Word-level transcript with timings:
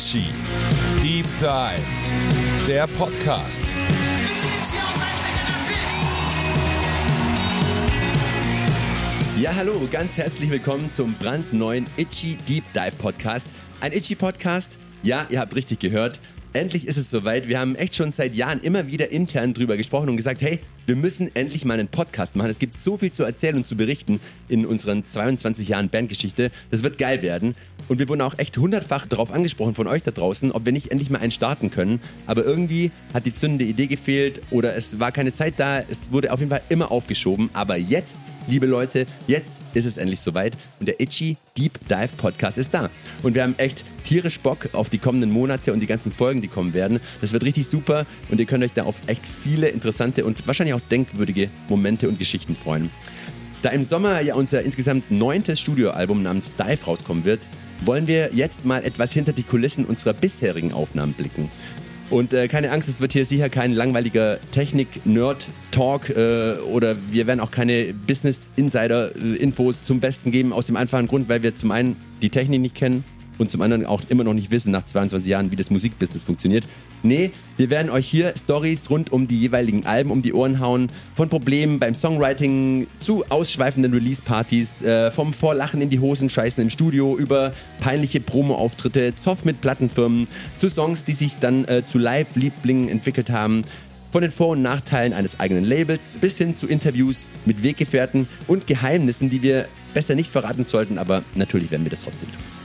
Itchy 0.00 0.24
Deep 1.02 1.26
Dive, 1.38 1.82
der 2.66 2.86
Podcast. 2.86 3.62
Ja, 9.38 9.54
hallo, 9.54 9.86
ganz 9.92 10.16
herzlich 10.16 10.48
willkommen 10.48 10.90
zum 10.90 11.12
brandneuen 11.16 11.84
Itchy 11.98 12.38
Deep 12.48 12.64
Dive 12.72 12.96
Podcast. 12.96 13.48
Ein 13.82 13.92
Itchy 13.92 14.14
Podcast? 14.14 14.78
Ja, 15.02 15.26
ihr 15.28 15.38
habt 15.38 15.54
richtig 15.54 15.80
gehört. 15.80 16.18
Endlich 16.54 16.88
ist 16.88 16.96
es 16.96 17.10
soweit. 17.10 17.46
Wir 17.46 17.60
haben 17.60 17.76
echt 17.76 17.94
schon 17.94 18.10
seit 18.10 18.34
Jahren 18.34 18.60
immer 18.60 18.88
wieder 18.88 19.12
intern 19.12 19.54
drüber 19.54 19.76
gesprochen 19.76 20.08
und 20.08 20.16
gesagt, 20.16 20.40
hey, 20.40 20.58
wir 20.86 20.96
müssen 20.96 21.30
endlich 21.36 21.64
mal 21.64 21.78
einen 21.78 21.86
Podcast 21.86 22.34
machen. 22.34 22.50
Es 22.50 22.58
gibt 22.58 22.74
so 22.74 22.96
viel 22.96 23.12
zu 23.12 23.22
erzählen 23.22 23.54
und 23.54 23.68
zu 23.68 23.76
berichten 23.76 24.18
in 24.48 24.66
unseren 24.66 25.06
22 25.06 25.68
Jahren 25.68 25.90
Bandgeschichte. 25.90 26.50
Das 26.72 26.82
wird 26.82 26.98
geil 26.98 27.22
werden. 27.22 27.54
Und 27.90 27.98
wir 27.98 28.08
wurden 28.08 28.20
auch 28.20 28.38
echt 28.38 28.56
hundertfach 28.56 29.04
darauf 29.04 29.32
angesprochen 29.32 29.74
von 29.74 29.88
euch 29.88 30.04
da 30.04 30.12
draußen, 30.12 30.52
ob 30.52 30.64
wir 30.64 30.72
nicht 30.72 30.92
endlich 30.92 31.10
mal 31.10 31.18
einen 31.18 31.32
starten 31.32 31.70
können. 31.70 32.00
Aber 32.28 32.44
irgendwie 32.44 32.92
hat 33.12 33.26
die 33.26 33.34
zündende 33.34 33.64
Idee 33.64 33.88
gefehlt 33.88 34.42
oder 34.52 34.76
es 34.76 35.00
war 35.00 35.10
keine 35.10 35.32
Zeit 35.32 35.54
da. 35.56 35.80
Es 35.90 36.12
wurde 36.12 36.32
auf 36.32 36.38
jeden 36.38 36.50
Fall 36.50 36.62
immer 36.68 36.92
aufgeschoben. 36.92 37.50
Aber 37.52 37.76
jetzt, 37.76 38.22
liebe 38.46 38.66
Leute, 38.66 39.08
jetzt 39.26 39.58
ist 39.74 39.86
es 39.86 39.96
endlich 39.96 40.20
soweit. 40.20 40.56
Und 40.78 40.86
der 40.86 41.00
Itchy 41.00 41.36
Deep 41.58 41.80
Dive 41.88 42.10
Podcast 42.16 42.58
ist 42.58 42.72
da. 42.74 42.90
Und 43.24 43.34
wir 43.34 43.42
haben 43.42 43.56
echt 43.58 43.84
tierisch 44.04 44.38
Bock 44.38 44.68
auf 44.72 44.88
die 44.88 44.98
kommenden 44.98 45.32
Monate 45.32 45.72
und 45.72 45.80
die 45.80 45.88
ganzen 45.88 46.12
Folgen, 46.12 46.42
die 46.42 46.48
kommen 46.48 46.74
werden. 46.74 47.00
Das 47.20 47.32
wird 47.32 47.42
richtig 47.42 47.66
super 47.66 48.06
und 48.30 48.38
ihr 48.38 48.46
könnt 48.46 48.62
euch 48.62 48.72
da 48.72 48.84
auf 48.84 49.00
echt 49.08 49.26
viele 49.26 49.66
interessante 49.66 50.24
und 50.24 50.46
wahrscheinlich 50.46 50.74
auch 50.74 50.80
denkwürdige 50.92 51.50
Momente 51.68 52.08
und 52.08 52.20
Geschichten 52.20 52.54
freuen. 52.54 52.88
Da 53.62 53.70
im 53.70 53.82
Sommer 53.82 54.20
ja 54.20 54.36
unser 54.36 54.62
insgesamt 54.62 55.10
neuntes 55.10 55.58
Studioalbum 55.58 56.22
namens 56.22 56.52
Dive 56.52 56.84
rauskommen 56.86 57.24
wird, 57.24 57.48
wollen 57.82 58.06
wir 58.06 58.30
jetzt 58.32 58.66
mal 58.66 58.84
etwas 58.84 59.12
hinter 59.12 59.32
die 59.32 59.42
Kulissen 59.42 59.84
unserer 59.84 60.12
bisherigen 60.12 60.72
Aufnahmen 60.72 61.12
blicken. 61.12 61.50
Und 62.10 62.34
äh, 62.34 62.48
keine 62.48 62.72
Angst, 62.72 62.88
es 62.88 63.00
wird 63.00 63.12
hier 63.12 63.24
sicher 63.24 63.48
kein 63.48 63.72
langweiliger 63.72 64.38
Technik-Nerd-Talk 64.50 66.10
äh, 66.10 66.54
oder 66.72 66.96
wir 67.10 67.28
werden 67.28 67.38
auch 67.38 67.52
keine 67.52 67.94
Business-Insider-Infos 67.94 69.84
zum 69.84 70.00
Besten 70.00 70.32
geben, 70.32 70.52
aus 70.52 70.66
dem 70.66 70.76
einfachen 70.76 71.06
Grund, 71.06 71.28
weil 71.28 71.44
wir 71.44 71.54
zum 71.54 71.70
einen 71.70 71.96
die 72.20 72.30
Technik 72.30 72.60
nicht 72.60 72.74
kennen 72.74 73.04
und 73.40 73.50
zum 73.50 73.62
anderen 73.62 73.86
auch 73.86 74.02
immer 74.10 74.22
noch 74.22 74.34
nicht 74.34 74.50
wissen 74.50 74.70
nach 74.70 74.84
22 74.84 75.30
Jahren, 75.30 75.50
wie 75.50 75.56
das 75.56 75.70
Musikbusiness 75.70 76.22
funktioniert. 76.22 76.64
Nee, 77.02 77.30
wir 77.56 77.70
werden 77.70 77.90
euch 77.90 78.06
hier 78.06 78.34
Stories 78.36 78.90
rund 78.90 79.12
um 79.12 79.26
die 79.26 79.40
jeweiligen 79.40 79.86
Alben 79.86 80.10
um 80.10 80.20
die 80.20 80.34
Ohren 80.34 80.60
hauen, 80.60 80.88
von 81.14 81.30
Problemen 81.30 81.78
beim 81.78 81.94
Songwriting 81.94 82.86
zu 82.98 83.24
ausschweifenden 83.30 83.94
Release-Partys, 83.94 84.82
äh, 84.82 85.10
vom 85.10 85.32
Vorlachen 85.32 85.80
in 85.80 85.88
die 85.88 86.00
Hosen 86.00 86.28
scheißen 86.28 86.62
im 86.62 86.68
Studio 86.68 87.16
über 87.16 87.52
peinliche 87.80 88.20
Promo-Auftritte, 88.20 89.14
Zoff 89.16 89.46
mit 89.46 89.62
Plattenfirmen, 89.62 90.28
zu 90.58 90.68
Songs, 90.68 91.04
die 91.04 91.14
sich 91.14 91.36
dann 91.36 91.64
äh, 91.64 91.82
zu 91.86 91.96
Live-Lieblingen 91.98 92.90
entwickelt 92.90 93.30
haben, 93.30 93.62
von 94.12 94.20
den 94.20 94.32
Vor- 94.32 94.48
und 94.48 94.60
Nachteilen 94.62 95.14
eines 95.14 95.40
eigenen 95.40 95.64
Labels 95.64 96.18
bis 96.20 96.36
hin 96.36 96.54
zu 96.54 96.66
Interviews 96.66 97.24
mit 97.46 97.62
Weggefährten 97.62 98.28
und 98.46 98.66
Geheimnissen, 98.66 99.30
die 99.30 99.40
wir 99.40 99.66
besser 99.94 100.14
nicht 100.14 100.30
verraten 100.30 100.66
sollten, 100.66 100.98
aber 100.98 101.22
natürlich 101.36 101.70
werden 101.70 101.84
wir 101.84 101.90
das 101.90 102.02
trotzdem 102.02 102.28
tun. 102.30 102.59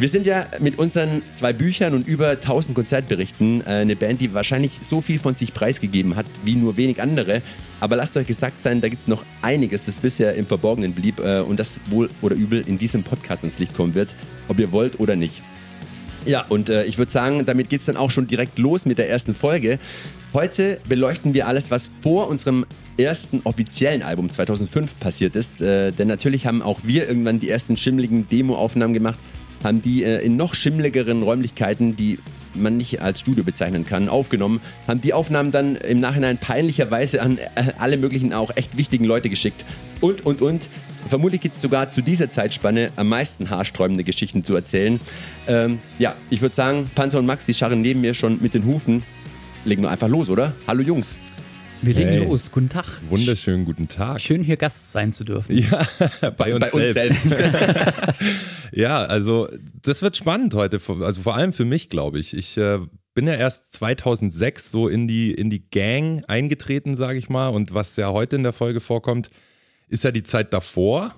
Wir 0.00 0.08
sind 0.08 0.24
ja 0.24 0.46
mit 0.60 0.78
unseren 0.78 1.20
zwei 1.34 1.52
Büchern 1.52 1.92
und 1.92 2.08
über 2.08 2.30
1000 2.30 2.74
Konzertberichten 2.74 3.60
äh, 3.60 3.80
eine 3.82 3.96
Band, 3.96 4.22
die 4.22 4.32
wahrscheinlich 4.32 4.78
so 4.80 5.02
viel 5.02 5.18
von 5.18 5.34
sich 5.34 5.52
preisgegeben 5.52 6.16
hat 6.16 6.24
wie 6.42 6.54
nur 6.54 6.78
wenig 6.78 7.02
andere. 7.02 7.42
Aber 7.80 7.96
lasst 7.96 8.16
euch 8.16 8.26
gesagt 8.26 8.62
sein, 8.62 8.80
da 8.80 8.88
gibt 8.88 9.02
es 9.02 9.08
noch 9.08 9.22
einiges, 9.42 9.84
das 9.84 9.96
bisher 9.96 10.36
im 10.36 10.46
Verborgenen 10.46 10.94
blieb 10.94 11.18
äh, 11.18 11.40
und 11.40 11.58
das 11.58 11.80
wohl 11.90 12.08
oder 12.22 12.34
übel 12.34 12.64
in 12.66 12.78
diesem 12.78 13.02
Podcast 13.02 13.44
ins 13.44 13.58
Licht 13.58 13.74
kommen 13.74 13.92
wird, 13.92 14.14
ob 14.48 14.58
ihr 14.58 14.72
wollt 14.72 15.00
oder 15.00 15.16
nicht. 15.16 15.42
Ja, 16.24 16.46
und 16.48 16.70
äh, 16.70 16.84
ich 16.84 16.96
würde 16.96 17.12
sagen, 17.12 17.44
damit 17.44 17.68
geht 17.68 17.80
es 17.80 17.86
dann 17.86 17.98
auch 17.98 18.10
schon 18.10 18.26
direkt 18.26 18.58
los 18.58 18.86
mit 18.86 18.96
der 18.96 19.10
ersten 19.10 19.34
Folge. 19.34 19.78
Heute 20.32 20.80
beleuchten 20.88 21.34
wir 21.34 21.46
alles, 21.46 21.70
was 21.70 21.90
vor 22.00 22.28
unserem 22.28 22.64
ersten 22.96 23.42
offiziellen 23.44 24.00
Album 24.00 24.30
2005 24.30 24.98
passiert 24.98 25.36
ist. 25.36 25.60
Äh, 25.60 25.92
denn 25.92 26.08
natürlich 26.08 26.46
haben 26.46 26.62
auch 26.62 26.80
wir 26.84 27.06
irgendwann 27.06 27.38
die 27.38 27.50
ersten 27.50 27.76
schimmligen 27.76 28.26
Demo-Aufnahmen 28.30 28.94
gemacht 28.94 29.18
haben 29.62 29.82
die 29.82 30.04
äh, 30.04 30.24
in 30.24 30.36
noch 30.36 30.54
schimmligeren 30.54 31.22
Räumlichkeiten, 31.22 31.96
die 31.96 32.18
man 32.54 32.76
nicht 32.76 33.00
als 33.00 33.20
Studio 33.20 33.44
bezeichnen 33.44 33.84
kann, 33.84 34.08
aufgenommen, 34.08 34.60
haben 34.88 35.00
die 35.00 35.12
Aufnahmen 35.12 35.52
dann 35.52 35.76
im 35.76 36.00
Nachhinein 36.00 36.38
peinlicherweise 36.38 37.22
an 37.22 37.38
äh, 37.38 37.72
alle 37.78 37.96
möglichen 37.96 38.32
auch 38.32 38.56
echt 38.56 38.76
wichtigen 38.76 39.04
Leute 39.04 39.28
geschickt 39.28 39.64
und, 40.00 40.26
und, 40.26 40.42
und. 40.42 40.68
Vermutlich 41.08 41.40
gibt 41.40 41.54
es 41.54 41.60
sogar 41.60 41.90
zu 41.90 42.02
dieser 42.02 42.30
Zeitspanne 42.30 42.90
am 42.96 43.08
meisten 43.08 43.50
haarsträubende 43.50 44.04
Geschichten 44.04 44.44
zu 44.44 44.54
erzählen. 44.54 45.00
Ähm, 45.48 45.78
ja, 45.98 46.14
ich 46.28 46.42
würde 46.42 46.54
sagen, 46.54 46.90
Panzer 46.94 47.18
und 47.18 47.26
Max, 47.26 47.46
die 47.46 47.54
scharren 47.54 47.80
neben 47.80 48.00
mir 48.00 48.14
schon 48.14 48.38
mit 48.40 48.54
den 48.54 48.64
Hufen. 48.64 49.02
Legen 49.64 49.82
wir 49.82 49.90
einfach 49.90 50.08
los, 50.08 50.28
oder? 50.28 50.52
Hallo 50.66 50.82
Jungs. 50.82 51.16
Wir 51.82 51.94
legen 51.94 52.10
hey. 52.10 52.24
los. 52.26 52.52
Guten 52.52 52.68
Tag. 52.68 52.84
Wunderschönen 53.08 53.64
guten 53.64 53.88
Tag. 53.88 54.20
Schön 54.20 54.42
hier 54.42 54.58
Gast 54.58 54.92
sein 54.92 55.14
zu 55.14 55.24
dürfen. 55.24 55.56
Ja, 55.56 55.86
bei 56.36 56.54
uns 56.54 56.70
bei 56.70 56.92
selbst. 56.92 57.24
Uns 57.24 57.30
selbst. 57.30 58.20
ja, 58.72 59.02
also 59.02 59.48
das 59.80 60.02
wird 60.02 60.14
spannend 60.14 60.52
heute. 60.52 60.78
Also 61.00 61.22
vor 61.22 61.34
allem 61.34 61.54
für 61.54 61.64
mich, 61.64 61.88
glaube 61.88 62.18
ich. 62.18 62.36
Ich 62.36 62.58
äh, 62.58 62.80
bin 63.14 63.26
ja 63.26 63.34
erst 63.34 63.72
2006 63.72 64.70
so 64.70 64.88
in 64.88 65.08
die, 65.08 65.32
in 65.32 65.48
die 65.48 65.70
Gang 65.70 66.22
eingetreten, 66.28 66.96
sage 66.96 67.18
ich 67.18 67.30
mal. 67.30 67.48
Und 67.48 67.72
was 67.72 67.96
ja 67.96 68.10
heute 68.10 68.36
in 68.36 68.42
der 68.42 68.52
Folge 68.52 68.80
vorkommt, 68.80 69.30
ist 69.88 70.04
ja 70.04 70.10
die 70.10 70.22
Zeit 70.22 70.52
davor. 70.52 71.14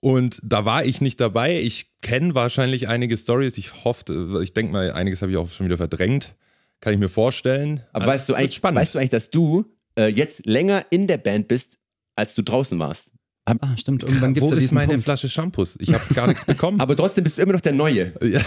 Und 0.00 0.40
da 0.42 0.64
war 0.64 0.84
ich 0.84 1.00
nicht 1.00 1.20
dabei. 1.20 1.60
Ich 1.60 2.00
kenne 2.00 2.34
wahrscheinlich 2.34 2.88
einige 2.88 3.16
Stories. 3.16 3.56
Ich 3.56 3.84
hoffe, 3.84 4.40
ich 4.42 4.52
denke 4.52 4.72
mal, 4.72 4.90
einiges 4.90 5.22
habe 5.22 5.30
ich 5.30 5.38
auch 5.38 5.48
schon 5.48 5.66
wieder 5.66 5.76
verdrängt. 5.76 6.34
Kann 6.80 6.92
ich 6.92 6.98
mir 6.98 7.08
vorstellen. 7.08 7.84
Aber 7.92 8.06
also 8.06 8.12
weißt, 8.12 8.28
du 8.30 8.34
eigentlich, 8.34 8.62
weißt 8.64 8.94
du 8.96 8.98
eigentlich, 8.98 9.10
dass 9.10 9.30
du 9.30 9.64
äh, 9.98 10.06
jetzt 10.06 10.46
länger 10.46 10.86
in 10.90 11.06
der 11.06 11.18
Band 11.18 11.48
bist, 11.48 11.78
als 12.16 12.34
du 12.34 12.42
draußen 12.42 12.78
warst. 12.78 13.12
Ah, 13.44 13.76
stimmt. 13.76 14.04
Irgendwann 14.04 14.34
gibt's 14.34 14.50
Wo 14.50 14.54
ja 14.54 14.60
ist 14.60 14.70
meine 14.70 14.92
Punkt. 14.92 15.04
Flasche 15.04 15.28
Shampoos? 15.28 15.76
Ich 15.80 15.92
habe 15.92 16.14
gar 16.14 16.28
nichts 16.28 16.44
bekommen. 16.44 16.80
Aber 16.80 16.94
trotzdem 16.94 17.24
bist 17.24 17.38
du 17.38 17.42
immer 17.42 17.54
noch 17.54 17.60
der 17.60 17.72
Neue. 17.72 18.12
Ja, 18.22 18.40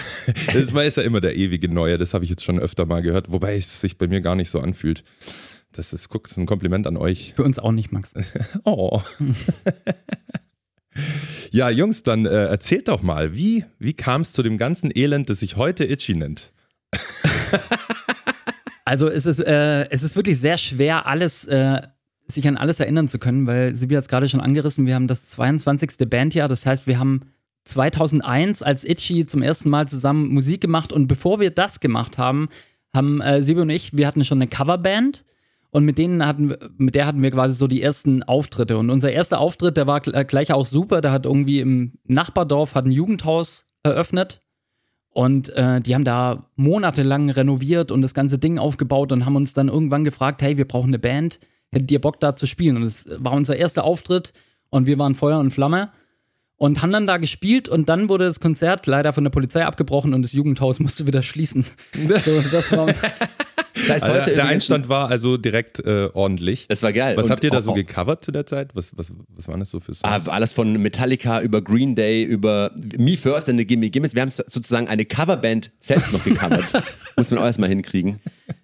das 0.54 0.72
ist 0.72 0.98
ja 0.98 1.04
immer 1.04 1.20
der 1.20 1.36
ewige 1.36 1.68
Neue. 1.68 1.98
Das 1.98 2.14
habe 2.14 2.24
ich 2.24 2.30
jetzt 2.30 2.44
schon 2.44 2.60
öfter 2.60 2.86
mal 2.86 3.02
gehört. 3.02 3.30
Wobei 3.30 3.58
es 3.58 3.82
sich 3.82 3.98
bei 3.98 4.08
mir 4.08 4.22
gar 4.22 4.36
nicht 4.36 4.50
so 4.50 4.62
anfühlt. 4.62 5.04
Das 5.74 5.92
ist, 5.92 6.08
guck, 6.08 6.24
das 6.24 6.34
ist 6.34 6.38
ein 6.38 6.46
Kompliment 6.46 6.88
an 6.88 6.96
euch. 6.96 7.34
Für 7.36 7.44
uns 7.44 7.60
auch 7.60 7.74
nicht, 7.74 7.92
Max. 7.92 8.14
oh. 8.64 9.02
ja, 11.52 11.70
Jungs, 11.70 12.04
dann 12.04 12.26
äh, 12.26 12.46
erzählt 12.46 12.88
doch 12.88 13.02
mal, 13.02 13.36
wie, 13.36 13.66
wie 13.80 13.94
kam 13.94 14.22
es 14.22 14.32
zu 14.32 14.44
dem 14.44 14.58
ganzen 14.58 14.92
Elend, 14.96 15.30
das 15.30 15.42
sich 15.42 15.58
heute 15.58 15.84
Itchy 15.84 16.16
nennt? 16.16 16.54
Also 18.86 19.08
es 19.10 19.26
ist, 19.26 19.40
äh, 19.40 19.90
es 19.90 20.04
ist 20.04 20.16
wirklich 20.16 20.40
sehr 20.40 20.58
schwer, 20.58 21.08
alles, 21.08 21.46
äh, 21.46 21.82
sich 22.28 22.48
an 22.48 22.58
alles 22.58 22.80
erinnern 22.80 23.08
zu 23.08 23.20
können, 23.20 23.48
weil 23.48 23.76
Sibi 23.76 23.96
hat 23.96 24.04
es 24.04 24.10
gerade 24.10 24.30
schon 24.30 24.42
angerissen, 24.42 24.86
wir 24.86 24.96
haben 24.96 25.08
das 25.08 25.30
22. 25.30 26.08
Bandjahr, 26.10 26.48
das 26.48 26.66
heißt, 26.66 26.88
wir 26.88 27.00
haben 27.00 27.22
2001 27.66 28.62
als 28.62 28.84
Itchy 28.84 29.26
zum 29.26 29.42
ersten 29.42 29.70
Mal 29.70 29.88
zusammen 29.88 30.32
Musik 30.32 30.62
gemacht. 30.62 30.94
Und 30.94 31.08
bevor 31.08 31.40
wir 31.40 31.50
das 31.50 31.80
gemacht 31.80 32.20
haben, 32.20 32.48
haben 32.94 33.22
äh, 33.22 33.44
Sibi 33.44 33.62
und 33.62 33.72
ich, 33.72 33.98
wir 33.98 34.06
hatten 34.06 34.24
schon 34.24 34.38
eine 34.38 34.48
Coverband. 34.48 35.26
Und 35.72 35.84
mit 35.84 35.98
denen 35.98 36.26
hatten 36.26 36.56
mit 36.78 36.96
der 36.96 37.06
hatten 37.06 37.22
wir 37.22 37.32
quasi 37.32 37.56
so 37.56 37.68
die 37.68 37.82
ersten 37.82 38.24
Auftritte. 38.24 38.78
Und 38.78 38.90
unser 38.90 39.12
erster 39.12 39.40
Auftritt, 39.40 39.76
der 39.76 39.88
war 39.88 40.00
gleich 40.00 40.54
auch 40.54 40.66
super, 40.66 41.02
der 41.02 41.12
hat 41.12 41.26
irgendwie 41.26 41.60
im 41.60 41.94
Nachbardorf 42.06 42.76
hat 42.76 42.86
ein 42.86 42.92
Jugendhaus 42.92 43.66
eröffnet 43.84 44.40
und 45.16 45.56
äh, 45.56 45.80
die 45.80 45.96
haben 45.96 46.04
da 46.04 46.44
monatelang 46.58 47.30
renoviert 47.30 47.90
und 47.90 48.02
das 48.02 48.14
ganze 48.14 48.38
Ding 48.38 48.60
aufgebaut 48.60 49.14
und 49.14 49.26
haben 49.26 49.38
uns 49.38 49.54
dann 49.54 49.70
irgendwann 49.70 50.04
gefragt, 50.04 50.42
hey, 50.42 50.58
wir 50.58 50.68
brauchen 50.68 50.90
eine 50.90 51.00
Band, 51.00 51.40
hättet 51.72 51.90
ihr 51.90 52.02
Bock 52.02 52.20
da 52.20 52.36
zu 52.36 52.46
spielen? 52.46 52.76
Und 52.76 52.84
es 52.84 53.06
war 53.20 53.32
unser 53.32 53.56
erster 53.56 53.86
Auftritt 53.86 54.34
und 54.72 54.88
wir 54.88 55.00
waren 55.00 55.16
Feuer 55.16 55.40
und 55.40 55.52
Flamme 55.52 55.90
und 56.58 56.82
haben 56.82 56.92
dann 56.92 57.08
da 57.08 57.16
gespielt 57.16 57.70
und 57.70 57.88
dann 57.88 58.10
wurde 58.10 58.26
das 58.26 58.42
Konzert 58.42 58.88
leider 58.88 59.14
von 59.14 59.24
der 59.24 59.32
Polizei 59.32 59.66
abgebrochen 59.66 60.14
und 60.14 60.22
das 60.22 60.34
Jugendhaus 60.34 60.82
musste 60.82 61.08
wieder 61.08 61.22
schließen. 61.22 61.64
so, 61.94 62.42
das 62.52 62.76
war 62.76 62.88
also 63.90 64.32
der 64.32 64.46
Einstand 64.46 64.90
war 64.90 65.10
also 65.10 65.38
direkt 65.38 65.80
äh, 65.80 66.10
ordentlich. 66.14 66.68
Das 66.68 66.84
war 66.84 66.94
geil. 66.94 67.18
Was 67.18 67.26
und 67.26 67.32
habt 67.32 67.44
ihr 67.44 67.52
da 67.52 67.62
so 67.62 67.74
gecovert 67.74 68.24
zu 68.24 68.32
der 68.32 68.46
Zeit? 68.46 68.76
Was, 68.76 68.98
was, 68.98 69.12
was 69.30 69.48
waren 69.48 69.60
das 69.60 69.70
so 69.70 69.80
für 69.80 69.94
Songs? 69.94 70.28
Ah, 70.28 70.32
alles 70.32 70.54
von 70.54 70.82
Metallica 70.82 71.42
über 71.42 71.62
Green 71.62 71.96
Day, 71.96 72.24
über 72.24 72.72
Me 72.98 73.18
First 73.18 73.50
and 73.50 73.60
the 73.60 73.66
Gimme 73.66 73.90
Gimmes. 73.90 74.16
Wir 74.16 74.22
haben 74.22 74.30
sozusagen 74.30 74.88
eine 74.88 75.06
Coverband 75.06 75.72
selbst 75.80 76.14
noch 76.14 76.24
gecovert. 76.24 76.66
Muss 77.18 77.32
man 77.32 77.40
auch 77.40 77.46
erstmal 77.46 77.70
hinkriegen. 77.70 78.20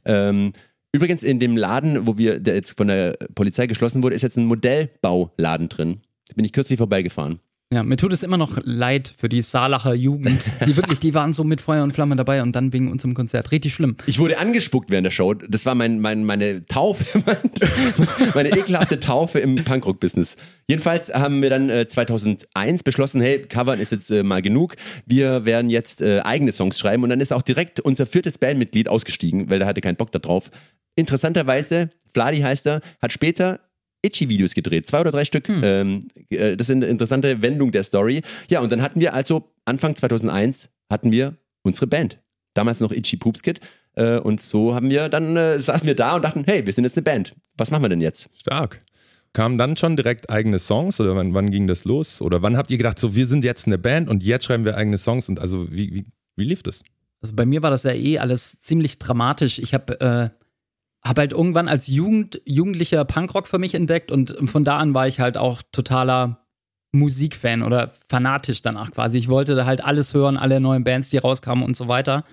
Ähm, 0.05 0.53
übrigens 0.91 1.23
in 1.23 1.39
dem 1.39 1.57
Laden, 1.57 2.07
wo 2.07 2.17
wir, 2.17 2.39
der 2.39 2.55
jetzt 2.55 2.77
von 2.77 2.87
der 2.87 3.17
Polizei 3.35 3.67
geschlossen 3.67 4.03
wurde, 4.03 4.15
ist 4.15 4.21
jetzt 4.21 4.37
ein 4.37 4.45
Modellbauladen 4.45 5.69
drin. 5.69 6.01
Da 6.27 6.35
bin 6.35 6.45
ich 6.45 6.53
kürzlich 6.53 6.77
vorbeigefahren. 6.77 7.39
Ja, 7.73 7.83
mir 7.83 7.95
tut 7.95 8.11
es 8.11 8.21
immer 8.21 8.35
noch 8.35 8.57
leid 8.65 9.13
für 9.17 9.29
die 9.29 9.41
Saarlacher 9.41 9.93
Jugend. 9.93 10.43
Die 10.65 10.75
wirklich, 10.75 10.99
die 10.99 11.13
waren 11.13 11.31
so 11.31 11.45
mit 11.45 11.61
Feuer 11.61 11.83
und 11.83 11.93
Flamme 11.93 12.17
dabei 12.17 12.41
und 12.41 12.53
dann 12.53 12.73
wegen 12.73 12.91
unserem 12.91 13.13
Konzert. 13.13 13.51
Richtig 13.51 13.73
schlimm. 13.73 13.95
Ich 14.07 14.19
wurde 14.19 14.39
angespuckt 14.39 14.91
während 14.91 15.05
der 15.05 15.11
Show. 15.11 15.33
Das 15.33 15.65
war 15.65 15.73
mein, 15.73 16.01
mein, 16.01 16.25
meine 16.25 16.65
Taufe, 16.65 17.05
meine 18.35 18.49
ekelhafte 18.49 18.99
Taufe 18.99 19.39
im 19.39 19.55
Punkrock-Business. 19.63 20.35
Jedenfalls 20.67 21.13
haben 21.13 21.41
wir 21.41 21.49
dann 21.49 21.69
äh, 21.69 21.87
2001 21.87 22.83
beschlossen, 22.83 23.21
hey, 23.21 23.41
Covern 23.41 23.79
ist 23.79 23.93
jetzt 23.93 24.11
äh, 24.11 24.21
mal 24.21 24.41
genug. 24.41 24.75
Wir 25.05 25.45
werden 25.45 25.69
jetzt 25.69 26.01
äh, 26.01 26.19
eigene 26.21 26.51
Songs 26.51 26.77
schreiben. 26.77 27.03
Und 27.03 27.09
dann 27.09 27.21
ist 27.21 27.31
auch 27.31 27.41
direkt 27.41 27.79
unser 27.79 28.05
viertes 28.05 28.37
Bandmitglied 28.37 28.89
ausgestiegen, 28.89 29.49
weil 29.49 29.59
der 29.59 29.67
hatte 29.67 29.79
keinen 29.79 29.95
Bock 29.95 30.11
darauf. 30.11 30.51
Interessanterweise, 30.95 31.89
Vladi 32.13 32.41
heißt 32.41 32.67
er, 32.67 32.81
hat 33.01 33.13
später 33.13 33.61
Itchy-Videos 34.01 34.53
gedreht, 34.53 34.87
zwei 34.87 35.01
oder 35.01 35.11
drei 35.11 35.25
Stück. 35.25 35.47
Hm. 35.47 35.61
Ähm, 35.63 35.99
äh, 36.29 36.55
das 36.57 36.69
ist 36.69 36.75
eine 36.75 36.87
interessante 36.87 37.41
Wendung 37.41 37.71
der 37.71 37.83
Story. 37.83 38.21
Ja, 38.49 38.61
und 38.61 38.71
dann 38.71 38.81
hatten 38.81 38.99
wir 38.99 39.13
also 39.13 39.51
Anfang 39.65 39.95
2001 39.95 40.69
hatten 40.89 41.11
wir 41.11 41.35
unsere 41.63 41.87
Band. 41.87 42.19
Damals 42.53 42.79
noch 42.79 42.91
Itchy 42.91 43.17
Poops 43.17 43.43
Kid. 43.43 43.59
Äh, 43.95 44.17
und 44.17 44.41
so 44.41 44.75
haben 44.75 44.89
wir 44.89 45.09
dann 45.09 45.35
äh, 45.37 45.59
saßen 45.59 45.87
wir 45.87 45.95
da 45.95 46.15
und 46.15 46.23
dachten, 46.23 46.43
hey, 46.45 46.65
wir 46.65 46.73
sind 46.73 46.83
jetzt 46.83 46.97
eine 46.97 47.03
Band. 47.03 47.35
Was 47.57 47.71
machen 47.71 47.83
wir 47.83 47.89
denn 47.89 48.01
jetzt? 48.01 48.29
Stark. 48.35 48.81
Kamen 49.33 49.57
dann 49.57 49.77
schon 49.77 49.95
direkt 49.95 50.29
eigene 50.29 50.59
Songs 50.59 50.99
oder 50.99 51.15
wann, 51.15 51.33
wann 51.33 51.51
ging 51.51 51.67
das 51.67 51.85
los? 51.85 52.21
Oder 52.21 52.41
wann 52.41 52.57
habt 52.57 52.69
ihr 52.69 52.77
gedacht, 52.77 52.99
so 52.99 53.15
wir 53.15 53.27
sind 53.27 53.45
jetzt 53.45 53.65
eine 53.65 53.77
Band 53.77 54.09
und 54.09 54.23
jetzt 54.23 54.45
schreiben 54.45 54.65
wir 54.65 54.75
eigene 54.75 54.97
Songs 54.97 55.29
und 55.29 55.39
also 55.39 55.71
wie, 55.71 55.93
wie, 55.93 56.05
wie 56.35 56.43
lief 56.43 56.63
das? 56.63 56.83
Also 57.21 57.35
bei 57.35 57.45
mir 57.45 57.61
war 57.61 57.69
das 57.69 57.83
ja 57.83 57.93
eh 57.93 58.19
alles 58.19 58.59
ziemlich 58.59 58.97
dramatisch. 58.97 59.59
Ich 59.59 59.73
habe 59.73 60.01
äh, 60.01 60.29
habe 61.03 61.21
halt 61.21 61.33
irgendwann 61.33 61.67
als 61.67 61.87
Jugend, 61.87 62.41
Jugendlicher 62.45 63.05
Punkrock 63.05 63.47
für 63.47 63.59
mich 63.59 63.73
entdeckt 63.73 64.11
und 64.11 64.35
von 64.45 64.63
da 64.63 64.77
an 64.77 64.93
war 64.93 65.07
ich 65.07 65.19
halt 65.19 65.37
auch 65.37 65.61
totaler 65.71 66.41
Musikfan 66.91 67.63
oder 67.63 67.91
fanatisch 68.09 68.61
danach 68.61 68.91
quasi. 68.91 69.17
Ich 69.17 69.27
wollte 69.27 69.55
da 69.55 69.65
halt 69.65 69.83
alles 69.83 70.13
hören, 70.13 70.37
alle 70.37 70.59
neuen 70.59 70.83
Bands, 70.83 71.09
die 71.09 71.17
rauskamen 71.17 71.63
und 71.63 71.75
so 71.75 71.87
weiter. 71.87 72.25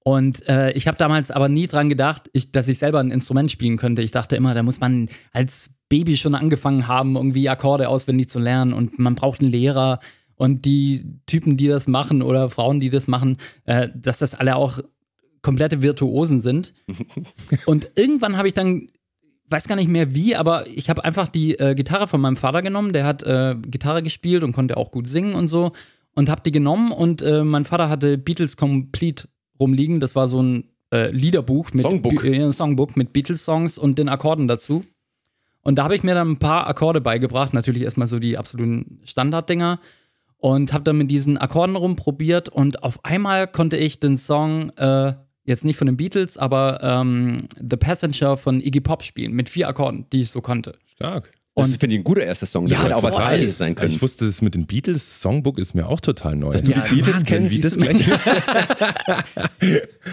Und 0.00 0.46
äh, 0.48 0.72
ich 0.72 0.86
habe 0.86 0.98
damals 0.98 1.30
aber 1.30 1.48
nie 1.48 1.66
dran 1.66 1.88
gedacht, 1.88 2.28
ich, 2.34 2.52
dass 2.52 2.68
ich 2.68 2.78
selber 2.78 3.00
ein 3.00 3.10
Instrument 3.10 3.50
spielen 3.50 3.78
könnte. 3.78 4.02
Ich 4.02 4.10
dachte 4.10 4.36
immer, 4.36 4.52
da 4.52 4.62
muss 4.62 4.80
man 4.80 5.08
als 5.32 5.70
Baby 5.88 6.16
schon 6.16 6.34
angefangen 6.34 6.88
haben, 6.88 7.16
irgendwie 7.16 7.48
Akkorde 7.48 7.88
auswendig 7.88 8.28
zu 8.28 8.38
lernen 8.38 8.74
und 8.74 8.98
man 8.98 9.14
braucht 9.14 9.40
einen 9.40 9.50
Lehrer. 9.50 10.00
Und 10.36 10.64
die 10.64 11.20
Typen, 11.26 11.56
die 11.56 11.68
das 11.68 11.86
machen 11.86 12.20
oder 12.20 12.50
Frauen, 12.50 12.80
die 12.80 12.90
das 12.90 13.06
machen, 13.06 13.38
äh, 13.64 13.88
dass 13.94 14.18
das 14.18 14.34
alle 14.34 14.56
auch 14.56 14.80
komplette 15.44 15.82
Virtuosen 15.82 16.40
sind. 16.40 16.74
und 17.66 17.90
irgendwann 17.94 18.36
habe 18.36 18.48
ich 18.48 18.54
dann, 18.54 18.88
weiß 19.50 19.68
gar 19.68 19.76
nicht 19.76 19.88
mehr 19.88 20.14
wie, 20.14 20.34
aber 20.34 20.66
ich 20.66 20.90
habe 20.90 21.04
einfach 21.04 21.28
die 21.28 21.56
äh, 21.58 21.76
Gitarre 21.76 22.08
von 22.08 22.20
meinem 22.20 22.36
Vater 22.36 22.62
genommen. 22.62 22.92
Der 22.92 23.04
hat 23.06 23.22
äh, 23.22 23.54
Gitarre 23.60 24.02
gespielt 24.02 24.42
und 24.42 24.52
konnte 24.52 24.76
auch 24.76 24.90
gut 24.90 25.06
singen 25.06 25.34
und 25.34 25.46
so. 25.46 25.72
Und 26.16 26.28
habe 26.28 26.42
die 26.42 26.52
genommen 26.52 26.90
und 26.90 27.22
äh, 27.22 27.44
mein 27.44 27.64
Vater 27.64 27.88
hatte 27.88 28.18
Beatles 28.18 28.56
Complete 28.56 29.28
rumliegen. 29.60 30.00
Das 30.00 30.16
war 30.16 30.28
so 30.28 30.42
ein 30.42 30.64
äh, 30.92 31.10
Liederbuch 31.10 31.72
mit 31.72 31.82
Songbook. 31.82 32.22
Be 32.22 32.52
Songbook 32.52 32.96
mit 32.96 33.12
Beatles-Songs 33.12 33.78
und 33.78 33.98
den 33.98 34.08
Akkorden 34.08 34.48
dazu. 34.48 34.84
Und 35.60 35.76
da 35.76 35.84
habe 35.84 35.96
ich 35.96 36.02
mir 36.02 36.14
dann 36.14 36.32
ein 36.32 36.38
paar 36.38 36.66
Akkorde 36.66 37.00
beigebracht. 37.00 37.52
Natürlich 37.52 37.82
erstmal 37.82 38.08
so 38.08 38.18
die 38.18 38.38
absoluten 38.38 39.00
Standarddinger. 39.04 39.80
Und 40.36 40.72
habe 40.74 40.84
dann 40.84 40.98
mit 40.98 41.10
diesen 41.10 41.38
Akkorden 41.38 41.74
rumprobiert 41.74 42.50
und 42.50 42.82
auf 42.82 43.02
einmal 43.02 43.48
konnte 43.48 43.78
ich 43.78 43.98
den 43.98 44.18
Song 44.18 44.68
äh, 44.76 45.14
jetzt 45.44 45.64
nicht 45.64 45.76
von 45.76 45.86
den 45.86 45.96
Beatles, 45.96 46.36
aber 46.38 46.80
ähm, 46.82 47.48
The 47.58 47.76
Passenger 47.76 48.36
von 48.36 48.60
Iggy 48.60 48.80
Pop 48.80 49.02
spielen 49.02 49.32
mit 49.32 49.48
vier 49.48 49.68
Akkorden, 49.68 50.06
die 50.12 50.22
ich 50.22 50.30
so 50.30 50.40
konnte. 50.40 50.76
Stark. 50.86 51.30
Und 51.56 51.68
das 51.68 51.76
finde 51.76 51.94
ich 51.94 52.00
ein 52.00 52.04
guter 52.04 52.22
erster 52.24 52.46
Song. 52.46 52.66
Das 52.66 52.78
Ja, 52.78 52.84
hätte 52.84 52.96
auch 52.96 53.02
was. 53.04 53.16
Heiliges 53.16 53.58
sein 53.58 53.76
können. 53.76 53.84
Also 53.84 53.94
ich 53.96 54.02
wusste, 54.02 54.26
das 54.26 54.42
mit 54.42 54.56
den 54.56 54.66
Beatles 54.66 55.20
Songbook 55.20 55.60
ist 55.60 55.74
mir 55.74 55.86
auch 55.88 56.00
total 56.00 56.34
neu. 56.34 56.50
Dass 56.50 56.64
du 56.64 56.72
die 56.72 56.94
Beatles 56.96 57.24
kennst, 57.24 57.52
wie 57.52 57.60
das 57.60 57.76
gleich. 57.76 58.04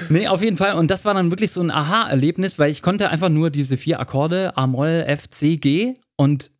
Nee, 0.09 0.27
auf 0.27 0.43
jeden 0.43 0.57
Fall. 0.57 0.75
Und 0.75 0.91
das 0.91 1.03
war 1.03 1.15
dann 1.15 1.31
wirklich 1.31 1.51
so 1.51 1.61
ein 1.61 1.71
Aha-Erlebnis, 1.71 2.59
weil 2.59 2.69
ich 2.69 2.83
konnte 2.83 3.09
einfach 3.09 3.29
nur 3.29 3.49
diese 3.49 3.77
vier 3.77 3.99
Akkorde, 3.99 4.55
A-Moll, 4.55 5.03
F, 5.07 5.29
C, 5.29 5.57
G 5.57 5.95
und 6.15 6.51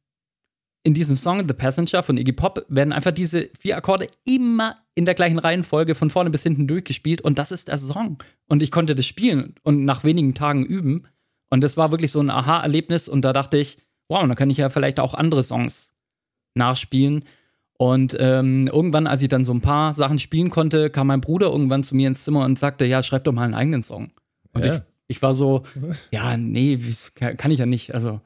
in 0.83 0.95
diesem 0.95 1.15
Song 1.15 1.47
The 1.47 1.53
Passenger 1.53 2.01
von 2.01 2.17
Iggy 2.17 2.31
Pop 2.31 2.65
werden 2.67 2.91
einfach 2.91 3.11
diese 3.11 3.49
vier 3.59 3.77
Akkorde 3.77 4.07
immer 4.25 4.77
in 4.95 5.05
der 5.05 5.15
gleichen 5.15 5.39
Reihenfolge 5.39 5.95
von 5.95 6.09
vorne 6.09 6.29
bis 6.29 6.43
hinten 6.43 6.67
durchgespielt 6.67 7.21
und 7.21 7.39
das 7.39 7.51
ist 7.51 7.67
der 7.69 7.77
Song. 7.77 8.17
Und 8.47 8.61
ich 8.61 8.71
konnte 8.71 8.95
das 8.95 9.05
spielen 9.05 9.55
und 9.63 9.83
nach 9.85 10.03
wenigen 10.03 10.33
Tagen 10.33 10.65
üben. 10.65 11.07
Und 11.49 11.61
das 11.63 11.77
war 11.77 11.91
wirklich 11.91 12.11
so 12.11 12.19
ein 12.19 12.29
Aha-Erlebnis 12.29 13.07
und 13.09 13.23
da 13.23 13.33
dachte 13.33 13.57
ich, 13.57 13.77
wow, 14.09 14.21
dann 14.21 14.35
kann 14.35 14.49
ich 14.49 14.57
ja 14.57 14.69
vielleicht 14.69 14.99
auch 14.99 15.13
andere 15.13 15.43
Songs 15.43 15.93
nachspielen. 16.55 17.23
Und 17.77 18.15
ähm, 18.19 18.67
irgendwann, 18.67 19.07
als 19.07 19.23
ich 19.23 19.29
dann 19.29 19.43
so 19.45 19.53
ein 19.53 19.61
paar 19.61 19.93
Sachen 19.93 20.19
spielen 20.19 20.49
konnte, 20.49 20.89
kam 20.89 21.07
mein 21.07 21.21
Bruder 21.21 21.47
irgendwann 21.47 21.83
zu 21.83 21.95
mir 21.95 22.07
ins 22.07 22.23
Zimmer 22.23 22.45
und 22.45 22.59
sagte, 22.59 22.85
ja, 22.85 23.01
schreib 23.01 23.23
doch 23.23 23.31
mal 23.33 23.43
einen 23.43 23.55
eigenen 23.55 23.83
Song. 23.83 24.11
Und 24.53 24.65
Ja. 24.65 24.75
ich, 24.75 24.81
ich 25.07 25.21
war 25.21 25.33
so, 25.33 25.63
ja, 26.11 26.37
nee, 26.37 26.77
kann 27.15 27.51
ich 27.51 27.59
ja 27.59 27.65
nicht. 27.65 27.93
Also. 27.95 28.21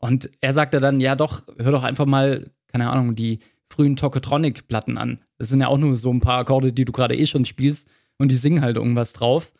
Und 0.00 0.30
er 0.40 0.54
sagte 0.54 0.80
dann, 0.80 0.98
ja 0.98 1.14
doch, 1.14 1.42
hör 1.58 1.70
doch 1.70 1.82
einfach 1.84 2.06
mal, 2.06 2.50
keine 2.68 2.90
Ahnung, 2.90 3.14
die 3.14 3.38
frühen 3.68 3.96
Tokotronic-Platten 3.96 4.98
an. 4.98 5.20
Das 5.40 5.48
sind 5.48 5.62
ja 5.62 5.68
auch 5.68 5.78
nur 5.78 5.96
so 5.96 6.12
ein 6.12 6.20
paar 6.20 6.40
Akkorde, 6.40 6.70
die 6.70 6.84
du 6.84 6.92
gerade 6.92 7.16
eh 7.16 7.24
schon 7.24 7.46
spielst 7.46 7.88
und 8.18 8.30
die 8.30 8.36
singen 8.36 8.60
halt 8.60 8.76
irgendwas 8.76 9.14
drauf. 9.14 9.54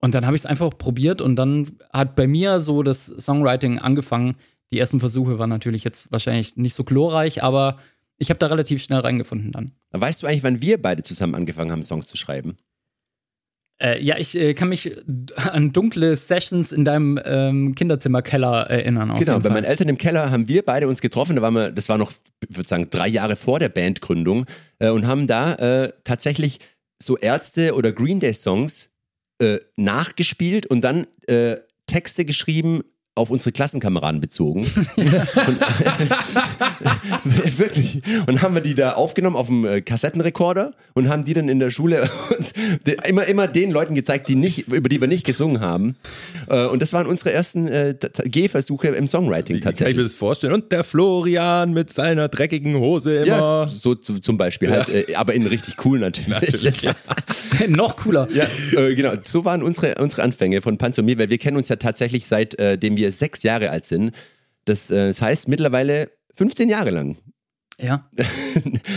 Und 0.00 0.14
dann 0.14 0.24
habe 0.24 0.36
ich 0.36 0.42
es 0.42 0.46
einfach 0.46 0.70
probiert 0.78 1.20
und 1.20 1.34
dann 1.34 1.72
hat 1.92 2.14
bei 2.14 2.28
mir 2.28 2.60
so 2.60 2.84
das 2.84 3.06
Songwriting 3.06 3.80
angefangen. 3.80 4.36
Die 4.72 4.78
ersten 4.78 5.00
Versuche 5.00 5.40
waren 5.40 5.50
natürlich 5.50 5.82
jetzt 5.82 6.12
wahrscheinlich 6.12 6.54
nicht 6.54 6.74
so 6.74 6.84
glorreich, 6.84 7.42
aber 7.42 7.78
ich 8.16 8.30
habe 8.30 8.38
da 8.38 8.46
relativ 8.46 8.80
schnell 8.80 9.00
reingefunden 9.00 9.50
dann. 9.50 9.72
Weißt 9.90 10.22
du 10.22 10.28
eigentlich, 10.28 10.44
wann 10.44 10.62
wir 10.62 10.80
beide 10.80 11.02
zusammen 11.02 11.34
angefangen 11.34 11.72
haben, 11.72 11.82
Songs 11.82 12.06
zu 12.06 12.16
schreiben? 12.16 12.56
Äh, 13.82 14.00
ja, 14.02 14.16
ich 14.18 14.36
äh, 14.36 14.54
kann 14.54 14.68
mich 14.68 14.92
an 15.36 15.72
dunkle 15.72 16.16
Sessions 16.16 16.70
in 16.70 16.84
deinem 16.84 17.20
ähm, 17.24 17.74
Kinderzimmerkeller 17.74 18.70
erinnern. 18.70 19.14
Genau, 19.16 19.40
bei 19.40 19.50
meinen 19.50 19.64
Eltern 19.64 19.88
im 19.88 19.98
Keller 19.98 20.30
haben 20.30 20.46
wir 20.46 20.62
beide 20.62 20.86
uns 20.86 21.00
getroffen. 21.00 21.36
Da 21.36 21.42
waren 21.42 21.54
wir, 21.54 21.70
das 21.70 21.88
war 21.88 21.98
noch, 21.98 22.12
ich 22.48 22.56
würde 22.56 22.68
sagen, 22.68 22.88
drei 22.90 23.08
Jahre 23.08 23.34
vor 23.36 23.58
der 23.58 23.68
Bandgründung 23.68 24.46
äh, 24.78 24.90
und 24.90 25.06
haben 25.06 25.26
da 25.26 25.54
äh, 25.54 25.92
tatsächlich 26.04 26.60
so 27.02 27.16
Ärzte 27.16 27.74
oder 27.74 27.92
Green 27.92 28.20
Day 28.20 28.32
Songs 28.32 28.90
äh, 29.40 29.58
nachgespielt 29.76 30.66
und 30.66 30.82
dann 30.82 31.06
äh, 31.26 31.56
Texte 31.86 32.24
geschrieben 32.24 32.82
auf 33.16 33.30
unsere 33.30 33.52
Klassenkameraden 33.52 34.20
bezogen. 34.20 34.60
und, 34.96 35.08
wirklich. 37.24 38.02
Und 38.26 38.42
haben 38.42 38.54
wir 38.54 38.62
die 38.62 38.74
da 38.74 38.92
aufgenommen 38.92 39.36
auf 39.36 39.46
dem 39.46 39.64
äh, 39.64 39.80
Kassettenrekorder 39.80 40.72
und 40.94 41.08
haben 41.08 41.24
die 41.24 41.34
dann 41.34 41.48
in 41.48 41.58
der 41.58 41.70
Schule 41.70 42.08
immer, 43.08 43.24
immer 43.24 43.48
den 43.48 43.70
Leuten 43.70 43.94
gezeigt, 43.94 44.28
die 44.28 44.36
nicht, 44.36 44.68
über 44.68 44.88
die 44.88 45.00
wir 45.00 45.08
nicht 45.08 45.24
gesungen 45.24 45.60
haben. 45.60 45.96
Äh, 46.48 46.66
und 46.66 46.82
das 46.82 46.92
waren 46.92 47.06
unsere 47.06 47.32
ersten 47.32 47.66
äh, 47.68 47.94
Gehversuche 48.24 48.88
im 48.88 49.06
Songwriting 49.06 49.56
Wie 49.56 49.60
kann 49.60 49.72
ich 49.72 49.80
mir 49.80 49.86
tatsächlich. 49.86 50.06
das 50.06 50.14
vorstellen? 50.14 50.52
Und 50.52 50.72
der 50.72 50.84
Florian 50.84 51.72
mit 51.72 51.92
seiner 51.92 52.28
dreckigen 52.28 52.76
Hose 52.76 53.18
immer. 53.18 53.26
Ja, 53.26 53.68
so 53.68 53.94
zu, 53.94 54.18
zum 54.18 54.36
Beispiel 54.36 54.70
halt, 54.70 54.88
äh, 54.88 55.14
aber 55.14 55.34
in 55.34 55.46
richtig 55.46 55.84
cool 55.84 55.98
natürlich. 55.98 56.28
Natürlich, 56.28 56.82
ja. 56.82 56.94
Noch 57.68 57.96
cooler. 57.96 58.28
Ja, 58.32 58.46
genau. 58.72 59.12
So 59.22 59.44
waren 59.44 59.62
unsere, 59.62 59.94
unsere 59.96 60.22
Anfänge 60.22 60.62
von 60.62 60.78
Panzer 60.78 61.00
und 61.00 61.06
mir, 61.06 61.18
weil 61.18 61.30
wir 61.30 61.38
kennen 61.38 61.56
uns 61.56 61.68
ja 61.68 61.76
tatsächlich 61.76 62.26
seitdem 62.26 62.96
wir 62.96 63.10
sechs 63.12 63.42
Jahre 63.42 63.70
alt 63.70 63.84
sind. 63.84 64.12
Das, 64.64 64.88
das 64.88 65.20
heißt 65.20 65.48
mittlerweile 65.48 66.10
15 66.34 66.68
Jahre 66.68 66.90
lang. 66.90 67.16
Ja. 67.80 68.08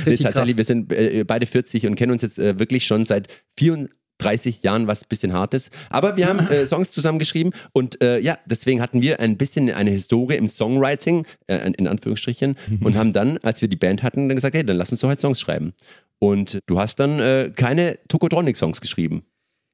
Nee, 0.05 0.15
tatsächlich, 0.15 0.55
krass. 0.55 0.57
wir 0.57 0.63
sind 0.63 0.93
äh, 0.93 1.25
beide 1.25 1.45
40 1.45 1.87
und 1.87 1.95
kennen 1.95 2.13
uns 2.13 2.21
jetzt 2.21 2.39
äh, 2.39 2.57
wirklich 2.59 2.85
schon 2.85 3.05
seit 3.05 3.27
34 3.57 4.63
Jahren, 4.63 4.87
was 4.87 5.03
ein 5.03 5.09
bisschen 5.09 5.33
hart 5.33 5.53
ist. 5.53 5.69
Aber 5.89 6.15
wir 6.15 6.27
haben 6.27 6.39
äh, 6.47 6.65
Songs 6.65 6.91
zusammen 6.91 7.19
geschrieben 7.19 7.51
und 7.73 8.01
äh, 8.01 8.19
ja, 8.19 8.37
deswegen 8.45 8.81
hatten 8.81 9.01
wir 9.01 9.19
ein 9.19 9.35
bisschen 9.35 9.69
eine 9.69 9.91
Historie 9.91 10.35
im 10.35 10.47
Songwriting, 10.47 11.25
in 11.47 11.87
Anführungsstrichen, 11.87 12.55
und 12.81 12.95
haben 12.95 13.11
dann, 13.11 13.37
als 13.39 13.61
wir 13.61 13.67
die 13.67 13.75
Band 13.75 14.03
hatten, 14.03 14.29
dann 14.29 14.35
gesagt, 14.37 14.55
hey, 14.55 14.63
dann 14.63 14.77
lass 14.77 14.91
uns 14.91 15.01
doch 15.01 15.09
halt 15.09 15.19
Songs 15.19 15.41
schreiben. 15.41 15.73
Und 16.19 16.59
du 16.67 16.79
hast 16.79 16.99
dann 16.99 17.53
keine 17.55 17.97
Tokotronic-Songs 18.07 18.79
geschrieben. 18.79 19.23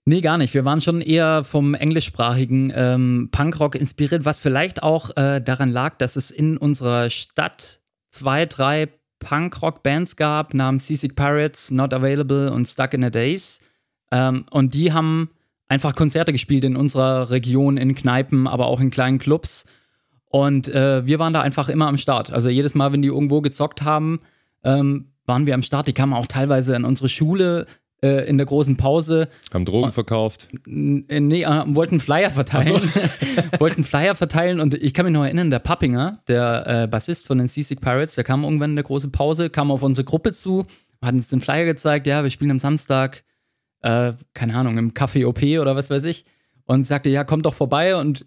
Nee, 0.06 0.20
gar 0.20 0.38
nicht. 0.38 0.54
Wir 0.54 0.66
waren 0.66 0.82
schon 0.82 1.00
eher 1.00 1.46
vom 1.46 1.76
englischsprachigen 1.76 2.74
ähm, 2.76 3.30
Punkrock 3.32 3.76
inspiriert, 3.76 4.26
was 4.26 4.40
vielleicht 4.40 4.84
auch 4.84 5.16
äh, 5.16 5.40
daran 5.40 5.70
lag, 5.70 5.98
dass 5.98 6.18
es 6.18 6.30
in 6.30 6.58
unserer 6.58 7.10
Stadt 7.10 7.80
zwei, 8.10 8.46
drei 8.46 8.90
Punkrock-Bands 9.20 10.18
gab, 10.18 10.54
namens 10.54 10.88
Seasick 10.88 11.16
Pirates, 11.16 11.72
Not 11.72 11.94
Available 11.94 12.52
und 12.52 12.68
Stuck 12.68 12.94
in 12.94 13.06
a 13.06 13.10
Days. 13.10 13.62
Ähm, 14.12 14.46
und 14.52 14.74
die 14.74 14.92
haben 14.92 15.30
einfach 15.70 15.96
Konzerte 15.96 16.34
gespielt 16.34 16.66
in 16.66 16.76
unserer 16.76 17.30
Region, 17.30 17.78
in 17.78 17.96
Kneipen, 17.96 18.46
aber 18.48 18.68
auch 18.68 18.82
in 18.82 18.92
kleinen 18.92 19.20
Clubs. 19.20 19.66
Und 20.26 20.68
äh, 20.68 21.06
wir 21.06 21.20
waren 21.20 21.34
da 21.34 21.42
einfach 21.42 21.70
immer 21.70 21.88
am 21.88 21.98
Start. 21.98 22.32
Also 22.32 22.50
jedes 22.50 22.76
Mal, 22.76 22.92
wenn 22.92 23.02
die 23.02 23.08
irgendwo 23.08 23.40
gezockt 23.40 23.84
haben, 23.84 24.20
ähm, 24.66 25.14
waren 25.26 25.46
wir 25.46 25.54
am 25.54 25.64
Start. 25.64 25.88
Die 25.88 25.94
kamen 25.94 26.14
auch 26.14 26.28
teilweise 26.28 26.76
in 26.76 26.84
unsere 26.84 27.08
Schule 27.08 27.68
äh, 28.04 28.28
in 28.28 28.38
der 28.38 28.46
großen 28.46 28.76
Pause. 28.76 29.30
Haben 29.54 29.66
Drogen 29.66 29.92
verkauft? 29.94 30.50
Äh, 30.68 31.22
nee, 31.22 31.44
äh, 31.44 31.64
wollten 31.68 32.00
Flyer 32.00 32.30
verteilen. 32.30 32.76
So. 32.76 32.80
wollten 33.60 33.84
Flyer 33.84 34.16
verteilen 34.16 34.60
und 34.60 34.76
ich 34.76 34.94
kann 34.94 35.06
mich 35.06 35.14
noch 35.14 35.24
erinnern, 35.24 35.50
der 35.50 35.60
Pappinger, 35.60 36.20
der 36.28 36.84
äh, 36.84 36.88
Bassist 36.88 37.26
von 37.26 37.38
den 37.38 37.48
Seasick 37.48 37.80
Pirates, 37.82 38.16
der 38.16 38.26
kam 38.26 38.44
irgendwann 38.44 38.72
in 38.72 38.76
der 38.76 38.84
großen 38.84 39.12
Pause, 39.12 39.50
kam 39.50 39.72
auf 39.72 39.82
unsere 39.82 40.06
Gruppe 40.06 40.34
zu, 40.34 40.66
hat 41.02 41.14
uns 41.14 41.30
den 41.30 41.40
Flyer 41.40 41.66
gezeigt, 41.66 42.06
ja, 42.06 42.24
wir 42.24 42.30
spielen 42.30 42.52
am 42.52 42.60
Samstag, 42.60 43.24
äh, 43.82 44.12
keine 44.34 44.56
Ahnung, 44.56 44.78
im 44.78 44.94
Café 44.94 45.26
OP 45.26 45.42
oder 45.62 45.76
was 45.76 45.90
weiß 45.90 46.04
ich 46.04 46.26
und 46.66 46.86
sagte, 46.86 47.10
ja, 47.10 47.24
kommt 47.24 47.46
doch 47.46 47.54
vorbei 47.54 47.96
und 47.96 48.26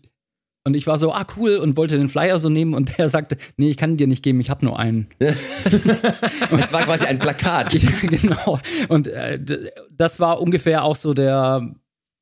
und 0.66 0.74
ich 0.74 0.88
war 0.88 0.98
so, 0.98 1.12
ah, 1.12 1.24
cool, 1.36 1.58
und 1.58 1.76
wollte 1.76 1.96
den 1.96 2.08
Flyer 2.08 2.40
so 2.40 2.48
nehmen 2.48 2.74
und 2.74 2.98
der 2.98 3.08
sagte, 3.08 3.36
nee, 3.56 3.70
ich 3.70 3.76
kann 3.76 3.96
dir 3.96 4.08
nicht 4.08 4.24
geben, 4.24 4.40
ich 4.40 4.50
habe 4.50 4.64
nur 4.64 4.78
einen. 4.78 5.06
Es 5.20 6.72
war 6.72 6.82
quasi 6.82 7.06
ein 7.06 7.20
Plakat. 7.20 7.72
ja, 7.72 7.90
genau. 8.02 8.58
Und 8.88 9.06
äh, 9.06 9.38
das 9.90 10.18
war 10.18 10.40
ungefähr 10.40 10.82
auch 10.82 10.96
so 10.96 11.14
der 11.14 11.72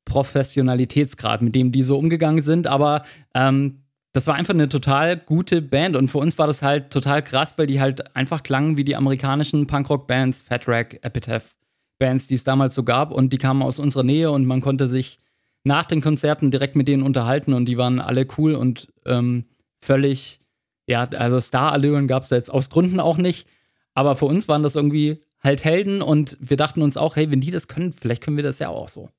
Professionalitätsgrad, 0.05 1.41
mit 1.41 1.55
dem 1.55 1.71
die 1.71 1.81
so 1.81 1.97
umgegangen 1.97 2.43
sind. 2.43 2.67
Aber 2.67 3.03
ähm, 3.33 3.81
das 4.13 4.27
war 4.27 4.35
einfach 4.35 4.53
eine 4.53 4.69
total 4.69 5.17
gute 5.17 5.63
Band 5.63 5.95
und 5.95 6.09
für 6.09 6.19
uns 6.19 6.37
war 6.37 6.45
das 6.45 6.61
halt 6.61 6.91
total 6.91 7.23
krass, 7.23 7.57
weil 7.57 7.65
die 7.65 7.81
halt 7.81 8.15
einfach 8.15 8.43
klangen 8.43 8.77
wie 8.77 8.83
die 8.83 8.95
amerikanischen 8.95 9.65
Punkrock-Bands, 9.65 10.43
Fat 10.43 10.67
Rack, 10.67 10.99
Epitaph-Bands, 11.01 12.27
die 12.27 12.35
es 12.35 12.43
damals 12.43 12.75
so 12.75 12.83
gab 12.83 13.11
und 13.11 13.33
die 13.33 13.39
kamen 13.39 13.63
aus 13.63 13.79
unserer 13.79 14.03
Nähe 14.03 14.29
und 14.29 14.45
man 14.45 14.61
konnte 14.61 14.87
sich 14.87 15.19
nach 15.65 15.85
den 15.85 16.01
Konzerten 16.01 16.51
direkt 16.51 16.75
mit 16.75 16.87
denen 16.87 17.03
unterhalten 17.03 17.53
und 17.53 17.65
die 17.65 17.77
waren 17.77 17.99
alle 17.99 18.27
cool 18.37 18.55
und 18.55 18.87
ähm, 19.05 19.45
völlig, 19.81 20.39
ja, 20.87 21.03
also 21.03 21.39
Star-Allüren 21.39 22.07
gab 22.07 22.23
es 22.23 22.29
da 22.29 22.35
jetzt 22.35 22.51
aus 22.51 22.69
Gründen 22.69 22.99
auch 22.99 23.17
nicht. 23.17 23.47
Aber 23.93 24.15
für 24.15 24.25
uns 24.25 24.47
waren 24.47 24.63
das 24.63 24.75
irgendwie 24.75 25.23
halt 25.39 25.63
Helden 25.63 26.01
und 26.01 26.37
wir 26.39 26.57
dachten 26.57 26.81
uns 26.81 26.97
auch, 26.97 27.15
hey, 27.15 27.31
wenn 27.31 27.41
die 27.41 27.51
das 27.51 27.67
können, 27.67 27.93
vielleicht 27.93 28.23
können 28.23 28.37
wir 28.37 28.43
das 28.43 28.59
ja 28.59 28.69
auch 28.69 28.87
so. 28.87 29.09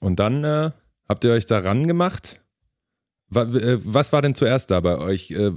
Und 0.00 0.18
dann 0.18 0.44
äh, 0.44 0.70
habt 1.08 1.24
ihr 1.24 1.32
euch 1.32 1.46
da 1.46 1.58
ran 1.58 1.86
gemacht 1.86 2.40
was 3.30 4.12
war 4.12 4.22
denn 4.22 4.34
zuerst 4.34 4.70
da 4.70 4.80
bei 4.80 4.98
euch? 4.98 5.30
Äh, 5.30 5.52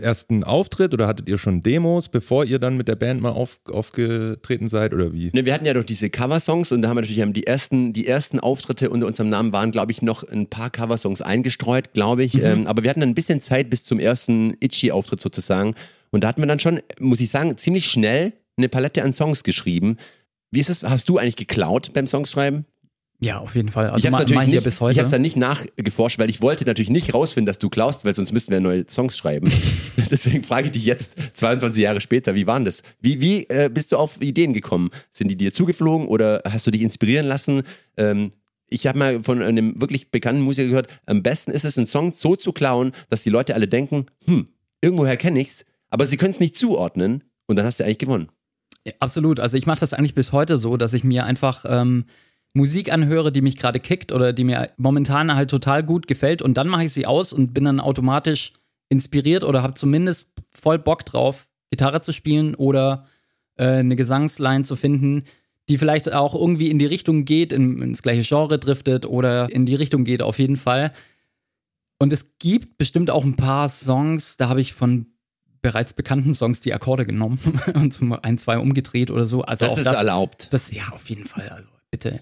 ersten 0.00 0.44
Auftritt 0.44 0.94
oder 0.94 1.08
hattet 1.08 1.28
ihr 1.28 1.38
schon 1.38 1.60
Demos, 1.60 2.08
bevor 2.08 2.44
ihr 2.44 2.60
dann 2.60 2.76
mit 2.76 2.86
der 2.86 2.94
Band 2.94 3.20
mal 3.20 3.30
auf, 3.30 3.58
aufgetreten 3.68 4.68
seid 4.68 4.94
oder 4.94 5.12
wie? 5.12 5.30
Ne, 5.32 5.44
wir 5.44 5.54
hatten 5.54 5.66
ja 5.66 5.74
doch 5.74 5.82
diese 5.82 6.08
Coversongs 6.08 6.70
und 6.70 6.82
da 6.82 6.88
haben 6.88 6.96
wir 6.96 7.00
natürlich 7.00 7.22
haben 7.22 7.32
die 7.32 7.46
ersten, 7.46 7.92
die 7.92 8.06
ersten 8.06 8.38
Auftritte 8.38 8.90
unter 8.90 9.08
unserem 9.08 9.28
Namen 9.28 9.52
waren, 9.52 9.72
glaube 9.72 9.90
ich, 9.90 10.02
noch 10.02 10.22
ein 10.22 10.46
paar 10.46 10.70
Coversongs 10.70 11.20
eingestreut, 11.20 11.94
glaube 11.94 12.22
ich. 12.22 12.34
Mhm. 12.34 12.44
Ähm, 12.44 12.66
aber 12.68 12.84
wir 12.84 12.90
hatten 12.90 13.00
dann 13.00 13.10
ein 13.10 13.14
bisschen 13.16 13.40
Zeit 13.40 13.70
bis 13.70 13.84
zum 13.84 13.98
ersten 13.98 14.54
Itchy-Auftritt 14.60 15.20
sozusagen. 15.20 15.74
Und 16.10 16.22
da 16.22 16.28
hatten 16.28 16.42
wir 16.42 16.46
dann 16.46 16.60
schon, 16.60 16.80
muss 17.00 17.20
ich 17.20 17.30
sagen, 17.30 17.56
ziemlich 17.56 17.86
schnell 17.86 18.34
eine 18.56 18.68
Palette 18.68 19.02
an 19.02 19.12
Songs 19.12 19.42
geschrieben. 19.42 19.96
Wie 20.52 20.60
ist 20.60 20.68
das? 20.68 20.84
Hast 20.84 21.08
du 21.08 21.18
eigentlich 21.18 21.34
geklaut 21.34 21.90
beim 21.92 22.06
Songschreiben? 22.06 22.66
Ja, 23.24 23.38
auf 23.38 23.54
jeden 23.54 23.70
Fall. 23.70 23.88
Also 23.88 24.06
ich 24.06 24.12
habe 24.12 24.22
natürlich 24.22 24.48
nicht, 24.48 24.64
bis 24.64 24.80
heute. 24.80 24.92
Ich 24.92 24.98
habe 24.98 25.10
dann 25.10 25.22
nicht 25.22 25.36
nachgeforscht, 25.36 26.18
weil 26.18 26.28
ich 26.28 26.42
wollte 26.42 26.66
natürlich 26.66 26.90
nicht 26.90 27.14
rausfinden, 27.14 27.46
dass 27.46 27.58
du 27.58 27.70
klaust, 27.70 28.04
weil 28.04 28.14
sonst 28.14 28.32
müssten 28.32 28.52
wir 28.52 28.60
neue 28.60 28.84
Songs 28.88 29.16
schreiben. 29.16 29.50
Deswegen 30.10 30.44
frage 30.44 30.66
ich 30.66 30.72
dich 30.72 30.84
jetzt, 30.84 31.16
22 31.32 31.82
Jahre 31.82 32.02
später, 32.02 32.34
wie 32.34 32.46
waren 32.46 32.66
das? 32.66 32.82
Wie, 33.00 33.20
wie 33.22 33.44
äh, 33.48 33.70
bist 33.72 33.92
du 33.92 33.96
auf 33.96 34.20
Ideen 34.20 34.52
gekommen? 34.52 34.90
Sind 35.10 35.28
die 35.28 35.36
dir 35.36 35.54
zugeflogen 35.54 36.06
oder 36.06 36.42
hast 36.44 36.66
du 36.66 36.70
dich 36.70 36.82
inspirieren 36.82 37.26
lassen? 37.26 37.62
Ähm, 37.96 38.30
ich 38.68 38.86
habe 38.86 38.98
mal 38.98 39.22
von 39.22 39.40
einem 39.40 39.80
wirklich 39.80 40.10
bekannten 40.10 40.42
Musiker 40.42 40.68
gehört, 40.68 40.88
am 41.06 41.22
besten 41.22 41.50
ist 41.50 41.64
es, 41.64 41.78
einen 41.78 41.86
Song 41.86 42.12
so 42.12 42.36
zu 42.36 42.52
klauen, 42.52 42.92
dass 43.08 43.22
die 43.22 43.30
Leute 43.30 43.54
alle 43.54 43.68
denken, 43.68 44.06
hm, 44.26 44.46
irgendwoher 44.82 45.16
kenne 45.16 45.40
ich's, 45.40 45.64
aber 45.88 46.04
sie 46.04 46.18
können 46.18 46.32
es 46.32 46.40
nicht 46.40 46.58
zuordnen 46.58 47.24
und 47.46 47.56
dann 47.56 47.64
hast 47.64 47.80
du 47.80 47.84
eigentlich 47.84 47.98
gewonnen. 47.98 48.28
Ja, 48.86 48.92
absolut. 48.98 49.40
Also 49.40 49.56
ich 49.56 49.66
mache 49.66 49.80
das 49.80 49.94
eigentlich 49.94 50.14
bis 50.14 50.32
heute 50.32 50.58
so, 50.58 50.76
dass 50.76 50.92
ich 50.92 51.04
mir 51.04 51.24
einfach 51.24 51.64
ähm, 51.66 52.04
Musik 52.54 52.92
anhöre, 52.92 53.32
die 53.32 53.42
mich 53.42 53.56
gerade 53.56 53.80
kickt 53.80 54.12
oder 54.12 54.32
die 54.32 54.44
mir 54.44 54.70
momentan 54.76 55.34
halt 55.34 55.50
total 55.50 55.82
gut 55.82 56.06
gefällt 56.06 56.40
und 56.40 56.54
dann 56.56 56.68
mache 56.68 56.84
ich 56.84 56.92
sie 56.92 57.04
aus 57.04 57.32
und 57.32 57.52
bin 57.52 57.64
dann 57.64 57.80
automatisch 57.80 58.52
inspiriert 58.88 59.42
oder 59.42 59.62
habe 59.62 59.74
zumindest 59.74 60.30
voll 60.52 60.78
Bock 60.78 61.04
drauf, 61.04 61.48
Gitarre 61.70 62.00
zu 62.00 62.12
spielen 62.12 62.54
oder 62.54 63.06
äh, 63.56 63.66
eine 63.66 63.96
Gesangsline 63.96 64.62
zu 64.62 64.76
finden, 64.76 65.24
die 65.68 65.78
vielleicht 65.78 66.12
auch 66.12 66.34
irgendwie 66.34 66.70
in 66.70 66.78
die 66.78 66.86
Richtung 66.86 67.24
geht, 67.24 67.52
in, 67.52 67.82
ins 67.82 68.02
gleiche 68.02 68.22
Genre 68.22 68.58
driftet 68.58 69.04
oder 69.04 69.50
in 69.50 69.66
die 69.66 69.74
Richtung 69.74 70.04
geht 70.04 70.22
auf 70.22 70.38
jeden 70.38 70.56
Fall. 70.56 70.92
Und 71.98 72.12
es 72.12 72.38
gibt 72.38 72.78
bestimmt 72.78 73.10
auch 73.10 73.24
ein 73.24 73.36
paar 73.36 73.68
Songs, 73.68 74.36
da 74.36 74.48
habe 74.48 74.60
ich 74.60 74.74
von 74.74 75.06
bereits 75.60 75.94
bekannten 75.94 76.34
Songs 76.34 76.60
die 76.60 76.74
Akkorde 76.74 77.06
genommen 77.06 77.38
und 77.74 77.98
ein, 78.22 78.38
zwei 78.38 78.58
umgedreht 78.58 79.10
oder 79.10 79.26
so. 79.26 79.42
Also 79.42 79.64
das 79.64 79.78
ist 79.78 79.86
das, 79.86 79.96
erlaubt. 79.96 80.52
Das, 80.52 80.70
ja, 80.70 80.88
auf 80.90 81.08
jeden 81.08 81.24
Fall. 81.24 81.48
Also 81.48 81.68
bitte. 81.90 82.20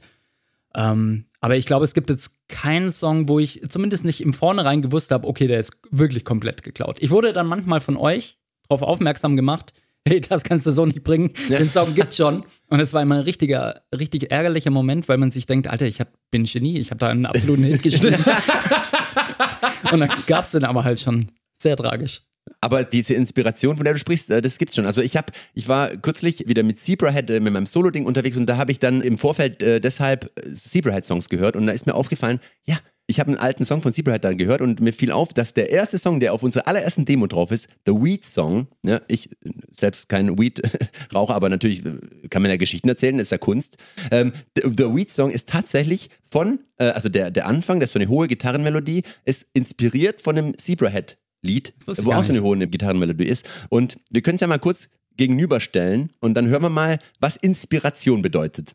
Ähm, 0.74 1.26
aber 1.40 1.56
ich 1.56 1.66
glaube, 1.66 1.84
es 1.84 1.94
gibt 1.94 2.10
jetzt 2.10 2.32
keinen 2.48 2.92
Song, 2.92 3.28
wo 3.28 3.38
ich 3.38 3.62
zumindest 3.68 4.04
nicht 4.04 4.20
im 4.20 4.32
Vornherein 4.32 4.82
gewusst 4.82 5.10
habe, 5.10 5.26
okay, 5.26 5.46
der 5.46 5.60
ist 5.60 5.72
wirklich 5.90 6.24
komplett 6.24 6.62
geklaut. 6.62 6.98
Ich 7.00 7.10
wurde 7.10 7.32
dann 7.32 7.46
manchmal 7.46 7.80
von 7.80 7.96
euch 7.96 8.38
darauf 8.68 8.82
aufmerksam 8.82 9.36
gemacht, 9.36 9.72
hey, 10.08 10.20
das 10.20 10.42
kannst 10.42 10.66
du 10.66 10.72
so 10.72 10.84
nicht 10.84 11.04
bringen, 11.04 11.32
den 11.48 11.70
Song 11.70 11.94
gibt's 11.94 12.16
schon. 12.16 12.44
Und 12.68 12.80
es 12.80 12.92
war 12.92 13.02
immer 13.02 13.16
ein 13.16 13.22
richtiger, 13.22 13.82
richtig 13.96 14.32
ärgerlicher 14.32 14.70
Moment, 14.70 15.08
weil 15.08 15.18
man 15.18 15.30
sich 15.30 15.46
denkt, 15.46 15.68
Alter, 15.68 15.86
ich 15.86 16.00
hab, 16.00 16.08
bin 16.30 16.44
Genie, 16.44 16.78
ich 16.78 16.90
habe 16.90 16.98
da 16.98 17.08
einen 17.08 17.26
absoluten 17.26 17.64
Hit 17.64 17.82
geschrieben. 17.82 18.16
Und 19.92 20.00
dann 20.00 20.10
gab's 20.26 20.52
den 20.52 20.64
aber 20.64 20.84
halt 20.84 20.98
schon. 21.00 21.26
Sehr 21.58 21.76
tragisch. 21.76 22.22
Aber 22.60 22.84
diese 22.84 23.14
Inspiration, 23.14 23.76
von 23.76 23.84
der 23.84 23.94
du 23.94 23.98
sprichst, 23.98 24.30
äh, 24.30 24.42
das 24.42 24.58
gibt's 24.58 24.76
schon. 24.76 24.86
Also 24.86 25.02
ich 25.02 25.16
habe, 25.16 25.32
ich 25.54 25.68
war 25.68 25.88
kürzlich 25.88 26.48
wieder 26.48 26.62
mit 26.62 26.78
Zebrahead 26.78 27.30
äh, 27.30 27.40
mit 27.40 27.52
meinem 27.52 27.66
Solo-Ding 27.66 28.06
unterwegs 28.06 28.36
und 28.36 28.46
da 28.46 28.56
habe 28.56 28.72
ich 28.72 28.78
dann 28.78 29.00
im 29.00 29.18
Vorfeld 29.18 29.62
äh, 29.62 29.80
deshalb 29.80 30.30
äh, 30.36 30.52
Zebrahead-Songs 30.52 31.28
gehört 31.28 31.56
und 31.56 31.66
da 31.66 31.72
ist 31.72 31.86
mir 31.86 31.94
aufgefallen, 31.94 32.40
ja, 32.64 32.78
ich 33.06 33.20
habe 33.20 33.28
einen 33.28 33.38
alten 33.38 33.64
Song 33.64 33.82
von 33.82 33.92
Zebrahead 33.92 34.24
dann 34.24 34.38
gehört 34.38 34.60
und 34.60 34.80
mir 34.80 34.92
fiel 34.92 35.10
auf, 35.10 35.34
dass 35.34 35.54
der 35.54 35.70
erste 35.70 35.98
Song, 35.98 36.20
der 36.20 36.32
auf 36.32 36.42
unserer 36.42 36.68
allerersten 36.68 37.04
Demo 37.04 37.26
drauf 37.26 37.50
ist, 37.50 37.68
The 37.84 37.92
Weed 37.92 38.24
Song, 38.24 38.68
ja, 38.84 39.00
ich 39.08 39.28
selbst 39.76 40.08
kein 40.08 40.38
Weed 40.38 40.62
rauche, 41.14 41.34
aber 41.34 41.48
natürlich 41.48 41.82
kann 42.30 42.42
man 42.42 42.50
ja 42.50 42.56
Geschichten 42.56 42.88
erzählen, 42.88 43.18
ist 43.18 43.32
ja 43.32 43.38
Kunst. 43.38 43.76
Ähm, 44.10 44.32
the, 44.56 44.62
the, 44.78 44.94
Weed 44.94 45.10
Song 45.10 45.30
ist 45.30 45.48
tatsächlich 45.48 46.10
von, 46.30 46.60
äh, 46.78 46.84
also 46.84 47.08
der, 47.08 47.30
der 47.30 47.46
Anfang, 47.46 47.80
das 47.80 47.90
ist 47.90 47.94
so 47.94 47.98
eine 47.98 48.08
hohe 48.08 48.28
Gitarrenmelodie, 48.28 49.02
ist 49.24 49.48
inspiriert 49.52 50.20
von 50.20 50.38
einem 50.38 50.56
Zebrahead 50.56 51.18
Lied, 51.42 51.74
wo 51.86 52.12
auch 52.12 52.24
so 52.24 52.32
eine 52.32 52.42
hohe 52.42 52.66
Gitarrenmelodie 52.66 53.26
ist. 53.26 53.48
Und 53.68 53.98
wir 54.10 54.22
können 54.22 54.36
es 54.36 54.40
ja 54.40 54.46
mal 54.46 54.58
kurz 54.58 54.88
gegenüberstellen 55.16 56.12
und 56.20 56.34
dann 56.34 56.46
hören 56.46 56.62
wir 56.62 56.70
mal, 56.70 56.98
was 57.20 57.36
Inspiration 57.36 58.22
bedeutet. 58.22 58.74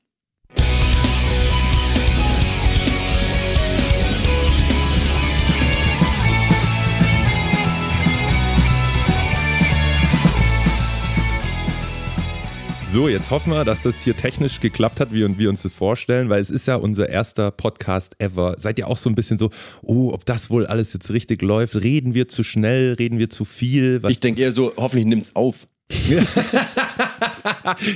So, 12.89 13.10
jetzt 13.10 13.32
hoffen 13.32 13.51
wir, 13.51 13.65
dass 13.65 13.84
das 13.84 14.01
hier 14.01 14.15
technisch 14.15 14.62
geklappt 14.62 15.01
hat, 15.01 15.12
wie 15.12 15.38
wir 15.38 15.50
uns 15.50 15.62
das 15.62 15.74
vorstellen, 15.74 16.29
weil 16.29 16.41
es 16.41 16.50
ist 16.50 16.67
ja 16.67 16.75
unser 16.77 17.10
erster 17.10 17.51
Podcast 17.51 18.15
ever. 18.20 18.56
Seid 18.58 18.79
ihr 18.79 18.88
auch 18.88 18.96
so 18.96 19.10
ein 19.10 19.15
bisschen 19.15 19.38
so, 19.38 19.50
oh, 19.82 20.12
ob 20.13 20.25
das 20.25 20.50
wohl 20.50 20.65
alles 20.65 20.94
jetzt 20.94 21.12
richtig 21.12 21.41
läuft? 21.41 21.75
Reden 21.75 22.13
wir 22.13 22.29
zu 22.29 22.44
schnell? 22.44 22.94
Reden 22.94 23.20
wir 23.20 23.29
zu 23.29 23.44
viel? 23.44 24.01
Was 24.03 24.13
ich 24.13 24.22
denke 24.22 24.41
eher 24.41 24.53
so, 24.53 24.72
hoffentlich 24.77 25.06
nimmt 25.06 25.25
es 25.25 25.36
auf. 25.36 25.67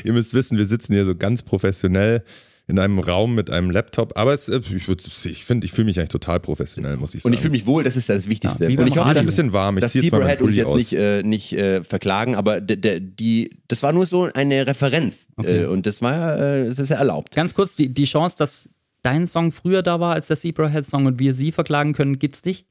ihr 0.03 0.13
müsst 0.13 0.33
wissen, 0.33 0.57
wir 0.57 0.65
sitzen 0.65 0.93
hier 0.93 1.05
so 1.05 1.15
ganz 1.15 1.41
professionell 1.41 2.23
in 2.67 2.79
einem 2.79 2.99
Raum 2.99 3.35
mit 3.35 3.49
einem 3.49 3.69
Laptop. 3.69 4.17
Aber 4.17 4.33
es, 4.33 4.47
äh, 4.47 4.59
ich, 4.59 5.25
ich 5.25 5.43
finde, 5.43 5.65
ich 5.65 5.71
fühle 5.71 5.85
mich 5.85 5.99
eigentlich 5.99 6.09
total 6.09 6.39
professionell, 6.39 6.97
muss 6.97 7.13
ich 7.13 7.21
sagen. 7.21 7.31
Und 7.31 7.33
ich 7.33 7.41
fühle 7.41 7.51
mich 7.51 7.65
wohl, 7.65 7.83
das 7.83 7.95
ist 7.95 8.09
das 8.09 8.27
Wichtigste. 8.27 8.71
Ja, 8.71 8.79
und 8.79 8.87
ich 8.87 8.97
hoffe, 8.97 9.13
dass, 9.13 9.23
ein 9.23 9.25
bisschen 9.25 9.53
warm. 9.53 9.77
Ich 9.77 9.81
dass 9.81 9.93
Zebrahead 9.93 10.41
uns 10.41 10.55
jetzt 10.55 10.67
aus. 10.67 10.77
nicht, 10.77 10.93
äh, 10.93 11.23
nicht 11.23 11.53
äh, 11.53 11.83
verklagen, 11.83 12.35
aber 12.35 12.61
die, 12.61 13.57
das 13.67 13.83
war 13.83 13.93
nur 13.93 14.05
so 14.05 14.29
eine 14.33 14.67
Referenz. 14.67 15.27
Okay. 15.35 15.63
Äh, 15.63 15.65
und 15.65 15.85
das 15.85 16.01
war, 16.01 16.39
äh, 16.39 16.65
das 16.65 16.79
ist 16.79 16.89
ja 16.89 16.97
erlaubt. 16.97 17.35
Ganz 17.35 17.53
kurz, 17.53 17.75
die, 17.75 17.93
die 17.93 18.05
Chance, 18.05 18.35
dass 18.37 18.69
dein 19.01 19.27
Song 19.27 19.51
früher 19.51 19.81
da 19.81 19.99
war 19.99 20.13
als 20.13 20.27
der 20.27 20.37
Zebrahead-Song 20.37 21.05
und 21.05 21.19
wir 21.19 21.33
sie 21.33 21.51
verklagen 21.51 21.93
können, 21.93 22.19
gibt 22.19 22.35
es 22.35 22.45
nicht? 22.45 22.67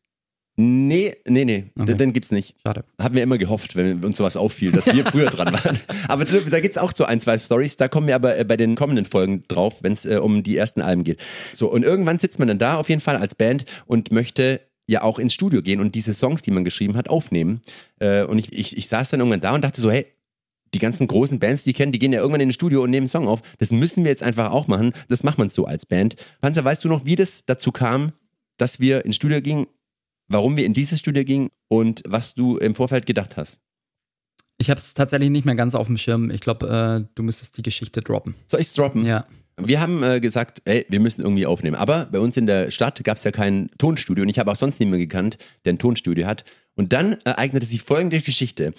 Nee, 0.63 1.17
nee, 1.27 1.47
nee, 1.47 1.65
okay. 1.79 1.95
den 1.95 2.13
gibt's 2.13 2.31
nicht. 2.31 2.55
Schade. 2.63 2.85
Haben 3.01 3.15
wir 3.15 3.23
immer 3.23 3.39
gehofft, 3.39 3.77
wenn 3.77 4.05
uns 4.05 4.19
sowas 4.19 4.37
auffiel, 4.37 4.73
dass 4.73 4.85
wir 4.85 5.07
früher 5.07 5.31
dran 5.31 5.55
waren. 5.55 5.79
Aber 6.09 6.27
da 6.27 6.61
gibt's 6.61 6.77
auch 6.77 6.93
so 6.95 7.05
ein, 7.05 7.19
zwei 7.19 7.39
Stories, 7.39 7.77
da 7.77 7.89
kommen 7.89 8.07
wir 8.07 8.15
aber 8.15 8.37
äh, 8.37 8.45
bei 8.45 8.59
den 8.59 8.75
kommenden 8.75 9.07
Folgen 9.07 9.43
drauf, 9.49 9.83
wenn 9.83 9.95
es 9.95 10.05
äh, 10.05 10.17
um 10.17 10.43
die 10.43 10.59
ersten 10.59 10.83
Alben 10.83 11.03
geht. 11.03 11.19
So, 11.55 11.71
und 11.71 11.83
irgendwann 11.83 12.19
sitzt 12.19 12.39
man 12.39 12.49
dann 12.49 12.59
da 12.59 12.77
auf 12.77 12.91
jeden 12.91 13.01
Fall 13.01 13.17
als 13.17 13.35
Band 13.35 13.65
und 13.87 14.13
möchte 14.13 14.61
ja 14.87 15.03
auch 15.03 15.19
ins 15.19 15.33
Studio 15.33 15.63
gehen 15.63 15.81
und 15.81 15.95
diese 15.95 16.13
Songs, 16.13 16.43
die 16.43 16.51
man 16.51 16.65
geschrieben 16.65 16.95
hat, 16.95 17.09
aufnehmen. 17.09 17.63
Äh, 17.99 18.25
und 18.25 18.39
ich, 18.39 18.53
ich, 18.53 18.77
ich 18.77 18.87
saß 18.87 19.09
dann 19.09 19.21
irgendwann 19.21 19.41
da 19.41 19.55
und 19.55 19.63
dachte 19.63 19.81
so, 19.81 19.91
hey, 19.91 20.05
die 20.75 20.79
ganzen 20.79 21.07
großen 21.07 21.39
Bands, 21.39 21.65
die 21.65 21.73
kennen, 21.73 21.93
die 21.93 21.99
gehen 21.99 22.13
ja 22.13 22.21
irgendwann 22.21 22.43
in 22.43 22.51
ein 22.51 22.53
Studio 22.53 22.83
und 22.83 22.91
nehmen 22.91 23.05
einen 23.05 23.09
Song 23.09 23.29
auf. 23.29 23.41
Das 23.59 23.71
müssen 23.71 24.05
wir 24.05 24.11
jetzt 24.11 24.23
einfach 24.23 24.51
auch 24.51 24.67
machen. 24.67 24.93
Das 25.09 25.23
macht 25.23 25.39
man 25.39 25.49
so 25.49 25.65
als 25.65 25.87
Band. 25.87 26.17
Panzer, 26.43 26.65
weißt 26.65 26.85
du 26.85 26.89
noch, 26.89 27.07
wie 27.07 27.17
das 27.17 27.45
dazu 27.47 27.73
kam, 27.73 28.13
dass 28.59 28.79
wir 28.79 29.07
ins 29.07 29.17
Studio 29.17 29.41
gingen 29.41 29.67
warum 30.31 30.57
wir 30.57 30.65
in 30.65 30.73
dieses 30.73 30.99
Studio 30.99 31.25
gingen 31.25 31.51
und 31.69 32.03
was 32.07 32.35
du 32.35 32.57
im 32.57 32.75
Vorfeld 32.75 33.05
gedacht 33.05 33.37
hast. 33.37 33.61
Ich 34.57 34.71
habe 34.71 34.79
es 34.79 34.95
tatsächlich 34.95 35.31
nicht 35.31 35.45
mehr 35.45 35.55
ganz 35.55 35.75
auf 35.75 35.87
dem 35.87 35.97
Schirm. 35.97 36.31
Ich 36.31 36.41
glaube, 36.41 37.03
äh, 37.03 37.09
du 37.15 37.23
müsstest 37.23 37.57
die 37.57 37.63
Geschichte 37.63 38.01
droppen. 38.01 38.35
Soll 38.47 38.61
ich 38.61 38.69
es 38.69 38.75
droppen? 38.75 39.05
Ja. 39.05 39.27
wir 39.57 39.81
haben 39.81 40.03
äh, 40.03 40.21
gesagt, 40.21 40.63
ey, 40.65 40.87
wir 40.89 41.01
müssen 41.01 41.23
irgendwie 41.23 41.47
aufnehmen. 41.47 41.77
Aber 41.77 42.07
bei 42.07 42.21
uns 42.21 42.37
in 42.37 42.47
der 42.47 42.71
Stadt 42.71 43.03
gab 43.03 43.17
es 43.17 43.25
ja 43.25 43.31
kein 43.31 43.71
Tonstudio 43.79 44.23
und 44.23 44.29
ich 44.29 44.39
habe 44.39 44.51
auch 44.51 44.57
sonst 44.57 44.79
niemanden 44.79 45.01
gekannt, 45.01 45.39
der 45.65 45.73
ein 45.73 45.79
Tonstudio 45.79 46.27
hat. 46.27 46.45
Und 46.77 46.93
dann 46.93 47.17
ereignete 47.25 47.67
sich 47.67 47.83
folgende 47.83 48.21
Geschichte. 48.21 48.73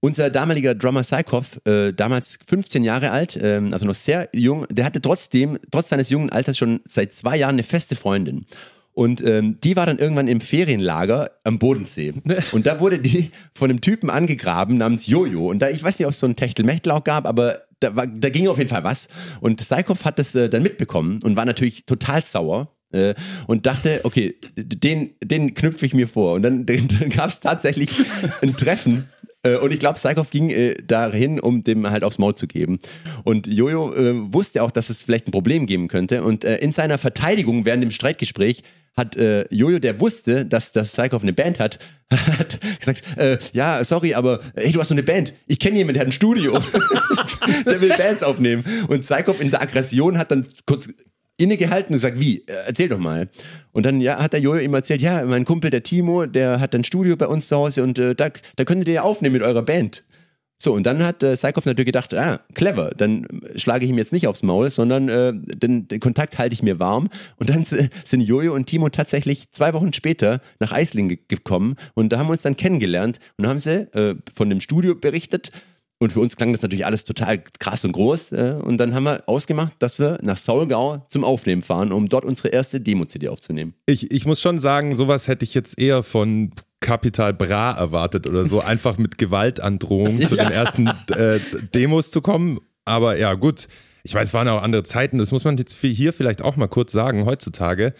Unser 0.00 0.30
damaliger 0.30 0.74
Drummer 0.74 1.04
Saikov, 1.04 1.60
äh, 1.64 1.92
damals 1.92 2.40
15 2.44 2.82
Jahre 2.82 3.12
alt, 3.12 3.36
äh, 3.36 3.62
also 3.70 3.86
noch 3.86 3.94
sehr 3.94 4.28
jung, 4.34 4.66
der 4.68 4.84
hatte 4.84 5.00
trotzdem, 5.00 5.58
trotz 5.70 5.90
seines 5.90 6.10
jungen 6.10 6.30
Alters 6.30 6.58
schon 6.58 6.80
seit 6.84 7.12
zwei 7.12 7.36
Jahren 7.36 7.54
eine 7.54 7.62
feste 7.62 7.94
Freundin. 7.94 8.44
Und 8.94 9.26
ähm, 9.26 9.58
die 9.60 9.74
war 9.74 9.86
dann 9.86 9.98
irgendwann 9.98 10.28
im 10.28 10.40
Ferienlager 10.40 11.30
am 11.44 11.58
Bodensee. 11.58 12.12
Und 12.52 12.66
da 12.66 12.78
wurde 12.80 12.98
die 12.98 13.30
von 13.54 13.70
einem 13.70 13.80
Typen 13.80 14.10
angegraben 14.10 14.76
namens 14.76 15.06
Jojo. 15.06 15.48
Und 15.48 15.60
da, 15.60 15.70
ich 15.70 15.82
weiß 15.82 15.98
nicht, 15.98 16.06
ob 16.06 16.12
es 16.12 16.18
so 16.18 16.26
ein 16.26 16.36
Techtelmechtel 16.36 16.92
auch 16.92 17.04
gab, 17.04 17.26
aber 17.26 17.62
da, 17.80 17.96
war, 17.96 18.06
da 18.06 18.28
ging 18.28 18.48
auf 18.48 18.58
jeden 18.58 18.70
Fall 18.70 18.84
was. 18.84 19.08
Und 19.40 19.60
Saikov 19.60 20.04
hat 20.04 20.18
das 20.18 20.34
äh, 20.34 20.48
dann 20.48 20.62
mitbekommen 20.62 21.20
und 21.22 21.36
war 21.36 21.46
natürlich 21.46 21.86
total 21.86 22.22
sauer 22.24 22.68
äh, 22.92 23.14
und 23.46 23.66
dachte, 23.66 24.00
okay, 24.04 24.36
den, 24.56 25.14
den 25.22 25.54
knüpfe 25.54 25.86
ich 25.86 25.94
mir 25.94 26.06
vor. 26.06 26.34
Und 26.34 26.42
dann, 26.42 26.66
dann 26.66 27.10
gab 27.10 27.28
es 27.28 27.40
tatsächlich 27.40 27.90
ein 28.42 28.56
Treffen 28.56 29.08
äh, 29.42 29.56
und 29.56 29.72
ich 29.72 29.80
glaube, 29.80 29.98
Saikov 29.98 30.30
ging 30.30 30.50
äh, 30.50 30.74
dahin, 30.82 31.40
um 31.40 31.64
dem 31.64 31.88
halt 31.90 32.04
aufs 32.04 32.18
Maul 32.18 32.34
zu 32.34 32.46
geben. 32.46 32.78
Und 33.24 33.46
Jojo 33.46 33.92
äh, 33.94 34.32
wusste 34.32 34.62
auch, 34.62 34.70
dass 34.70 34.90
es 34.90 35.02
vielleicht 35.02 35.28
ein 35.28 35.32
Problem 35.32 35.66
geben 35.66 35.88
könnte. 35.88 36.22
Und 36.22 36.44
äh, 36.44 36.56
in 36.58 36.72
seiner 36.72 36.98
Verteidigung 36.98 37.64
während 37.64 37.82
dem 37.82 37.90
Streitgespräch 37.90 38.62
hat 38.96 39.16
äh, 39.16 39.46
Jojo, 39.50 39.78
der 39.78 40.00
wusste, 40.00 40.44
dass 40.44 40.72
das 40.72 40.92
Saikov 40.92 41.22
eine 41.22 41.32
Band 41.32 41.58
hat, 41.58 41.78
hat 42.10 42.60
gesagt, 42.78 43.02
äh, 43.16 43.38
ja, 43.52 43.82
sorry, 43.84 44.14
aber 44.14 44.40
hey, 44.54 44.70
du 44.70 44.80
hast 44.80 44.88
so 44.88 44.94
eine 44.94 45.02
Band. 45.02 45.32
Ich 45.46 45.58
kenne 45.58 45.78
jemanden, 45.78 45.94
der 45.94 46.00
hat 46.02 46.08
ein 46.08 46.12
Studio. 46.12 46.52
der 47.66 47.80
will 47.80 47.94
Bands 47.96 48.22
aufnehmen. 48.22 48.64
Und 48.88 49.06
Saikov 49.06 49.40
in 49.40 49.50
der 49.50 49.62
Aggression 49.62 50.18
hat 50.18 50.30
dann 50.30 50.46
kurz 50.66 50.88
innegehalten 51.36 51.94
und 51.94 51.96
gesagt, 51.96 52.20
wie? 52.20 52.38
Äh, 52.46 52.66
erzähl 52.66 52.88
doch 52.88 52.98
mal. 52.98 53.28
Und 53.72 53.86
dann 53.86 54.00
ja, 54.00 54.18
hat 54.18 54.32
der 54.32 54.40
Jojo 54.40 54.60
ihm 54.60 54.74
erzählt, 54.74 55.02
ja, 55.02 55.24
mein 55.24 55.44
Kumpel, 55.44 55.70
der 55.70 55.82
Timo, 55.82 56.26
der 56.26 56.60
hat 56.60 56.74
ein 56.74 56.84
Studio 56.84 57.16
bei 57.16 57.26
uns 57.26 57.48
zu 57.48 57.56
Hause 57.56 57.82
und 57.82 57.98
äh, 57.98 58.14
da, 58.14 58.28
da 58.56 58.64
könntet 58.64 58.88
ihr 58.88 58.94
ja 58.94 59.02
aufnehmen 59.02 59.34
mit 59.34 59.42
eurer 59.42 59.62
Band. 59.62 60.04
So, 60.62 60.74
und 60.74 60.84
dann 60.84 61.02
hat 61.02 61.24
äh, 61.24 61.34
Saikov 61.34 61.66
natürlich 61.66 61.86
gedacht, 61.86 62.14
ah, 62.14 62.38
clever, 62.54 62.92
dann 62.96 63.26
schlage 63.56 63.84
ich 63.84 63.90
ihm 63.90 63.98
jetzt 63.98 64.12
nicht 64.12 64.28
aufs 64.28 64.44
Maul, 64.44 64.70
sondern 64.70 65.08
äh, 65.08 65.32
den, 65.34 65.88
den 65.88 65.98
Kontakt 65.98 66.38
halte 66.38 66.54
ich 66.54 66.62
mir 66.62 66.78
warm. 66.78 67.08
Und 67.36 67.50
dann 67.50 67.64
sind 67.64 68.20
Jojo 68.20 68.54
und 68.54 68.66
Timo 68.66 68.88
tatsächlich 68.88 69.50
zwei 69.50 69.74
Wochen 69.74 69.92
später 69.92 70.40
nach 70.60 70.70
Eisling 70.70 71.18
gekommen 71.26 71.74
und 71.94 72.12
da 72.12 72.20
haben 72.20 72.28
wir 72.28 72.34
uns 72.34 72.42
dann 72.42 72.56
kennengelernt 72.56 73.18
und 73.38 73.48
haben 73.48 73.58
sie 73.58 73.92
äh, 73.96 74.14
von 74.32 74.50
dem 74.50 74.60
Studio 74.60 74.94
berichtet 74.94 75.50
und 76.02 76.12
für 76.12 76.20
uns 76.20 76.36
klang 76.36 76.50
das 76.50 76.62
natürlich 76.62 76.84
alles 76.84 77.04
total 77.04 77.38
krass 77.60 77.84
und 77.84 77.92
groß. 77.92 78.32
Äh, 78.32 78.56
und 78.62 78.78
dann 78.78 78.92
haben 78.92 79.04
wir 79.04 79.22
ausgemacht, 79.28 79.74
dass 79.78 80.00
wir 80.00 80.18
nach 80.22 80.36
Saulgau 80.36 81.06
zum 81.08 81.22
Aufnehmen 81.22 81.62
fahren, 81.62 81.92
um 81.92 82.08
dort 82.08 82.24
unsere 82.24 82.48
erste 82.48 82.80
Demo-CD 82.80 83.28
aufzunehmen. 83.28 83.74
Ich, 83.86 84.10
ich 84.10 84.26
muss 84.26 84.40
schon 84.40 84.58
sagen, 84.58 84.96
sowas 84.96 85.28
hätte 85.28 85.44
ich 85.44 85.54
jetzt 85.54 85.78
eher 85.78 86.02
von 86.02 86.50
Capital 86.80 87.32
Bra 87.32 87.70
erwartet 87.70 88.26
oder 88.26 88.44
so, 88.44 88.60
einfach 88.60 88.98
mit 88.98 89.16
Gewaltandrohung 89.16 90.18
ja. 90.20 90.28
zu 90.28 90.34
den 90.34 90.50
ersten 90.50 90.88
äh, 90.88 91.38
Demos 91.72 92.10
zu 92.10 92.20
kommen. 92.20 92.58
Aber 92.84 93.16
ja, 93.16 93.34
gut. 93.34 93.68
Ich 94.02 94.12
weiß, 94.12 94.28
es 94.28 94.34
waren 94.34 94.48
auch 94.48 94.60
andere 94.60 94.82
Zeiten. 94.82 95.18
Das 95.18 95.30
muss 95.30 95.44
man 95.44 95.56
jetzt 95.56 95.78
hier 95.80 96.12
vielleicht 96.12 96.42
auch 96.42 96.56
mal 96.56 96.66
kurz 96.66 96.90
sagen. 96.90 97.24
Heutzutage 97.26 97.94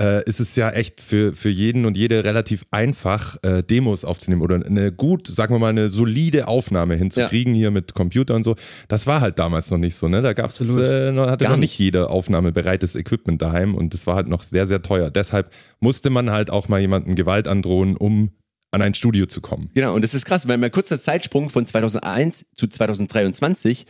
äh, 0.00 0.24
ist 0.24 0.40
es 0.40 0.56
ja 0.56 0.70
echt 0.70 1.00
für, 1.00 1.34
für 1.34 1.48
jeden 1.48 1.86
und 1.86 1.96
jede 1.96 2.24
relativ 2.24 2.64
einfach, 2.70 3.36
äh, 3.42 3.62
Demos 3.62 4.04
aufzunehmen 4.04 4.42
oder 4.42 4.64
eine 4.64 4.92
gut, 4.92 5.26
sagen 5.26 5.54
wir 5.54 5.58
mal, 5.58 5.68
eine 5.68 5.88
solide 5.88 6.48
Aufnahme 6.48 6.94
hinzukriegen 6.96 7.54
ja. 7.54 7.58
hier 7.58 7.70
mit 7.70 7.94
Computer 7.94 8.34
und 8.34 8.42
so. 8.42 8.56
Das 8.88 9.06
war 9.06 9.20
halt 9.20 9.38
damals 9.38 9.70
noch 9.70 9.78
nicht 9.78 9.96
so, 9.96 10.08
ne? 10.08 10.22
Da 10.22 10.32
gab's, 10.32 10.60
äh, 10.60 11.12
hatte 11.14 11.44
Gar 11.44 11.50
noch 11.50 11.56
nicht 11.56 11.78
jede 11.78 12.10
Aufnahme 12.10 12.52
bereites 12.52 12.96
Equipment 12.96 13.40
daheim 13.42 13.74
und 13.74 13.94
das 13.94 14.06
war 14.06 14.16
halt 14.16 14.28
noch 14.28 14.42
sehr, 14.42 14.66
sehr 14.66 14.82
teuer. 14.82 15.10
Deshalb 15.10 15.50
musste 15.80 16.10
man 16.10 16.30
halt 16.30 16.50
auch 16.50 16.68
mal 16.68 16.80
jemanden 16.80 17.14
Gewalt 17.14 17.48
androhen, 17.48 17.96
um 17.96 18.30
an 18.72 18.82
ein 18.82 18.94
Studio 18.94 19.26
zu 19.26 19.40
kommen. 19.40 19.70
Genau, 19.74 19.94
und 19.94 20.02
das 20.02 20.14
ist 20.14 20.24
krass, 20.24 20.48
weil 20.48 20.58
mein 20.58 20.70
kurzer 20.70 20.98
Zeitsprung 20.98 21.50
von 21.50 21.66
2001 21.66 22.46
zu 22.56 22.66
2023, 22.66 23.86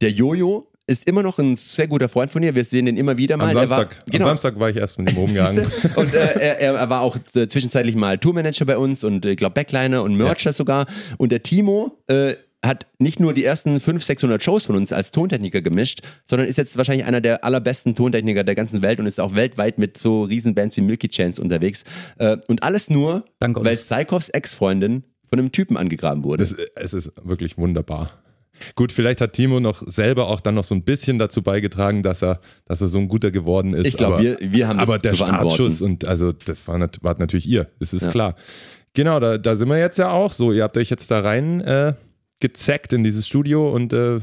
der 0.00 0.10
Jojo 0.10 0.69
ist 0.90 1.06
immer 1.06 1.22
noch 1.22 1.38
ein 1.38 1.56
sehr 1.56 1.86
guter 1.86 2.08
Freund 2.08 2.30
von 2.32 2.42
dir. 2.42 2.54
Wir 2.54 2.64
sehen 2.64 2.86
den 2.86 2.96
immer 2.96 3.16
wieder 3.16 3.36
mal. 3.36 3.48
Am 3.48 3.68
Samstag, 3.68 3.96
war, 3.96 4.04
genau. 4.10 4.24
am 4.24 4.30
Samstag 4.30 4.58
war 4.58 4.70
ich 4.70 4.76
erst 4.76 4.98
mit 4.98 5.12
ihm 5.12 5.18
umgegangen. 5.18 5.64
und 5.96 6.12
äh, 6.14 6.18
er, 6.18 6.58
er, 6.58 6.90
war 6.90 7.02
auch 7.02 7.16
äh, 7.34 7.46
zwischenzeitlich 7.46 7.94
mal 7.94 8.18
Tourmanager 8.18 8.64
bei 8.64 8.76
uns 8.76 9.04
und 9.04 9.24
ich 9.24 9.32
äh, 9.32 9.36
glaube 9.36 9.54
Backliner 9.54 10.02
und 10.02 10.16
Mercher 10.16 10.50
ja. 10.50 10.52
sogar. 10.52 10.86
Und 11.16 11.30
der 11.30 11.44
Timo 11.44 11.96
äh, 12.08 12.34
hat 12.64 12.88
nicht 12.98 13.20
nur 13.20 13.32
die 13.32 13.44
ersten 13.44 13.80
500, 13.80 14.02
600 14.02 14.42
Shows 14.42 14.64
von 14.66 14.76
uns 14.76 14.92
als 14.92 15.12
Tontechniker 15.12 15.62
gemischt, 15.62 16.00
sondern 16.26 16.48
ist 16.48 16.58
jetzt 16.58 16.76
wahrscheinlich 16.76 17.06
einer 17.06 17.20
der 17.20 17.44
allerbesten 17.44 17.94
Tontechniker 17.94 18.42
der 18.42 18.56
ganzen 18.56 18.82
Welt 18.82 18.98
und 18.98 19.06
ist 19.06 19.20
auch 19.20 19.34
weltweit 19.34 19.78
mit 19.78 19.96
so 19.96 20.24
Riesenbands 20.24 20.76
wie 20.76 20.82
Milky 20.82 21.08
Chance 21.08 21.40
unterwegs. 21.40 21.84
Äh, 22.18 22.36
und 22.48 22.64
alles 22.64 22.90
nur, 22.90 23.24
weil 23.38 23.76
Psychos 23.76 24.28
Ex-Freundin 24.28 25.04
von 25.28 25.38
einem 25.38 25.52
Typen 25.52 25.76
angegraben 25.76 26.24
wurde. 26.24 26.42
Das, 26.42 26.56
es 26.74 26.92
ist 26.92 27.12
wirklich 27.22 27.56
wunderbar. 27.56 28.19
Gut, 28.74 28.92
vielleicht 28.92 29.20
hat 29.20 29.32
Timo 29.32 29.60
noch 29.60 29.82
selber 29.86 30.28
auch 30.28 30.40
dann 30.40 30.54
noch 30.54 30.64
so 30.64 30.74
ein 30.74 30.82
bisschen 30.82 31.18
dazu 31.18 31.42
beigetragen, 31.42 32.02
dass 32.02 32.22
er, 32.22 32.40
dass 32.66 32.80
er 32.80 32.88
so 32.88 32.98
ein 32.98 33.08
guter 33.08 33.30
geworden 33.30 33.74
ist. 33.74 33.86
Ich 33.86 33.96
glaube, 33.96 34.22
wir, 34.22 34.38
wir 34.40 34.68
haben 34.68 34.78
aber 34.78 34.98
das 34.98 35.20
Aber 35.20 35.32
der 35.32 35.38
Startschuss 35.38 35.82
und 35.82 36.06
also 36.06 36.32
das 36.32 36.66
war, 36.68 36.78
war 36.78 37.18
natürlich 37.18 37.48
ihr, 37.48 37.68
das 37.78 37.92
ist 37.92 38.02
ja. 38.02 38.10
klar. 38.10 38.34
Genau, 38.94 39.20
da, 39.20 39.38
da 39.38 39.54
sind 39.54 39.68
wir 39.68 39.78
jetzt 39.78 39.98
ja 39.98 40.10
auch 40.10 40.32
so. 40.32 40.52
Ihr 40.52 40.64
habt 40.64 40.76
euch 40.76 40.90
jetzt 40.90 41.10
da 41.10 41.20
rein 41.20 41.60
äh, 41.60 41.94
gezeckt 42.40 42.92
in 42.92 43.04
dieses 43.04 43.26
Studio 43.26 43.70
und 43.70 43.92
äh, 43.92 44.18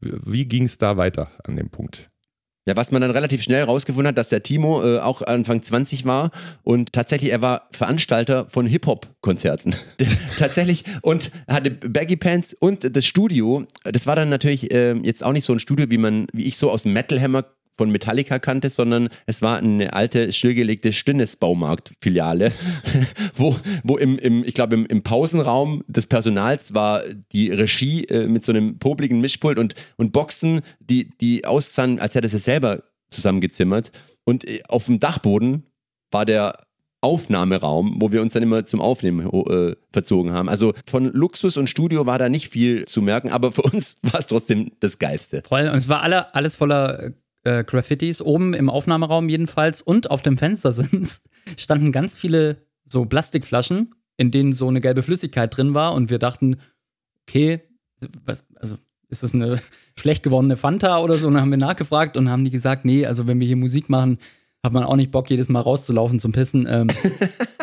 wie 0.00 0.46
ging 0.46 0.64
es 0.64 0.78
da 0.78 0.96
weiter 0.96 1.30
an 1.44 1.56
dem 1.56 1.68
Punkt? 1.68 2.08
Ja, 2.66 2.74
was 2.74 2.90
man 2.90 3.00
dann 3.00 3.12
relativ 3.12 3.42
schnell 3.42 3.62
rausgefunden 3.62 4.08
hat, 4.08 4.18
dass 4.18 4.28
der 4.28 4.42
Timo 4.42 4.82
äh, 4.82 4.98
auch 4.98 5.22
Anfang 5.22 5.62
20 5.62 6.04
war 6.04 6.30
und 6.64 6.92
tatsächlich 6.92 7.30
er 7.30 7.40
war 7.40 7.68
Veranstalter 7.70 8.46
von 8.48 8.66
Hip-Hop-Konzerten. 8.66 9.76
tatsächlich 10.38 10.84
und 11.02 11.30
hatte 11.46 11.70
Baggy 11.70 12.16
Pants 12.16 12.54
und 12.54 12.96
das 12.96 13.06
Studio, 13.06 13.64
das 13.84 14.08
war 14.08 14.16
dann 14.16 14.30
natürlich 14.30 14.72
äh, 14.72 14.94
jetzt 14.94 15.22
auch 15.22 15.32
nicht 15.32 15.44
so 15.44 15.52
ein 15.52 15.60
Studio, 15.60 15.86
wie 15.90 15.98
man, 15.98 16.26
wie 16.32 16.44
ich 16.44 16.56
so 16.56 16.70
aus 16.70 16.82
dem 16.82 16.92
Metal 16.92 17.20
Hammer 17.20 17.44
von 17.76 17.90
Metallica 17.90 18.38
kannte, 18.38 18.70
sondern 18.70 19.08
es 19.26 19.42
war 19.42 19.58
eine 19.58 19.92
alte, 19.92 20.32
stillgelegte 20.32 20.92
Stinnes-Baumarkt-Filiale, 20.92 22.52
wo, 23.34 23.56
wo 23.84 23.96
im, 23.96 24.18
im 24.18 24.44
ich 24.44 24.54
glaube, 24.54 24.74
im, 24.74 24.86
im, 24.86 25.02
Pausenraum 25.02 25.84
des 25.86 26.06
Personals 26.06 26.74
war 26.74 27.02
die 27.32 27.50
Regie 27.50 28.04
äh, 28.04 28.26
mit 28.26 28.44
so 28.44 28.52
einem 28.52 28.78
popligen 28.78 29.20
Mischpult 29.20 29.58
und, 29.58 29.74
und 29.96 30.12
Boxen, 30.12 30.60
die, 30.80 31.10
die 31.18 31.44
aussahen, 31.44 31.98
als 31.98 32.14
hätte 32.14 32.26
es 32.26 32.32
selber 32.44 32.82
zusammengezimmert. 33.10 33.92
Und 34.24 34.48
äh, 34.48 34.62
auf 34.68 34.86
dem 34.86 35.00
Dachboden 35.00 35.64
war 36.10 36.24
der 36.24 36.56
Aufnahmeraum, 37.02 37.96
wo 38.00 38.10
wir 38.10 38.22
uns 38.22 38.32
dann 38.32 38.42
immer 38.42 38.64
zum 38.64 38.80
Aufnehmen 38.80 39.28
äh, 39.30 39.76
verzogen 39.92 40.32
haben. 40.32 40.48
Also 40.48 40.72
von 40.86 41.12
Luxus 41.12 41.56
und 41.56 41.68
Studio 41.68 42.06
war 42.06 42.18
da 42.18 42.28
nicht 42.28 42.48
viel 42.48 42.84
zu 42.86 43.02
merken, 43.02 43.30
aber 43.30 43.52
für 43.52 43.62
uns 43.62 43.96
war 44.02 44.18
es 44.18 44.26
trotzdem 44.26 44.72
das 44.80 44.98
Geilste. 44.98 45.42
Voll, 45.46 45.68
und 45.68 45.76
es 45.76 45.88
war 45.88 46.02
alle, 46.02 46.34
alles 46.34 46.56
voller 46.56 47.12
äh, 47.46 47.64
Graffitis, 47.64 48.20
oben 48.20 48.54
im 48.54 48.68
Aufnahmeraum 48.68 49.28
jedenfalls. 49.28 49.80
Und 49.80 50.10
auf 50.10 50.22
dem 50.22 50.36
Fenster 50.36 50.72
sind, 50.72 51.20
standen 51.56 51.92
ganz 51.92 52.14
viele 52.14 52.56
so 52.84 53.04
Plastikflaschen, 53.04 53.94
in 54.16 54.30
denen 54.30 54.52
so 54.52 54.68
eine 54.68 54.80
gelbe 54.80 55.02
Flüssigkeit 55.02 55.56
drin 55.56 55.72
war. 55.72 55.94
Und 55.94 56.10
wir 56.10 56.18
dachten, 56.18 56.56
okay, 57.22 57.60
was, 58.24 58.44
also 58.56 58.76
ist 59.08 59.22
das 59.22 59.32
eine 59.32 59.60
schlecht 59.98 60.22
gewordene 60.22 60.56
Fanta 60.56 60.98
oder 60.98 61.14
so? 61.14 61.28
Und 61.28 61.34
dann 61.34 61.42
haben 61.42 61.50
wir 61.50 61.58
nachgefragt 61.58 62.16
und 62.16 62.28
haben 62.28 62.44
die 62.44 62.50
gesagt, 62.50 62.84
nee, 62.84 63.06
also 63.06 63.26
wenn 63.26 63.40
wir 63.40 63.46
hier 63.46 63.56
Musik 63.56 63.88
machen, 63.88 64.18
hat 64.64 64.72
man 64.72 64.82
auch 64.82 64.96
nicht 64.96 65.12
Bock, 65.12 65.30
jedes 65.30 65.48
Mal 65.48 65.60
rauszulaufen 65.60 66.18
zum 66.18 66.32
Pissen. 66.32 66.66
Ähm, 66.68 66.88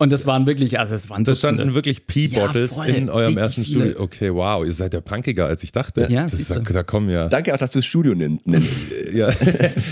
Und 0.00 0.10
das 0.10 0.24
waren 0.24 0.46
wirklich, 0.46 0.78
also 0.78 0.94
es 0.94 1.10
waren 1.10 1.24
Das 1.24 1.40
standen 1.40 1.74
wirklich 1.74 2.06
Pee-Bottles 2.06 2.78
ja, 2.78 2.84
in 2.84 3.10
eurem 3.10 3.36
ersten 3.36 3.64
viele. 3.64 3.90
Studio. 3.90 4.02
Okay, 4.02 4.32
wow, 4.32 4.64
ihr 4.64 4.72
seid 4.72 4.94
ja 4.94 5.02
punkiger, 5.02 5.44
als 5.44 5.62
ich 5.62 5.72
dachte. 5.72 6.06
Ja, 6.08 6.22
das 6.22 6.40
ist, 6.40 6.50
da, 6.50 6.58
da 6.58 6.82
kommen 6.82 7.10
ja. 7.10 7.28
Danke 7.28 7.52
auch, 7.52 7.58
dass 7.58 7.72
du 7.72 7.80
das 7.80 7.86
Studio 7.86 8.14
nennst. 8.14 8.46
ja. 9.12 9.28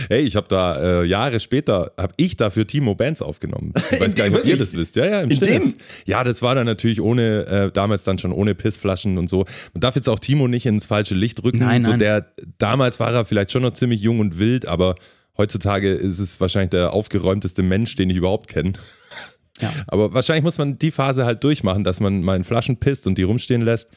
hey, 0.09 0.23
ich 0.23 0.35
habe 0.35 0.49
da 0.49 1.03
äh, 1.03 1.05
Jahre 1.05 1.39
später, 1.41 1.93
habe 1.99 2.15
ich 2.17 2.39
dafür 2.39 2.67
Timo 2.67 2.95
Bands 2.95 3.21
aufgenommen. 3.21 3.75
Ich 3.91 4.01
weiß 4.01 4.15
gar 4.15 4.31
nicht, 4.31 4.39
ob 4.39 4.47
ihr 4.47 4.57
das 4.57 4.73
wisst. 4.73 4.97
Ja, 4.97 5.05
ja, 5.05 5.21
im 5.21 5.31
in 5.31 5.41
dem? 5.41 5.75
Ja, 6.07 6.25
das 6.25 6.41
war 6.41 6.55
dann 6.55 6.65
natürlich 6.65 7.03
ohne, 7.03 7.47
äh, 7.47 7.71
damals 7.71 8.05
dann 8.05 8.19
schon 8.19 8.33
ohne 8.33 8.55
Pissflaschen 8.55 9.19
und 9.19 9.29
so. 9.29 9.45
Man 9.75 9.83
darf 9.83 9.95
jetzt 9.95 10.09
auch 10.09 10.21
Timo 10.21 10.49
nicht 10.49 10.65
ins 10.65 10.87
falsche 10.87 11.17
Licht 11.17 11.45
rücken. 11.45 11.59
Nein, 11.59 11.83
so 11.83 11.91
nein. 11.91 11.99
Der, 11.99 12.33
damals 12.57 12.99
war 12.99 13.13
er 13.13 13.27
vielleicht 13.27 13.53
schon 13.53 13.61
noch 13.61 13.75
ziemlich 13.75 14.01
jung 14.01 14.21
und 14.21 14.39
wild, 14.39 14.67
aber 14.69 14.95
heutzutage 15.37 15.93
ist 15.93 16.19
es 16.19 16.41
wahrscheinlich 16.41 16.71
der 16.71 16.95
aufgeräumteste 16.95 17.63
Mensch, 17.63 17.95
den 17.95 18.09
ich 18.09 18.17
überhaupt 18.17 18.49
kenne. 18.49 18.73
Ja. 19.61 19.73
Aber 19.87 20.15
wahrscheinlich 20.15 20.45
muss 20.45 20.59
man 20.59 20.79
die 20.79 20.91
Phase 20.91 21.25
halt 21.25 21.45
durchmachen, 21.45 21.85
dass 21.85 22.01
man 22.01 22.23
mal 22.23 22.37
in 22.37 22.45
Flaschen 22.45 22.79
pisst 22.79 23.07
und 23.07 23.19
die 23.19 23.23
rumstehen 23.23 23.63
lässt, 23.63 23.91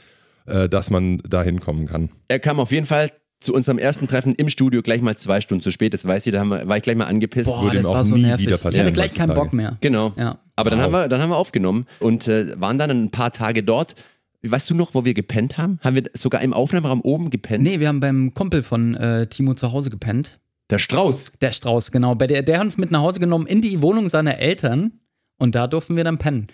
äh, 0.46 0.70
dass 0.70 0.90
man 0.90 1.20
da 1.28 1.44
hinkommen 1.44 1.88
kann. 1.88 2.10
Er 2.28 2.40
kam 2.40 2.60
auf 2.60 2.72
jeden 2.72 2.86
Fall 2.86 3.12
zu 3.42 3.54
unserem 3.54 3.80
ersten 3.80 4.08
Treffen 4.08 4.36
im 4.36 4.50
Studio 4.50 4.82
gleich 4.82 5.02
mal 5.02 5.18
zwei 5.18 5.42
Stunden 5.42 5.64
zu 5.64 5.72
spät. 5.72 5.94
Das 5.94 6.06
weiß 6.06 6.26
ich, 6.28 6.32
da 6.32 6.44
wir, 6.44 6.68
war 6.68 6.78
ich 6.78 6.84
gleich 6.84 6.96
mal 6.96 7.06
angepisst. 7.06 7.48
Boah, 7.48 7.64
Würde 7.64 7.78
das 7.78 7.86
ihm 7.86 7.90
auch 7.90 7.96
war 7.96 8.06
so 8.06 8.16
nie 8.16 8.22
nervig. 8.22 8.46
wieder 8.46 8.58
passieren. 8.58 8.76
Ich 8.76 8.82
hatte 8.82 8.94
gleich 8.94 9.14
keinen 9.14 9.34
Bock 9.34 9.52
mehr. 9.52 9.78
Genau. 9.82 10.14
Ja. 10.16 10.38
Aber 10.56 10.70
dann, 10.70 10.80
wow. 10.80 10.86
haben 10.86 10.94
wir, 10.94 11.08
dann 11.10 11.22
haben 11.22 11.30
wir 11.32 11.38
aufgenommen 11.38 11.88
und 12.00 12.28
äh, 12.28 12.60
waren 12.60 12.78
dann 12.78 12.92
ein 12.92 13.12
paar 13.12 13.32
Tage 13.32 13.64
dort. 13.64 13.96
Weißt 14.44 14.70
du 14.70 14.76
noch, 14.76 14.94
wo 14.94 15.06
wir 15.06 15.14
gepennt 15.14 15.58
haben? 15.58 15.80
Haben 15.84 15.96
wir 15.96 16.04
sogar 16.14 16.42
im 16.42 16.54
Aufnahmeraum 16.54 17.02
oben 17.02 17.30
gepennt? 17.30 17.64
Nee, 17.64 17.80
wir 17.80 17.88
haben 17.88 18.00
beim 18.00 18.34
Kumpel 18.34 18.64
von 18.64 18.96
äh, 18.96 19.28
Timo 19.28 19.54
zu 19.54 19.72
Hause 19.72 19.90
gepennt. 19.90 20.40
Der 20.72 20.80
Strauß. 20.80 21.34
Der 21.42 21.52
Strauß, 21.52 21.92
genau. 21.92 22.16
Bei 22.16 22.28
der, 22.28 22.42
der 22.42 22.58
hat 22.58 22.66
uns 22.66 22.78
mit 22.78 22.92
nach 22.92 23.02
Hause 23.02 23.20
genommen 23.20 23.46
in 23.46 23.62
die 23.62 23.82
Wohnung 23.82 24.10
seiner 24.10 24.40
Eltern 24.40 25.01
und 25.42 25.56
da 25.56 25.66
durften 25.66 25.96
wir 25.96 26.04
dann 26.04 26.20
pennen. 26.20 26.48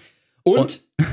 Und, 0.43 0.57
und 0.57 0.81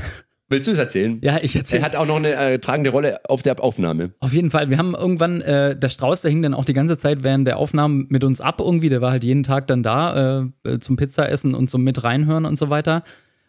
willst 0.48 0.68
du 0.68 0.72
es 0.72 0.78
erzählen? 0.78 1.18
Ja, 1.22 1.40
ich 1.42 1.56
erzähle. 1.56 1.80
Er 1.80 1.86
hat 1.86 1.96
auch 1.96 2.06
noch 2.06 2.16
eine 2.16 2.34
äh, 2.34 2.58
tragende 2.60 2.90
Rolle 2.90 3.18
auf 3.28 3.42
der 3.42 3.60
Aufnahme. 3.60 4.12
Auf 4.20 4.32
jeden 4.32 4.52
Fall. 4.52 4.70
Wir 4.70 4.78
haben 4.78 4.94
irgendwann, 4.94 5.40
äh, 5.40 5.76
der 5.76 5.88
Strauß, 5.88 6.22
der 6.22 6.30
hing 6.30 6.40
dann 6.40 6.54
auch 6.54 6.64
die 6.64 6.72
ganze 6.72 6.98
Zeit 6.98 7.24
während 7.24 7.48
der 7.48 7.58
Aufnahmen 7.58 8.06
mit 8.10 8.22
uns 8.22 8.40
ab 8.40 8.60
irgendwie. 8.60 8.90
Der 8.90 9.00
war 9.00 9.10
halt 9.10 9.24
jeden 9.24 9.42
Tag 9.42 9.66
dann 9.66 9.82
da 9.82 10.42
äh, 10.64 10.70
äh 10.70 10.78
zum 10.78 10.94
Pizzaessen 10.94 11.56
und 11.56 11.68
zum 11.68 11.82
mit 11.82 12.04
reinhören 12.04 12.44
und 12.44 12.56
so 12.56 12.70
weiter. 12.70 13.02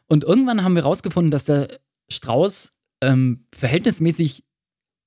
Und 0.07 0.23
irgendwann 0.23 0.63
haben 0.63 0.73
wir 0.73 0.83
rausgefunden, 0.83 1.29
dass 1.29 1.45
der 1.45 1.67
Strauß 2.09 2.73
ähm, 3.01 3.45
verhältnismäßig 3.55 4.43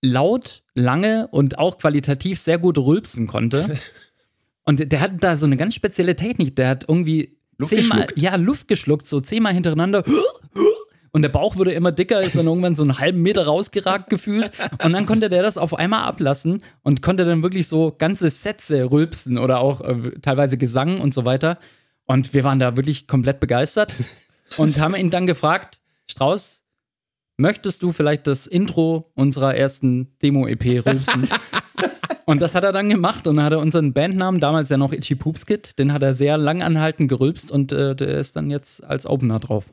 laut, 0.01 0.63
lange 0.75 1.27
und 1.33 1.59
auch 1.59 1.79
qualitativ 1.79 2.39
sehr 2.39 2.59
gut 2.59 2.79
rülpsen 2.79 3.27
konnte. 3.27 3.79
Und 4.65 4.93
der 4.93 5.01
hat 5.01 5.13
da 5.21 5.39
so 5.39 5.47
eine 5.47 5.57
ganz 5.57 5.75
spezielle 5.75 6.15
Technik. 6.15 6.55
Der 6.55 6.69
hat 6.69 6.85
irgendwie 6.87 7.38
Luft 7.59 7.71
zehnmal, 7.71 8.07
geschluckt. 8.07 8.19
ja, 8.19 8.37
Luft 8.37 8.69
geschluckt, 8.69 9.07
so 9.07 9.21
zehnmal 9.21 9.53
hintereinander. 9.53 10.05
Und 11.11 11.23
der 11.23 11.31
Bauch 11.31 11.57
wurde 11.57 11.73
immer 11.73 11.91
dicker, 11.91 12.21
ist 12.21 12.37
dann 12.37 12.47
irgendwann 12.47 12.75
so 12.75 12.83
einen 12.83 12.99
halben 12.99 13.23
Meter 13.23 13.47
rausgeragt 13.47 14.11
gefühlt. 14.11 14.51
Und 14.85 14.93
dann 14.93 15.07
konnte 15.07 15.29
der 15.29 15.43
das 15.43 15.59
auf 15.59 15.75
einmal 15.75 16.03
ablassen 16.03 16.63
und 16.83 17.03
konnte 17.03 17.25
dann 17.25 17.43
wirklich 17.43 17.67
so 17.67 17.95
ganze 17.97 18.31
Sätze 18.31 18.91
rülpsen 18.91 19.39
oder 19.39 19.61
auch 19.61 19.81
äh, 19.81 20.13
teilweise 20.23 20.59
Gesang 20.59 21.01
und 21.01 21.15
so 21.15 21.25
weiter. 21.25 21.59
Und 22.05 22.35
wir 22.35 22.45
waren 22.45 22.59
da 22.59 22.77
wirklich 22.77 23.07
komplett 23.07 23.41
begeistert 23.41 23.95
und 24.57 24.79
haben 24.79 24.95
ihn 24.95 25.11
dann 25.11 25.27
gefragt, 25.27 25.81
Strauß, 26.11 26.63
möchtest 27.37 27.83
du 27.83 27.93
vielleicht 27.93 28.27
das 28.27 28.47
Intro 28.47 29.11
unserer 29.15 29.55
ersten 29.57 30.17
Demo-EP 30.23 30.87
rülpsen? 30.87 31.29
Und 32.29 32.43
das 32.43 32.55
hat 32.55 32.63
er 32.63 32.73
dann 32.73 32.91
gemacht 32.91 33.27
und 33.27 33.37
dann 33.37 33.45
hat 33.47 33.53
er 33.53 33.59
unseren 33.59 33.95
Bandnamen, 33.95 34.39
damals 34.39 34.69
ja 34.69 34.77
noch 34.77 34.93
Itchy 34.93 35.15
Poops 35.15 35.47
Kid, 35.47 35.79
den 35.79 35.95
hat 35.95 36.03
er 36.03 36.15
sehr 36.15 36.37
lang 36.37 36.61
anhaltend 36.61 37.09
gerülpst 37.09 37.51
und 37.51 37.73
äh, 37.73 37.97
der 37.97 38.19
ist 38.19 38.37
dann 38.37 38.51
jetzt 38.51 38.85
als 38.85 39.07
Opener 39.07 39.39
drauf. 39.41 39.65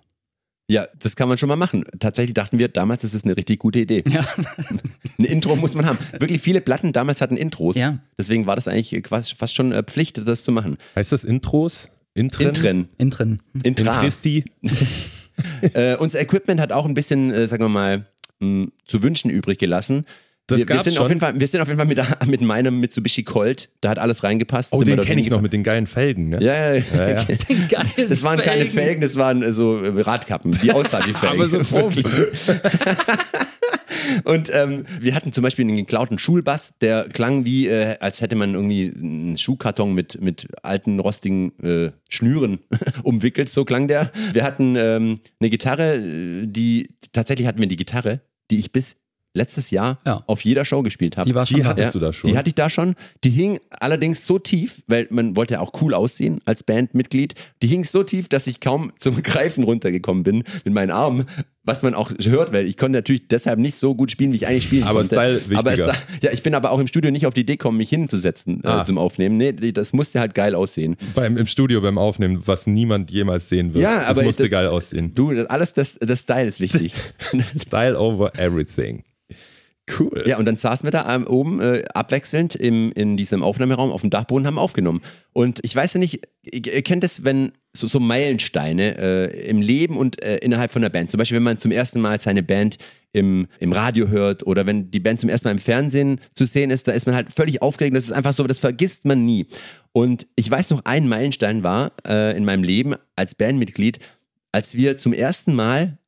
Ja, 0.69 0.87
das 0.97 1.17
kann 1.17 1.27
man 1.27 1.37
schon 1.37 1.49
mal 1.49 1.57
machen. 1.57 1.83
Tatsächlich 1.99 2.33
dachten 2.33 2.57
wir 2.57 2.69
damals, 2.69 3.01
das 3.01 3.13
ist 3.13 3.25
eine 3.25 3.35
richtig 3.35 3.59
gute 3.59 3.79
Idee. 3.79 4.05
Ja. 4.07 4.25
Ein 5.19 5.25
Intro 5.25 5.57
muss 5.57 5.75
man 5.75 5.85
haben. 5.85 5.99
Wirklich 6.17 6.41
viele 6.41 6.61
Platten 6.61 6.93
damals 6.93 7.19
hatten 7.19 7.35
Intros. 7.35 7.75
Ja. 7.75 7.99
Deswegen 8.17 8.47
war 8.47 8.55
das 8.55 8.69
eigentlich 8.69 9.03
quasi 9.03 9.35
fast 9.35 9.53
schon 9.53 9.73
äh, 9.73 9.83
Pflicht, 9.83 10.25
das 10.25 10.43
zu 10.43 10.53
machen. 10.53 10.77
Heißt 10.95 11.11
das 11.11 11.25
Intros? 11.25 11.89
Intren? 12.13 12.47
Intren. 12.47 12.89
Intren. 12.97 13.41
Intra. 13.63 13.93
Intristi? 13.95 14.45
Äh, 15.73 15.97
unser 15.97 16.21
Equipment 16.21 16.61
hat 16.61 16.71
auch 16.71 16.85
ein 16.85 16.93
bisschen, 16.93 17.29
äh, 17.29 17.45
sagen 17.45 17.61
wir 17.61 17.67
mal, 17.67 18.05
mh, 18.39 18.67
zu 18.85 19.03
wünschen 19.03 19.29
übrig 19.29 19.59
gelassen. 19.59 20.05
Das 20.47 20.60
wir, 20.60 20.69
wir, 20.69 20.79
sind 20.81 20.93
schon. 20.93 21.03
auf 21.03 21.10
jeden 21.10 21.19
Fall, 21.19 21.39
wir 21.39 21.47
sind 21.47 21.62
auf 21.62 21.67
jeden 21.67 21.79
Fall 21.79 21.88
mit, 21.88 21.99
mit 22.27 22.41
meinem 22.41 22.79
Mitsubishi 22.79 23.23
Colt, 23.23 23.69
da 23.81 23.89
hat 23.89 23.99
alles 23.99 24.23
reingepasst. 24.23 24.73
Oh, 24.73 24.84
den 24.84 25.01
kenne 25.01 25.19
ich 25.21 25.29
noch 25.29 25.41
mit 25.41 25.53
den 25.53 25.63
geilen 25.63 25.88
Felgen. 25.88 26.29
Ne? 26.29 26.43
Ja, 26.43 26.75
ja, 26.75 26.84
ja. 26.93 27.10
ja. 27.10 27.23
Den 27.49 27.67
geilen 27.67 28.10
Das 28.10 28.23
waren 28.23 28.39
keine 28.39 28.67
Felgen, 28.67 29.01
das 29.01 29.15
waren 29.15 29.41
äh, 29.41 29.51
so 29.51 29.81
äh, 29.81 30.01
Radkappen, 30.01 30.51
die 30.51 30.71
aussahen 30.71 31.08
wie 31.08 31.13
Felgen. 31.15 31.41
Aber 31.41 31.47
so. 31.47 31.71
Wirklich. 31.71 32.05
Und 34.23 34.51
ähm, 34.53 34.86
wir 34.99 35.15
hatten 35.15 35.34
zum 35.34 35.43
Beispiel 35.43 35.65
einen 35.65 35.77
geklauten 35.77 36.19
Schulbass, 36.19 36.73
der 36.79 37.05
klang 37.10 37.45
wie, 37.45 37.67
äh, 37.67 37.97
als 37.99 38.21
hätte 38.21 38.36
man 38.36 38.53
irgendwie 38.53 38.93
einen 38.95 39.38
Schuhkarton 39.38 39.93
mit, 39.93 40.21
mit 40.21 40.47
alten, 40.62 40.99
rostigen 40.99 41.58
äh, 41.60 41.91
Schnüren 42.08 42.60
umwickelt. 43.03 43.49
So 43.49 43.65
klang 43.65 43.88
der. 43.88 44.12
Wir 44.34 44.43
hatten 44.43 44.75
ähm, 44.77 45.19
eine 45.39 45.49
Gitarre, 45.49 45.95
äh, 45.95 46.45
die, 46.45 46.89
tatsächlich 47.13 47.47
hatten 47.47 47.60
wir 47.60 47.67
die 47.67 47.77
Gitarre, 47.77 48.21
die 48.51 48.60
ich 48.60 48.71
bis 48.71 48.97
letztes 49.36 49.69
Jahr 49.71 49.98
Ja. 50.06 50.24
auf 50.28 50.41
jeder 50.45 50.65
Show 50.65 50.82
gespielt 50.82 51.17
habe. 51.17 51.30
Die 51.30 51.36
war 51.36 51.45
schon 51.45 51.58
Die 51.58 51.65
hattest 51.65 51.93
du 51.93 52.00
da 52.00 52.12
schon. 52.13 52.30
Die 52.32 52.38
hatte 52.38 52.50
ich 52.50 52.56
da 52.56 52.69
schon. 52.69 52.95
Die 53.24 53.30
hing 53.30 53.60
allerdings 53.80 54.26
so 54.26 54.39
tief, 54.39 54.82
weil 54.88 55.08
man 55.12 55.36
wollte 55.36 55.56
ja 55.56 55.60
auch 55.60 55.71
cool 55.82 55.93
aussehen 55.93 56.39
als 56.45 56.63
Bandmitglied. 56.63 57.36
Die 57.62 57.67
hing 57.67 57.84
so 57.84 58.04
tief, 58.04 58.30
dass 58.30 58.48
ich 58.48 58.60
kaum 58.60 58.91
zum 59.00 59.21
Greifen 59.24 59.63
runtergekommen 59.63 60.24
bin 60.24 60.43
mit 60.63 60.74
meinen 60.74 60.91
Armen. 60.91 61.26
Was 61.67 61.82
man 61.82 61.95
auch 61.95 62.12
hört, 62.21 62.54
weil 62.54 62.67
ich 62.67 62.78
konnte 62.78 63.00
natürlich 63.00 63.28
deshalb 63.28 63.58
nicht 63.58 63.80
so 63.80 63.95
gut 63.95 64.12
spielen, 64.12 64.32
wie 64.32 64.36
ich 64.36 64.45
eigentlich 64.45 64.65
spielen 64.65 64.84
Aber 64.84 65.00
konnte. 65.00 65.15
Style 65.15 65.58
aber 65.58 65.74
es, 65.74 65.80
wichtiger. 65.80 65.98
ja, 66.21 66.32
ich 66.32 66.43
bin 66.43 66.54
aber 66.54 66.69
auch 66.69 66.78
im 66.78 66.86
Studio 66.86 67.10
nicht 67.10 67.26
auf 67.26 67.34
die 67.34 67.41
Idee 67.41 67.54
gekommen, 67.54 67.80
mich 67.80 67.89
hinzusetzen 67.89 68.62
äh, 68.63 68.67
Ah. 68.67 68.84
zum 68.86 69.00
Aufnehmen. 69.00 69.38
Nee, 69.38 69.52
das 69.71 69.91
musste 69.91 70.19
halt 70.19 70.36
geil 70.36 70.54
aussehen. 70.54 70.95
Beim, 71.15 71.38
Im 71.38 71.48
Studio 71.48 71.82
beim 71.82 71.98
Aufnehmen, 71.98 72.43
was 72.45 72.67
niemand 72.67 73.10
jemals 73.10 73.50
sehen 73.50 73.74
wird. 73.74 73.82
Ja, 73.82 73.98
das 74.02 74.08
aber 74.10 74.21
musste 74.24 74.43
das- 74.43 74.52
geil 74.52 74.67
aussehen. 74.67 75.15
Du, 75.15 75.34
das, 75.34 75.48
alles 75.48 75.74
das, 75.74 75.98
das 76.00 76.19
Style 76.19 76.45
ist 76.48 76.60
wichtig. 76.60 76.93
Style 77.60 78.00
over 78.00 78.38
everything. 78.38 79.04
Cool. 80.00 80.24
Ja, 80.26 80.38
und 80.38 80.45
dann 80.45 80.58
saßen 80.58 80.86
wir 80.86 80.91
da 80.91 81.13
ähm, 81.13 81.28
oben 81.28 81.62
äh, 81.62 81.84
abwechselnd 81.93 82.56
im, 82.56 82.91
in 82.93 83.17
diesem 83.17 83.43
Aufnahmeraum 83.43 83.91
auf 83.91 84.02
dem 84.02 84.10
Dachboden, 84.10 84.48
haben 84.48 84.58
aufgenommen. 84.58 85.02
Und 85.32 85.60
ich 85.63 85.76
weiß 85.76 85.93
ja 85.93 86.00
nicht, 86.00 86.21
ihr, 86.41 86.82
kennt 86.82 87.04
das, 87.04 87.24
wenn 87.24 87.52
so, 87.71 87.86
so 87.86 88.00
Meilensteine 88.00 88.98
äh, 88.98 89.48
im 89.48 89.62
Leben 89.62 89.98
und 89.98 90.24
äh, 90.24 90.38
innerhalb 90.38 90.71
von 90.71 90.82
der 90.82 90.89
Band. 90.89 91.12
Zum 91.12 91.19
Beispiel, 91.19 91.36
wenn 91.36 91.43
man 91.43 91.60
zum 91.60 91.71
ersten 91.71 92.02
Mal 92.02 92.19
seine 92.19 92.41
Band 92.41 92.78
im, 93.13 93.48
im 93.60 93.74
Radio 93.74 94.08
hört 94.08 94.45
oder 94.48 94.65
wenn 94.65 94.89
die 94.89 95.00
Band 95.00 95.19
zum 95.19 95.30
ersten 95.30 95.48
Mal 95.48 95.54
im 95.54 95.60
Fernsehen 95.60 96.19
zu 96.34 96.45
sehen 96.45 96.71
ist, 96.71 96.88
da 96.88 96.91
ist 96.93 97.06
man 97.06 97.15
halt 97.15 97.32
völlig 97.32 97.62
aufgeregt. 97.62 97.95
Das 97.95 98.06
ist 98.06 98.12
einfach 98.12 98.34
so, 98.34 98.45
das 98.48 98.60
vergisst 98.60 99.06
man 99.06 99.24
nie. 99.24 99.45
Und 99.91 100.26
ich 100.36 100.50
weiß 100.50 100.71
noch, 100.71 100.84
ein 100.86 101.08
Meilenstein 101.08 101.63
war 101.63 101.91
äh, 102.08 102.36
in 102.36 102.43
meinem 102.43 102.63
Leben 102.63 102.95
als 103.15 103.36
Bandmitglied, 103.36 104.00
als 104.52 104.76
wir 104.76 104.98
zum 104.98 105.13
ersten 105.13 105.54
Mal 105.54 106.00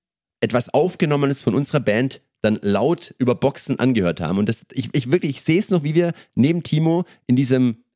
etwas 0.41 0.73
Aufgenommenes 0.73 1.43
von 1.43 1.53
unserer 1.53 1.79
Band 1.79 2.21
dann 2.41 2.59
laut 2.61 3.13
über 3.17 3.35
Boxen 3.35 3.79
angehört 3.79 4.21
haben. 4.21 4.37
Und 4.37 4.47
das, 4.47 4.65
ich, 4.73 4.89
ich 4.93 5.11
wirklich, 5.11 5.31
ich 5.31 5.41
sehe 5.41 5.59
es 5.59 5.69
noch, 5.69 5.83
wie 5.83 5.95
wir 5.95 6.13
neben 6.35 6.63
Timo 6.63 7.05
in 7.25 7.35
diesem, 7.35 7.77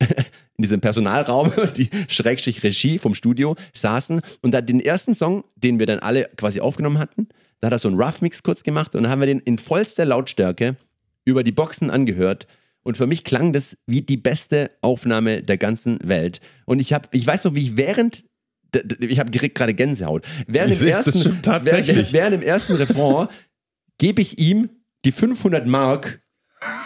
in 0.56 0.62
diesem 0.62 0.80
Personalraum, 0.80 1.52
die 1.76 1.90
Schrägstrich 2.08 2.62
Regie 2.62 2.98
vom 2.98 3.14
Studio, 3.14 3.56
saßen 3.72 4.20
und 4.40 4.52
da 4.52 4.60
den 4.60 4.80
ersten 4.80 5.14
Song, 5.14 5.44
den 5.56 5.78
wir 5.78 5.86
dann 5.86 6.00
alle 6.00 6.28
quasi 6.36 6.60
aufgenommen 6.60 6.98
hatten, 6.98 7.28
da 7.60 7.66
hat 7.66 7.72
er 7.72 7.78
so 7.78 7.88
einen 7.88 8.00
Rough 8.00 8.20
Mix 8.20 8.42
kurz 8.42 8.64
gemacht 8.64 8.94
und 8.94 9.04
dann 9.04 9.12
haben 9.12 9.20
wir 9.20 9.26
den 9.26 9.38
in 9.40 9.58
vollster 9.58 10.04
Lautstärke 10.04 10.76
über 11.24 11.44
die 11.44 11.52
Boxen 11.52 11.90
angehört. 11.90 12.48
Und 12.82 12.96
für 12.96 13.06
mich 13.06 13.22
klang 13.22 13.52
das 13.52 13.78
wie 13.86 14.02
die 14.02 14.16
beste 14.16 14.72
Aufnahme 14.80 15.44
der 15.44 15.56
ganzen 15.56 15.98
Welt. 16.02 16.40
Und 16.66 16.80
ich 16.80 16.92
habe, 16.92 17.08
ich 17.12 17.24
weiß 17.24 17.44
noch, 17.44 17.54
wie 17.54 17.62
ich 17.62 17.76
während 17.76 18.24
ich 19.00 19.18
habe 19.18 19.30
direkt 19.30 19.54
gerade 19.54 19.74
Gänsehaut. 19.74 20.24
Während 20.46 20.72
Ich 20.72 20.78
das 20.78 21.06
ersten. 21.06 21.38
Während, 21.44 22.12
während 22.12 22.32
dem 22.32 22.42
ersten 22.42 22.74
Refrain 22.74 23.28
gebe 23.98 24.22
ich 24.22 24.38
ihm 24.38 24.70
die 25.04 25.12
500 25.12 25.66
Mark, 25.66 26.20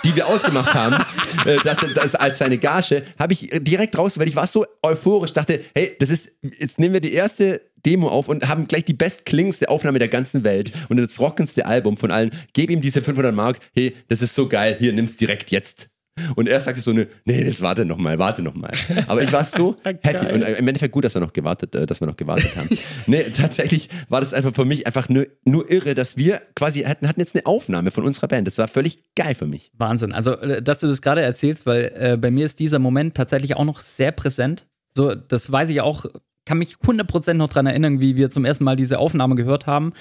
die 0.05 0.17
wir 0.17 0.27
ausgemacht 0.27 0.75
haben, 0.75 0.95
äh, 1.45 1.59
das, 1.65 1.81
das 1.95 2.15
als 2.15 2.39
seine 2.39 2.59
Gage, 2.59 3.03
habe 3.19 3.33
ich 3.33 3.51
direkt 3.53 3.99
raus, 3.99 4.19
weil 4.19 4.29
ich 4.29 4.37
war 4.37 4.47
so 4.47 4.67
euphorisch, 4.83 5.33
dachte, 5.33 5.61
hey, 5.75 5.97
das 5.99 6.11
ist, 6.11 6.33
jetzt 6.43 6.79
nehmen 6.79 6.95
wir 6.95 7.01
die 7.01 7.13
erste 7.13 7.61
Demo 7.85 8.09
auf 8.09 8.29
und 8.29 8.49
haben 8.49 8.67
gleich 8.67 8.85
die 8.85 8.95
bestklingendste 8.95 9.69
Aufnahme 9.69 9.99
der 9.99 10.09
ganzen 10.09 10.45
Welt 10.45 10.73
und 10.89 10.97
das 10.97 11.21
rockendste 11.21 11.67
Album 11.67 11.97
von 11.97 12.11
allen. 12.11 12.31
Gebe 12.53 12.73
ihm 12.73 12.81
diese 12.81 13.03
500 13.03 13.35
Mark, 13.35 13.61
hey, 13.75 13.95
das 14.09 14.23
ist 14.23 14.35
so 14.35 14.49
geil, 14.49 14.77
hier, 14.79 14.93
nimm's 14.93 15.17
direkt 15.17 15.51
jetzt. 15.51 15.89
Und 16.35 16.49
er 16.49 16.61
sagte 16.61 16.81
so, 16.81 16.93
ne, 16.93 17.09
nee, 17.25 17.45
das 17.45 17.61
warte 17.61 17.85
noch 17.85 17.99
mal, 17.99 18.19
warte 18.19 18.43
noch 18.43 18.55
mal. 18.55 18.73
Aber 19.07 19.23
ich 19.23 19.33
war 19.33 19.45
so 19.45 19.77
happy 19.85 20.33
und 20.33 20.43
im 20.43 20.69
Endeffekt 20.69 20.93
gut, 20.93 21.05
dass 21.05 21.15
wir 21.15 21.21
noch 21.21 21.33
gewartet, 21.33 21.75
äh, 21.75 21.87
dass 21.87 22.01
wir 22.01 22.07
noch 22.07 22.17
gewartet 22.17 22.57
haben. 22.57 22.69
nee, 23.07 23.25
tatsächlich 23.25 23.89
war 24.09 24.21
das 24.21 24.33
einfach 24.33 24.55
für 24.55 24.65
mich 24.65 24.87
einfach 24.87 25.09
nur, 25.09 25.27
nur 25.45 25.71
irre, 25.71 25.95
dass 25.95 26.17
wir 26.17 26.41
quasi 26.55 26.83
hatten, 26.83 27.07
hatten 27.07 27.21
jetzt 27.21 27.35
eine 27.35 27.45
Aufnahme 27.47 27.91
von 27.91 28.05
unserer 28.05 28.29
Band. 28.29 28.47
Das 28.47 28.59
war 28.59 28.69
völlig 28.69 29.15
geil 29.15 29.35
für 29.35 29.47
mich. 29.47 29.71
Wahnsinn. 29.77 30.13
Also, 30.13 30.33
äh, 30.33 30.63
dass 30.63 30.81
du 30.81 30.87
das 30.87 31.03
gerade 31.03 31.23
erzählst, 31.23 31.67
weil 31.67 31.93
äh, 31.95 32.17
bei 32.17 32.31
mir 32.31 32.47
ist 32.47 32.61
dieser 32.61 32.79
Moment 32.79 33.15
tatsächlich 33.15 33.57
auch 33.57 33.65
noch 33.65 33.81
sehr 33.81 34.13
präsent. 34.13 34.67
So, 34.97 35.15
das 35.15 35.53
weiß 35.53 35.69
ich 35.71 35.83
auch, 35.83 36.07
kann 36.47 36.59
mich 36.59 36.77
100% 36.77 37.35
noch 37.35 37.49
dran 37.49 37.67
erinnern, 37.67 38.01
wie 38.01 38.17
wir 38.17 38.31
zum 38.31 38.47
ersten 38.47 38.65
Mal 38.65 38.77
diese 38.77 38.99
Aufnahme 38.99 39.35
gehört 39.35 39.67
haben. 39.67 39.93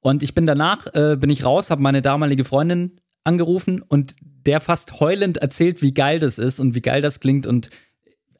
Und 0.00 0.22
ich 0.22 0.34
bin 0.34 0.46
danach, 0.46 0.86
äh, 0.94 1.16
bin 1.20 1.28
ich 1.28 1.44
raus, 1.44 1.70
habe 1.70 1.82
meine 1.82 2.00
damalige 2.00 2.44
Freundin 2.44 3.00
angerufen 3.28 3.82
und 3.82 4.14
der 4.46 4.60
fast 4.60 5.00
heulend 5.00 5.36
erzählt, 5.36 5.82
wie 5.82 5.92
geil 5.92 6.18
das 6.18 6.38
ist 6.38 6.58
und 6.58 6.74
wie 6.74 6.80
geil 6.80 7.02
das 7.02 7.20
klingt. 7.20 7.46
Und 7.46 7.68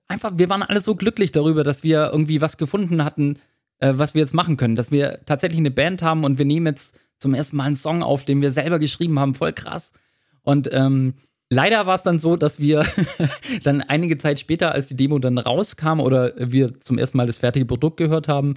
einfach, 0.08 0.32
wir 0.36 0.48
waren 0.48 0.62
alle 0.62 0.80
so 0.80 0.94
glücklich 0.94 1.30
darüber, 1.30 1.62
dass 1.62 1.82
wir 1.82 2.10
irgendwie 2.10 2.40
was 2.40 2.56
gefunden 2.56 3.04
hatten, 3.04 3.36
äh, 3.78 3.92
was 3.94 4.14
wir 4.14 4.22
jetzt 4.22 4.34
machen 4.34 4.56
können. 4.56 4.74
Dass 4.74 4.90
wir 4.90 5.20
tatsächlich 5.26 5.58
eine 5.58 5.70
Band 5.70 6.02
haben 6.02 6.24
und 6.24 6.38
wir 6.38 6.46
nehmen 6.46 6.66
jetzt 6.66 6.98
zum 7.18 7.34
ersten 7.34 7.56
Mal 7.56 7.64
einen 7.64 7.76
Song 7.76 8.02
auf, 8.02 8.24
den 8.24 8.40
wir 8.40 8.50
selber 8.50 8.78
geschrieben 8.78 9.18
haben. 9.18 9.34
Voll 9.34 9.52
krass. 9.52 9.92
Und 10.42 10.70
ähm, 10.72 11.14
leider 11.50 11.86
war 11.86 11.94
es 11.94 12.02
dann 12.02 12.18
so, 12.18 12.36
dass 12.36 12.58
wir 12.58 12.86
dann 13.62 13.82
einige 13.82 14.16
Zeit 14.16 14.40
später, 14.40 14.72
als 14.72 14.86
die 14.86 14.96
Demo 14.96 15.18
dann 15.18 15.36
rauskam 15.36 16.00
oder 16.00 16.32
wir 16.38 16.80
zum 16.80 16.96
ersten 16.96 17.18
Mal 17.18 17.26
das 17.26 17.36
fertige 17.36 17.66
Produkt 17.66 17.98
gehört 17.98 18.28
haben, 18.28 18.56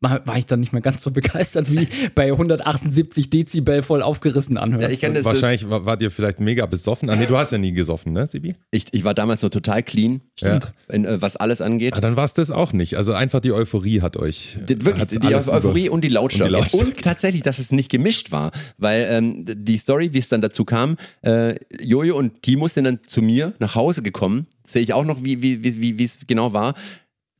war, 0.00 0.36
ich 0.36 0.46
dann 0.46 0.60
nicht 0.60 0.72
mehr 0.72 0.82
ganz 0.82 1.02
so 1.02 1.10
begeistert 1.10 1.72
wie 1.72 1.88
bei 2.14 2.30
178 2.30 3.30
Dezibel 3.30 3.82
voll 3.82 4.02
aufgerissen 4.02 4.56
anhören. 4.56 4.82
Ja, 4.82 4.90
ich 4.90 5.00
kann 5.00 5.14
das, 5.14 5.24
Wahrscheinlich 5.24 5.68
war, 5.68 5.86
wart 5.86 6.02
ihr 6.02 6.10
vielleicht 6.10 6.40
mega 6.40 6.66
besoffen. 6.66 7.10
Ah, 7.10 7.16
nee, 7.16 7.26
du 7.26 7.36
hast 7.36 7.52
ja 7.52 7.58
nie 7.58 7.72
gesoffen, 7.72 8.12
ne, 8.12 8.26
Sibi? 8.26 8.54
ich, 8.70 8.86
ich 8.92 9.04
war 9.04 9.14
damals 9.14 9.42
noch 9.42 9.50
total 9.50 9.82
clean, 9.82 10.20
Stimmt. 10.36 10.72
in, 10.88 11.04
äh, 11.04 11.20
was 11.20 11.36
alles 11.36 11.60
angeht. 11.60 11.94
Ah, 11.94 12.00
dann 12.00 12.16
war 12.16 12.24
es 12.24 12.34
das 12.34 12.50
auch 12.50 12.72
nicht. 12.72 12.96
Also 12.96 13.12
einfach 13.12 13.40
die 13.40 13.52
Euphorie 13.52 14.00
hat 14.00 14.16
euch. 14.16 14.56
Die, 14.68 14.84
wirklich, 14.84 15.18
die 15.18 15.34
Euphorie 15.34 15.86
über- 15.86 15.94
und 15.94 16.04
die 16.04 16.08
Lautstärke. 16.08 16.56
Und 16.76 16.88
Und, 16.88 17.02
tatsächlich, 17.02 17.42
dass 17.42 17.58
es 17.58 17.72
nicht 17.72 17.90
gemischt 17.90 18.30
war. 18.30 18.52
Weil 18.76 19.06
ähm, 19.10 19.44
die 19.46 19.76
Story, 19.76 20.12
wie 20.12 20.18
es 20.18 20.28
dann 20.28 20.40
dazu 20.40 20.64
kam, 20.64 20.96
äh, 21.22 21.54
Jojo 21.80 22.16
und 22.16 22.42
Timo 22.42 22.68
sind 22.68 22.84
dann 22.84 23.00
zu 23.06 23.22
mir 23.22 23.54
nach 23.58 23.74
Hause 23.74 24.02
gekommen. 24.02 24.46
Sehe 24.64 24.82
ich 24.82 24.92
auch 24.92 25.04
noch, 25.04 25.24
wie 25.24 25.42
wie 25.42 25.64
wie 25.64 25.80
wie 25.80 25.98
wie 25.98 26.04
es 26.04 26.20
genau 26.26 26.52
war. 26.52 26.74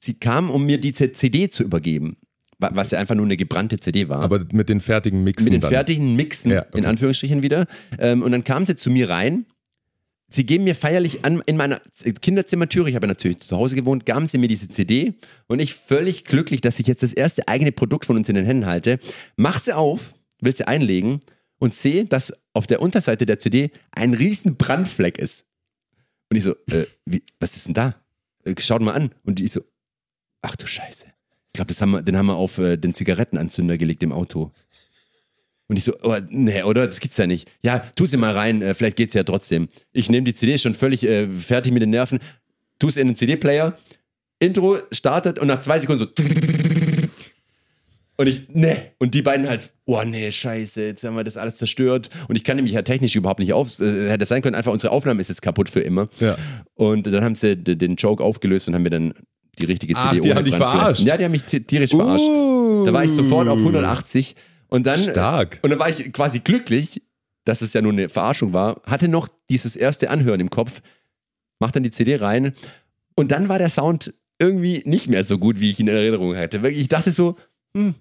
Sie 0.01 0.15
kamen, 0.15 0.51
um 0.51 0.65
mir 0.65 0.79
die 0.79 0.93
CD 0.93 1.49
zu 1.49 1.63
übergeben. 1.65 2.17
Wa- 2.59 2.71
Was 2.75 2.91
ja 2.91 2.99
einfach 2.99 3.15
nur 3.15 3.25
eine 3.25 3.37
gebrannte 3.37 3.79
CD 3.79 4.09
war. 4.09 4.21
Aber 4.23 4.45
mit 4.53 4.69
den 4.69 4.81
fertigen 4.81 5.23
Mixen. 5.25 5.45
mit 5.45 5.53
den 5.55 5.61
dann. 5.61 5.71
fertigen 5.71 6.17
Mixen, 6.17 6.51
Ja, 6.53 6.67
okay. 6.67 6.79
in 6.79 6.87
Anführungsstrichen 6.87 7.43
wieder. 7.43 7.67
Ähm, 7.99 8.23
und 8.23 8.33
dann 8.33 8.45
kamen 8.45 8.67
sie 8.67 8.77
zu 8.77 8.91
mir 8.91 9.09
rein. 9.09 9.47
Sie 10.31 10.45
geben 10.45 10.65
mir 10.65 10.75
feierlich 10.75 11.25
an, 11.25 11.43
in 11.47 11.57
meiner 11.57 11.81
Kinderzimmertüre, 12.21 12.91
ich 12.91 12.97
habe 12.97 13.07
ja 13.07 13.09
natürlich 13.09 13.39
zu 13.41 13.57
Hause 13.57 13.77
gewohnt, 13.77 14.05
gaben 14.05 14.27
sie 14.27 14.37
mir 14.37 14.49
diese 14.49 14.69
CD 14.69 15.15
und 15.47 15.59
ich 15.59 15.75
völlig 15.75 16.25
glücklich, 16.27 16.61
dass 16.61 16.79
ich 16.79 16.87
jetzt 16.87 17.03
das 17.03 17.15
erste 17.15 17.49
eigene 17.49 17.73
Produkt 17.73 18.05
von 18.05 18.17
uns 18.17 18.29
in 18.29 18.35
den 18.35 18.45
Händen 18.45 18.67
halte, 18.67 18.99
mach 19.37 19.59
sie 19.59 19.73
auf, 19.73 20.13
will 20.43 20.55
sie 20.55 20.69
einlegen 20.69 21.21
und 21.59 21.73
sehe, 21.73 22.05
dass 22.05 22.35
auf 22.53 22.67
der 22.67 22.83
Unterseite 22.83 23.25
der 23.25 23.39
CD 23.39 23.71
ein 23.91 24.13
riesen 24.13 24.57
Brandfleck 24.57 25.17
ist. 25.17 25.47
Und 26.31 26.37
ich 26.37 26.43
so, 26.43 26.53
äh, 26.71 26.85
wie, 27.07 27.23
was 27.41 27.57
ist 27.57 27.67
denn 27.69 27.75
da? 27.75 27.95
Äh, 28.45 28.55
Schaut 28.61 28.83
mal 28.83 28.93
an. 28.93 29.15
Und 29.25 29.39
die 29.39 29.49
so, 29.49 29.63
ach 30.43 30.57
du 30.57 30.67
Scheiße. 30.67 31.07
Ich 31.59 31.67
glaube, 31.67 31.75
haben 31.81 32.05
den 32.05 32.17
haben 32.17 32.27
wir 32.27 32.37
auf 32.37 32.59
äh, 32.59 32.77
den 32.77 32.95
Zigarettenanzünder 32.95 33.79
gelegt 33.79 34.05
im 34.05 34.13
Auto. 34.13 34.53
Und 35.67 35.77
ich 35.77 35.85
so, 35.85 35.93
oh, 36.03 36.17
nee, 36.31 36.63
oder? 36.63 36.87
Das 36.87 37.01
gibt's 37.01 37.17
ja 37.17 37.27
nicht. 37.27 37.51
Ja, 37.63 37.81
tu 37.97 38.07
sie 38.07 38.17
mal 38.17 38.33
rein, 38.33 38.63
äh, 38.63 38.75
vielleicht 38.75 38.97
geht's 38.97 39.15
ja 39.15 39.25
trotzdem. 39.25 39.69
Ich 39.93 40.09
nehme 40.09 40.25
die 40.25 40.35
CD, 40.35 40.57
schon 40.57 40.77
völlig 40.77 41.05
äh, 41.05 41.27
fertig 41.27 41.73
mit 41.73 41.83
den 41.83 41.91
Nerven, 41.91 42.21
tu 42.79 42.87
es 42.87 42.97
in 42.97 43.09
den 43.09 43.17
CD-Player, 43.17 43.77
Intro 44.39 44.79
startet 44.93 45.41
und 45.41 45.49
nach 45.49 45.61
zwei 45.61 45.81
Sekunden 45.81 46.05
so. 46.05 46.25
Und 48.17 48.27
ich, 48.27 48.49
ne. 48.49 48.77
Und 48.99 49.15
die 49.15 49.23
beiden 49.23 49.49
halt, 49.49 49.73
oh 49.85 50.03
nee, 50.05 50.31
scheiße, 50.31 50.83
jetzt 50.87 51.05
haben 51.05 51.17
wir 51.17 51.25
das 51.25 51.37
alles 51.37 51.57
zerstört. 51.57 52.09
Und 52.29 52.37
ich 52.37 52.45
kann 52.45 52.57
nämlich 52.57 52.75
ja 52.75 52.83
technisch 52.83 53.15
überhaupt 53.17 53.41
nicht 53.41 53.53
auf. 53.53 53.81
Äh, 53.81 54.11
hätte 54.11 54.27
sein 54.27 54.43
können, 54.43 54.57
einfach 54.57 54.73
unsere 54.73 54.93
Aufnahme 54.93 55.21
ist 55.21 55.29
jetzt 55.29 55.43
kaputt 55.43 55.69
für 55.69 55.81
immer. 55.81 56.09
Ja. 56.21 56.37
Und 56.75 57.07
dann 57.07 57.25
haben 57.25 57.35
sie 57.35 57.57
den 57.57 57.97
Joke 57.97 58.23
aufgelöst 58.23 58.69
und 58.69 58.75
haben 58.75 58.83
mir 58.85 58.91
dann 58.91 59.13
die 59.59 59.67
richtige 59.67 59.95
CD 59.95 60.05
Ach, 60.07 60.13
die 60.13 60.21
ohne 60.23 60.35
haben 60.37 60.45
dich 60.45 60.57
verarscht? 60.57 61.01
Ja, 61.03 61.17
die 61.17 61.25
haben 61.25 61.33
mich 61.33 61.45
ti- 61.45 61.61
tierisch 61.61 61.91
verarscht. 61.91 62.27
Da 62.87 62.93
war 62.93 63.05
ich 63.05 63.11
sofort 63.13 63.49
auf 63.49 63.59
180 63.59 64.35
und 64.69 64.87
dann 64.87 65.03
Stark. 65.03 65.59
und 65.63 65.71
dann 65.71 65.79
war 65.79 65.89
ich 65.89 66.13
quasi 66.13 66.41
glücklich, 66.41 67.03
dass 67.45 67.63
es 67.63 67.73
ja 67.73 67.81
nur 67.83 67.93
eine 67.93 68.09
Verarschung 68.09 68.53
war, 68.53 68.81
hatte 68.85 69.09
noch 69.09 69.29
dieses 69.51 69.77
erste 69.77 70.11
Anhören 70.11 70.41
im 70.41 70.51
Kopf, 70.51 70.81
mach 71.61 71.71
dann 71.71 71.83
die 71.83 71.91
CD 71.91 72.17
rein 72.17 72.53
und 73.15 73.31
dann 73.33 73.49
war 73.49 73.59
der 73.59 73.71
Sound 73.71 74.13
irgendwie 74.39 74.83
nicht 74.87 75.09
mehr 75.09 75.25
so 75.25 75.39
gut, 75.39 75.59
wie 75.61 75.71
ich 75.71 75.81
ihn 75.81 75.89
in 75.89 75.95
Erinnerung 75.97 76.37
hatte. 76.37 76.59
Ich 76.69 76.89
dachte 76.89 77.11
so, 77.13 77.37
hm, 77.77 77.95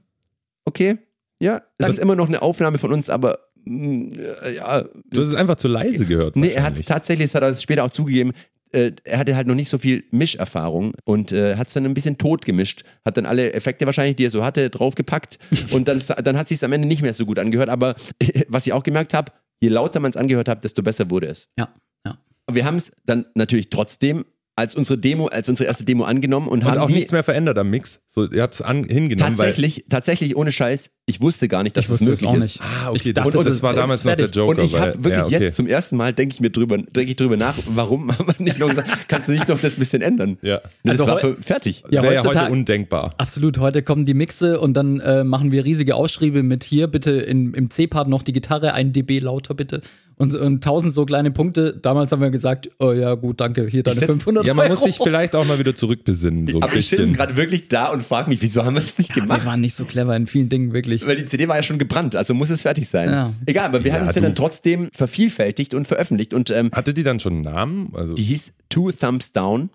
okay, 0.66 0.98
ja, 1.42 1.62
es 1.78 1.90
ist 1.90 2.00
immer 2.00 2.16
noch 2.16 2.28
eine 2.28 2.42
Aufnahme 2.42 2.78
von 2.78 2.92
uns, 2.92 3.10
aber 3.10 3.40
hm, 3.66 4.12
äh, 4.44 4.56
ja, 4.56 4.84
Du 5.10 5.22
hast 5.22 5.30
es 5.30 5.34
einfach 5.36 5.56
zu 5.56 5.68
leise 5.68 6.06
gehört. 6.06 6.36
Nee, 6.36 6.50
er 6.50 6.64
hat 6.64 6.76
es 6.76 6.84
tatsächlich, 6.86 7.26
das 7.32 7.36
hat 7.36 7.44
er 7.44 7.56
später 7.56 7.84
auch 7.84 7.92
zugegeben, 7.92 8.34
äh, 8.72 8.92
er 9.04 9.20
hatte 9.20 9.36
halt 9.36 9.48
noch 9.48 9.56
nicht 9.56 9.70
so 9.70 9.78
viel 9.78 10.04
Mischerfahrung 10.12 10.94
und 11.04 11.32
äh, 11.32 11.56
hat 11.56 11.68
es 11.68 11.74
dann 11.74 11.86
ein 11.86 11.94
bisschen 11.94 12.18
tot 12.18 12.46
gemischt, 12.46 12.84
hat 13.06 13.18
dann 13.18 13.26
alle 13.26 13.54
Effekte 13.54 13.86
wahrscheinlich, 13.86 14.16
die 14.16 14.26
er 14.26 14.30
so 14.30 14.44
hatte, 14.44 14.70
draufgepackt 14.70 15.40
und 15.72 15.88
dann, 15.88 16.02
dann 16.24 16.38
hat 16.38 16.48
sich 16.48 16.64
am 16.64 16.74
Ende 16.74 16.88
nicht 16.88 17.02
mehr 17.02 17.14
so 17.14 17.26
gut 17.26 17.40
angehört. 17.40 17.70
Aber 17.70 17.96
was 18.48 18.68
ich 18.68 18.74
auch 18.74 18.84
gemerkt 18.84 19.14
habe, 19.14 19.32
je 19.62 19.70
lauter 19.70 20.00
man 20.00 20.10
es 20.10 20.18
angehört 20.18 20.50
hat, 20.50 20.64
desto 20.64 20.84
besser 20.84 21.10
wurde 21.10 21.28
es. 21.28 21.50
ja, 21.58 21.70
ja. 22.06 22.18
Wir 22.52 22.66
haben 22.66 22.78
es 22.78 22.92
dann 23.06 23.26
natürlich 23.36 23.70
trotzdem 23.70 24.26
als 24.58 24.74
unsere 24.74 24.98
Demo, 24.98 25.28
als 25.28 25.48
unsere 25.48 25.68
erste 25.68 25.86
Demo 25.86 26.04
angenommen 26.04 26.48
und, 26.48 26.64
Und 26.64 26.66
haben 26.66 26.80
auch 26.80 26.88
die 26.88 26.94
nichts 26.94 27.12
mehr 27.12 27.22
verändert 27.24 27.60
am 27.60 27.70
Mix. 27.70 28.00
So, 28.08 28.28
ihr 28.30 28.42
habt 28.42 28.56
es 28.60 28.66
hingenommen. 28.66 29.18
tatsächlich, 29.18 29.86
tatsächlich 29.88 30.36
ohne 30.36 30.52
Scheiß, 30.52 30.90
ich 31.06 31.22
wusste 31.22 31.48
gar 31.48 31.62
nicht, 31.62 31.78
dass 31.78 31.86
Ich 31.86 31.92
es 31.92 32.02
wusste 32.02 32.12
es 32.14 32.22
möglich 32.22 32.30
auch 32.30 32.38
ist. 32.38 32.44
nicht. 32.44 32.62
Ah, 32.62 32.90
okay, 32.90 32.96
Ich 32.96 33.14
das, 33.14 33.24
dachte, 33.26 33.38
das, 33.38 33.46
das 33.46 33.62
war 33.64 33.76
damals 33.76 34.04
noch 34.04 34.16
der. 34.16 34.30
Joker. 34.30 34.50
Und 34.60 34.66
ich 34.66 34.76
habe 34.76 34.96
wirklich 34.96 35.14
ja, 35.14 35.26
okay. 35.26 35.44
jetzt 35.44 35.56
zum 35.58 35.68
ersten 35.68 35.96
Mal, 35.96 36.12
denke 36.12 36.34
ich 36.34 36.42
mir 36.42 36.50
drüber, 36.50 36.78
denke 36.80 37.12
ich 37.12 37.16
drüber 37.16 37.38
nach, 37.38 37.54
warum 37.68 38.12
haben 38.18 38.28
wir 38.28 38.44
nicht 38.44 38.58
noch 38.58 38.70
gesagt, 38.70 38.90
kannst 39.08 39.28
du 39.28 39.34
nicht 39.34 39.48
noch 39.48 39.62
das 39.62 39.76
bisschen 39.76 40.02
ändern? 40.02 40.40
Ja. 40.42 40.60
Das 40.84 41.00
Also 41.00 41.08
war 41.08 41.20
für, 41.20 41.38
fertig. 41.40 41.84
Ja, 41.92 42.02
Wäre 42.02 42.16
ja 42.16 42.24
heute 42.26 42.50
undenkbar. 42.50 43.14
Absolut, 43.20 43.60
heute 43.60 43.84
kommen 43.84 44.06
die 44.06 44.16
Mixe 44.16 44.60
und 44.60 44.74
dann 44.74 45.00
äh, 45.02 45.24
machen 45.24 45.52
wir 45.52 45.66
riesige 45.66 45.94
Ausschriebe 45.94 46.42
mit 46.42 46.64
hier 46.64 46.88
bitte 46.88 47.12
in, 47.12 47.54
im 47.54 47.70
C-Part 47.70 48.08
noch 48.10 48.24
die 48.24 48.34
Gitarre, 48.34 48.74
ein 48.74 48.92
dB 48.92 49.20
lauter 49.20 49.54
bitte 49.54 49.82
und, 50.18 50.34
und 50.36 50.64
tausend 50.64 50.94
so 50.94 51.06
kleine 51.06 51.32
Punkte. 51.32 51.78
Damals 51.82 52.12
haben 52.12 52.22
wir 52.22 52.32
gesagt, 52.32 52.70
oh 52.80 52.92
ja 52.92 53.14
gut, 53.16 53.40
danke, 53.40 53.68
hier 53.68 53.84
deine 53.84 53.98
setz- 53.98 54.06
500 54.08 54.46
Ja, 54.46 54.54
man 54.54 54.64
Euro. 54.64 54.74
muss 54.76 54.84
sich 54.84 54.98
vielleicht 55.02 55.36
auch 55.36 55.46
mal 55.46 55.60
wieder 55.60 55.76
zurückbesinnen. 55.76 56.48
So 56.48 56.62
Aber 56.62 56.76
ich 56.76 56.88
sitze 56.88 57.14
gerade 57.14 57.36
wirklich 57.38 57.68
da 57.68 57.88
und 57.88 58.04
frage 58.04 58.30
mich, 58.30 58.42
wieso 58.42 58.66
haben 58.66 58.74
wir 58.76 58.82
das 58.82 58.98
nicht 58.98 59.16
Wir 59.16 59.22
gemacht? 59.24 59.46
waren 59.46 59.62
nicht 59.62 59.76
so 59.76 59.86
clever 59.86 60.16
in 60.16 60.28
vielen 60.28 60.50
Dingen, 60.50 60.74
wirklich. 60.74 61.06
Weil 61.06 61.16
die 61.18 61.26
CD 61.26 61.48
war 61.48 61.56
ja 61.56 61.64
schon 61.64 61.78
gebrannt, 61.78 62.16
also 62.16 62.34
muss 62.34 62.50
es 62.50 62.64
fertig 62.64 62.88
sein. 62.90 63.10
Ja. 63.10 63.34
Egal, 63.46 63.66
aber 63.68 63.84
wir 63.84 63.92
Ja, 63.94 64.00
haben 64.00 64.08
es 64.08 64.16
ja 64.16 64.22
dann 64.22 64.36
trotzdem 64.36 64.90
vervielfältigt 64.94 65.74
und 65.74 65.88
veröffentlicht 65.88 66.34
und 66.34 66.50
ähm, 66.50 66.72
Hatte 66.74 66.94
die 66.94 67.04
dann 67.04 67.20
schon 67.20 67.34
einen 67.34 67.42
Namen? 67.42 67.92
Also, 67.94 68.14
die 68.14 68.24
hieß 68.24 68.54
Two 68.70 68.92
Thumbs 68.92 69.32
Down, 69.34 69.70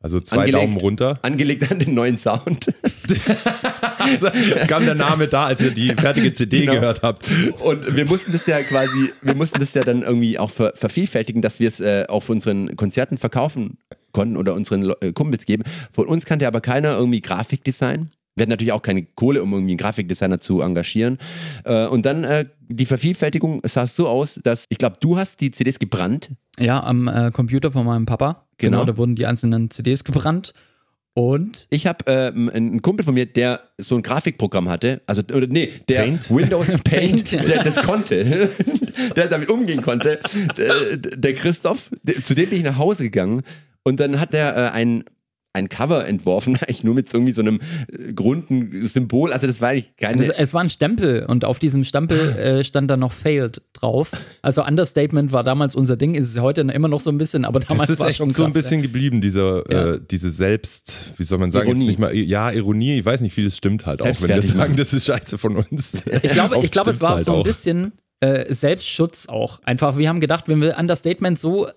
also 0.00 0.20
zwei 0.20 0.36
angelegt. 0.44 0.62
Daumen 0.62 0.76
runter. 0.76 1.18
angelegt 1.22 1.70
an 1.70 1.80
den 1.80 1.94
neuen 1.94 2.16
Sound. 2.16 2.66
Kam 4.68 4.84
der 4.84 4.94
Name 4.94 5.28
da, 5.28 5.46
als 5.46 5.60
ihr 5.60 5.70
die 5.70 5.88
fertige 5.90 6.32
CD 6.32 6.60
Genau. 6.60 6.74
gehört 6.74 7.02
habt. 7.02 7.24
Und 7.62 7.96
wir 7.96 8.06
mussten 8.06 8.32
das 8.32 8.46
ja 8.46 8.60
quasi, 8.62 9.12
wir 9.22 9.34
mussten 9.34 9.60
das 9.60 9.74
ja 9.74 9.84
dann 9.84 10.02
irgendwie 10.02 10.38
auch 10.38 10.50
ver 10.50 10.72
vervielfältigen, 10.74 11.42
dass 11.42 11.60
wir 11.60 11.68
es 11.68 11.80
äh, 11.80 12.04
auf 12.08 12.28
unseren 12.28 12.76
Konzerten 12.76 13.18
verkaufen 13.18 13.78
konnten 14.12 14.36
oder 14.36 14.54
unseren 14.54 14.92
äh, 15.00 15.12
Kumpels 15.12 15.46
geben. 15.46 15.64
Von 15.92 16.06
uns 16.06 16.24
kannte 16.24 16.46
aber 16.46 16.60
keiner 16.60 16.96
irgendwie 16.96 17.20
Grafikdesign. 17.20 18.10
Wir 18.38 18.44
hatten 18.44 18.50
natürlich 18.50 18.72
auch 18.72 18.82
keine 18.82 19.04
Kohle, 19.04 19.42
um 19.42 19.52
irgendwie 19.52 19.72
einen 19.72 19.78
Grafikdesigner 19.78 20.40
zu 20.40 20.60
engagieren. 20.60 21.18
Äh, 21.64 21.86
und 21.86 22.06
dann 22.06 22.24
äh, 22.24 22.46
die 22.68 22.86
Vervielfältigung 22.86 23.60
sah 23.64 23.82
es 23.82 23.96
so 23.96 24.08
aus, 24.08 24.40
dass 24.42 24.64
ich 24.68 24.78
glaube, 24.78 24.96
du 25.00 25.18
hast 25.18 25.40
die 25.40 25.50
CDs 25.50 25.78
gebrannt. 25.78 26.30
Ja, 26.58 26.82
am 26.82 27.08
äh, 27.08 27.30
Computer 27.30 27.72
von 27.72 27.86
meinem 27.86 28.06
Papa. 28.06 28.46
Genau. 28.58 28.84
Da 28.84 28.96
wurden 28.96 29.14
die 29.14 29.26
einzelnen 29.26 29.70
CDs 29.70 30.04
gebrannt. 30.04 30.54
Und 31.18 31.66
Ich 31.70 31.88
habe 31.88 32.04
ähm, 32.06 32.48
einen 32.48 32.80
Kumpel 32.80 33.04
von 33.04 33.12
mir, 33.12 33.26
der 33.26 33.62
so 33.76 33.96
ein 33.96 34.02
Grafikprogramm 34.02 34.68
hatte, 34.68 35.00
also 35.06 35.20
oder 35.34 35.48
nee, 35.48 35.72
der 35.88 36.02
Paint? 36.02 36.30
Windows 36.30 36.68
Paint, 36.84 36.84
Paint, 36.84 37.32
ja. 37.32 37.42
der 37.42 37.64
das 37.64 37.82
konnte, 37.82 38.24
der 39.16 39.26
damit 39.26 39.50
umgehen 39.50 39.82
konnte. 39.82 40.20
Der, 40.56 40.96
der 40.96 41.34
Christoph, 41.34 41.90
der, 42.04 42.22
zu 42.22 42.36
dem 42.36 42.50
bin 42.50 42.58
ich 42.58 42.64
nach 42.64 42.78
Hause 42.78 43.02
gegangen 43.02 43.42
und 43.82 43.98
dann 43.98 44.20
hat 44.20 44.32
er 44.32 44.56
äh, 44.56 44.70
ein 44.70 45.02
ein 45.54 45.68
Cover 45.68 46.06
entworfen, 46.06 46.56
eigentlich 46.60 46.84
nur 46.84 46.94
mit 46.94 47.08
so 47.08 47.16
irgendwie 47.18 47.32
so 47.32 47.40
einem 47.40 47.60
äh, 47.92 48.12
grunden 48.12 48.86
Symbol. 48.86 49.32
Also 49.32 49.46
das 49.46 49.60
war 49.60 49.70
eigentlich 49.70 49.96
keine. 49.96 50.22
es, 50.24 50.30
es 50.30 50.54
war 50.54 50.60
ein 50.62 50.70
Stempel 50.70 51.24
und 51.26 51.44
auf 51.44 51.58
diesem 51.58 51.84
Stempel 51.84 52.18
äh, 52.38 52.64
stand 52.64 52.90
dann 52.90 53.00
noch 53.00 53.12
Failed 53.12 53.62
drauf. 53.72 54.10
Also 54.42 54.64
Understatement 54.64 55.32
war 55.32 55.44
damals 55.44 55.74
unser 55.74 55.96
Ding, 55.96 56.14
ist 56.14 56.30
es 56.30 56.40
heute 56.40 56.60
immer 56.60 56.88
noch 56.88 57.00
so 57.00 57.10
ein 57.10 57.18
bisschen, 57.18 57.44
aber 57.44 57.60
damals 57.60 57.88
Das 57.88 57.90
ist 57.90 58.00
war 58.00 58.08
es 58.08 58.16
schon 58.16 58.30
so 58.30 58.44
ein 58.44 58.52
krass, 58.52 58.62
bisschen 58.64 58.82
geblieben, 58.82 59.20
diese, 59.20 59.64
Ja. 59.70 59.92
äh, 59.94 60.00
diese 60.10 60.30
Selbst, 60.30 61.12
wie 61.16 61.24
soll 61.24 61.38
man 61.38 61.50
sagen, 61.50 61.66
Ironie. 61.68 61.80
jetzt 61.80 61.88
nicht 61.88 61.98
mal, 61.98 62.14
ja, 62.14 62.50
Ironie, 62.50 62.98
ich 62.98 63.04
weiß 63.04 63.20
nicht, 63.22 63.32
vieles 63.34 63.56
stimmt 63.56 63.86
halt 63.86 64.02
auch, 64.02 64.06
wenn 64.06 64.28
wir 64.28 64.42
sagen, 64.42 64.76
das 64.76 64.92
ist 64.92 65.06
scheiße 65.06 65.38
von 65.38 65.56
uns. 65.56 66.02
Ich 66.22 66.32
glaube, 66.32 66.58
ich 66.62 66.70
glaube, 66.70 66.90
es 66.90 67.00
war 67.00 67.16
halt 67.16 67.24
so 67.24 67.32
ein 67.32 67.38
auch. 67.40 67.44
bisschen 67.44 67.92
äh, 68.20 68.52
Selbstschutz 68.52 69.26
auch. 69.28 69.60
Einfach, 69.64 69.96
wir 69.96 70.08
haben 70.08 70.20
gedacht, 70.20 70.48
wenn 70.48 70.60
wir 70.60 70.76
Understatement 70.78 71.38
so 71.38 71.68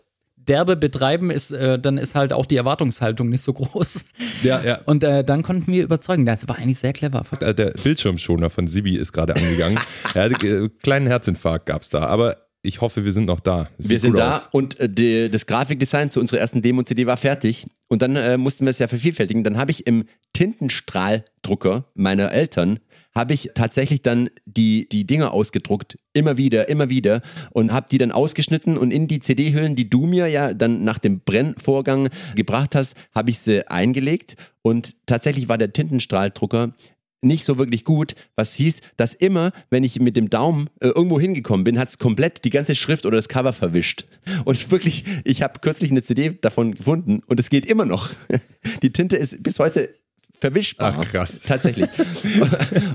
derbe 0.51 0.75
betreiben, 0.75 1.31
ist, 1.31 1.51
äh, 1.51 1.79
dann 1.79 1.97
ist 1.97 2.13
halt 2.13 2.33
auch 2.33 2.45
die 2.45 2.57
Erwartungshaltung 2.57 3.29
nicht 3.29 3.41
so 3.41 3.53
groß. 3.53 4.05
Ja, 4.43 4.61
ja. 4.61 4.79
Und 4.85 5.03
äh, 5.03 5.23
dann 5.23 5.43
konnten 5.43 5.71
wir 5.71 5.83
überzeugen. 5.83 6.25
Das 6.25 6.47
war 6.47 6.57
eigentlich 6.57 6.79
sehr 6.79 6.91
clever. 6.91 7.23
Äh, 7.39 7.53
Der 7.53 7.71
Bildschirmschoner 7.71 8.49
von 8.49 8.67
Sibi 8.67 8.97
ist 8.97 9.13
gerade 9.13 9.35
angegangen. 9.35 9.79
ja, 10.13 10.25
äh, 10.25 10.69
kleinen 10.83 11.07
Herzinfarkt 11.07 11.67
gab 11.67 11.83
es 11.83 11.89
da, 11.89 12.05
aber 12.07 12.37
ich 12.63 12.81
hoffe, 12.81 13.05
wir 13.05 13.11
sind 13.11 13.25
noch 13.25 13.39
da. 13.39 13.69
Es 13.77 13.89
wir 13.89 13.99
sind 13.99 14.17
da 14.17 14.37
aus. 14.37 14.47
und 14.51 14.79
äh, 14.79 14.89
die, 14.89 15.31
das 15.31 15.45
Grafikdesign 15.45 16.11
zu 16.11 16.19
unserer 16.19 16.39
ersten 16.41 16.61
Demo-CD 16.61 17.07
war 17.07 17.17
fertig. 17.17 17.67
Und 17.87 18.01
dann 18.01 18.15
äh, 18.15 18.37
mussten 18.37 18.65
wir 18.65 18.71
es 18.71 18.79
ja 18.79 18.87
vervielfältigen. 18.87 19.43
Dann 19.43 19.57
habe 19.57 19.71
ich 19.71 19.87
im 19.87 20.05
Tintenstrahldrucker 20.33 21.85
meiner 21.93 22.31
Eltern 22.31 22.79
habe 23.15 23.33
ich 23.33 23.51
tatsächlich 23.53 24.01
dann 24.01 24.29
die, 24.45 24.87
die 24.89 25.05
Dinger 25.05 25.33
ausgedruckt. 25.33 25.97
Immer 26.13 26.37
wieder, 26.37 26.69
immer 26.69 26.89
wieder. 26.89 27.21
Und 27.51 27.73
habe 27.73 27.87
die 27.91 27.97
dann 27.97 28.11
ausgeschnitten 28.11 28.77
und 28.77 28.91
in 28.91 29.07
die 29.07 29.19
CD-Hüllen, 29.19 29.75
die 29.75 29.89
du 29.89 30.05
mir 30.05 30.27
ja 30.27 30.53
dann 30.53 30.83
nach 30.83 30.99
dem 30.99 31.21
Brennvorgang 31.21 32.09
gebracht 32.35 32.75
hast, 32.75 32.95
habe 33.13 33.29
ich 33.29 33.39
sie 33.39 33.67
eingelegt. 33.67 34.35
Und 34.61 34.95
tatsächlich 35.05 35.49
war 35.49 35.57
der 35.57 35.73
Tintenstrahldrucker 35.73 36.73
nicht 37.21 37.45
so 37.45 37.57
wirklich 37.57 37.85
gut, 37.85 38.15
was 38.35 38.53
hieß, 38.55 38.79
dass 38.97 39.13
immer, 39.13 39.51
wenn 39.69 39.83
ich 39.83 39.99
mit 39.99 40.15
dem 40.15 40.29
Daumen 40.29 40.69
äh, 40.79 40.87
irgendwo 40.87 41.19
hingekommen 41.19 41.63
bin, 41.63 41.77
hat 41.77 41.89
es 41.89 41.99
komplett 41.99 42.43
die 42.45 42.49
ganze 42.49 42.75
Schrift 42.75 43.05
oder 43.05 43.17
das 43.17 43.29
Cover 43.29 43.53
verwischt. 43.53 44.05
Und 44.45 44.71
wirklich, 44.71 45.05
ich 45.23 45.41
habe 45.43 45.59
kürzlich 45.59 45.91
eine 45.91 46.01
CD 46.01 46.37
davon 46.41 46.75
gefunden 46.75 47.21
und 47.27 47.39
es 47.39 47.49
geht 47.49 47.65
immer 47.65 47.85
noch. 47.85 48.09
Die 48.81 48.91
Tinte 48.91 49.17
ist 49.17 49.41
bis 49.43 49.59
heute 49.59 49.93
verwischbar. 50.41 50.97
Ach, 50.97 51.09
krass. 51.09 51.39
Tatsächlich. 51.47 51.87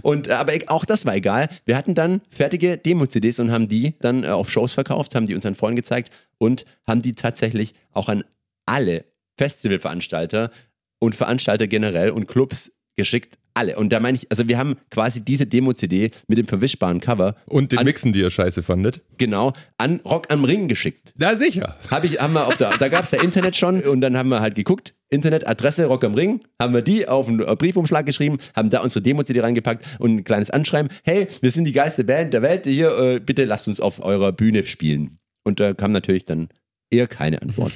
und 0.03 0.29
aber 0.29 0.53
auch 0.67 0.85
das 0.85 1.07
war 1.07 1.15
egal. 1.15 1.49
Wir 1.65 1.77
hatten 1.77 1.95
dann 1.95 2.21
fertige 2.29 2.77
Demo-CDs 2.77 3.39
und 3.39 3.51
haben 3.51 3.69
die 3.69 3.95
dann 4.01 4.25
äh, 4.25 4.29
auf 4.29 4.51
Shows 4.51 4.75
verkauft, 4.75 5.15
haben 5.15 5.27
die 5.27 5.35
unseren 5.35 5.55
Freunden 5.55 5.77
gezeigt 5.77 6.13
und 6.39 6.67
haben 6.87 7.01
die 7.01 7.15
tatsächlich 7.15 7.73
auch 7.93 8.09
an 8.09 8.25
alle 8.67 9.05
Festivalveranstalter 9.39 10.51
und 10.99 11.15
Veranstalter 11.15 11.67
generell 11.67 12.11
und 12.11 12.27
Clubs 12.27 12.73
geschickt. 12.97 13.39
Alle. 13.57 13.77
Und 13.77 13.91
da 13.91 14.01
meine 14.01 14.17
ich, 14.19 14.31
also 14.31 14.49
wir 14.49 14.59
haben 14.59 14.77
quasi 14.91 15.25
diese 15.25 15.47
Demo-CD 15.47 16.11
mit 16.29 16.37
dem 16.37 16.47
verwischbaren 16.47 17.01
Cover. 17.01 17.37
Und 17.47 17.73
den 17.73 17.79
an, 17.79 17.87
Mixen, 17.87 18.13
die 18.13 18.21
ihr 18.21 18.29
scheiße 18.29 18.63
fandet. 18.63 19.01
Genau, 19.17 19.55
an 19.79 20.01
Rock 20.05 20.31
am 20.31 20.45
Ring 20.45 20.69
geschickt. 20.69 21.15
Na 21.17 21.35
sicher. 21.37 21.75
Hab 21.91 22.05
ich, 22.05 22.21
haben 22.21 22.35
wir 22.35 22.47
auf 22.47 22.59
der, 22.59 22.77
da 22.77 22.89
gab 22.89 23.05
es 23.05 23.13
ja 23.13 23.23
Internet 23.23 23.57
schon 23.57 23.81
und 23.81 24.03
dann 24.03 24.15
haben 24.19 24.29
wir 24.29 24.41
halt 24.41 24.57
geguckt, 24.57 24.93
Internetadresse 25.09 25.87
Rock 25.87 26.05
am 26.05 26.13
Ring, 26.13 26.41
haben 26.61 26.75
wir 26.75 26.83
die 26.83 27.09
auf 27.09 27.29
einen 27.29 27.39
Briefumschlag 27.39 28.05
geschrieben, 28.05 28.37
haben 28.55 28.69
da 28.69 28.81
unsere 28.81 29.01
Demo-CD 29.01 29.41
reingepackt 29.41 29.87
und 30.01 30.17
ein 30.17 30.25
kleines 30.25 30.51
Anschreiben, 30.51 30.91
hey, 31.05 31.27
wir 31.41 31.51
sind 31.51 31.65
die 31.65 31.73
geilste 31.73 32.05
Band 32.05 32.35
der 32.35 32.43
Welt, 32.43 32.67
hier, 32.67 32.99
äh, 32.99 33.21
bitte 33.21 33.47
lasst 33.47 33.69
uns 33.69 33.81
auf 33.81 34.05
eurer 34.05 34.33
Bühne 34.33 34.65
spielen. 34.65 35.19
Und 35.45 35.61
da 35.61 35.73
kam 35.73 35.93
natürlich 35.93 36.27
dann 36.27 36.49
eher 36.91 37.07
keine 37.07 37.41
Antwort. 37.41 37.73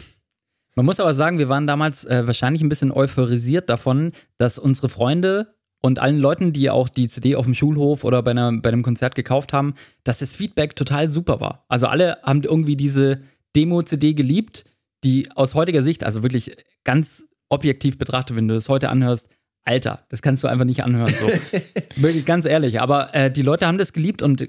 Man 0.74 0.86
muss 0.86 1.00
aber 1.00 1.14
sagen, 1.14 1.38
wir 1.38 1.48
waren 1.48 1.66
damals 1.66 2.04
äh, 2.04 2.26
wahrscheinlich 2.26 2.62
ein 2.62 2.68
bisschen 2.68 2.92
euphorisiert 2.92 3.68
davon, 3.68 4.12
dass 4.38 4.58
unsere 4.58 4.88
Freunde 4.88 5.54
und 5.82 5.98
allen 5.98 6.18
Leuten, 6.18 6.52
die 6.52 6.70
auch 6.70 6.88
die 6.88 7.08
CD 7.08 7.36
auf 7.36 7.44
dem 7.44 7.54
Schulhof 7.54 8.04
oder 8.04 8.22
bei, 8.22 8.32
einer, 8.32 8.52
bei 8.52 8.68
einem 8.68 8.82
Konzert 8.82 9.14
gekauft 9.14 9.52
haben, 9.52 9.74
dass 10.04 10.18
das 10.18 10.36
Feedback 10.36 10.76
total 10.76 11.08
super 11.08 11.40
war. 11.40 11.64
Also 11.68 11.86
alle 11.86 12.18
haben 12.22 12.42
irgendwie 12.42 12.76
diese 12.76 13.22
Demo-CD 13.56 14.14
geliebt, 14.14 14.64
die 15.02 15.30
aus 15.32 15.54
heutiger 15.54 15.82
Sicht, 15.82 16.04
also 16.04 16.22
wirklich 16.22 16.56
ganz 16.84 17.24
objektiv 17.48 17.98
betrachtet, 17.98 18.36
wenn 18.36 18.46
du 18.46 18.54
das 18.54 18.68
heute 18.68 18.90
anhörst, 18.90 19.28
Alter, 19.64 20.06
das 20.08 20.22
kannst 20.22 20.42
du 20.42 20.48
einfach 20.48 20.64
nicht 20.64 20.84
anhören. 20.84 21.12
So. 21.12 21.26
wirklich 21.96 22.24
ganz 22.24 22.46
ehrlich. 22.46 22.80
Aber 22.80 23.14
äh, 23.14 23.30
die 23.30 23.42
Leute 23.42 23.66
haben 23.66 23.78
das 23.78 23.92
geliebt 23.92 24.22
und 24.22 24.48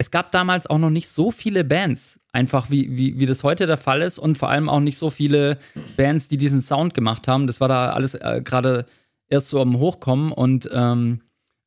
es 0.00 0.10
gab 0.10 0.30
damals 0.30 0.66
auch 0.66 0.78
noch 0.78 0.88
nicht 0.88 1.10
so 1.10 1.30
viele 1.30 1.62
Bands, 1.62 2.18
einfach 2.32 2.70
wie, 2.70 2.96
wie, 2.96 3.20
wie 3.20 3.26
das 3.26 3.44
heute 3.44 3.66
der 3.66 3.76
Fall 3.76 4.00
ist 4.00 4.18
und 4.18 4.38
vor 4.38 4.48
allem 4.48 4.70
auch 4.70 4.80
nicht 4.80 4.96
so 4.96 5.10
viele 5.10 5.58
Bands, 5.98 6.26
die 6.26 6.38
diesen 6.38 6.62
Sound 6.62 6.94
gemacht 6.94 7.28
haben. 7.28 7.46
Das 7.46 7.60
war 7.60 7.68
da 7.68 7.92
alles 7.92 8.14
äh, 8.14 8.40
gerade 8.42 8.86
erst 9.28 9.50
so 9.50 9.60
am 9.60 9.78
Hochkommen 9.78 10.32
und 10.32 10.70
ähm, 10.72 11.20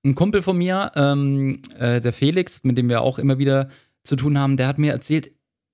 ein 0.03 0.15
Kumpel 0.15 0.41
von 0.41 0.57
mir, 0.57 0.91
ähm, 0.95 1.61
äh, 1.77 2.01
der 2.01 2.11
Felix, 2.11 2.63
mit 2.63 2.75
dem 2.75 2.89
wir 2.89 3.03
auch 3.03 3.19
immer 3.19 3.37
wieder 3.37 3.69
zu 4.01 4.15
tun 4.15 4.39
haben, 4.39 4.57
der 4.57 4.65
hat 4.65 4.79
mir 4.79 4.93
erzählt, 4.93 5.29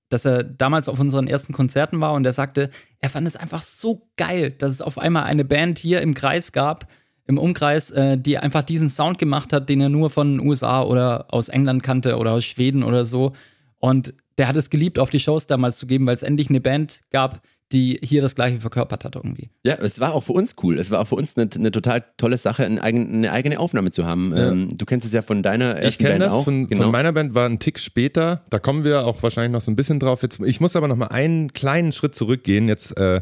dass 0.09 0.25
er 0.25 0.43
damals 0.43 0.89
auf 0.89 0.99
unseren 0.99 1.27
ersten 1.27 1.53
Konzerten 1.53 2.01
war 2.01 2.11
und 2.11 2.25
er 2.25 2.33
sagte, 2.33 2.71
er 2.99 3.09
fand 3.09 3.25
es 3.25 3.37
einfach 3.37 3.61
so 3.61 4.09
geil, 4.17 4.51
dass 4.51 4.73
es 4.73 4.81
auf 4.81 4.97
einmal 4.97 5.23
eine 5.23 5.45
Band 5.45 5.79
hier 5.79 6.01
im 6.01 6.13
Kreis 6.13 6.51
gab, 6.51 6.87
im 7.29 7.37
Umkreis, 7.37 7.91
äh, 7.91 8.17
die 8.17 8.39
einfach 8.39 8.63
diesen 8.63 8.89
Sound 8.89 9.19
gemacht 9.19 9.53
hat, 9.53 9.69
den 9.69 9.79
er 9.79 9.89
nur 9.89 10.09
von 10.09 10.33
den 10.33 10.47
USA 10.47 10.81
oder 10.81 11.27
aus 11.29 11.47
England 11.47 11.83
kannte 11.83 12.17
oder 12.17 12.31
aus 12.31 12.43
Schweden 12.43 12.83
oder 12.83 13.05
so. 13.05 13.33
Und 13.77 14.15
der 14.39 14.47
hat 14.47 14.55
es 14.55 14.71
geliebt, 14.71 14.97
auf 14.97 15.11
die 15.11 15.19
Shows 15.19 15.45
damals 15.45 15.77
zu 15.77 15.85
geben, 15.85 16.07
weil 16.07 16.15
es 16.15 16.23
endlich 16.23 16.49
eine 16.49 16.59
Band 16.59 17.01
gab, 17.11 17.41
die 17.71 17.99
hier 18.01 18.23
das 18.23 18.33
gleiche 18.33 18.59
verkörpert 18.59 19.05
hat 19.05 19.15
irgendwie. 19.15 19.51
Ja, 19.63 19.75
es 19.75 19.99
war 19.99 20.15
auch 20.15 20.23
für 20.23 20.31
uns 20.31 20.55
cool. 20.63 20.79
Es 20.79 20.89
war 20.89 21.01
auch 21.01 21.07
für 21.07 21.17
uns 21.17 21.37
eine, 21.37 21.47
eine 21.53 21.69
total 21.69 22.03
tolle 22.17 22.35
Sache, 22.35 22.65
eine 22.65 22.81
eigene, 22.81 23.05
eine 23.13 23.31
eigene 23.31 23.59
Aufnahme 23.59 23.91
zu 23.91 24.07
haben. 24.07 24.35
Ja. 24.35 24.51
Ähm, 24.51 24.75
du 24.75 24.85
kennst 24.85 25.05
es 25.05 25.13
ja 25.13 25.21
von 25.21 25.43
deiner 25.43 25.75
ersten 25.75 25.87
ich 25.87 25.97
kenn 25.99 26.07
Band 26.17 26.21
das 26.23 26.33
auch. 26.33 26.45
Von, 26.45 26.67
genau. 26.67 26.81
von 26.81 26.91
meiner 26.91 27.13
Band 27.13 27.35
war 27.35 27.47
ein 27.47 27.59
Tick 27.59 27.77
später. 27.77 28.41
Da 28.49 28.57
kommen 28.57 28.83
wir 28.83 29.05
auch 29.05 29.21
wahrscheinlich 29.21 29.51
noch 29.51 29.61
so 29.61 29.69
ein 29.69 29.75
bisschen 29.75 29.99
drauf. 29.99 30.23
Jetzt, 30.23 30.39
ich 30.39 30.59
muss 30.59 30.75
aber 30.75 30.87
noch 30.87 30.95
mal 30.95 31.09
einen 31.09 31.53
kleinen 31.53 31.91
Schritt 31.91 32.15
zurückgehen. 32.15 32.67
Jetzt, 32.67 32.97
äh, 32.97 33.21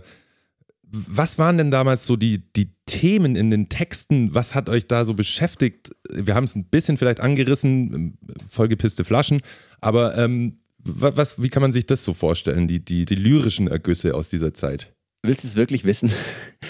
was 0.91 1.37
waren 1.37 1.57
denn 1.57 1.71
damals 1.71 2.05
so 2.05 2.15
die, 2.15 2.43
die 2.55 2.71
Themen 2.85 3.35
in 3.35 3.51
den 3.51 3.69
Texten? 3.69 4.33
Was 4.33 4.55
hat 4.55 4.69
euch 4.69 4.87
da 4.87 5.05
so 5.05 5.13
beschäftigt? 5.13 5.91
Wir 6.11 6.35
haben 6.35 6.45
es 6.45 6.55
ein 6.55 6.65
bisschen 6.65 6.97
vielleicht 6.97 7.19
angerissen, 7.19 8.17
vollgepisste 8.49 9.03
Flaschen, 9.03 9.41
aber 9.81 10.17
ähm, 10.17 10.59
was, 10.79 11.41
wie 11.41 11.49
kann 11.49 11.61
man 11.61 11.73
sich 11.73 11.85
das 11.85 12.03
so 12.03 12.13
vorstellen, 12.13 12.67
die, 12.67 12.83
die, 12.83 13.05
die 13.05 13.15
lyrischen 13.15 13.67
Ergüsse 13.67 14.15
aus 14.15 14.29
dieser 14.29 14.53
Zeit? 14.53 14.93
Willst 15.23 15.43
du 15.43 15.47
es 15.47 15.55
wirklich 15.55 15.83
wissen? 15.83 16.11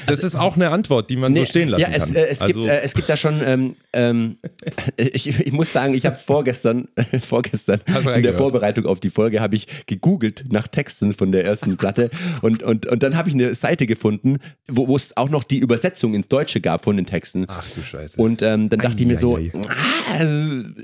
Das 0.05 0.23
ist 0.23 0.35
auch 0.35 0.55
eine 0.55 0.69
Antwort, 0.69 1.09
die 1.09 1.17
man 1.17 1.33
nee, 1.33 1.39
so 1.39 1.45
stehen 1.45 1.69
lassen 1.69 1.81
ja, 1.81 1.89
es, 1.89 2.05
kann. 2.05 2.15
Äh, 2.15 2.27
es, 2.27 2.41
also 2.41 2.53
gibt, 2.53 2.65
äh, 2.65 2.81
es 2.81 2.93
gibt 2.93 3.09
da 3.09 3.17
schon, 3.17 3.41
ähm, 3.43 3.75
ähm, 3.91 4.37
ich, 4.97 5.27
ich, 5.27 5.51
muss 5.51 5.73
sagen, 5.73 5.93
ich 5.93 6.05
habe 6.05 6.15
vorgestern, 6.15 6.87
vorgestern 7.21 7.81
in 7.87 8.03
der 8.03 8.21
gehört? 8.21 8.37
Vorbereitung 8.37 8.85
auf 8.85 8.99
die 8.99 9.09
Folge 9.09 9.41
habe 9.41 9.55
ich 9.55 9.67
gegoogelt 9.85 10.45
nach 10.49 10.67
Texten 10.67 11.13
von 11.13 11.31
der 11.31 11.45
ersten 11.45 11.75
Platte 11.77 12.09
und, 12.41 12.63
und, 12.63 12.85
und 12.85 13.03
dann 13.03 13.17
habe 13.17 13.29
ich 13.29 13.35
eine 13.35 13.53
Seite 13.55 13.85
gefunden, 13.85 14.37
wo 14.67 14.95
es 14.95 15.17
auch 15.17 15.29
noch 15.29 15.43
die 15.43 15.57
Übersetzung 15.57 16.13
ins 16.13 16.27
Deutsche 16.27 16.61
gab 16.61 16.83
von 16.83 16.95
den 16.95 17.05
Texten. 17.05 17.45
Ach 17.47 17.65
du 17.75 17.81
Scheiße. 17.81 18.21
Und 18.21 18.41
ähm, 18.41 18.69
dann 18.69 18.79
dachte 18.79 18.97
ei, 18.97 19.01
ich 19.01 19.07
mir 19.07 19.17
so, 19.17 19.37
ei, 19.37 19.51
ei. 19.53 20.21
Ah, 20.21 20.23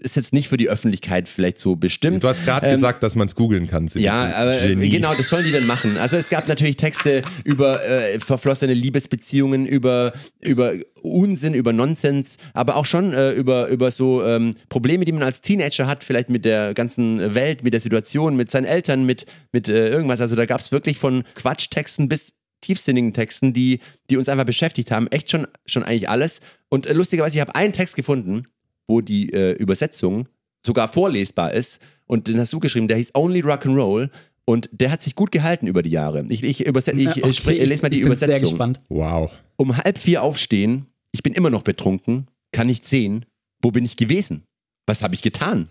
ist 0.02 0.15
jetzt 0.15 0.34
nicht 0.34 0.49
für 0.49 0.58
die 0.58 0.69
Öffentlichkeit 0.69 1.30
vielleicht 1.30 1.60
so 1.60 1.76
bestimmt. 1.76 2.23
Du 2.23 2.28
hast 2.28 2.43
gerade 2.43 2.67
ähm, 2.67 2.73
gesagt, 2.73 3.04
dass 3.04 3.15
man 3.15 3.28
es 3.28 3.36
googeln 3.36 3.67
kann. 3.67 3.89
Ja, 3.95 4.34
aber 4.36 4.58
Genie. 4.58 4.89
genau, 4.89 5.13
das 5.13 5.30
sollen 5.30 5.45
die 5.45 5.52
dann 5.52 5.67
machen. 5.67 5.97
Also 5.97 6.17
es 6.17 6.30
gab 6.30 6.47
natürlich 6.47 6.78
Texte 6.78 7.21
über 7.43 7.53
äh, 7.60 8.20
verflossene 8.20 8.74
Liebesbeziehungen, 8.74 9.66
über, 9.66 10.13
über 10.39 10.74
Unsinn, 11.02 11.54
über 11.54 11.74
Nonsens, 11.74 12.38
aber 12.54 12.76
auch 12.76 12.86
schon 12.86 13.13
äh, 13.13 13.32
über, 13.32 13.68
über 13.68 13.92
so 13.92 14.24
ähm, 14.24 14.56
Probleme, 14.70 15.06
die 15.06 15.12
man 15.12 15.24
als 15.24 15.42
Teenager 15.42 15.88
hat, 15.88 16.04
vielleicht 16.04 16.30
mit 16.30 16.46
der 16.46 16.74
ganzen 16.74 17.36
Welt, 17.36 17.63
mit 17.63 17.74
der 17.74 17.82
Situation, 17.82 18.36
mit 18.36 18.50
seinen 18.50 18.66
Eltern, 18.66 19.06
mit, 19.06 19.26
mit 19.52 19.68
äh, 19.68 19.89
irgendwas. 19.89 20.22
Also 20.22 20.36
da 20.36 20.46
gab 20.46 20.62
es 20.62 20.72
wirklich 20.72 20.98
von 20.98 21.24
Quatschtexten 21.36 22.10
bis 22.10 22.34
tiefsinnigen 22.62 23.13
Texten, 23.13 23.54
die, 23.54 23.80
die 24.10 24.18
uns 24.18 24.30
einfach 24.30 24.46
beschäftigt 24.46 24.89
haben. 24.92 25.08
Echt 25.08 25.30
schon, 25.30 25.48
schon 25.66 25.84
eigentlich 25.84 26.10
alles. 26.10 26.39
Und 26.70 26.88
äh, 26.88 26.94
lustigerweise, 26.94 27.38
ich 27.38 27.42
habe 27.42 27.56
einen 27.56 27.74
Text 27.74 27.96
gefunden, 27.96 28.46
wo 28.88 29.02
die 29.02 29.32
äh, 29.32 29.52
Übersetzung 29.54 30.28
sogar 30.66 30.88
vorlesbar 30.88 31.54
ist. 31.54 31.80
Und 32.06 32.28
den 32.28 32.39
hast 32.39 32.54
du 32.54 32.60
geschrieben, 32.60 32.88
der 32.88 32.98
hieß 32.98 33.16
Only 33.16 33.42
Rock 33.42 33.66
and 33.66 33.78
Roll. 33.78 34.10
Und 34.45 34.69
der 34.71 34.91
hat 34.91 35.01
sich 35.01 35.15
gut 35.15 35.32
gehalten 35.32 35.67
über 35.67 35.84
die 35.84 35.89
Jahre. 35.89 36.25
Ich, 36.29 36.43
ich, 36.43 36.65
überset, 36.65 36.95
ich, 36.95 37.08
okay, 37.08 37.29
ich, 37.29 37.47
ich 37.47 37.67
lese 37.67 37.82
mal 37.82 37.89
die 37.89 37.97
ich 37.97 38.03
bin 38.03 38.08
Übersetzung. 38.08 38.36
Sehr 38.36 38.39
gespannt. 38.41 38.79
Wow. 38.89 39.32
Um 39.56 39.77
halb 39.77 39.97
vier 39.97 40.21
aufstehen, 40.21 40.88
ich 41.12 41.23
bin 41.23 41.34
immer 41.34 41.49
noch 41.49 41.62
betrunken, 41.62 42.27
kann 42.51 42.67
nicht 42.67 42.86
sehen, 42.86 43.25
wo 43.62 43.71
bin 43.71 43.86
ich 43.86 43.95
gewesen? 43.95 44.43
Was 44.86 45.01
habe 45.01 45.15
ich 45.15 45.21
getan? 45.21 45.69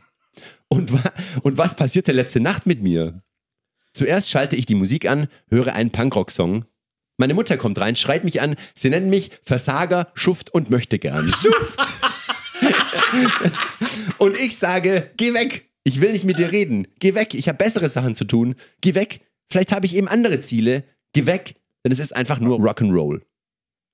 Und, 0.68 0.90
und 1.42 1.58
was 1.58 1.76
passierte 1.76 2.12
letzte 2.12 2.40
Nacht 2.40 2.66
mit 2.66 2.82
mir? 2.82 3.22
Zuerst 3.92 4.30
schalte 4.30 4.56
ich 4.56 4.64
die 4.64 4.74
Musik 4.74 5.06
an, 5.06 5.28
höre 5.50 5.74
einen 5.74 5.90
Punkrock-Song. 5.90 6.64
Meine 7.18 7.34
Mutter 7.34 7.58
kommt 7.58 7.78
rein, 7.78 7.94
schreit 7.94 8.24
mich 8.24 8.40
an, 8.40 8.56
sie 8.74 8.88
nennen 8.88 9.10
mich 9.10 9.30
Versager, 9.42 10.10
Schuft 10.14 10.48
und 10.54 10.70
möchte 10.70 10.98
gern. 10.98 11.28
Schuft! 11.28 11.78
und 14.18 14.34
ich 14.38 14.56
sage, 14.56 15.10
geh 15.18 15.34
weg, 15.34 15.70
ich 15.84 16.00
will 16.00 16.12
nicht 16.12 16.24
mit 16.24 16.38
dir 16.38 16.52
reden. 16.52 16.86
Geh 16.98 17.14
weg. 17.14 17.34
Ich 17.34 17.48
habe 17.48 17.58
bessere 17.58 17.88
Sachen 17.88 18.14
zu 18.14 18.24
tun. 18.24 18.54
Geh 18.80 18.94
weg. 18.94 19.20
Vielleicht 19.50 19.72
habe 19.72 19.86
ich 19.86 19.96
eben 19.96 20.08
andere 20.08 20.40
Ziele. 20.40 20.84
Geh 21.12 21.26
weg. 21.26 21.56
Denn 21.84 21.92
es 21.92 21.98
ist 21.98 22.14
einfach 22.14 22.40
nur 22.40 22.58
Rock'n'Roll. 22.58 23.22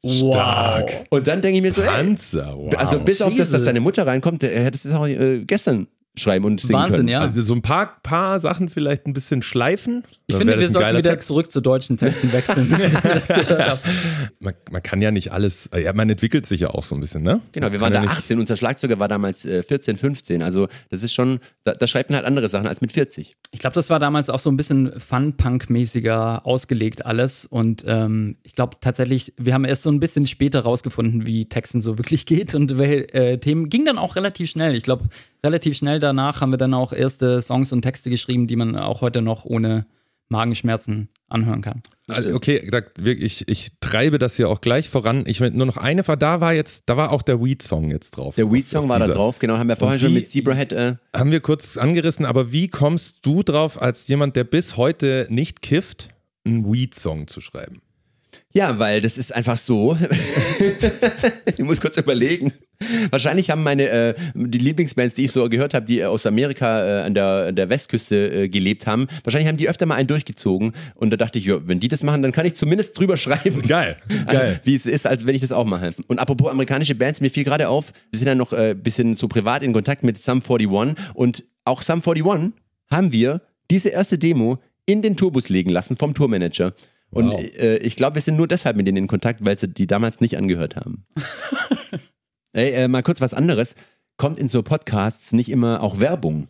Stark. 0.06 1.06
Und 1.10 1.26
dann 1.26 1.42
denke 1.42 1.56
ich 1.56 1.62
mir 1.62 1.72
so, 1.72 1.82
Panzer, 1.82 2.56
wow. 2.56 2.72
also 2.76 3.00
bis 3.00 3.18
Jesus. 3.18 3.22
auf 3.22 3.34
das, 3.34 3.50
dass 3.50 3.64
deine 3.64 3.80
Mutter 3.80 4.06
reinkommt, 4.06 4.44
hättest 4.44 4.84
du 4.84 4.88
es 4.90 4.94
auch 4.94 5.06
äh, 5.06 5.44
gestern 5.44 5.88
schreiben 6.18 6.44
und 6.44 6.60
singen 6.60 6.74
Wahnsinn, 6.74 6.96
können. 6.96 7.08
ja. 7.08 7.20
Also 7.20 7.42
so 7.42 7.54
ein 7.54 7.62
paar, 7.62 8.00
paar 8.02 8.38
Sachen 8.38 8.68
vielleicht 8.68 9.06
ein 9.06 9.12
bisschen 9.12 9.42
schleifen. 9.42 10.04
Ich 10.26 10.36
finde, 10.36 10.58
wir 10.58 10.70
sollten 10.70 10.98
wieder 10.98 11.10
Text. 11.10 11.26
zurück 11.26 11.50
zu 11.50 11.60
deutschen 11.60 11.96
Texten 11.96 12.32
wechseln. 12.32 12.68
man, 14.40 14.54
man, 14.70 14.82
kann 14.82 15.00
ja 15.00 15.10
nicht 15.10 15.32
alles, 15.32 15.70
ja, 15.74 15.92
man 15.92 16.10
entwickelt 16.10 16.46
sich 16.46 16.60
ja 16.60 16.70
auch 16.70 16.84
so 16.84 16.94
ein 16.94 17.00
bisschen, 17.00 17.22
ne? 17.22 17.40
Genau, 17.52 17.72
wir 17.72 17.80
waren 17.80 17.92
da 17.92 18.04
ja 18.04 18.10
18, 18.10 18.38
unser 18.38 18.56
Schlagzeuger 18.56 18.98
war 18.98 19.08
damals 19.08 19.44
äh, 19.44 19.62
14, 19.62 19.96
15, 19.96 20.42
also 20.42 20.68
das 20.90 21.02
ist 21.02 21.14
schon, 21.14 21.40
da, 21.64 21.72
da, 21.72 21.86
schreibt 21.86 22.10
man 22.10 22.16
halt 22.16 22.26
andere 22.26 22.48
Sachen 22.48 22.66
als 22.66 22.80
mit 22.80 22.92
40. 22.92 23.36
Ich 23.50 23.58
glaube, 23.58 23.74
das 23.74 23.90
war 23.90 23.98
damals 23.98 24.30
auch 24.30 24.38
so 24.38 24.50
ein 24.50 24.56
bisschen 24.56 24.92
Fun-Punk-mäßiger 24.98 26.44
ausgelegt 26.46 27.06
alles 27.06 27.46
und 27.46 27.84
ähm, 27.86 28.36
ich 28.42 28.52
glaube 28.52 28.76
tatsächlich, 28.80 29.32
wir 29.38 29.54
haben 29.54 29.64
erst 29.64 29.82
so 29.82 29.90
ein 29.90 30.00
bisschen 30.00 30.26
später 30.26 30.60
rausgefunden, 30.60 31.26
wie 31.26 31.46
Texten 31.46 31.80
so 31.80 31.98
wirklich 31.98 32.26
geht 32.26 32.54
und 32.54 32.78
welche 32.78 33.14
äh, 33.14 33.38
Themen, 33.38 33.68
ging 33.68 33.84
dann 33.84 33.98
auch 33.98 34.16
relativ 34.16 34.50
schnell. 34.50 34.74
Ich 34.74 34.82
glaube, 34.82 35.04
relativ 35.44 35.76
schnell 35.76 35.98
danach 36.00 36.40
haben 36.40 36.50
wir 36.50 36.58
dann 36.58 36.74
auch 36.74 36.92
erste 36.92 37.40
Songs 37.40 37.72
und 37.72 37.82
Texte 37.82 38.10
geschrieben, 38.10 38.46
die 38.46 38.56
man 38.56 38.76
auch 38.76 39.00
heute 39.00 39.22
noch 39.22 39.44
ohne 39.44 39.86
Magenschmerzen 40.28 41.08
anhören 41.28 41.62
kann. 41.62 41.82
Also 42.08 42.34
okay, 42.34 42.70
ich, 43.04 43.48
ich 43.48 43.70
treibe 43.80 44.18
das 44.18 44.36
hier 44.36 44.48
auch 44.48 44.60
gleich 44.60 44.88
voran. 44.88 45.24
Ich 45.26 45.40
nur 45.40 45.66
noch 45.66 45.76
eine 45.76 46.06
war, 46.06 46.16
da 46.16 46.40
war 46.40 46.52
jetzt, 46.52 46.84
da 46.86 46.96
war 46.96 47.12
auch 47.12 47.22
der 47.22 47.42
Weed-Song 47.42 47.90
jetzt 47.90 48.12
drauf. 48.12 48.34
Der 48.36 48.50
Weed-Song 48.50 48.88
war 48.88 48.98
da 48.98 49.08
drauf, 49.08 49.38
genau, 49.38 49.58
haben 49.58 49.68
wir 49.68 49.76
vorher 49.76 49.98
wie, 49.98 50.04
schon 50.04 50.14
mit 50.14 50.28
Zebrahead. 50.28 50.72
Äh 50.72 50.96
haben 51.14 51.30
wir 51.30 51.40
kurz 51.40 51.76
angerissen, 51.76 52.24
aber 52.24 52.52
wie 52.52 52.68
kommst 52.68 53.18
du 53.22 53.42
drauf, 53.42 53.80
als 53.80 54.08
jemand, 54.08 54.36
der 54.36 54.44
bis 54.44 54.76
heute 54.76 55.26
nicht 55.30 55.62
kifft, 55.62 56.08
einen 56.44 56.70
Weed-Song 56.70 57.26
zu 57.26 57.40
schreiben? 57.40 57.82
Ja, 58.54 58.78
weil 58.78 59.00
das 59.00 59.18
ist 59.18 59.34
einfach 59.34 59.56
so. 59.56 59.96
ich 61.46 61.58
muss 61.58 61.80
kurz 61.80 61.98
überlegen. 61.98 62.52
Wahrscheinlich 63.10 63.50
haben 63.50 63.62
meine 63.62 63.88
äh, 63.88 64.14
die 64.34 64.58
Lieblingsbands, 64.58 65.14
die 65.14 65.24
ich 65.24 65.32
so 65.32 65.48
gehört 65.48 65.74
habe, 65.74 65.84
die 65.84 66.04
aus 66.04 66.26
Amerika 66.26 67.00
äh, 67.00 67.02
an, 67.02 67.12
der, 67.12 67.46
an 67.48 67.56
der 67.56 67.68
Westküste 67.68 68.44
äh, 68.44 68.48
gelebt 68.48 68.86
haben, 68.86 69.08
wahrscheinlich 69.24 69.48
haben 69.48 69.56
die 69.56 69.68
öfter 69.68 69.84
mal 69.84 69.96
einen 69.96 70.06
durchgezogen. 70.06 70.72
Und 70.94 71.10
da 71.10 71.16
dachte 71.16 71.38
ich, 71.38 71.44
ja, 71.44 71.58
wenn 71.66 71.80
die 71.80 71.88
das 71.88 72.02
machen, 72.02 72.22
dann 72.22 72.32
kann 72.32 72.46
ich 72.46 72.54
zumindest 72.54 72.98
drüber 72.98 73.16
schreiben. 73.16 73.62
Geil, 73.62 73.96
geil. 74.26 74.60
Wie 74.64 74.74
es 74.74 74.86
ist, 74.86 75.06
als 75.06 75.26
wenn 75.26 75.34
ich 75.34 75.40
das 75.42 75.52
auch 75.52 75.64
mache. 75.64 75.92
Und 76.06 76.18
apropos 76.18 76.50
amerikanische 76.50 76.94
Bands, 76.94 77.20
mir 77.20 77.30
fiel 77.30 77.44
gerade 77.44 77.68
auf, 77.68 77.92
wir 78.10 78.18
sind 78.18 78.28
ja 78.28 78.34
noch 78.34 78.52
ein 78.52 78.70
äh, 78.70 78.74
bisschen 78.74 79.16
zu 79.16 79.28
privat 79.28 79.62
in 79.62 79.72
Kontakt 79.72 80.04
mit 80.04 80.18
Sum 80.18 80.40
41 80.40 80.96
und 81.14 81.44
auch 81.64 81.82
Sum 81.82 82.00
41 82.04 82.52
haben 82.90 83.12
wir 83.12 83.42
diese 83.70 83.90
erste 83.90 84.18
Demo 84.18 84.58
in 84.86 85.02
den 85.02 85.16
Tourbus 85.16 85.50
legen 85.50 85.70
lassen 85.70 85.96
vom 85.96 86.14
Tourmanager. 86.14 86.72
Und 87.10 87.30
wow. 87.30 87.40
äh, 87.40 87.78
ich 87.78 87.96
glaube, 87.96 88.16
wir 88.16 88.22
sind 88.22 88.36
nur 88.36 88.48
deshalb 88.48 88.76
mit 88.76 88.86
denen 88.86 88.98
in 88.98 89.06
Kontakt, 89.06 89.44
weil 89.44 89.58
sie 89.58 89.68
die 89.68 89.86
damals 89.86 90.20
nicht 90.20 90.36
angehört 90.36 90.76
haben. 90.76 91.06
Ey, 92.52 92.70
äh, 92.72 92.88
mal 92.88 93.02
kurz 93.02 93.20
was 93.20 93.34
anderes. 93.34 93.74
Kommt 94.16 94.38
in 94.38 94.48
so 94.48 94.62
Podcasts 94.62 95.32
nicht 95.32 95.50
immer 95.50 95.82
auch 95.82 96.00
Werbung? 96.00 96.48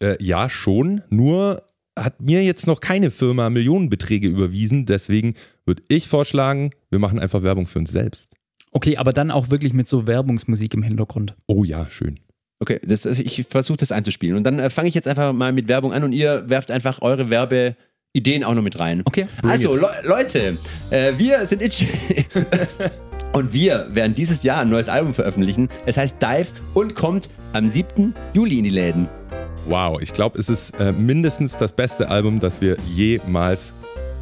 Äh, 0.00 0.16
ja, 0.22 0.48
schon. 0.48 1.02
Nur 1.10 1.64
hat 1.98 2.20
mir 2.20 2.42
jetzt 2.42 2.66
noch 2.66 2.80
keine 2.80 3.10
Firma 3.10 3.50
Millionenbeträge 3.50 4.28
überwiesen. 4.28 4.86
Deswegen 4.86 5.34
würde 5.66 5.82
ich 5.88 6.08
vorschlagen, 6.08 6.70
wir 6.90 6.98
machen 6.98 7.18
einfach 7.18 7.42
Werbung 7.42 7.66
für 7.66 7.78
uns 7.78 7.92
selbst. 7.92 8.34
Okay, 8.70 8.96
aber 8.96 9.12
dann 9.12 9.30
auch 9.30 9.50
wirklich 9.50 9.74
mit 9.74 9.86
so 9.86 10.06
Werbungsmusik 10.06 10.72
im 10.74 10.82
Hintergrund. 10.82 11.34
Oh 11.46 11.64
ja, 11.64 11.88
schön. 11.90 12.20
Okay, 12.58 12.80
das, 12.82 13.06
also 13.06 13.22
ich 13.22 13.44
versuche 13.44 13.78
das 13.78 13.92
einzuspielen. 13.92 14.36
Und 14.36 14.44
dann 14.44 14.58
äh, 14.58 14.70
fange 14.70 14.88
ich 14.88 14.94
jetzt 14.94 15.08
einfach 15.08 15.32
mal 15.32 15.52
mit 15.52 15.68
Werbung 15.68 15.92
an 15.92 16.04
und 16.04 16.12
ihr 16.12 16.48
werft 16.48 16.70
einfach 16.70 17.02
eure 17.02 17.28
Werbeideen 18.14 18.44
auch 18.44 18.54
noch 18.54 18.62
mit 18.62 18.78
rein. 18.78 19.00
Okay. 19.06 19.26
Also, 19.42 19.74
Le 19.74 19.88
Leute, 20.04 20.58
äh, 20.90 21.12
wir 21.16 21.46
sind 21.46 21.62
Itchy. 21.62 21.88
Und 23.32 23.54
wir 23.54 23.86
werden 23.90 24.14
dieses 24.14 24.42
Jahr 24.42 24.60
ein 24.60 24.68
neues 24.68 24.90
Album 24.90 25.14
veröffentlichen. 25.14 25.70
Es 25.86 25.96
heißt 25.96 26.20
Dive 26.20 26.48
und 26.74 26.94
kommt 26.94 27.30
am 27.54 27.66
7. 27.66 28.14
Juli 28.34 28.58
in 28.58 28.64
die 28.64 28.70
Läden. 28.70 29.08
Wow, 29.66 30.02
ich 30.02 30.12
glaube, 30.12 30.38
es 30.38 30.50
ist 30.50 30.78
äh, 30.78 30.92
mindestens 30.92 31.56
das 31.56 31.72
beste 31.72 32.10
Album, 32.10 32.40
das 32.40 32.60
wir 32.60 32.76
jemals 32.94 33.72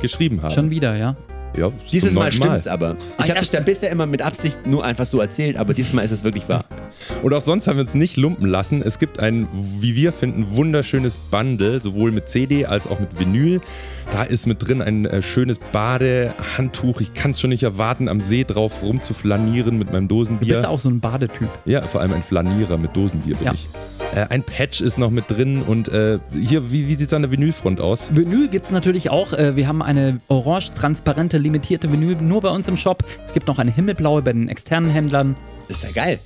geschrieben 0.01 0.41
haben. 0.41 0.55
Schon 0.55 0.71
wieder, 0.71 0.95
ja. 0.95 1.17
Ja, 1.57 1.71
dieses 1.91 2.15
Mal 2.15 2.31
stimmt's 2.31 2.67
aber. 2.67 2.97
Ich 3.19 3.31
habe 3.31 3.41
es 3.41 3.53
ja 3.53 3.61
bisher 3.61 3.91
immer 3.91 4.07
mit 4.07 4.23
Absicht 4.23 4.67
nur 4.67 4.85
einfach 4.85 5.07
so 5.07 5.21
erzählt, 5.21 5.57
aber 5.57 5.75
dieses 5.75 5.93
Mal 5.93 6.03
ist 6.03 6.13
es 6.13 6.25
wirklich 6.25 6.49
wahr. 6.49 6.65
Und 7.23 7.35
auch 7.35 7.41
sonst 7.41 7.67
haben 7.67 7.77
wir 7.77 7.83
uns 7.83 7.95
nicht 7.95 8.17
lumpen 8.17 8.47
lassen. 8.47 8.83
Es 8.83 8.99
gibt 8.99 9.21
ein, 9.21 9.49
wie 9.53 9.97
wir 9.97 10.13
finden, 10.13 10.57
wunderschönes 10.57 11.17
Bundle, 11.17 11.81
sowohl 11.81 12.13
mit 12.13 12.29
CD 12.29 12.67
als 12.67 12.87
auch 12.87 13.01
mit 13.01 13.19
Vinyl. 13.19 13.61
Da 14.13 14.23
ist 14.23 14.47
mit 14.47 14.67
drin 14.67 14.83
ein 14.83 15.07
äh, 15.07 15.23
schönes 15.23 15.59
Badehandtuch. 15.73 17.01
Ich 17.01 17.15
kann 17.15 17.33
es 17.33 17.41
schon 17.41 17.51
nicht 17.51 17.63
erwarten, 17.63 18.09
am 18.09 18.21
See 18.21 18.45
drauf 18.45 18.83
rumzuflanieren 18.83 19.79
mit 19.79 19.93
meinem 19.93 20.09
Dosenbier. 20.09 20.49
Du 20.49 20.55
bist 20.55 20.63
ja 20.63 20.69
auch 20.69 20.79
so 20.79 20.89
ein 20.89 21.01
Badetyp. 21.01 21.49
Ja, 21.65 21.83
vor 21.83 22.01
allem 22.01 22.13
ein 22.13 22.23
Flanierer 22.23 22.79
mit 22.79 22.97
Dosenbier 22.97 23.37
bin 23.37 23.47
ja. 23.47 23.53
ich. 23.53 23.69
Äh, 24.15 24.27
ein 24.29 24.43
Patch 24.43 24.81
ist 24.81 24.99
noch 24.99 25.11
mit 25.11 25.31
drin 25.31 25.63
und 25.63 25.89
äh, 25.89 26.19
hier, 26.35 26.73
wie, 26.73 26.89
wie 26.89 26.97
sieht 26.97 27.09
es 27.09 27.15
an 27.15 27.23
der 27.23 27.31
Vinylfront 27.31 27.81
aus? 27.81 28.09
Vinyl 28.11 28.49
gibt 28.49 28.65
es 28.65 28.71
natürlich 28.73 29.11
auch. 29.11 29.33
Äh, 29.33 29.55
wir 29.55 29.69
haben 29.69 29.83
eine 29.83 30.21
orange-transparente, 30.29 31.39
limitierte 31.39 31.93
Vinyl 31.93 32.17
nur 32.17 32.41
bei 32.41 32.51
uns 32.51 32.67
im 32.67 32.77
Shop. 32.77 33.05
Es 33.25 33.33
gibt 33.33 33.47
noch 33.47 33.59
eine 33.59 33.71
himmelblaue 33.71 34.23
bei 34.23 34.33
den 34.33 34.49
externen 34.49 34.91
Händlern. 34.91 35.37
Ist 35.69 35.85
ja 35.85 35.91
geil. 35.93 36.19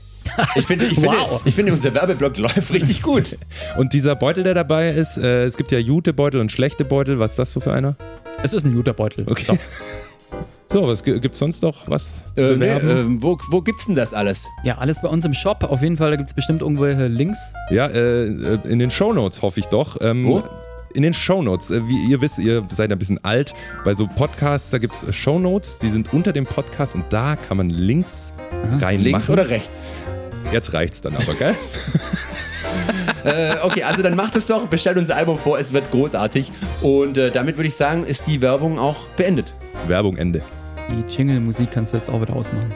Ich 0.57 0.67
finde, 0.67 0.87
ich, 0.87 0.97
wow. 0.97 1.29
finde, 1.29 1.43
ich 1.45 1.55
finde, 1.55 1.73
unser 1.75 1.93
Werbeblock 1.93 2.39
läuft 2.39 2.73
richtig 2.73 3.03
gut. 3.03 3.37
Und 3.77 3.93
dieser 3.93 4.17
Beutel, 4.17 4.43
der 4.43 4.55
dabei 4.55 4.91
ist, 4.91 5.19
äh, 5.19 5.45
es 5.45 5.59
gibt 5.59 5.71
ja 5.71 5.79
Jutebeutel 5.79 6.41
und 6.41 6.51
schlechte 6.51 6.87
Beutel. 6.87 7.19
Was 7.19 7.33
ist 7.33 7.39
das 7.39 7.53
so 7.53 7.61
für 7.61 7.73
einer? 7.73 7.97
Es 8.43 8.55
ist 8.55 8.65
ein 8.65 8.73
Jutebeutel. 8.73 9.27
Okay. 9.29 9.45
So, 9.47 9.59
was 10.83 11.03
gibt 11.03 11.33
es 11.33 11.39
sonst 11.39 11.63
noch 11.63 11.89
was 11.89 12.17
äh, 12.37 12.57
nee, 12.57 12.67
äh, 12.67 13.05
wo, 13.23 13.39
wo 13.51 13.63
gibt's 13.63 13.87
denn 13.87 13.95
das 13.95 14.13
alles? 14.13 14.49
Ja, 14.65 14.79
alles 14.79 15.01
bei 15.01 15.09
uns 15.09 15.25
im 15.25 15.35
Shop. 15.35 15.63
Auf 15.63 15.83
jeden 15.83 15.97
Fall 15.97 16.17
gibt 16.17 16.29
es 16.29 16.35
bestimmt 16.35 16.63
irgendwelche 16.63 17.07
Links. 17.07 17.39
Ja, 17.71 17.87
äh, 17.87 18.25
äh, 18.25 18.59
in 18.65 18.79
den 18.79 18.91
Shownotes 18.91 19.43
hoffe 19.43 19.61
ich 19.61 19.67
doch. 19.67 19.99
Ähm, 20.01 20.27
wo? 20.27 20.43
in 20.95 21.03
den 21.03 21.15
Shownotes. 21.15 21.71
Äh, 21.71 21.87
wie 21.87 22.11
ihr 22.11 22.21
wisst, 22.21 22.39
ihr 22.39 22.63
seid 22.71 22.91
ein 22.91 22.99
bisschen 22.99 23.23
alt. 23.25 23.55
Bei 23.85 23.95
so 23.95 24.07
Podcasts, 24.07 24.71
da 24.71 24.79
gibt 24.79 24.95
es 24.95 25.15
Shownotes, 25.15 25.79
die 25.79 25.91
sind 25.91 26.13
unter 26.13 26.33
dem 26.33 26.47
Podcast 26.47 26.95
und 26.95 27.05
da 27.11 27.37
kann 27.37 27.57
man 27.57 27.71
Links 27.71 28.33
Aha. 28.51 28.87
reinmachen. 28.87 29.01
Links 29.03 29.31
oder 29.31 29.49
rechts? 29.49 29.87
Jetzt 30.53 30.73
reicht's 30.73 31.01
dann 31.01 31.15
aber, 31.15 31.35
gell? 31.35 31.55
äh, 33.25 33.57
okay, 33.63 33.83
also 33.83 34.03
dann 34.03 34.17
macht 34.17 34.37
es 34.37 34.47
doch, 34.47 34.67
bestellt 34.67 34.99
unser 34.99 35.17
Album 35.17 35.39
vor, 35.39 35.59
es 35.59 35.73
wird 35.73 35.91
großartig. 35.91 36.53
Und 36.83 37.19
äh, 37.19 37.31
damit 37.31 37.57
würde 37.57 37.69
ich 37.69 37.77
sagen, 37.77 38.05
ist 38.05 38.27
die 38.27 38.41
Werbung 38.41 38.79
auch 38.79 39.07
beendet. 39.17 39.55
Werbung 39.87 40.17
Ende. 40.17 40.43
Die 40.91 41.13
Jingle-Musik 41.13 41.71
kannst 41.71 41.93
du 41.93 41.97
jetzt 41.97 42.09
auch 42.11 42.21
wieder 42.21 42.35
ausmachen. 42.35 42.73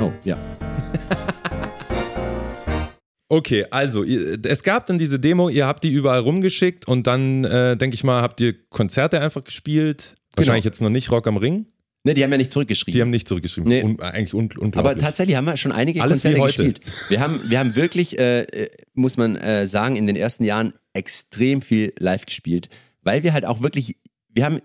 Oh, 0.00 0.12
ja. 0.24 0.36
Okay, 3.30 3.66
also 3.70 4.04
es 4.04 4.62
gab 4.62 4.86
dann 4.86 4.98
diese 4.98 5.20
Demo, 5.20 5.50
ihr 5.50 5.66
habt 5.66 5.84
die 5.84 5.92
überall 5.92 6.20
rumgeschickt 6.20 6.88
und 6.88 7.06
dann, 7.06 7.44
äh, 7.44 7.76
denke 7.76 7.94
ich 7.94 8.02
mal, 8.02 8.22
habt 8.22 8.40
ihr 8.40 8.54
Konzerte 8.70 9.20
einfach 9.20 9.44
gespielt. 9.44 10.14
Wahrscheinlich 10.34 10.62
genau. 10.62 10.72
jetzt 10.72 10.80
noch 10.80 10.88
nicht 10.88 11.10
Rock 11.10 11.26
am 11.26 11.36
Ring. 11.36 11.66
Ne, 12.04 12.14
die 12.14 12.24
haben 12.24 12.30
ja 12.30 12.38
nicht 12.38 12.52
zurückgeschrieben. 12.52 12.96
Die 12.96 13.02
haben 13.02 13.10
nicht 13.10 13.28
zurückgeschrieben. 13.28 13.68
Nee. 13.68 13.82
Un 13.82 14.00
eigentlich 14.00 14.32
un 14.32 14.44
unglaublich. 14.44 14.78
Aber 14.78 14.96
tatsächlich 14.96 15.36
haben 15.36 15.44
wir 15.44 15.58
schon 15.58 15.72
einige 15.72 16.00
Alles 16.00 16.22
Konzerte 16.22 16.40
gespielt. 16.40 16.80
Wir 17.10 17.20
haben, 17.20 17.40
wir 17.50 17.58
haben 17.58 17.76
wirklich, 17.76 18.18
äh, 18.18 18.42
äh, 18.42 18.70
muss 18.94 19.18
man 19.18 19.36
äh, 19.36 19.68
sagen, 19.68 19.96
in 19.96 20.06
den 20.06 20.16
ersten 20.16 20.44
Jahren 20.44 20.72
extrem 20.94 21.60
viel 21.60 21.92
live 21.98 22.24
gespielt, 22.24 22.70
weil 23.02 23.24
wir 23.24 23.34
halt 23.34 23.44
auch 23.44 23.60
wirklich, 23.62 23.96
wir 24.32 24.46
haben 24.46 24.60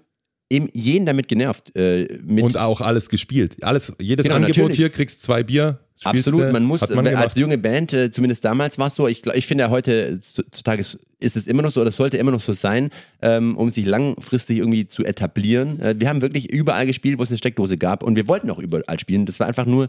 eben 0.53 0.69
jeden 0.73 1.05
damit 1.05 1.27
genervt. 1.27 1.75
Äh, 1.75 2.19
und 2.27 2.57
auch 2.57 2.81
alles 2.81 3.09
gespielt. 3.09 3.57
Alles, 3.61 3.93
jedes 3.99 4.23
genau, 4.23 4.35
Angebot 4.35 4.57
natürlich. 4.57 4.77
hier 4.77 4.89
kriegst 4.89 5.23
zwei 5.23 5.43
Bier. 5.43 5.79
Absolut, 6.03 6.51
man 6.51 6.63
muss 6.65 6.89
man 6.89 7.07
als 7.07 7.35
junge 7.35 7.57
Band, 7.57 7.93
äh, 7.93 8.11
zumindest 8.11 8.43
damals 8.43 8.77
war 8.77 8.87
es 8.87 8.95
so, 8.95 9.07
ich, 9.07 9.25
ich 9.25 9.47
finde 9.47 9.69
heute, 9.69 10.11
heutzutage 10.11 10.81
ist 10.81 11.37
es 11.37 11.47
immer 11.47 11.61
noch 11.61 11.71
so, 11.71 11.79
oder 11.79 11.91
sollte 11.91 12.17
immer 12.17 12.31
noch 12.31 12.41
so 12.41 12.51
sein, 12.51 12.89
ähm, 13.21 13.55
um 13.55 13.69
sich 13.69 13.85
langfristig 13.85 14.57
irgendwie 14.57 14.85
zu 14.85 15.05
etablieren. 15.05 15.79
Äh, 15.79 15.95
wir 15.97 16.09
haben 16.09 16.21
wirklich 16.21 16.51
überall 16.51 16.85
gespielt, 16.85 17.19
wo 17.19 17.23
es 17.23 17.29
eine 17.29 17.37
Steckdose 17.37 17.77
gab 17.77 18.03
und 18.03 18.17
wir 18.17 18.27
wollten 18.27 18.49
auch 18.49 18.59
überall 18.59 18.99
spielen. 18.99 19.25
Das 19.25 19.39
war 19.39 19.47
einfach 19.47 19.65
nur, 19.65 19.87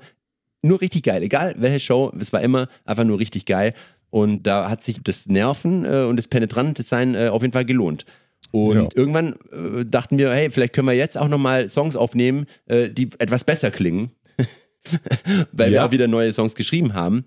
nur 0.63 0.81
richtig 0.81 1.03
geil. 1.03 1.23
Egal 1.23 1.57
welche 1.59 1.81
Show, 1.81 2.13
es 2.21 2.33
war 2.33 2.43
immer 2.43 2.69
einfach 2.85 3.05
nur 3.05 3.19
richtig 3.19 3.45
geil. 3.45 3.75
Und 4.11 4.47
da 4.47 4.71
hat 4.71 4.85
sich 4.85 5.03
das 5.03 5.27
Nerven 5.27 5.85
äh, 5.85 6.05
und 6.05 6.17
das 6.17 6.29
Penetrantsein 6.29 7.17
äh, 7.17 7.29
auf 7.29 7.43
jeden 7.43 7.53
Fall 7.53 7.65
gelohnt. 7.65 8.05
Und 8.51 8.77
ja. 8.77 8.89
irgendwann 8.95 9.35
äh, 9.53 9.85
dachten 9.85 10.19
wir, 10.19 10.33
hey, 10.33 10.51
vielleicht 10.51 10.73
können 10.75 10.87
wir 10.87 10.95
jetzt 10.95 11.19
auch 11.19 11.29
nochmal 11.29 11.69
Songs 11.69 11.97
aufnehmen, 11.97 12.47
äh, 12.67 12.91
die 12.91 13.11
etwas 13.19 13.45
besser 13.45 13.71
klingen. 13.71 14.13
Weil 15.53 15.73
ja. 15.73 15.73
wir 15.73 15.87
auch 15.87 15.91
wieder 15.91 16.09
neue 16.09 16.33
Songs 16.33 16.55
geschrieben 16.55 16.95
haben. 16.95 17.25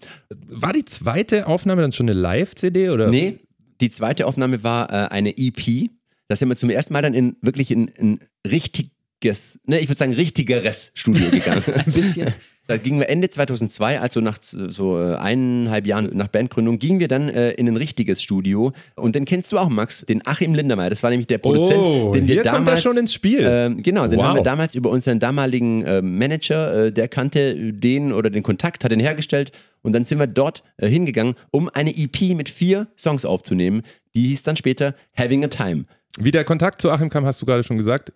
War 0.47 0.73
die 0.73 0.85
zweite 0.85 1.47
Aufnahme 1.47 1.81
dann 1.81 1.91
schon 1.91 2.09
eine 2.09 2.19
Live-CD 2.19 2.89
oder? 2.91 3.09
Nee, 3.09 3.39
die 3.81 3.89
zweite 3.89 4.25
Aufnahme 4.27 4.63
war 4.63 4.91
äh, 4.91 5.07
eine 5.09 5.37
EP. 5.37 5.89
Da 6.27 6.35
sind 6.35 6.49
wir 6.49 6.55
zum 6.55 6.69
ersten 6.69 6.93
Mal 6.93 7.01
dann 7.01 7.13
in 7.13 7.35
wirklich 7.41 7.71
in 7.71 7.91
ein 7.99 8.19
richtiges, 8.45 9.59
ne, 9.65 9.79
ich 9.79 9.87
würde 9.87 9.99
sagen 9.99 10.13
richtigeres 10.13 10.91
Studio 10.93 11.29
gegangen. 11.29 11.63
Ein 11.73 11.91
bisschen. 11.91 12.33
Da 12.67 12.75
gingen 12.75 12.99
wir 12.99 13.09
Ende 13.09 13.29
2002, 13.29 14.01
also 14.01 14.19
nach 14.19 14.37
so 14.41 14.99
äh, 14.99 15.15
eineinhalb 15.15 15.87
Jahren 15.87 16.09
nach 16.13 16.27
Bandgründung, 16.27 16.79
gingen 16.79 16.99
wir 16.99 17.07
dann 17.07 17.29
äh, 17.29 17.51
in 17.51 17.67
ein 17.67 17.77
richtiges 17.77 18.21
Studio. 18.21 18.73
Und 18.95 19.15
den 19.15 19.23
kennst 19.23 19.53
du 19.53 19.57
auch, 19.57 19.69
Max, 19.69 20.05
den 20.07 20.25
Achim 20.27 20.53
Lindermeier. 20.53 20.89
Das 20.89 21.01
war 21.01 21.09
nämlich 21.09 21.27
der 21.27 21.37
Produzent, 21.37 21.79
oh, 21.79 22.11
den 22.13 22.27
wir 22.27 22.35
hier 22.35 22.43
damals. 22.43 22.65
Kommt 22.65 22.67
er 22.67 22.77
schon 22.77 22.97
ins 22.97 23.13
Spiel. 23.13 23.39
Äh, 23.39 23.73
genau, 23.81 24.07
den 24.07 24.19
wow. 24.19 24.27
haben 24.27 24.35
wir 24.35 24.43
damals 24.43 24.75
über 24.75 24.89
unseren 24.89 25.19
damaligen 25.19 25.83
äh, 25.83 26.01
Manager, 26.01 26.87
äh, 26.87 26.91
der 26.91 27.07
kannte 27.07 27.71
den 27.71 28.11
oder 28.11 28.29
den 28.29 28.43
Kontakt, 28.43 28.83
hat 28.83 28.91
den 28.91 28.99
hergestellt. 28.99 29.53
Und 29.81 29.93
dann 29.93 30.03
sind 30.03 30.19
wir 30.19 30.27
dort 30.27 30.63
äh, 30.75 30.89
hingegangen, 30.89 31.35
um 31.51 31.69
eine 31.69 31.95
EP 31.95 32.35
mit 32.35 32.49
vier 32.49 32.87
Songs 32.97 33.23
aufzunehmen. 33.23 33.83
Die 34.13 34.27
hieß 34.27 34.43
dann 34.43 34.57
später 34.57 34.93
Having 35.17 35.45
a 35.45 35.47
Time. 35.47 35.85
Wie 36.19 36.31
der 36.31 36.43
Kontakt 36.43 36.81
zu 36.81 36.91
Achim 36.91 37.09
kam, 37.09 37.25
hast 37.25 37.41
du 37.41 37.45
gerade 37.45 37.63
schon 37.63 37.77
gesagt. 37.77 38.11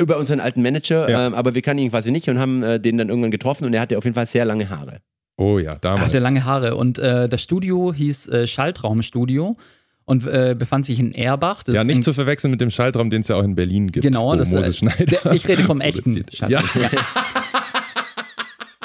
Über 0.00 0.18
unseren 0.18 0.40
alten 0.40 0.62
Manager, 0.62 1.08
ja. 1.08 1.26
ähm, 1.26 1.34
aber 1.34 1.54
wir 1.54 1.62
kannten 1.62 1.82
ihn 1.82 1.90
quasi 1.90 2.10
nicht 2.10 2.28
und 2.28 2.38
haben 2.38 2.62
äh, 2.62 2.80
den 2.80 2.96
dann 2.96 3.08
irgendwann 3.10 3.30
getroffen 3.30 3.66
und 3.66 3.74
er 3.74 3.80
hatte 3.80 3.98
auf 3.98 4.04
jeden 4.04 4.14
Fall 4.14 4.26
sehr 4.26 4.44
lange 4.44 4.70
Haare. 4.70 5.00
Oh 5.36 5.58
ja, 5.58 5.76
damals. 5.76 6.02
Er 6.02 6.06
hatte 6.06 6.18
lange 6.20 6.44
Haare 6.44 6.76
und 6.76 6.98
äh, 6.98 7.28
das 7.28 7.42
Studio 7.42 7.92
hieß 7.92 8.28
äh, 8.28 8.46
Schaltraumstudio 8.46 9.56
und 10.04 10.26
äh, 10.26 10.54
befand 10.58 10.86
sich 10.86 11.00
in 11.00 11.12
Erbach. 11.12 11.62
ja, 11.66 11.84
nicht 11.84 12.04
zu 12.04 12.12
verwechseln 12.12 12.50
mit 12.50 12.60
dem 12.60 12.70
Schaltraum, 12.70 13.10
den 13.10 13.22
es 13.22 13.28
ja 13.28 13.36
auch 13.36 13.42
in 13.42 13.54
Berlin 13.54 13.90
gibt. 13.90 14.04
Genau, 14.04 14.36
das 14.36 14.50
Moses 14.50 14.78
Schneider 14.78 15.32
ich 15.32 15.46
rede 15.48 15.62
vom 15.62 15.80
echten 15.80 16.24
Schaltraum. 16.32 16.82
Ja. 16.82 16.82
Ja. 16.82 16.90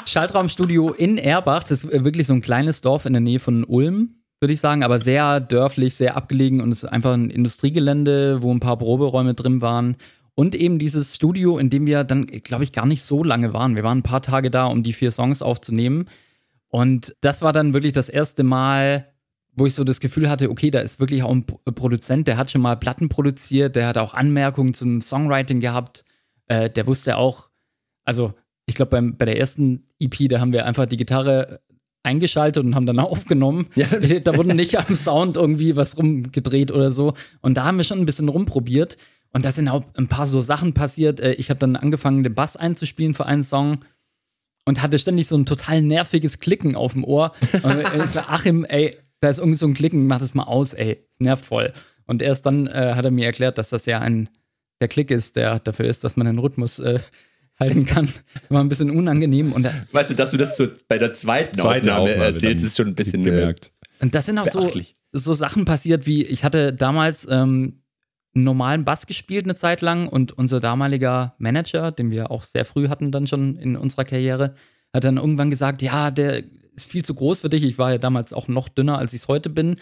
Schaltraumstudio 0.06 0.90
in 0.90 1.18
Erbach, 1.18 1.62
das 1.62 1.84
ist 1.84 2.04
wirklich 2.04 2.26
so 2.26 2.32
ein 2.32 2.40
kleines 2.40 2.80
Dorf 2.80 3.06
in 3.06 3.12
der 3.12 3.20
Nähe 3.20 3.38
von 3.38 3.64
Ulm, 3.64 4.16
würde 4.40 4.52
ich 4.52 4.60
sagen, 4.60 4.82
aber 4.82 4.98
sehr 4.98 5.38
dörflich, 5.38 5.94
sehr 5.94 6.16
abgelegen 6.16 6.60
und 6.60 6.72
es 6.72 6.82
ist 6.82 6.88
einfach 6.88 7.12
ein 7.12 7.30
Industriegelände, 7.30 8.42
wo 8.42 8.52
ein 8.52 8.58
paar 8.58 8.76
Proberäume 8.76 9.34
drin 9.34 9.60
waren. 9.60 9.96
Und 10.34 10.54
eben 10.54 10.78
dieses 10.78 11.16
Studio, 11.16 11.58
in 11.58 11.70
dem 11.70 11.86
wir 11.86 12.04
dann, 12.04 12.26
glaube 12.26 12.64
ich, 12.64 12.72
gar 12.72 12.86
nicht 12.86 13.02
so 13.02 13.22
lange 13.22 13.52
waren. 13.52 13.76
Wir 13.76 13.82
waren 13.82 13.98
ein 13.98 14.02
paar 14.02 14.22
Tage 14.22 14.50
da, 14.50 14.66
um 14.66 14.82
die 14.82 14.92
vier 14.92 15.10
Songs 15.10 15.42
aufzunehmen. 15.42 16.08
Und 16.68 17.16
das 17.20 17.42
war 17.42 17.52
dann 17.52 17.72
wirklich 17.74 17.92
das 17.92 18.08
erste 18.08 18.42
Mal, 18.42 19.12
wo 19.52 19.66
ich 19.66 19.74
so 19.74 19.84
das 19.84 20.00
Gefühl 20.00 20.30
hatte, 20.30 20.50
okay, 20.50 20.70
da 20.70 20.80
ist 20.80 21.00
wirklich 21.00 21.22
auch 21.22 21.30
ein 21.30 21.44
Produzent, 21.44 22.28
der 22.28 22.36
hat 22.36 22.50
schon 22.50 22.62
mal 22.62 22.76
Platten 22.76 23.08
produziert, 23.08 23.76
der 23.76 23.86
hat 23.86 23.98
auch 23.98 24.14
Anmerkungen 24.14 24.74
zum 24.74 25.00
Songwriting 25.00 25.60
gehabt, 25.60 26.04
äh, 26.46 26.70
der 26.70 26.86
wusste 26.86 27.16
auch 27.16 27.50
Also, 28.04 28.32
ich 28.66 28.76
glaube, 28.76 29.02
bei 29.02 29.24
der 29.24 29.38
ersten 29.38 29.82
EP, 29.98 30.28
da 30.28 30.40
haben 30.40 30.52
wir 30.52 30.64
einfach 30.64 30.86
die 30.86 30.96
Gitarre 30.96 31.60
eingeschaltet 32.02 32.64
und 32.64 32.74
haben 32.74 32.86
dann 32.86 32.98
aufgenommen. 33.00 33.66
Ja. 33.74 33.86
Da 34.20 34.36
wurde 34.36 34.54
nicht 34.54 34.78
am 34.78 34.94
Sound 34.94 35.36
irgendwie 35.36 35.76
was 35.76 35.98
rumgedreht 35.98 36.70
oder 36.70 36.90
so. 36.90 37.14
Und 37.40 37.56
da 37.56 37.64
haben 37.64 37.78
wir 37.78 37.84
schon 37.84 37.98
ein 37.98 38.06
bisschen 38.06 38.28
rumprobiert. 38.28 38.96
Und 39.32 39.44
da 39.44 39.52
sind 39.52 39.68
auch 39.68 39.84
ein 39.94 40.08
paar 40.08 40.26
so 40.26 40.40
Sachen 40.40 40.74
passiert. 40.74 41.20
Äh, 41.20 41.34
ich 41.34 41.50
habe 41.50 41.58
dann 41.60 41.76
angefangen, 41.76 42.22
den 42.22 42.34
Bass 42.34 42.56
einzuspielen 42.56 43.14
für 43.14 43.26
einen 43.26 43.44
Song 43.44 43.80
und 44.64 44.82
hatte 44.82 44.98
ständig 44.98 45.28
so 45.28 45.36
ein 45.36 45.46
total 45.46 45.82
nerviges 45.82 46.38
Klicken 46.38 46.76
auf 46.76 46.92
dem 46.92 47.04
Ohr. 47.04 47.32
Und 47.62 47.80
ich 47.80 48.10
so, 48.10 48.20
Achim, 48.20 48.64
ey, 48.64 48.96
da 49.20 49.28
ist 49.28 49.38
irgendwie 49.38 49.58
so 49.58 49.66
ein 49.66 49.74
Klicken, 49.74 50.06
mach 50.06 50.18
das 50.18 50.34
mal 50.34 50.44
aus, 50.44 50.74
ey, 50.74 51.04
nervt 51.18 51.44
voll. 51.44 51.72
Und 52.06 52.22
erst 52.22 52.46
dann 52.46 52.66
äh, 52.66 52.94
hat 52.94 53.04
er 53.04 53.10
mir 53.10 53.26
erklärt, 53.26 53.58
dass 53.58 53.68
das 53.68 53.86
ja 53.86 54.00
ein 54.00 54.28
der 54.80 54.88
Klick 54.88 55.10
ist, 55.10 55.36
der 55.36 55.58
dafür 55.58 55.86
ist, 55.86 56.04
dass 56.04 56.16
man 56.16 56.26
den 56.26 56.38
Rhythmus 56.38 56.78
äh, 56.78 57.00
halten 57.58 57.84
kann. 57.84 58.08
Immer 58.48 58.60
ein 58.60 58.68
bisschen 58.68 58.90
unangenehm. 58.90 59.52
Und 59.52 59.68
weißt 59.92 60.10
du, 60.10 60.14
dass 60.14 60.30
du 60.30 60.38
das 60.38 60.56
so 60.56 60.66
bei 60.88 60.98
der 60.98 61.12
zweiten 61.12 61.58
Zweite 61.58 61.94
Aufnahme, 61.94 62.10
Aufnahme 62.12 62.24
erzählst, 62.24 62.64
ist 62.64 62.76
schon 62.76 62.88
ein 62.88 62.94
bisschen 62.94 63.20
äh, 63.20 63.24
gemerkt. 63.24 63.72
Und 64.00 64.14
das 64.14 64.26
sind 64.26 64.38
auch 64.38 64.46
so, 64.46 64.70
so 65.12 65.34
Sachen 65.34 65.66
passiert, 65.66 66.06
wie 66.06 66.22
ich 66.24 66.42
hatte 66.42 66.72
damals 66.72 67.26
ähm, 67.30 67.79
normalen 68.32 68.84
Bass 68.84 69.06
gespielt 69.06 69.44
eine 69.44 69.56
Zeit 69.56 69.80
lang 69.80 70.08
und 70.08 70.32
unser 70.32 70.60
damaliger 70.60 71.34
Manager, 71.38 71.90
den 71.90 72.10
wir 72.10 72.30
auch 72.30 72.44
sehr 72.44 72.64
früh 72.64 72.88
hatten 72.88 73.10
dann 73.10 73.26
schon 73.26 73.56
in 73.56 73.76
unserer 73.76 74.04
Karriere, 74.04 74.54
hat 74.92 75.04
dann 75.04 75.16
irgendwann 75.16 75.50
gesagt, 75.50 75.82
ja, 75.82 76.10
der 76.10 76.44
ist 76.74 76.90
viel 76.90 77.04
zu 77.04 77.14
groß 77.14 77.40
für 77.40 77.48
dich. 77.48 77.64
Ich 77.64 77.78
war 77.78 77.90
ja 77.90 77.98
damals 77.98 78.32
auch 78.32 78.48
noch 78.48 78.68
dünner, 78.68 78.98
als 78.98 79.12
ich 79.12 79.22
es 79.22 79.28
heute 79.28 79.50
bin. 79.50 79.76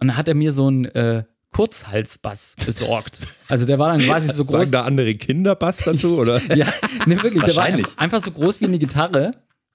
Und 0.00 0.08
dann 0.08 0.16
hat 0.16 0.28
er 0.28 0.34
mir 0.34 0.52
so 0.52 0.70
ein 0.70 0.84
äh, 0.86 1.24
Kurzhalsbass 1.52 2.56
besorgt. 2.64 3.20
Also 3.48 3.66
der 3.66 3.78
war 3.78 3.90
dann 3.90 4.00
quasi 4.00 4.32
so 4.32 4.44
groß. 4.46 4.60
Sagen 4.60 4.72
da 4.72 4.84
andere 4.84 5.14
Kinder 5.14 5.54
Bass 5.56 5.78
dazu, 5.78 6.18
oder? 6.18 6.40
ja, 6.56 6.66
ne, 7.06 7.22
wirklich. 7.22 7.42
Der 7.44 7.56
war 7.56 7.68
einfach 7.96 8.20
so 8.20 8.30
groß 8.30 8.60
wie 8.60 8.66
eine 8.66 8.78
Gitarre, 8.78 9.32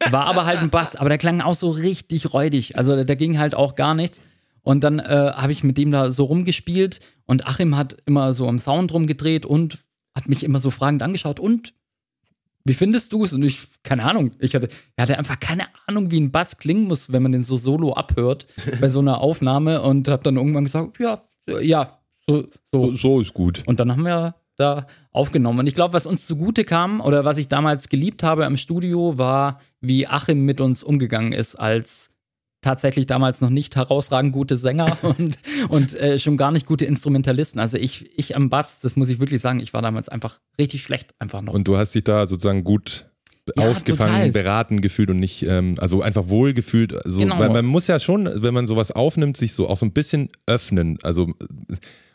war 0.09 0.25
aber 0.25 0.45
halt 0.45 0.59
ein 0.59 0.69
Bass, 0.69 0.95
aber 0.95 1.09
der 1.09 1.17
klang 1.17 1.41
auch 1.41 1.55
so 1.55 1.71
richtig 1.71 2.33
räudig. 2.33 2.77
Also 2.77 3.03
da 3.03 3.15
ging 3.15 3.37
halt 3.37 3.55
auch 3.55 3.75
gar 3.75 3.95
nichts. 3.95 4.19
Und 4.63 4.83
dann 4.83 4.99
äh, 4.99 5.31
habe 5.35 5.51
ich 5.51 5.63
mit 5.63 5.77
dem 5.77 5.91
da 5.91 6.11
so 6.11 6.25
rumgespielt 6.25 6.99
und 7.25 7.45
Achim 7.45 7.75
hat 7.75 7.97
immer 8.05 8.33
so 8.33 8.47
am 8.47 8.59
Sound 8.59 8.93
rumgedreht 8.93 9.45
und 9.45 9.79
hat 10.15 10.29
mich 10.29 10.43
immer 10.43 10.59
so 10.59 10.71
fragend 10.71 11.03
angeschaut 11.03 11.39
und 11.39 11.73
wie 12.65 12.73
findest 12.73 13.11
du 13.11 13.25
es? 13.25 13.33
Und 13.33 13.43
ich, 13.43 13.67
keine 13.83 14.05
Ahnung, 14.05 14.31
ich 14.39 14.55
hatte, 14.55 14.69
er 14.95 15.03
hatte 15.03 15.17
einfach 15.17 15.39
keine 15.39 15.63
Ahnung, 15.85 16.11
wie 16.11 16.19
ein 16.19 16.31
Bass 16.31 16.57
klingen 16.57 16.87
muss, 16.87 17.11
wenn 17.11 17.21
man 17.21 17.33
den 17.33 17.43
so 17.43 17.57
solo 17.57 17.93
abhört 17.93 18.47
bei 18.81 18.87
so 18.87 18.99
einer 18.99 19.19
Aufnahme 19.19 19.81
und 19.81 20.07
habe 20.07 20.23
dann 20.23 20.37
irgendwann 20.37 20.63
gesagt, 20.63 20.99
ja, 20.99 21.23
ja, 21.61 21.99
so, 22.25 22.47
so. 22.71 22.93
so 22.93 23.19
ist 23.19 23.33
gut. 23.33 23.63
Und 23.65 23.81
dann 23.81 23.91
haben 23.91 24.03
wir 24.03 24.35
da 24.55 24.87
aufgenommen. 25.11 25.59
Und 25.59 25.67
ich 25.67 25.75
glaube, 25.75 25.93
was 25.93 26.05
uns 26.05 26.25
zugute 26.25 26.63
kam 26.63 27.01
oder 27.01 27.25
was 27.25 27.37
ich 27.37 27.49
damals 27.49 27.89
geliebt 27.89 28.23
habe 28.23 28.45
im 28.45 28.55
Studio, 28.55 29.17
war, 29.17 29.59
wie 29.81 30.07
Achim 30.07 30.45
mit 30.45 30.61
uns 30.61 30.83
umgegangen 30.83 31.33
ist 31.33 31.55
als 31.55 32.12
tatsächlich 32.63 33.05
damals 33.05 33.41
noch 33.41 33.51
nicht 33.51 33.75
herausragend 33.75 34.33
gute 34.33 34.57
Sänger 34.57 34.97
und, 35.03 35.37
und 35.69 35.93
äh, 35.95 36.17
schon 36.17 36.37
gar 36.37 36.51
nicht 36.51 36.65
gute 36.65 36.85
Instrumentalisten. 36.85 37.59
Also 37.59 37.77
ich, 37.77 38.17
ich 38.17 38.35
am 38.35 38.49
Bass, 38.49 38.79
das 38.79 38.95
muss 38.95 39.09
ich 39.09 39.19
wirklich 39.19 39.41
sagen, 39.41 39.59
ich 39.59 39.73
war 39.73 39.81
damals 39.81 40.09
einfach 40.09 40.39
richtig 40.59 40.81
schlecht 40.81 41.13
einfach 41.19 41.41
noch. 41.41 41.53
Und 41.53 41.67
du 41.67 41.77
hast 41.77 41.93
dich 41.93 42.03
da 42.03 42.25
sozusagen 42.25 42.63
gut 42.63 43.05
ja, 43.57 43.69
aufgefangen, 43.69 44.13
total. 44.13 44.31
beraten 44.31 44.81
gefühlt 44.81 45.09
und 45.09 45.19
nicht, 45.19 45.43
ähm, 45.43 45.75
also 45.77 46.01
einfach 46.01 46.29
wohlgefühlt. 46.29 47.05
Also, 47.05 47.19
genau. 47.19 47.39
Weil 47.39 47.49
man 47.49 47.65
muss 47.65 47.87
ja 47.87 47.99
schon, 47.99 48.29
wenn 48.41 48.53
man 48.53 48.67
sowas 48.67 48.91
aufnimmt, 48.91 49.37
sich 49.37 49.53
so 49.53 49.67
auch 49.67 49.77
so 49.77 49.85
ein 49.85 49.91
bisschen 49.91 50.29
öffnen. 50.47 50.97
Also 51.03 51.31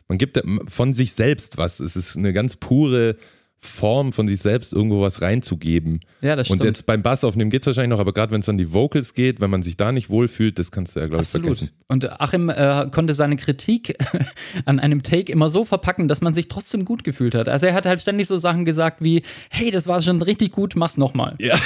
man 0.08 0.16
gibt 0.16 0.42
von 0.68 0.94
sich 0.94 1.12
selbst 1.12 1.58
was. 1.58 1.80
Es 1.80 1.96
ist 1.96 2.16
eine 2.16 2.32
ganz 2.32 2.56
pure 2.56 3.16
Form 3.60 4.12
von 4.12 4.28
sich 4.28 4.40
selbst 4.40 4.72
irgendwo 4.72 5.00
was 5.00 5.20
reinzugeben. 5.20 6.00
Ja, 6.20 6.36
das 6.36 6.46
stimmt. 6.46 6.60
Und 6.60 6.66
jetzt 6.66 6.86
beim 6.86 7.02
Bass 7.02 7.24
aufnehmen 7.24 7.50
geht 7.50 7.62
es 7.62 7.66
wahrscheinlich 7.66 7.90
noch, 7.90 7.98
aber 7.98 8.12
gerade 8.12 8.32
wenn 8.32 8.40
es 8.40 8.48
an 8.48 8.56
die 8.56 8.72
Vocals 8.72 9.14
geht, 9.14 9.40
wenn 9.40 9.50
man 9.50 9.62
sich 9.62 9.76
da 9.76 9.90
nicht 9.90 10.10
wohlfühlt, 10.10 10.58
das 10.60 10.70
kannst 10.70 10.94
du 10.94 11.00
ja, 11.00 11.08
glaube 11.08 11.24
ich, 11.24 11.28
vergessen. 11.28 11.70
Und 11.88 12.20
Achim 12.20 12.50
äh, 12.50 12.86
konnte 12.92 13.14
seine 13.14 13.36
Kritik 13.36 13.96
an 14.64 14.78
einem 14.78 15.02
Take 15.02 15.32
immer 15.32 15.50
so 15.50 15.64
verpacken, 15.64 16.06
dass 16.06 16.20
man 16.20 16.34
sich 16.34 16.46
trotzdem 16.46 16.84
gut 16.84 17.02
gefühlt 17.02 17.34
hat. 17.34 17.48
Also 17.48 17.66
er 17.66 17.74
hat 17.74 17.86
halt 17.86 18.00
ständig 18.00 18.28
so 18.28 18.38
Sachen 18.38 18.64
gesagt 18.64 19.02
wie, 19.02 19.22
hey, 19.50 19.70
das 19.70 19.88
war 19.88 20.00
schon 20.00 20.22
richtig 20.22 20.52
gut, 20.52 20.76
mach's 20.76 20.96
nochmal. 20.96 21.34
Ja. 21.40 21.58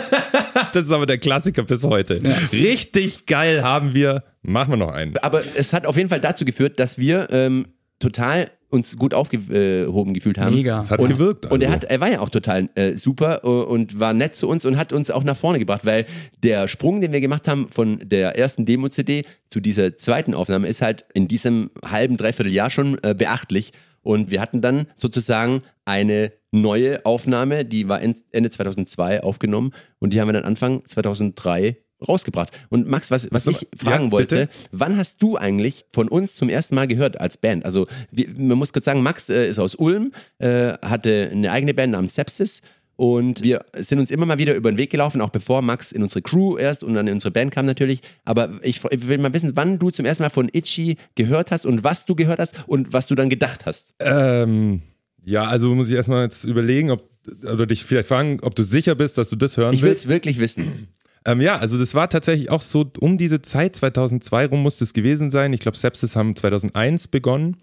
das 0.72 0.84
ist 0.84 0.92
aber 0.92 1.06
der 1.06 1.18
Klassiker 1.18 1.62
bis 1.62 1.84
heute. 1.84 2.18
Ja. 2.22 2.36
Richtig 2.52 3.26
geil 3.26 3.62
haben 3.62 3.94
wir, 3.94 4.24
machen 4.42 4.72
wir 4.72 4.76
noch 4.78 4.92
einen. 4.92 5.16
Aber 5.18 5.42
es 5.54 5.72
hat 5.72 5.86
auf 5.86 5.96
jeden 5.96 6.08
Fall 6.08 6.20
dazu 6.20 6.44
geführt, 6.44 6.80
dass 6.80 6.98
wir 6.98 7.28
ähm, 7.30 7.66
total 8.00 8.50
uns 8.70 8.96
gut 8.96 9.14
aufgehoben 9.14 10.14
gefühlt 10.14 10.38
haben. 10.38 10.54
Mega. 10.54 10.78
Das 10.78 10.90
hat 10.90 11.00
und, 11.00 11.08
gewirkt. 11.08 11.46
Also. 11.46 11.54
Und 11.54 11.62
er, 11.62 11.70
hat, 11.70 11.84
er 11.84 12.00
war 12.00 12.10
ja 12.10 12.20
auch 12.20 12.30
total 12.30 12.70
äh, 12.74 12.96
super 12.96 13.44
und 13.44 13.98
war 13.98 14.14
nett 14.14 14.34
zu 14.34 14.48
uns 14.48 14.64
und 14.64 14.76
hat 14.76 14.92
uns 14.92 15.10
auch 15.10 15.24
nach 15.24 15.36
vorne 15.36 15.58
gebracht, 15.58 15.84
weil 15.84 16.06
der 16.42 16.68
Sprung, 16.68 17.00
den 17.00 17.12
wir 17.12 17.20
gemacht 17.20 17.48
haben 17.48 17.68
von 17.70 18.00
der 18.02 18.38
ersten 18.38 18.66
Demo-CD 18.66 19.24
zu 19.48 19.60
dieser 19.60 19.96
zweiten 19.96 20.34
Aufnahme, 20.34 20.68
ist 20.68 20.82
halt 20.82 21.04
in 21.14 21.28
diesem 21.28 21.70
halben, 21.84 22.16
dreiviertel 22.16 22.52
Jahr 22.52 22.70
schon 22.70 22.98
äh, 23.02 23.14
beachtlich. 23.14 23.72
Und 24.02 24.30
wir 24.30 24.40
hatten 24.40 24.62
dann 24.62 24.86
sozusagen 24.94 25.62
eine 25.84 26.32
neue 26.52 27.04
Aufnahme, 27.04 27.64
die 27.64 27.88
war 27.88 28.00
Ende 28.00 28.50
2002 28.50 29.22
aufgenommen 29.22 29.72
und 29.98 30.12
die 30.12 30.20
haben 30.20 30.28
wir 30.28 30.32
dann 30.32 30.44
Anfang 30.44 30.84
2003 30.86 31.76
rausgebracht. 32.06 32.50
Und 32.68 32.88
Max, 32.88 33.10
was, 33.10 33.28
was 33.30 33.46
ich 33.46 33.66
fragen 33.76 34.06
ja, 34.06 34.12
wollte, 34.12 34.48
wann 34.72 34.96
hast 34.96 35.22
du 35.22 35.36
eigentlich 35.36 35.84
von 35.92 36.08
uns 36.08 36.34
zum 36.34 36.48
ersten 36.48 36.74
Mal 36.74 36.86
gehört 36.86 37.20
als 37.20 37.36
Band? 37.36 37.64
Also 37.64 37.86
wir, 38.10 38.28
man 38.36 38.58
muss 38.58 38.72
kurz 38.72 38.84
sagen, 38.84 39.02
Max 39.02 39.28
äh, 39.28 39.48
ist 39.48 39.58
aus 39.58 39.74
Ulm, 39.74 40.12
äh, 40.38 40.74
hatte 40.82 41.30
eine 41.32 41.52
eigene 41.52 41.74
Band 41.74 41.92
namens 41.92 42.14
Sepsis 42.14 42.62
und 43.00 43.42
wir 43.42 43.64
sind 43.78 43.98
uns 43.98 44.10
immer 44.10 44.26
mal 44.26 44.38
wieder 44.38 44.54
über 44.54 44.70
den 44.70 44.76
Weg 44.76 44.90
gelaufen, 44.90 45.22
auch 45.22 45.30
bevor 45.30 45.62
Max 45.62 45.90
in 45.90 46.02
unsere 46.02 46.20
Crew 46.20 46.58
erst 46.58 46.84
und 46.84 46.92
dann 46.92 47.06
in 47.06 47.14
unsere 47.14 47.30
Band 47.30 47.50
kam 47.50 47.64
natürlich. 47.64 48.02
Aber 48.26 48.60
ich, 48.62 48.82
ich 48.90 49.08
will 49.08 49.16
mal 49.16 49.32
wissen, 49.32 49.52
wann 49.54 49.78
du 49.78 49.88
zum 49.88 50.04
ersten 50.04 50.22
Mal 50.22 50.28
von 50.28 50.50
Itchy 50.52 50.96
gehört 51.14 51.50
hast 51.50 51.64
und 51.64 51.82
was 51.82 52.04
du 52.04 52.14
gehört 52.14 52.40
hast 52.40 52.62
und 52.66 52.92
was 52.92 53.06
du 53.06 53.14
dann 53.14 53.30
gedacht 53.30 53.64
hast. 53.64 53.94
Ähm, 54.00 54.82
ja, 55.24 55.44
also 55.44 55.74
muss 55.74 55.88
ich 55.88 55.94
erstmal 55.94 56.24
jetzt 56.24 56.44
überlegen, 56.44 56.90
ob 56.90 57.08
oder 57.50 57.66
dich 57.66 57.84
vielleicht 57.84 58.08
fragen, 58.08 58.40
ob 58.42 58.54
du 58.54 58.62
sicher 58.62 58.94
bist, 58.94 59.16
dass 59.16 59.30
du 59.30 59.36
das 59.36 59.56
hören 59.56 59.72
ich 59.72 59.80
willst. 59.80 60.04
Ich 60.04 60.08
will 60.10 60.16
es 60.16 60.16
wirklich 60.16 60.38
wissen. 60.38 60.88
Ähm, 61.26 61.40
ja, 61.40 61.58
also 61.58 61.78
das 61.78 61.94
war 61.94 62.08
tatsächlich 62.08 62.50
auch 62.50 62.62
so 62.62 62.90
um 63.00 63.18
diese 63.18 63.42
Zeit, 63.42 63.76
2002 63.76 64.46
rum 64.46 64.62
muss 64.62 64.80
es 64.80 64.92
gewesen 64.92 65.30
sein. 65.30 65.52
Ich 65.52 65.60
glaube, 65.60 65.76
Sepsis 65.76 66.16
haben 66.16 66.34
2001 66.34 67.08
begonnen. 67.08 67.56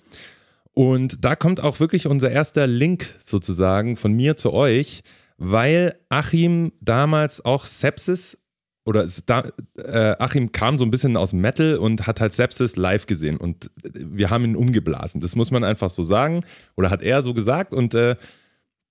Und 0.74 1.26
da 1.26 1.36
kommt 1.36 1.60
auch 1.60 1.80
wirklich 1.80 2.06
unser 2.06 2.30
erster 2.30 2.68
Link 2.68 3.16
sozusagen 3.26 3.98
von 3.98 4.14
mir 4.14 4.38
zu 4.38 4.54
euch, 4.54 5.02
weil 5.38 5.96
Achim 6.10 6.72
damals 6.82 7.44
auch 7.44 7.66
Sepsis 7.66 8.38
oder 8.86 9.06
da, 9.26 9.44
äh, 9.76 10.16
Achim 10.20 10.52
kam 10.52 10.78
so 10.78 10.86
ein 10.86 10.92
bisschen 10.92 11.18
aus 11.18 11.34
Metal 11.34 11.76
und 11.76 12.08
hat 12.08 12.22
halt 12.22 12.34
Sepsis 12.34 12.76
live 12.76 13.06
gesehen 13.06 13.38
und 13.38 13.72
wir 13.84 14.30
haben 14.30 14.46
ihn 14.46 14.56
umgeblasen. 14.56 15.20
Das 15.20 15.36
muss 15.36 15.52
man 15.52 15.64
einfach 15.64 15.90
so 15.90 16.04
sagen 16.04 16.46
oder 16.76 16.90
hat 16.90 17.02
er 17.02 17.22
so 17.22 17.34
gesagt 17.34 17.74
und 17.74 17.96
äh, 17.96 18.16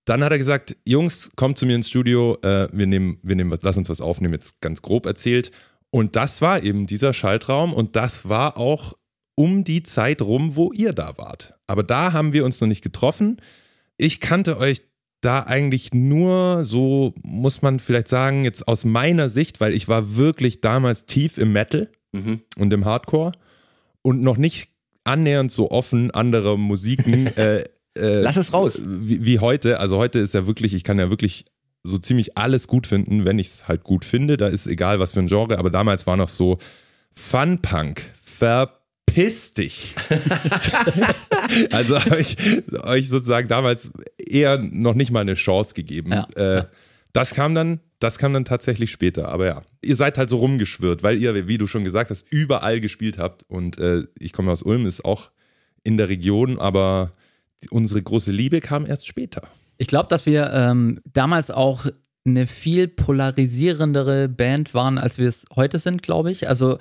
dann 0.07 0.24
hat 0.24 0.32
er 0.32 0.38
gesagt, 0.38 0.76
Jungs, 0.86 1.30
kommt 1.36 1.59
zu 1.59 1.66
mir 1.66 1.74
ins 1.74 1.90
Studio, 1.90 2.38
äh, 2.42 2.68
wir 2.72 2.86
nehmen, 2.86 3.18
wir 3.22 3.36
nehmen, 3.36 3.57
lass 3.61 3.76
uns 3.76 3.90
was 3.90 4.00
aufnehmen, 4.00 4.34
jetzt 4.34 4.61
ganz 4.61 4.80
grob 4.80 5.04
erzählt. 5.04 5.50
Und 5.90 6.16
das 6.16 6.40
war 6.40 6.62
eben 6.62 6.86
dieser 6.86 7.12
Schaltraum 7.12 7.74
und 7.74 7.96
das 7.96 8.28
war 8.28 8.57
auch 8.57 8.94
um 9.34 9.64
die 9.64 9.82
Zeit 9.82 10.22
rum, 10.22 10.57
wo 10.57 10.72
ihr 10.72 10.92
da 10.92 11.18
wart. 11.18 11.54
Aber 11.66 11.82
da 11.82 12.12
haben 12.12 12.32
wir 12.32 12.44
uns 12.44 12.61
noch 12.61 12.68
nicht 12.68 12.82
getroffen. 12.82 13.40
Ich 13.96 14.20
kannte 14.20 14.59
euch 14.59 14.82
da 15.20 15.40
eigentlich 15.40 15.92
nur 15.92 16.62
so, 16.62 17.12
muss 17.22 17.62
man 17.62 17.80
vielleicht 17.80 18.09
sagen, 18.09 18.44
jetzt 18.44 18.68
aus 18.68 18.84
meiner 18.84 19.28
Sicht, 19.28 19.61
weil 19.61 19.74
ich 19.74 19.88
war 19.88 20.16
wirklich 20.16 20.61
damals 20.61 21.04
tief 21.04 21.36
im 21.36 21.52
Metal 21.52 21.90
mhm. 22.12 22.42
und 22.57 22.72
im 22.72 22.84
Hardcore 22.84 23.32
und 24.02 24.22
noch 24.22 24.36
nicht 24.36 24.70
annähernd 25.02 25.50
so 25.50 25.70
offen 25.70 26.12
anderer 26.12 26.57
Musiken 26.57 27.26
äh, 27.36 27.64
äh, 27.97 28.20
Lass 28.20 28.36
es 28.36 28.53
raus. 28.53 28.80
Wie, 28.84 29.24
wie, 29.24 29.38
heute. 29.38 29.80
Also 29.80 29.97
heute 29.97 30.18
ist 30.18 30.34
ja 30.34 30.47
wirklich, 30.47 30.74
ich 30.74 30.84
kann 30.84 30.99
ja 30.99 31.11
wirklich 31.11 31.44
so 31.82 31.99
ziemlich 31.99 32.36
alles 32.36 32.66
gut 32.68 32.86
finden, 32.86 33.24
wenn 33.24 33.38
ich 33.38 33.49
es 33.49 33.68
halt 33.68 33.84
gut 33.84 34.05
finde. 34.05 34.36
Da 34.36 34.49
ist 34.49 34.66
egal, 34.66 34.99
was 34.99 35.12
für 35.12 35.20
ein 35.20 35.28
Genre. 35.28 35.59
Aber 35.59 35.70
damals 35.70 36.07
war 36.07 36.16
noch 36.16 36.28
so 36.28 36.59
Fun-Punk. 37.12 38.03
Verpiss 38.22 39.55
dich. 39.55 39.94
also 41.70 41.99
habe 41.99 42.20
ich 42.20 42.36
euch 42.82 43.09
sozusagen 43.09 43.49
damals 43.49 43.90
eher 44.18 44.59
noch 44.59 44.94
nicht 44.94 45.11
mal 45.11 45.20
eine 45.20 45.34
Chance 45.34 45.74
gegeben. 45.74 46.12
Ja. 46.12 46.28
Äh, 46.36 46.64
das 47.12 47.32
kam 47.32 47.55
dann, 47.55 47.80
das 47.99 48.18
kam 48.18 48.34
dann 48.34 48.44
tatsächlich 48.44 48.90
später. 48.90 49.28
Aber 49.28 49.47
ja, 49.47 49.62
ihr 49.82 49.97
seid 49.97 50.18
halt 50.18 50.28
so 50.28 50.36
rumgeschwirrt, 50.36 51.03
weil 51.03 51.18
ihr, 51.18 51.49
wie 51.49 51.57
du 51.57 51.66
schon 51.66 51.84
gesagt 51.84 52.11
hast, 52.11 52.26
überall 52.30 52.80
gespielt 52.80 53.16
habt. 53.18 53.44
Und 53.49 53.78
äh, 53.78 54.03
ich 54.18 54.32
komme 54.32 54.53
aus 54.53 54.62
Ulm, 54.62 54.84
ist 54.84 55.05
auch 55.05 55.30
in 55.82 55.97
der 55.97 56.09
Region, 56.09 56.59
aber 56.59 57.12
unsere 57.70 58.02
große 58.02 58.30
Liebe 58.30 58.61
kam 58.61 58.86
erst 58.86 59.07
später. 59.07 59.42
Ich 59.78 59.86
glaube, 59.86 60.09
dass 60.09 60.26
wir 60.26 60.52
ähm, 60.52 61.00
damals 61.04 61.50
auch 61.50 61.86
eine 62.24 62.46
viel 62.46 62.88
polarisierendere 62.88 64.28
Band 64.28 64.74
waren, 64.74 64.98
als 64.98 65.18
wir 65.18 65.28
es 65.28 65.46
heute 65.54 65.78
sind, 65.78 66.02
glaube 66.02 66.30
ich. 66.30 66.48
Also 66.48 66.78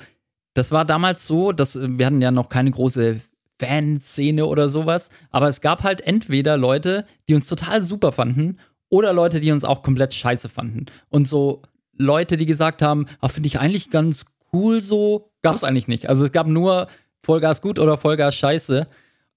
das 0.54 0.72
war 0.72 0.86
damals 0.86 1.28
so, 1.28 1.52
dass 1.52 1.76
äh, 1.76 1.88
wir 1.98 2.06
hatten 2.06 2.22
ja 2.22 2.32
noch 2.32 2.50
keine 2.50 2.72
große 2.72 3.22
Fanszene 3.60 4.46
oder 4.46 4.68
sowas, 4.68 5.10
aber 5.32 5.48
es 5.48 5.62
gab 5.62 5.84
halt 5.84 6.02
entweder 6.02 6.58
Leute, 6.58 7.06
die 7.30 7.36
uns 7.36 7.48
total 7.48 7.82
super 7.82 8.12
fanden 8.12 8.60
oder 8.90 9.14
Leute, 9.14 9.40
die 9.40 9.52
uns 9.52 9.64
auch 9.64 9.82
komplett 9.82 10.14
scheiße 10.14 10.50
fanden. 10.50 10.88
Und 11.10 11.28
so 11.28 11.62
Leute, 11.98 12.38
die 12.38 12.46
gesagt 12.46 12.82
haben, 12.82 13.06
ah, 13.22 13.30
finde 13.30 13.48
ich 13.48 13.60
eigentlich 13.60 13.90
ganz 13.90 14.26
cool 14.52 14.82
so, 14.82 15.32
gab 15.42 15.56
es 15.56 15.64
eigentlich 15.64 15.88
nicht. 15.88 16.10
Also 16.10 16.26
es 16.26 16.32
gab 16.32 16.48
nur 16.48 16.88
Vollgas 17.24 17.62
gut 17.62 17.80
oder 17.80 17.98
Vollgas 17.98 18.36
scheiße. 18.36 18.88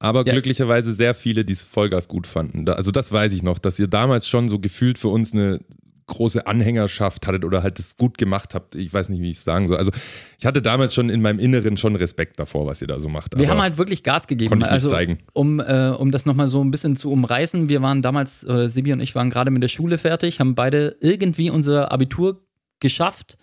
Aber 0.00 0.24
Ja. 0.26 0.32
glücklicherweise 0.32 0.94
sehr 0.94 1.14
viele, 1.14 1.44
die 1.44 1.54
es 1.54 1.62
Vollgas 1.62 2.08
gut 2.08 2.26
fanden. 2.26 2.68
Also 2.68 2.90
das 2.90 3.10
weiß 3.10 3.32
ich 3.32 3.42
noch, 3.42 3.58
dass 3.58 3.78
ihr 3.78 3.88
damals 3.88 4.28
schon 4.28 4.48
so 4.48 4.58
gefühlt 4.58 4.98
für 4.98 5.08
uns 5.08 5.32
eine 5.32 5.60
große 6.06 6.46
Anhängerschaft 6.46 7.26
hattet 7.26 7.44
oder 7.44 7.62
halt 7.62 7.78
das 7.78 7.96
gut 7.96 8.16
gemacht 8.16 8.54
habt. 8.54 8.74
Ich 8.74 8.92
weiß 8.92 9.10
nicht, 9.10 9.20
wie 9.20 9.30
ich 9.30 9.36
es 9.36 9.44
sagen 9.44 9.68
soll. 9.68 9.76
Also 9.76 9.90
ich 10.38 10.46
hatte 10.46 10.62
damals 10.62 10.94
schon 10.94 11.10
in 11.10 11.20
meinem 11.20 11.38
Inneren 11.38 11.76
schon 11.76 11.96
Respekt 11.96 12.40
davor, 12.40 12.66
was 12.66 12.80
ihr 12.80 12.86
da 12.88 12.98
so 12.98 13.08
macht. 13.08 13.38
Wir 13.38 13.48
haben 13.50 13.60
halt 13.60 13.76
wirklich 13.76 14.02
Gas 14.02 14.26
gegeben. 14.26 14.48
konnte 14.48 14.64
ich 14.64 14.70
nicht 14.70 14.84
also, 14.84 14.88
zeigen. 14.88 15.18
Um, 15.34 15.60
äh, 15.60 15.90
um 15.90 16.10
das 16.10 16.24
nochmal 16.26 16.48
so 16.48 16.64
ein 16.64 16.70
bisschen 16.70 16.96
zu 16.96 17.12
umreißen, 17.12 17.68
wir 17.68 17.82
waren 17.82 18.00
damals, 18.00 18.42
äh, 18.44 18.68
Sibi 18.68 18.92
und 18.92 19.00
ich 19.00 19.14
waren 19.14 19.30
gerade 19.30 19.50
mit 19.50 19.62
der 19.62 19.68
Schule 19.68 19.98
fertig, 19.98 20.40
haben 20.40 20.54
beide 20.54 20.96
irgendwie 21.00 21.50
unser 21.50 21.92
Abitur 21.92 22.40
geschafft. 22.80 23.36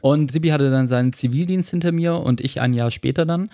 Und 0.00 0.30
Sibi 0.30 0.48
hatte 0.48 0.70
dann 0.70 0.88
seinen 0.88 1.12
Zivildienst 1.12 1.70
hinter 1.70 1.92
mir 1.92 2.14
und 2.16 2.40
ich 2.40 2.62
ein 2.62 2.72
Jahr 2.72 2.90
später 2.90 3.26
dann. 3.26 3.50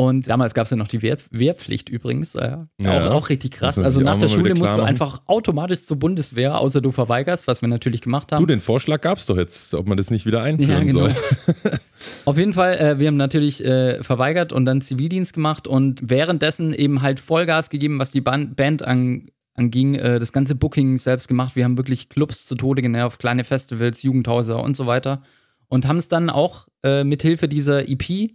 Und 0.00 0.30
damals 0.30 0.54
gab 0.54 0.64
es 0.64 0.70
ja 0.70 0.78
noch 0.78 0.88
die 0.88 1.02
Wehr, 1.02 1.18
Wehrpflicht 1.30 1.90
übrigens. 1.90 2.34
Äh, 2.34 2.56
Ja. 2.80 3.08
auch, 3.10 3.10
auch 3.16 3.28
richtig 3.28 3.50
krass. 3.50 3.78
Also 3.78 4.00
nach 4.00 4.16
der 4.16 4.28
Schule 4.28 4.54
musst 4.54 4.74
du 4.78 4.80
einfach 4.80 5.20
automatisch 5.26 5.84
zur 5.84 5.98
Bundeswehr, 5.98 6.58
außer 6.58 6.80
du 6.80 6.90
verweigerst, 6.90 7.46
was 7.46 7.60
wir 7.60 7.68
natürlich 7.68 8.00
gemacht 8.00 8.32
haben. 8.32 8.40
du, 8.40 8.46
den 8.46 8.62
Vorschlag 8.62 9.02
gab 9.02 9.18
es 9.18 9.26
doch 9.26 9.36
jetzt, 9.36 9.74
ob 9.74 9.86
man 9.86 9.98
das 9.98 10.10
nicht 10.10 10.24
wieder 10.24 10.40
einführen 10.42 10.70
Ja, 10.70 10.80
genau. 10.84 11.00
soll. 11.00 11.14
Auf 12.24 12.38
jeden 12.38 12.54
Fall, 12.54 12.78
äh, 12.78 12.98
wir 12.98 13.08
haben 13.08 13.18
natürlich 13.18 13.62
äh, 13.62 14.02
verweigert 14.02 14.54
und 14.54 14.64
dann 14.64 14.80
Zivildienst 14.80 15.34
gemacht 15.34 15.68
und 15.68 16.00
währenddessen 16.08 16.72
eben 16.72 17.02
halt 17.02 17.20
Vollgas 17.20 17.68
gegeben, 17.68 17.98
was 17.98 18.10
die 18.10 18.22
Ban 18.22 18.54
Band 18.54 18.80
an, 18.82 19.26
anging, 19.54 19.96
äh, 19.96 20.18
das 20.18 20.32
ganze 20.32 20.54
Booking 20.54 20.96
selbst 20.96 21.28
gemacht. 21.28 21.56
Wir 21.56 21.64
haben 21.64 21.76
wirklich 21.76 22.08
Clubs 22.08 22.46
zu 22.46 22.54
Tode 22.54 22.80
genervt, 22.80 23.18
kleine 23.18 23.44
Festivals, 23.44 24.02
Jugendhäuser 24.02 24.62
und 24.62 24.78
so 24.78 24.86
weiter. 24.86 25.20
Und 25.68 25.86
haben 25.86 25.98
es 25.98 26.08
dann 26.08 26.30
auch 26.30 26.68
äh, 26.82 27.04
mit 27.04 27.20
Hilfe 27.20 27.48
dieser 27.48 27.86
EP, 27.86 28.30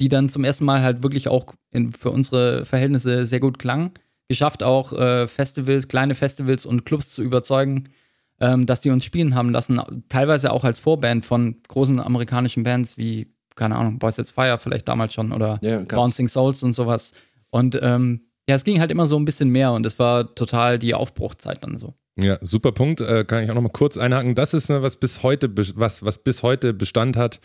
die 0.00 0.08
dann 0.08 0.28
zum 0.28 0.44
ersten 0.44 0.64
Mal 0.64 0.82
halt 0.82 1.02
wirklich 1.02 1.28
auch 1.28 1.54
in, 1.70 1.92
für 1.92 2.10
unsere 2.10 2.64
Verhältnisse 2.64 3.26
sehr 3.26 3.40
gut 3.40 3.58
klang, 3.58 3.92
geschafft, 4.28 4.62
auch 4.62 4.92
äh, 4.92 5.28
Festivals, 5.28 5.88
kleine 5.88 6.14
Festivals 6.14 6.66
und 6.66 6.84
Clubs 6.84 7.10
zu 7.10 7.22
überzeugen, 7.22 7.84
ähm, 8.40 8.66
dass 8.66 8.80
die 8.80 8.90
uns 8.90 9.04
spielen 9.04 9.34
haben 9.34 9.50
lassen, 9.50 9.80
teilweise 10.08 10.52
auch 10.52 10.64
als 10.64 10.78
Vorband 10.78 11.24
von 11.24 11.56
großen 11.68 12.00
amerikanischen 12.00 12.62
Bands 12.62 12.98
wie, 12.98 13.28
keine 13.54 13.76
Ahnung, 13.76 13.98
Boys 13.98 14.16
That's 14.16 14.32
Fire 14.32 14.58
vielleicht 14.58 14.88
damals 14.88 15.14
schon 15.14 15.32
oder 15.32 15.58
gab's. 15.62 15.86
Bouncing 15.88 16.28
Souls 16.28 16.62
und 16.62 16.72
sowas. 16.72 17.12
Und 17.50 17.78
ähm, 17.80 18.22
ja, 18.48 18.56
es 18.56 18.64
ging 18.64 18.80
halt 18.80 18.90
immer 18.90 19.06
so 19.06 19.16
ein 19.16 19.24
bisschen 19.24 19.50
mehr 19.50 19.72
und 19.72 19.86
es 19.86 19.98
war 19.98 20.34
total 20.34 20.78
die 20.78 20.94
Aufbruchzeit 20.94 21.62
dann 21.62 21.78
so. 21.78 21.94
Ja, 22.16 22.38
super 22.42 22.72
Punkt. 22.72 23.00
Äh, 23.00 23.24
kann 23.24 23.42
ich 23.42 23.50
auch 23.50 23.54
noch 23.54 23.62
mal 23.62 23.70
kurz 23.70 23.96
einhaken. 23.96 24.34
Das 24.34 24.54
ist 24.54 24.68
ne, 24.68 24.82
was 24.82 24.96
bis 24.96 25.22
heute 25.22 25.50
was 25.76 26.04
was 26.04 26.18
bis 26.18 26.42
heute 26.42 26.72
Bestand 26.72 27.16
hat. 27.16 27.40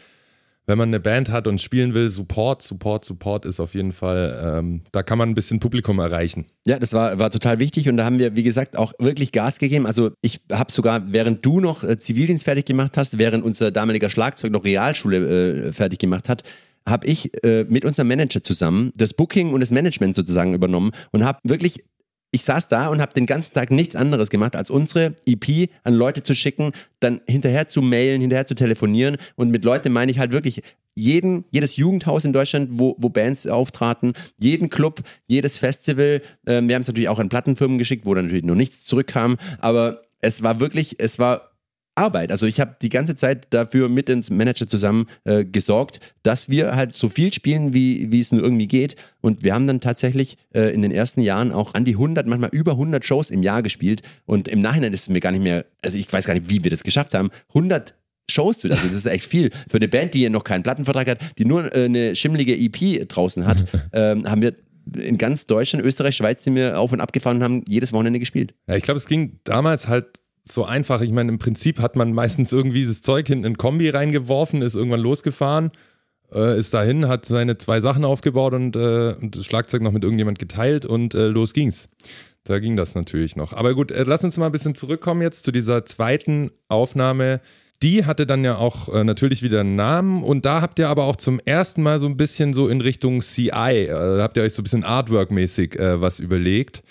Wenn 0.70 0.78
man 0.78 0.90
eine 0.90 1.00
Band 1.00 1.32
hat 1.32 1.48
und 1.48 1.60
spielen 1.60 1.96
will, 1.96 2.10
Support, 2.10 2.62
Support, 2.62 3.04
Support 3.04 3.46
ist 3.46 3.60
auf 3.60 3.74
jeden 3.74 3.92
Fall. 3.92 4.60
Ähm, 4.60 4.82
da 4.92 5.02
kann 5.02 5.18
man 5.18 5.28
ein 5.28 5.34
bisschen 5.34 5.60
Publikum 5.60 5.98
erreichen. 5.98 6.46
Ja, 6.68 6.78
das 6.78 6.94
war, 6.94 7.18
war 7.18 7.32
total 7.32 7.58
wichtig 7.58 7.90
und 7.90 7.98
da 7.98 8.06
haben 8.06 8.20
wir, 8.20 8.36
wie 8.36 8.44
gesagt, 8.44 8.78
auch 8.78 8.94
wirklich 9.00 9.32
Gas 9.32 9.58
gegeben. 9.58 9.88
Also 9.88 10.12
ich 10.22 10.42
habe 10.52 10.72
sogar, 10.72 11.12
während 11.12 11.44
du 11.44 11.60
noch 11.60 11.84
äh, 11.84 11.98
Zivildienst 11.98 12.44
fertig 12.44 12.66
gemacht 12.66 12.98
hast, 12.98 13.18
während 13.18 13.44
unser 13.44 13.72
damaliger 13.72 14.12
Schlagzeug 14.12 14.52
noch 14.52 14.64
Realschule 14.64 15.70
äh, 15.70 15.74
fertig 15.74 15.98
gemacht 15.98 16.30
hat, 16.30 16.44
habe 16.88 17.08
ich 17.08 17.32
äh, 17.44 17.66
mit 17.68 17.84
unserem 17.84 18.08
Manager 18.08 18.44
zusammen 18.44 18.92
das 18.96 19.16
Booking 19.16 19.54
und 19.54 19.62
das 19.62 19.72
Management 19.72 20.16
sozusagen 20.16 20.54
übernommen 20.54 20.92
und 21.12 21.26
habe 21.26 21.40
wirklich 21.46 21.84
ich 22.32 22.44
saß 22.44 22.68
da 22.68 22.88
und 22.88 23.02
habe 23.02 23.14
den 23.14 23.26
ganzen 23.26 23.54
Tag 23.54 23.72
nichts 23.72 23.96
anderes 23.96 24.30
gemacht, 24.30 24.56
als 24.56 24.70
unsere 24.70 25.16
EP 25.26 25.70
an 25.84 25.94
Leute 25.94 26.24
zu 26.24 26.36
schicken, 26.36 26.72
dann 27.00 27.22
hinterher 27.28 27.68
zu 27.68 27.82
mailen, 27.82 28.22
hinterher 28.22 28.46
zu 28.46 28.56
telefonieren. 28.56 29.18
Und 29.36 29.50
mit 29.50 29.66
Leute 29.66 29.90
meine 29.90 30.12
ich 30.12 30.20
halt 30.20 30.32
wirklich 30.32 30.62
jeden, 30.96 31.46
jedes 31.50 31.78
Jugendhaus 31.78 32.26
in 32.26 32.34
Deutschland, 32.34 32.70
wo, 32.74 32.96
wo 33.00 33.10
Bands 33.10 33.48
auftraten, 33.48 34.14
jeden 34.38 34.70
Club, 34.70 35.02
jedes 35.28 35.58
Festival. 35.58 36.22
Ähm, 36.46 36.68
wir 36.68 36.76
haben 36.76 36.82
es 36.82 36.88
natürlich 36.88 37.10
auch 37.10 37.20
an 37.20 37.30
Plattenfirmen 37.30 37.78
geschickt, 37.78 38.06
wo 38.06 38.14
dann 38.14 38.26
natürlich 38.26 38.46
noch 38.46 38.56
nichts 38.56 38.86
zurückkam. 38.86 39.38
Aber 39.60 40.02
es 40.22 40.44
war 40.44 40.60
wirklich, 40.60 41.00
es 41.00 41.18
war 41.18 41.49
Arbeit. 42.00 42.32
Also 42.32 42.46
ich 42.46 42.60
habe 42.60 42.78
die 42.82 42.90
ganze 42.90 43.16
Zeit 43.16 43.48
dafür 43.52 43.90
mit 43.90 44.08
dem 44.08 44.24
Manager 44.32 44.68
zusammen 44.68 45.08
äh, 45.26 45.44
gesorgt, 45.44 46.00
dass 46.24 46.50
wir 46.50 46.76
halt 46.76 46.96
so 46.96 47.10
viel 47.10 47.34
spielen, 47.34 47.74
wie, 47.74 48.12
wie 48.12 48.20
es 48.20 48.32
nur 48.32 48.42
irgendwie 48.42 48.68
geht. 48.68 48.96
Und 49.22 49.44
wir 49.44 49.54
haben 49.54 49.68
dann 49.68 49.82
tatsächlich 49.82 50.38
äh, 50.54 50.74
in 50.74 50.82
den 50.82 50.92
ersten 50.92 51.22
Jahren 51.22 51.52
auch 51.52 51.74
an 51.74 51.86
die 51.86 51.94
100, 51.94 52.26
manchmal 52.26 52.50
über 52.54 52.72
100 52.72 53.04
Shows 53.06 53.30
im 53.30 53.44
Jahr 53.44 53.62
gespielt. 53.62 54.02
Und 54.26 54.48
im 54.48 54.62
Nachhinein 54.62 54.94
ist 54.94 55.02
es 55.02 55.10
mir 55.10 55.20
gar 55.20 55.32
nicht 55.32 55.44
mehr, 55.44 55.66
also 55.82 55.98
ich 55.98 56.12
weiß 56.12 56.26
gar 56.26 56.34
nicht, 56.34 56.50
wie 56.50 56.64
wir 56.64 56.72
das 56.72 56.84
geschafft 56.84 57.14
haben, 57.14 57.30
100 57.50 57.96
Shows 58.32 58.60
zu, 58.60 58.70
also 58.70 58.88
das 58.88 58.96
ist 58.96 59.06
echt 59.06 59.26
viel. 59.26 59.52
Für 59.68 59.78
eine 59.78 59.88
Band, 59.88 60.14
die 60.14 60.22
ja 60.22 60.30
noch 60.30 60.44
keinen 60.44 60.64
Plattenvertrag 60.64 61.08
hat, 61.08 61.20
die 61.38 61.46
nur 61.46 61.76
äh, 61.76 61.86
eine 61.86 62.16
schimmlige 62.16 62.56
EP 62.58 63.08
draußen 63.08 63.46
hat, 63.46 63.66
ähm, 63.94 64.30
haben 64.30 64.42
wir 64.42 64.54
in 64.96 65.18
ganz 65.18 65.46
Deutschland, 65.46 65.86
Österreich, 65.86 66.16
Schweiz 66.16 66.44
sind 66.44 66.56
wir 66.56 66.80
auf 66.80 66.92
und 66.92 67.02
ab 67.02 67.14
gefahren 67.14 67.38
und 67.38 67.44
haben 67.44 67.64
jedes 67.68 67.94
Wochenende 67.94 68.20
gespielt. 68.20 68.54
Ja, 68.68 68.76
ich 68.76 68.84
glaube, 68.84 68.98
es 68.98 69.08
ging 69.08 69.38
damals 69.44 69.88
halt 69.88 70.08
so 70.52 70.66
einfach. 70.66 71.02
Ich 71.02 71.12
meine, 71.12 71.32
im 71.32 71.40
Prinzip 71.40 71.80
hat 71.80 71.96
man 71.96 72.14
meistens 72.14 72.52
irgendwie 72.52 72.86
das 72.86 73.02
Zeug 73.02 73.28
hinten 73.28 73.46
in 73.46 73.58
Kombi 73.58 73.90
reingeworfen, 73.90 74.62
ist 74.62 74.76
irgendwann 74.76 75.02
losgefahren, 75.02 75.72
äh, 76.34 76.58
ist 76.58 76.74
dahin, 76.74 77.08
hat 77.08 77.26
seine 77.26 77.58
zwei 77.58 77.82
Sachen 77.82 78.06
aufgebaut 78.06 78.54
und, 78.54 78.76
äh, 78.76 79.16
und 79.20 79.36
das 79.36 79.46
Schlagzeug 79.46 79.82
noch 79.82 79.92
mit 79.92 80.04
irgendjemand 80.04 80.40
geteilt 80.40 80.86
und 80.86 81.14
äh, 81.14 81.28
los 81.28 81.54
ging's. 81.54 81.90
Da 82.44 82.60
ging 82.60 82.76
das 82.76 82.96
natürlich 82.96 83.36
noch. 83.36 83.54
Aber 83.54 83.76
gut, 83.76 83.92
äh, 83.92 84.04
lass 84.04 84.24
uns 84.24 84.38
mal 84.38 84.48
ein 84.48 84.52
bisschen 84.52 84.76
zurückkommen 84.76 85.22
jetzt 85.22 85.44
zu 85.44 85.52
dieser 85.52 85.86
zweiten 85.86 86.52
Aufnahme. 86.68 87.42
Die 87.82 88.06
hatte 88.06 88.26
dann 88.26 88.44
ja 88.44 88.58
auch 88.58 88.94
äh, 88.94 89.04
natürlich 89.04 89.42
wieder 89.42 89.62
einen 89.62 89.76
Namen 89.76 90.24
und 90.24 90.46
da 90.46 90.62
habt 90.62 90.80
ihr 90.80 90.90
aber 90.90 91.06
auch 91.06 91.16
zum 91.16 91.40
ersten 91.46 91.82
Mal 91.82 92.00
so 92.00 92.08
ein 92.08 92.18
bisschen 92.18 92.54
so 92.54 92.68
in 92.68 92.82
Richtung 92.82 93.22
CI, 93.22 93.50
äh, 93.50 94.22
habt 94.22 94.36
ihr 94.36 94.44
euch 94.44 94.54
so 94.54 94.62
ein 94.62 94.64
bisschen 94.64 94.84
Artwork-mäßig 94.84 95.80
äh, 95.80 96.02
was 96.02 96.20
überlegt 96.20 96.84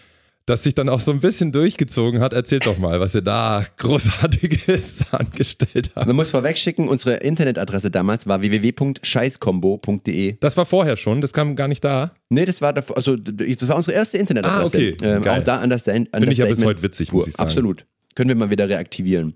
das 0.49 0.63
sich 0.63 0.75
dann 0.75 0.89
auch 0.89 1.01
so 1.01 1.11
ein 1.11 1.21
bisschen 1.21 1.53
durchgezogen 1.53 2.21
hat. 2.21 2.33
Erzählt 2.33 2.67
doch 2.67 2.79
mal, 2.79 3.01
was 3.01 3.15
ihr 3.15 3.23
da 3.23 3.65
Großartiges 3.77 5.05
angestellt 5.13 5.91
habt. 5.95 6.07
Man 6.07 6.17
muss 6.17 6.31
vorweg 6.31 6.57
schicken, 6.57 6.89
unsere 6.89 7.17
Internetadresse 7.17 7.91
damals 7.91 8.27
war 8.27 8.41
www.scheißkombo.de. 8.41 10.37
Das 10.41 10.57
war 10.57 10.65
vorher 10.65 10.97
schon, 10.97 11.21
das 11.21 11.33
kam 11.33 11.55
gar 11.57 11.69
nicht 11.69 11.85
da. 11.85 12.13
Nee, 12.31 12.47
das 12.47 12.63
war, 12.63 12.73
davor, 12.73 12.97
also, 12.97 13.17
das 13.17 13.69
war 13.69 13.77
unsere 13.77 13.97
erste 13.97 14.19
Internetadresse. 14.19 14.77
Ah, 14.77 14.81
okay. 14.81 14.97
Ähm, 15.03 15.23
Geil. 15.23 15.41
auch 15.41 15.45
da 15.45 15.57
an 15.59 15.71
das 15.71 15.83
Finde 15.83 16.09
ich 16.31 16.39
ja 16.39 16.47
bis 16.47 16.65
heute 16.65 16.83
witzig, 16.83 17.13
muss 17.13 17.27
ich 17.27 17.35
sagen. 17.35 17.43
Absolut. 17.43 17.85
Können 18.15 18.29
wir 18.29 18.37
mal 18.37 18.51
wieder 18.51 18.69
reaktivieren. 18.69 19.35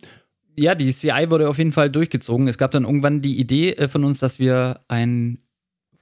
Ja, 0.59 0.75
die 0.75 0.93
CI 0.93 1.27
wurde 1.29 1.49
auf 1.49 1.59
jeden 1.59 1.73
Fall 1.73 1.91
durchgezogen. 1.91 2.49
Es 2.49 2.59
gab 2.59 2.71
dann 2.73 2.85
irgendwann 2.85 3.21
die 3.21 3.39
Idee 3.39 3.73
äh, 3.73 3.89
von 3.89 4.05
uns, 4.05 4.19
dass 4.19 4.39
wir 4.39 4.81
ein 4.89 5.39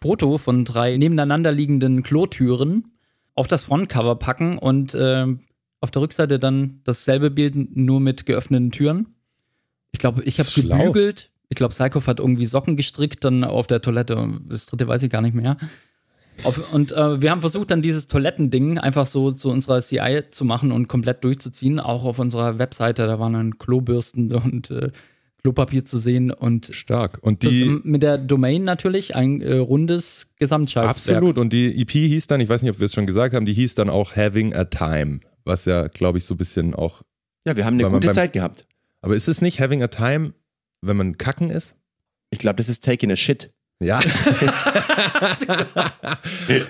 Foto 0.00 0.38
von 0.38 0.64
drei 0.64 0.96
nebeneinander 0.96 1.52
liegenden 1.52 2.02
Klotüren 2.02 2.84
auf 3.40 3.48
das 3.48 3.64
Frontcover 3.64 4.16
packen 4.16 4.58
und 4.58 4.94
ähm, 4.98 5.40
auf 5.80 5.90
der 5.90 6.02
Rückseite 6.02 6.38
dann 6.38 6.80
dasselbe 6.84 7.30
Bild 7.30 7.74
nur 7.74 7.98
mit 7.98 8.26
geöffneten 8.26 8.70
Türen. 8.70 9.14
Ich 9.92 9.98
glaube, 9.98 10.22
ich 10.24 10.38
habe 10.38 10.48
gebügelt. 10.54 11.30
Ich 11.48 11.56
glaube, 11.56 11.72
Psycho 11.72 12.06
hat 12.06 12.20
irgendwie 12.20 12.44
Socken 12.44 12.76
gestrickt, 12.76 13.24
dann 13.24 13.42
auf 13.42 13.66
der 13.66 13.80
Toilette. 13.80 14.40
Das 14.46 14.66
dritte 14.66 14.86
weiß 14.86 15.02
ich 15.02 15.10
gar 15.10 15.22
nicht 15.22 15.34
mehr. 15.34 15.56
Auf, 16.44 16.72
und 16.74 16.92
äh, 16.92 17.22
wir 17.22 17.30
haben 17.30 17.40
versucht, 17.40 17.70
dann 17.70 17.80
dieses 17.80 18.06
Toilettending 18.08 18.78
einfach 18.78 19.06
so 19.06 19.32
zu 19.32 19.50
unserer 19.50 19.80
CI 19.80 20.24
zu 20.30 20.44
machen 20.44 20.70
und 20.70 20.86
komplett 20.86 21.24
durchzuziehen. 21.24 21.80
Auch 21.80 22.04
auf 22.04 22.18
unserer 22.18 22.58
Webseite, 22.58 23.06
da 23.06 23.18
waren 23.18 23.32
dann 23.32 23.58
Klobürsten 23.58 24.30
und 24.32 24.70
äh, 24.70 24.90
Klopapier 25.42 25.84
zu 25.84 25.98
sehen. 25.98 26.30
Und 26.30 26.70
Stark. 26.72 27.18
Und 27.22 27.44
das, 27.44 27.50
die. 27.50 27.80
mit 27.82 28.02
der 28.02 28.18
Domain 28.18 28.64
natürlich 28.64 29.16
ein 29.16 29.40
äh, 29.40 29.54
rundes 29.56 30.28
Gesamtscheißwerk. 30.36 31.16
Absolut. 31.18 31.38
Und 31.38 31.52
die 31.52 31.80
EP 31.80 31.90
hieß 31.90 32.26
dann, 32.26 32.40
ich 32.40 32.48
weiß 32.48 32.62
nicht, 32.62 32.72
ob 32.72 32.78
wir 32.78 32.86
es 32.86 32.94
schon 32.94 33.06
gesagt 33.06 33.34
haben, 33.34 33.46
die 33.46 33.52
hieß 33.54 33.74
dann 33.74 33.88
auch 33.90 34.16
Having 34.16 34.54
a 34.54 34.64
Time. 34.64 35.20
Was 35.44 35.64
ja, 35.64 35.86
glaube 35.88 36.18
ich, 36.18 36.24
so 36.24 36.34
ein 36.34 36.38
bisschen 36.38 36.74
auch. 36.74 37.02
Ja, 37.46 37.56
wir 37.56 37.64
haben 37.64 37.74
eine 37.74 37.88
gute 37.88 38.08
beim- 38.08 38.14
Zeit 38.14 38.32
gehabt. 38.32 38.66
Aber 39.02 39.16
ist 39.16 39.28
es 39.28 39.40
nicht 39.40 39.60
Having 39.60 39.82
a 39.82 39.88
Time, 39.88 40.34
wenn 40.82 40.96
man 40.96 41.16
kacken 41.16 41.50
ist? 41.50 41.74
Ich 42.30 42.38
glaube, 42.38 42.56
das 42.56 42.68
ist 42.68 42.84
Taking 42.84 43.10
a 43.10 43.16
Shit. 43.16 43.50
Ja. 43.82 43.98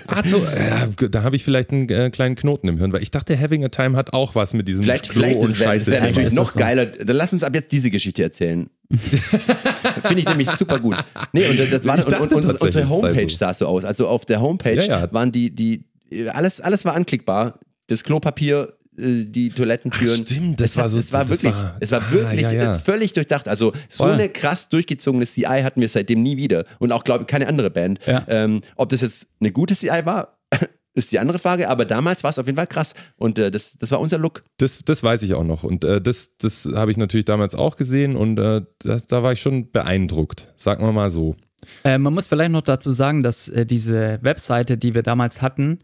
Ach 0.07 0.25
so, 0.25 0.37
äh, 0.37 1.09
da 1.09 1.23
habe 1.23 1.35
ich 1.35 1.43
vielleicht 1.43 1.71
einen 1.71 1.89
äh, 1.89 2.09
kleinen 2.09 2.35
Knoten 2.35 2.67
im 2.69 2.77
Hirn, 2.77 2.93
weil 2.93 3.03
ich 3.03 3.11
dachte, 3.11 3.37
Having 3.39 3.65
a 3.65 3.69
Time 3.69 3.97
hat 3.97 4.13
auch 4.13 4.35
was 4.35 4.53
mit 4.53 4.67
diesem 4.67 4.83
Vielleicht, 4.83 5.09
Klo 5.09 5.21
vielleicht 5.23 5.39
und 5.39 5.49
das 5.51 5.59
wäre 5.59 5.69
Scheiße. 5.71 5.87
wär 5.91 5.97
Thema. 5.97 6.07
natürlich 6.07 6.27
ist 6.29 6.35
noch 6.35 6.53
das 6.53 6.61
geiler. 6.61 6.85
Dann 6.85 7.15
lass 7.17 7.33
uns 7.33 7.43
ab 7.43 7.53
jetzt 7.53 7.71
diese 7.71 7.89
Geschichte 7.89 8.23
erzählen. 8.23 8.69
Finde 8.89 10.19
ich 10.19 10.25
nämlich 10.25 10.49
super 10.51 10.79
gut. 10.79 10.95
Nee, 11.33 11.47
und 11.49 11.59
das 11.59 11.85
war 11.85 11.97
Ich 11.97 12.05
und, 12.05 12.11
dachte 12.13 12.35
und, 12.37 12.61
unsere, 12.61 12.89
Homepage 12.89 13.29
so. 13.29 13.37
sah 13.37 13.53
so 13.53 13.67
aus. 13.67 13.83
Also 13.85 14.07
auf 14.07 14.25
der 14.25 14.41
Homepage 14.41 14.75
Ja, 14.75 15.01
ja. 15.01 15.13
waren 15.13 15.31
die, 15.31 15.53
die, 15.53 15.83
alles, 16.29 16.61
alles 16.61 16.85
war 16.85 16.95
anklickbar. 16.95 17.59
Das 17.87 18.03
Klopapier, 18.03 18.73
die 18.97 19.49
Toilettentüren. 19.49 20.19
Ach, 20.21 20.25
stimmt, 20.27 20.59
das 20.59 20.71
es 20.71 20.77
war 20.77 20.89
so- 20.89 20.97
Es 20.97 21.13
war 21.13 21.29
wirklich, 21.29 21.53
war- 21.53 21.77
es 21.79 21.91
war 21.91 22.01
Ah, 22.01 22.11
wirklich 22.11 22.41
ja, 22.41 22.51
ja. 22.51 22.75
äh, 22.75 22.79
völlig 22.79 23.13
durchdacht. 23.13 23.47
Also 23.47 23.71
so 23.89 24.03
Voll. 24.05 24.13
eine 24.13 24.29
krass 24.29 24.69
durchgezogene 24.69 25.25
CI 25.25 25.61
hatten 25.63 25.79
wir 25.81 25.87
seitdem 25.87 26.21
nie 26.21 26.37
wieder. 26.37 26.65
Und 26.79 26.91
auch, 26.91 27.03
glaube 27.03 27.21
ich, 27.23 27.27
keine 27.27 27.47
andere 27.47 27.69
Band. 27.71 27.99
Ja. 28.05 28.25
Ähm, 28.27 28.61
ob 28.75 28.89
das 28.89 29.01
jetzt 29.01 29.27
eine 29.39 29.51
gute 29.51 29.75
CI 29.75 30.01
war, 30.05 30.37
ist 30.93 31.11
die 31.13 31.19
andere 31.19 31.39
Frage, 31.39 31.69
aber 31.69 31.85
damals 31.85 32.21
war 32.23 32.31
es 32.31 32.37
auf 32.39 32.47
jeden 32.47 32.57
Fall 32.57 32.67
krass 32.67 32.93
und 33.15 33.39
äh, 33.39 33.49
das, 33.49 33.77
das 33.77 33.91
war 33.91 34.01
unser 34.01 34.17
Look. 34.17 34.43
Das, 34.57 34.79
das 34.83 35.01
weiß 35.03 35.23
ich 35.23 35.33
auch 35.35 35.45
noch 35.45 35.63
und 35.63 35.85
äh, 35.85 36.01
das, 36.01 36.31
das 36.37 36.67
habe 36.75 36.91
ich 36.91 36.97
natürlich 36.97 37.23
damals 37.25 37.55
auch 37.55 37.77
gesehen 37.77 38.17
und 38.17 38.37
äh, 38.39 38.61
das, 38.79 39.07
da 39.07 39.23
war 39.23 39.31
ich 39.31 39.39
schon 39.41 39.71
beeindruckt, 39.71 40.49
sagen 40.57 40.83
wir 40.85 40.91
mal 40.91 41.09
so. 41.09 41.37
Äh, 41.85 41.97
man 41.97 42.13
muss 42.13 42.27
vielleicht 42.27 42.51
noch 42.51 42.61
dazu 42.63 42.91
sagen, 42.91 43.23
dass 43.23 43.47
äh, 43.47 43.65
diese 43.65 44.19
Webseite, 44.21 44.77
die 44.77 44.93
wir 44.93 45.01
damals 45.03 45.41
hatten, 45.41 45.79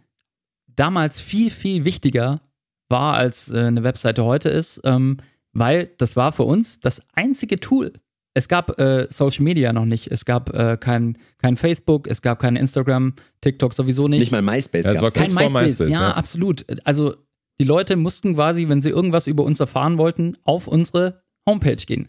damals 0.76 1.22
viel, 1.22 1.51
viel 1.51 1.86
wichtiger 1.86 2.41
war, 2.89 3.13
als 3.13 3.51
äh, 3.51 3.59
eine 3.59 3.83
Webseite 3.83 4.23
heute 4.23 4.49
ist, 4.49 4.81
ähm, 4.83 5.17
weil 5.53 5.91
das 5.97 6.15
war 6.15 6.31
für 6.31 6.43
uns 6.43 6.79
das 6.79 7.01
einzige 7.13 7.59
Tool. 7.59 7.93
Es 8.33 8.47
gab 8.47 8.79
äh, 8.79 9.07
Social 9.09 9.43
Media 9.43 9.73
noch 9.73 9.85
nicht, 9.85 10.11
es 10.11 10.23
gab 10.23 10.53
äh, 10.53 10.77
kein, 10.79 11.17
kein 11.39 11.57
Facebook, 11.57 12.07
es 12.07 12.21
gab 12.21 12.39
kein 12.39 12.55
Instagram, 12.55 13.13
TikTok 13.41 13.73
sowieso 13.73 14.07
nicht. 14.07 14.19
Nicht 14.19 14.31
mal 14.31 14.43
MySpace. 14.43 14.85
Ja, 14.85 14.91
es 14.91 15.01
war 15.01 15.11
kein 15.11 15.33
kurz 15.33 15.33
vor 15.33 15.61
MySpace. 15.61 15.79
MySpace, 15.79 15.89
ja, 15.89 16.09
ja. 16.09 16.11
absolut. 16.13 16.65
Also 16.83 17.15
die 17.59 17.65
Leute 17.65 17.95
mussten 17.95 18.35
quasi, 18.35 18.69
wenn 18.69 18.81
sie 18.81 18.89
irgendwas 18.89 19.25
über 19.25 19.43
uns 19.43 19.59
erfahren 19.59 19.97
wollten, 19.97 20.38
auf 20.43 20.67
unsere 20.67 21.23
Homepage 21.47 21.77
gehen. 21.77 22.07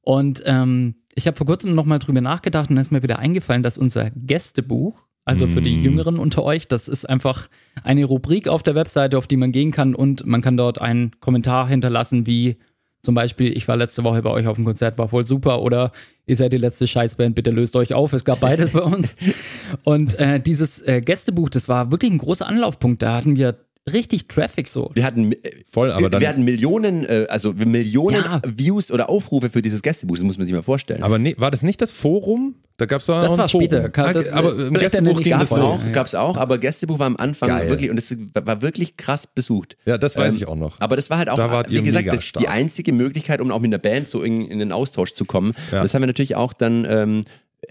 Und 0.00 0.42
ähm, 0.46 0.94
ich 1.14 1.26
habe 1.26 1.36
vor 1.36 1.46
kurzem 1.46 1.74
nochmal 1.74 1.98
drüber 1.98 2.20
nachgedacht 2.20 2.70
und 2.70 2.76
dann 2.76 2.82
ist 2.82 2.92
mir 2.92 3.02
wieder 3.02 3.18
eingefallen, 3.18 3.62
dass 3.62 3.76
unser 3.76 4.10
Gästebuch, 4.10 5.06
also 5.26 5.48
für 5.48 5.60
die 5.60 5.82
Jüngeren 5.82 6.18
unter 6.18 6.44
euch, 6.44 6.68
das 6.68 6.86
ist 6.86 7.04
einfach 7.04 7.48
eine 7.82 8.04
Rubrik 8.04 8.46
auf 8.46 8.62
der 8.62 8.76
Webseite, 8.76 9.18
auf 9.18 9.26
die 9.26 9.36
man 9.36 9.52
gehen 9.52 9.72
kann 9.72 9.94
und 9.94 10.24
man 10.24 10.40
kann 10.40 10.56
dort 10.56 10.80
einen 10.80 11.10
Kommentar 11.20 11.68
hinterlassen, 11.68 12.26
wie 12.26 12.56
zum 13.02 13.14
Beispiel, 13.14 13.56
ich 13.56 13.68
war 13.68 13.76
letzte 13.76 14.04
Woche 14.04 14.22
bei 14.22 14.30
euch 14.30 14.46
auf 14.46 14.56
dem 14.56 14.64
Konzert, 14.64 14.98
war 14.98 15.08
voll 15.08 15.26
super 15.26 15.62
oder 15.62 15.92
ihr 16.26 16.36
seid 16.36 16.52
die 16.52 16.58
letzte 16.58 16.86
Scheißband, 16.86 17.34
bitte 17.34 17.50
löst 17.50 17.76
euch 17.76 17.92
auf. 17.94 18.12
Es 18.12 18.24
gab 18.24 18.40
beides 18.40 18.72
bei 18.72 18.80
uns. 18.80 19.16
Und 19.84 20.18
äh, 20.18 20.40
dieses 20.40 20.82
äh, 20.82 21.00
Gästebuch, 21.00 21.48
das 21.48 21.68
war 21.68 21.90
wirklich 21.90 22.10
ein 22.10 22.18
großer 22.18 22.46
Anlaufpunkt. 22.48 23.02
Da 23.02 23.16
hatten 23.16 23.36
wir 23.36 23.56
richtig 23.92 24.28
Traffic 24.28 24.68
so. 24.68 24.90
Wir 24.94 25.04
hatten, 25.04 25.32
äh, 25.32 25.36
Voll, 25.72 25.92
aber 25.92 26.10
dann- 26.10 26.20
wir 26.20 26.28
hatten 26.28 26.44
Millionen, 26.44 27.04
äh, 27.04 27.26
also 27.28 27.52
Millionen 27.52 28.16
Ja. 28.16 28.42
Views 28.46 28.90
oder 28.90 29.08
Aufrufe 29.08 29.50
für 29.50 29.62
dieses 29.62 29.82
Gästebuch, 29.82 30.16
das 30.16 30.24
muss 30.24 30.38
man 30.38 30.46
sich 30.46 30.54
mal 30.54 30.62
vorstellen. 30.62 31.02
Aber 31.02 31.18
nee, 31.18 31.34
war 31.38 31.50
das 31.50 31.62
nicht 31.62 31.80
das 31.80 31.92
Forum? 31.92 32.56
Da 32.78 32.84
gab 32.84 33.00
es 33.00 33.06
Das 33.06 33.38
war 33.38 33.48
Forum. 33.48 33.62
später. 33.62 33.84
Ah, 33.96 34.12
das- 34.12 34.30
aber 34.32 34.50
im 34.52 34.58
vielleicht 34.74 34.80
Gästebuch 34.92 35.22
ging 35.22 35.38
das 35.38 35.50
auch, 35.52 35.82
nicht. 35.82 35.94
gab's 35.94 36.14
auch, 36.14 36.36
aber 36.36 36.58
Gästebuch 36.58 36.98
war 36.98 37.06
am 37.06 37.16
Anfang 37.16 37.48
Geil. 37.48 37.70
wirklich 37.70 37.90
und 37.90 37.98
es 37.98 38.14
war 38.34 38.60
wirklich 38.60 38.98
krass 38.98 39.26
besucht. 39.26 39.78
Ja, 39.86 39.96
das 39.96 40.14
weiß 40.16 40.34
Ähm, 40.34 40.40
ich 40.42 40.48
auch 40.48 40.56
noch. 40.56 40.78
Aber 40.80 40.94
das 40.96 41.08
war 41.08 41.16
halt 41.16 41.30
auch, 41.30 41.36
Da 41.38 41.50
wart 41.50 41.70
wie 41.70 41.76
ihr 41.76 41.82
gesagt, 41.82 42.06
das, 42.08 42.32
die 42.38 42.48
einzige 42.48 42.92
Möglichkeit, 42.92 43.40
um 43.40 43.50
auch 43.50 43.60
mit 43.60 43.70
einer 43.70 43.78
Band 43.78 44.08
so 44.08 44.22
in, 44.22 44.46
in 44.46 44.58
den 44.58 44.72
Austausch 44.72 45.14
zu 45.14 45.24
kommen. 45.24 45.54
Ja. 45.72 45.80
Das 45.82 45.94
haben 45.94 46.02
wir 46.02 46.06
natürlich 46.06 46.34
auch 46.36 46.52
dann 46.52 46.86
ähm, 46.88 47.22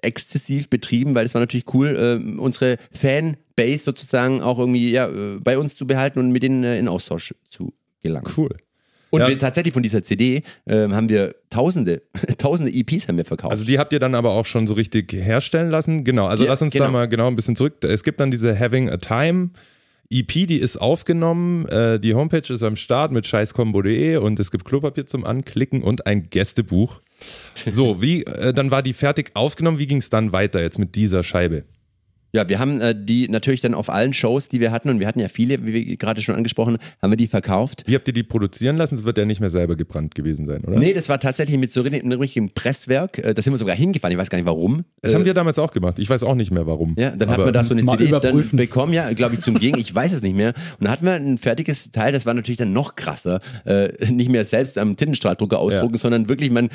exzessiv 0.02 0.70
betrieben, 0.70 1.16
weil 1.16 1.26
es 1.26 1.34
war 1.34 1.42
natürlich 1.42 1.74
cool, 1.74 1.96
ähm, 2.00 2.40
unsere 2.40 2.78
Fanbase 2.92 3.84
sozusagen 3.84 4.42
auch 4.42 4.60
irgendwie 4.60 4.92
ja, 4.92 5.08
äh, 5.08 5.40
bei 5.44 5.58
uns 5.58 5.76
zu 5.76 5.88
behalten 5.88 6.20
und 6.20 6.32
mit 6.32 6.44
denen 6.44 6.64
äh, 6.64 6.78
in 6.78 6.88
Austausch 6.88 7.34
zu 7.50 7.74
gelangen. 8.04 8.28
Cool. 8.38 8.50
Und 9.12 9.22
Ja. 9.22 9.30
wir, 9.30 9.40
tatsächlich 9.40 9.74
von 9.74 9.84
dieser 9.84 10.04
CD 10.04 10.44
ähm, 10.68 10.94
haben 10.94 11.08
wir 11.08 11.36
tausende, 11.50 12.02
tausende 12.38 12.72
EPs 12.74 13.08
haben 13.08 13.18
wir 13.18 13.24
verkauft. 13.26 13.52
Also 13.52 13.64
die 13.64 13.80
habt 13.80 13.94
ihr 13.94 14.00
dann 14.00 14.14
aber 14.16 14.32
auch 14.32 14.46
schon 14.46 14.68
so 14.68 14.74
richtig 14.74 15.14
herstellen 15.14 15.70
lassen. 15.70 16.04
Genau, 16.04 16.26
also 16.28 16.44
Ja, 16.44 16.50
lass 16.50 16.62
uns 16.62 16.74
genau. 16.74 16.86
da 16.86 16.92
mal 16.92 17.08
genau 17.08 17.28
ein 17.28 17.36
bisschen 17.36 17.56
zurück. 17.56 17.84
Es 17.84 18.04
gibt 18.04 18.20
dann 18.20 18.32
diese 18.32 18.60
Having 18.60 18.90
a 18.90 18.98
Time 18.98 19.52
EP, 20.20 20.48
die 20.48 20.58
ist 20.58 20.78
aufgenommen. 20.78 21.68
Äh, 21.68 22.00
die 22.00 22.14
Homepage 22.14 22.54
ist 22.54 22.64
am 22.64 22.76
Start 22.76 23.12
mit 23.12 23.26
scheißkombo.de 23.28 24.18
und 24.18 24.40
es 24.40 24.52
gibt 24.52 24.66
Klopapier 24.66 25.06
zum 25.06 25.26
Anklicken 25.26 25.84
und 25.84 26.08
ein 26.08 26.30
Gästebuch. 26.30 27.02
So, 27.66 28.02
wie, 28.02 28.24
äh, 28.24 28.54
dann 28.54 28.72
war 28.72 28.82
die 28.82 28.94
fertig 28.94 29.32
aufgenommen. 29.34 29.80
Wie 29.80 29.88
ging 29.88 29.98
es 29.98 30.10
dann 30.10 30.32
weiter 30.32 30.62
jetzt 30.62 30.80
mit 30.80 30.96
dieser 30.96 31.24
Scheibe? 31.24 31.64
Ja, 32.36 32.50
wir 32.50 32.60
haben 32.60 32.82
äh, 32.82 32.94
die 32.98 33.30
natürlich 33.30 33.62
dann 33.62 33.74
auf 33.74 33.90
allen 33.90 34.14
Shows, 34.14 34.50
die 34.50 34.60
wir 34.60 34.72
hatten, 34.72 34.90
und 34.90 35.00
wir 35.00 35.08
hatten 35.08 35.20
ja 35.20 35.30
viele, 35.30 35.66
wie 35.66 35.74
wir 35.74 35.98
gerade 35.98 36.22
schon 36.22 36.36
angesprochen, 36.36 36.78
haben 37.02 37.12
wir 37.12 37.18
die 37.18 37.28
verkauft. 37.28 37.84
Wie 37.88 37.96
habt 37.96 38.08
ihr 38.08 38.14
die 38.14 38.24
produzieren 38.24 38.76
lassen? 38.76 38.96
Es 38.96 39.04
wird 39.06 39.18
ja 39.18 39.24
nicht 39.26 39.40
mehr 39.40 39.50
selber 39.50 39.76
gebrannt 39.76 40.16
gewesen 40.16 40.46
sein, 40.46 40.66
oder? 40.66 40.78
Nee, 40.78 40.94
das 40.94 41.08
war 41.08 41.20
tatsächlich 41.20 41.58
mit 41.58 41.72
so 41.72 41.82
richtig- 41.82 42.04
einem 42.04 42.20
richtigen 42.20 42.52
Presswerk. 42.54 43.20
Äh, 43.20 43.34
Da 43.34 43.42
sind 43.42 43.54
wir 43.54 43.58
sogar 43.58 43.76
hingefahren, 43.76 44.12
ich 44.12 44.18
weiß 44.20 44.30
gar 44.30 44.38
nicht 44.38 44.48
warum. 44.48 44.84
Das 45.02 45.12
Äh, 45.12 45.16
haben 45.16 45.26
wir 45.26 45.34
damals 45.34 45.58
auch 45.60 45.72
gemacht. 45.72 45.98
Ich 45.98 46.10
weiß 46.10 46.24
auch 46.24 46.36
nicht 46.36 46.52
mehr 46.52 46.68
warum. 46.68 46.96
ja, 46.98 47.12
dann 47.12 47.30
hat 47.30 47.36
Aber- 47.36 47.46
man 47.46 47.54
da 47.54 47.64
so 47.64 47.74
eine 47.74 47.84
CD 47.86 47.98
dann 47.98 48.08
überprüfen. 48.10 48.58
bekommen, 48.58 48.92
ja, 48.94 49.12
glaube 49.14 49.36
ich, 49.36 49.42
zum 49.42 49.56
Gegen. 49.58 49.78
Ich 49.80 49.96
weiß 49.96 50.12
es 50.12 50.22
nicht 50.22 50.36
mehr. 50.36 50.50
Und 50.50 50.82
dann 50.86 50.92
hatten 50.92 51.06
wir 51.06 51.14
ein 51.14 51.38
fertiges 51.38 51.92
Teil, 51.92 52.12
das 52.12 52.26
war 52.26 52.34
natürlich 52.34 52.58
dann 52.58 52.74
noch 52.74 52.96
krasser. 52.96 53.40
Äh, 53.66 54.12
nicht 54.12 54.30
mehr 54.30 54.44
selbst 54.44 54.78
am 54.78 54.98
Tintenstrahldrucker 54.98 55.58
ausdrucken, 55.60 55.96
Ja. 55.96 56.00
sondern 56.00 56.28
wirklich, 56.28 56.52
man, 56.52 56.70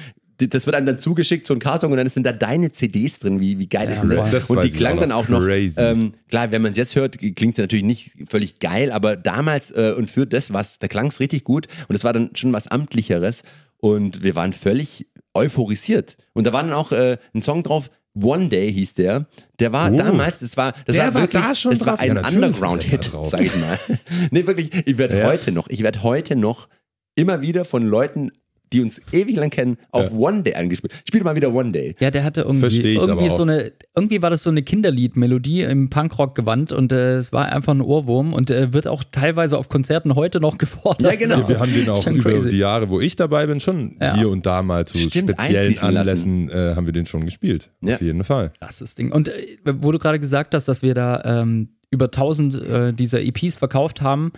das 0.49 0.67
wird 0.67 0.77
einem 0.77 0.87
dann 0.87 0.99
zugeschickt, 0.99 1.47
so 1.47 1.55
ein 1.55 1.61
Karton, 1.61 1.91
und 1.91 1.97
dann 1.97 2.09
sind 2.09 2.25
da 2.25 2.33
deine 2.33 2.73
CDs 2.73 3.19
drin. 3.19 3.41
Wie, 3.41 3.59
wie 3.59 3.69
geil 3.69 3.91
ist 3.91 4.01
denn 4.03 4.11
das? 4.11 4.31
Das 4.31 4.51
und 4.51 4.63
die 4.65 4.71
klang 4.71 4.97
auch 4.97 5.01
dann 5.01 5.13
auch 5.13 5.29
noch. 5.29 5.47
Ähm, 5.47 6.15
klar, 6.29 6.51
wenn 6.53 6.63
man 6.63 6.73
es 6.73 6.77
jetzt 6.77 6.97
hört, 6.97 7.19
klingt 7.19 7.55
es 7.55 7.59
natürlich 7.59 7.85
nicht 7.85 8.13
völlig 8.29 8.59
geil, 8.59 8.93
aber 8.93 9.17
damals 9.17 9.71
äh, 9.71 9.95
und 9.97 10.11
für 10.11 10.27
das 10.27 10.53
was, 10.53 10.79
da 10.79 10.89
klang 10.89 11.07
es 11.07 11.21
richtig 11.21 11.45
gut 11.45 11.67
und 11.89 11.95
es 11.95 12.05
war 12.05 12.13
dann 12.13 12.31
schon 12.35 12.53
was 12.53 12.67
Amtlicheres 12.69 13.43
und 13.79 14.23
wir 14.23 14.35
waren 14.35 14.53
völlig 14.53 15.07
euphorisiert. 15.35 16.17
Und 16.35 16.47
da 16.47 16.53
war 16.53 16.63
dann 16.63 16.73
auch 16.73 16.93
äh, 16.93 17.17
ein 17.35 17.43
Song 17.43 17.63
drauf, 17.63 17.91
One 18.15 18.49
Day 18.49 18.73
hieß 18.73 18.95
der. 18.95 19.27
Der 19.61 19.73
war 19.73 19.93
Oh. 19.93 19.97
damals, 19.97 20.43
es 20.43 20.57
war, 20.57 20.73
das 20.85 20.97
Der 20.97 21.07
war 21.07 21.15
war 21.15 21.21
wirklich, 21.23 21.43
da 21.43 21.55
schon 21.55 21.71
das 21.71 21.87
war 21.87 21.97
drauf? 21.97 22.05
Ja, 22.05 22.13
ein 22.13 22.17
war 22.23 22.31
der 22.31 22.35
Underground-Hit, 22.35 23.11
sag 23.23 23.41
ich 23.41 23.55
mal. 23.57 23.79
nee, 24.33 24.47
wirklich, 24.47 24.71
ich 24.87 24.99
werde 24.99 25.19
Ja. 25.21 25.27
heute 25.27 25.53
noch, 25.53 25.69
ich 25.69 25.83
werde 25.85 26.03
heute 26.03 26.35
noch 26.35 26.69
immer 27.15 27.41
wieder 27.41 27.65
von 27.65 27.85
Leuten, 27.87 28.33
die 28.73 28.81
uns 28.81 29.01
ewig 29.13 29.37
lang 29.37 29.51
kennen, 29.51 29.79
auf 29.91 30.13
One 30.13 30.43
Day 30.43 30.55
angespielt. 30.55 30.93
Spiel 31.07 31.23
mal 31.25 31.35
wieder 31.37 31.53
One 31.53 31.73
Day. 31.73 31.97
Ja, 31.99 32.11
der 32.11 32.23
hatte 32.25 32.43
irgendwie, 32.43 32.95
irgendwie 32.95 33.29
so 33.29 33.43
eine, 33.43 33.73
irgendwie 33.97 34.23
war 34.23 34.31
das 34.31 34.43
so 34.45 34.51
eine 34.51 34.63
Kinderlied-Melodie 34.63 35.63
im 35.63 35.91
Punkrock-Gewand 35.91 36.73
und 36.73 36.93
äh, 36.93 37.17
es 37.17 37.33
war 37.33 37.47
einfach 37.47 37.75
ein 37.75 37.81
Ohrwurm 37.81 38.33
und 38.33 38.51
äh, 38.51 38.73
wird 38.73 38.87
auch 38.87 39.03
teilweise 39.11 39.59
auf 39.59 39.69
Konzerten 39.69 40.15
heute 40.15 40.41
noch 40.41 40.59
gefordert. 40.59 41.03
Ja, 41.13 41.17
genau. 41.19 41.39
Ja, 41.41 41.49
wir 41.49 41.61
haben 41.61 41.73
den 41.75 41.89
auch 41.89 42.03
Schon 42.03 42.17
über 42.17 42.31
crazy. 42.31 42.51
die 42.51 42.59
Jahre, 42.59 42.89
wo 42.91 43.01
ich 43.01 43.17
dabei 43.17 43.47
bin, 43.47 43.61
schon 43.61 43.97
Ja. 44.01 44.15
hier 44.17 44.29
und 44.29 44.47
da 44.47 44.63
mal 44.63 44.87
zu 44.87 44.99
Stimmt, 44.99 45.31
speziellen. 45.31 45.79
Anlässen 45.81 46.49
äh, 46.51 46.75
haben 46.77 46.87
wir 46.87 46.93
den 46.93 47.07
schon 47.07 47.25
gespielt. 47.25 47.71
Ja. 47.83 47.95
Auf 47.97 48.01
jeden 48.03 48.25
Fall. 48.25 48.53
Krasses 48.61 48.95
Ding. 48.95 49.11
Und 49.13 49.29
äh, 49.29 49.57
wo 49.65 49.91
du 49.93 49.99
gerade 49.99 50.21
gesagt 50.21 50.55
hast, 50.55 50.67
dass 50.67 50.83
wir 50.83 50.95
da 50.95 51.23
ähm, 51.43 51.71
über 51.91 52.07
1000 52.07 52.63
äh, 52.63 52.93
dieser 52.93 53.21
EPs 53.21 53.57
verkauft 53.57 54.01
haben, 54.01 54.33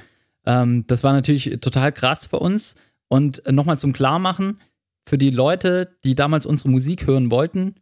ähm, 0.46 0.84
das 0.86 1.04
war 1.04 1.12
natürlich 1.12 1.58
total 1.60 1.92
krass 1.92 2.24
für 2.24 2.38
uns. 2.38 2.74
Und 3.12 3.42
nochmal 3.50 3.78
zum 3.78 3.92
Klarmachen, 3.92 4.58
für 5.06 5.18
die 5.18 5.28
Leute, 5.28 5.96
die 6.02 6.14
damals 6.14 6.46
unsere 6.46 6.70
Musik 6.70 7.06
hören 7.06 7.30
wollten, 7.30 7.74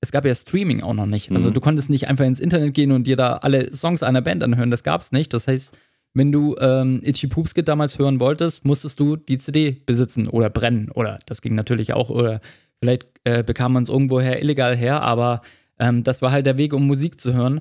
es 0.00 0.12
gab 0.12 0.24
ja 0.24 0.34
Streaming 0.34 0.82
auch 0.82 0.94
noch 0.94 1.04
nicht. 1.04 1.30
Also 1.30 1.50
Mhm. 1.50 1.54
du 1.54 1.60
konntest 1.60 1.90
nicht 1.90 2.08
einfach 2.08 2.24
ins 2.24 2.40
Internet 2.40 2.72
gehen 2.72 2.92
und 2.92 3.06
dir 3.06 3.16
da 3.16 3.34
alle 3.36 3.70
Songs 3.76 4.02
einer 4.02 4.22
Band 4.22 4.42
anhören, 4.42 4.70
das 4.70 4.82
gab's 4.84 5.12
nicht. 5.12 5.34
Das 5.34 5.46
heißt, 5.46 5.76
wenn 6.14 6.32
du 6.32 6.56
ähm, 6.58 7.00
Itchy 7.02 7.26
Poopskit 7.26 7.68
damals 7.68 7.98
hören 7.98 8.18
wolltest, 8.18 8.64
musstest 8.64 8.98
du 8.98 9.16
die 9.16 9.36
CD 9.36 9.82
besitzen 9.84 10.26
oder 10.26 10.48
brennen. 10.48 10.90
Oder 10.90 11.18
das 11.26 11.42
ging 11.42 11.54
natürlich 11.54 11.92
auch. 11.92 12.08
Oder 12.08 12.40
vielleicht 12.80 13.06
äh, 13.24 13.42
bekam 13.42 13.74
man 13.74 13.82
es 13.82 13.90
irgendwoher 13.90 14.40
illegal 14.40 14.74
her, 14.74 15.02
aber 15.02 15.42
ähm, 15.78 16.02
das 16.02 16.22
war 16.22 16.30
halt 16.32 16.46
der 16.46 16.56
Weg, 16.56 16.72
um 16.72 16.86
Musik 16.86 17.20
zu 17.20 17.34
hören. 17.34 17.60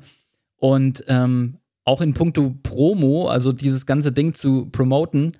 Und 0.56 1.04
ähm, 1.10 1.58
auch 1.84 2.00
in 2.00 2.14
puncto 2.14 2.56
Promo, 2.64 3.28
also 3.28 3.52
dieses 3.52 3.86
ganze 3.86 4.14
Ding 4.14 4.34
zu 4.34 4.68
promoten, 4.68 5.36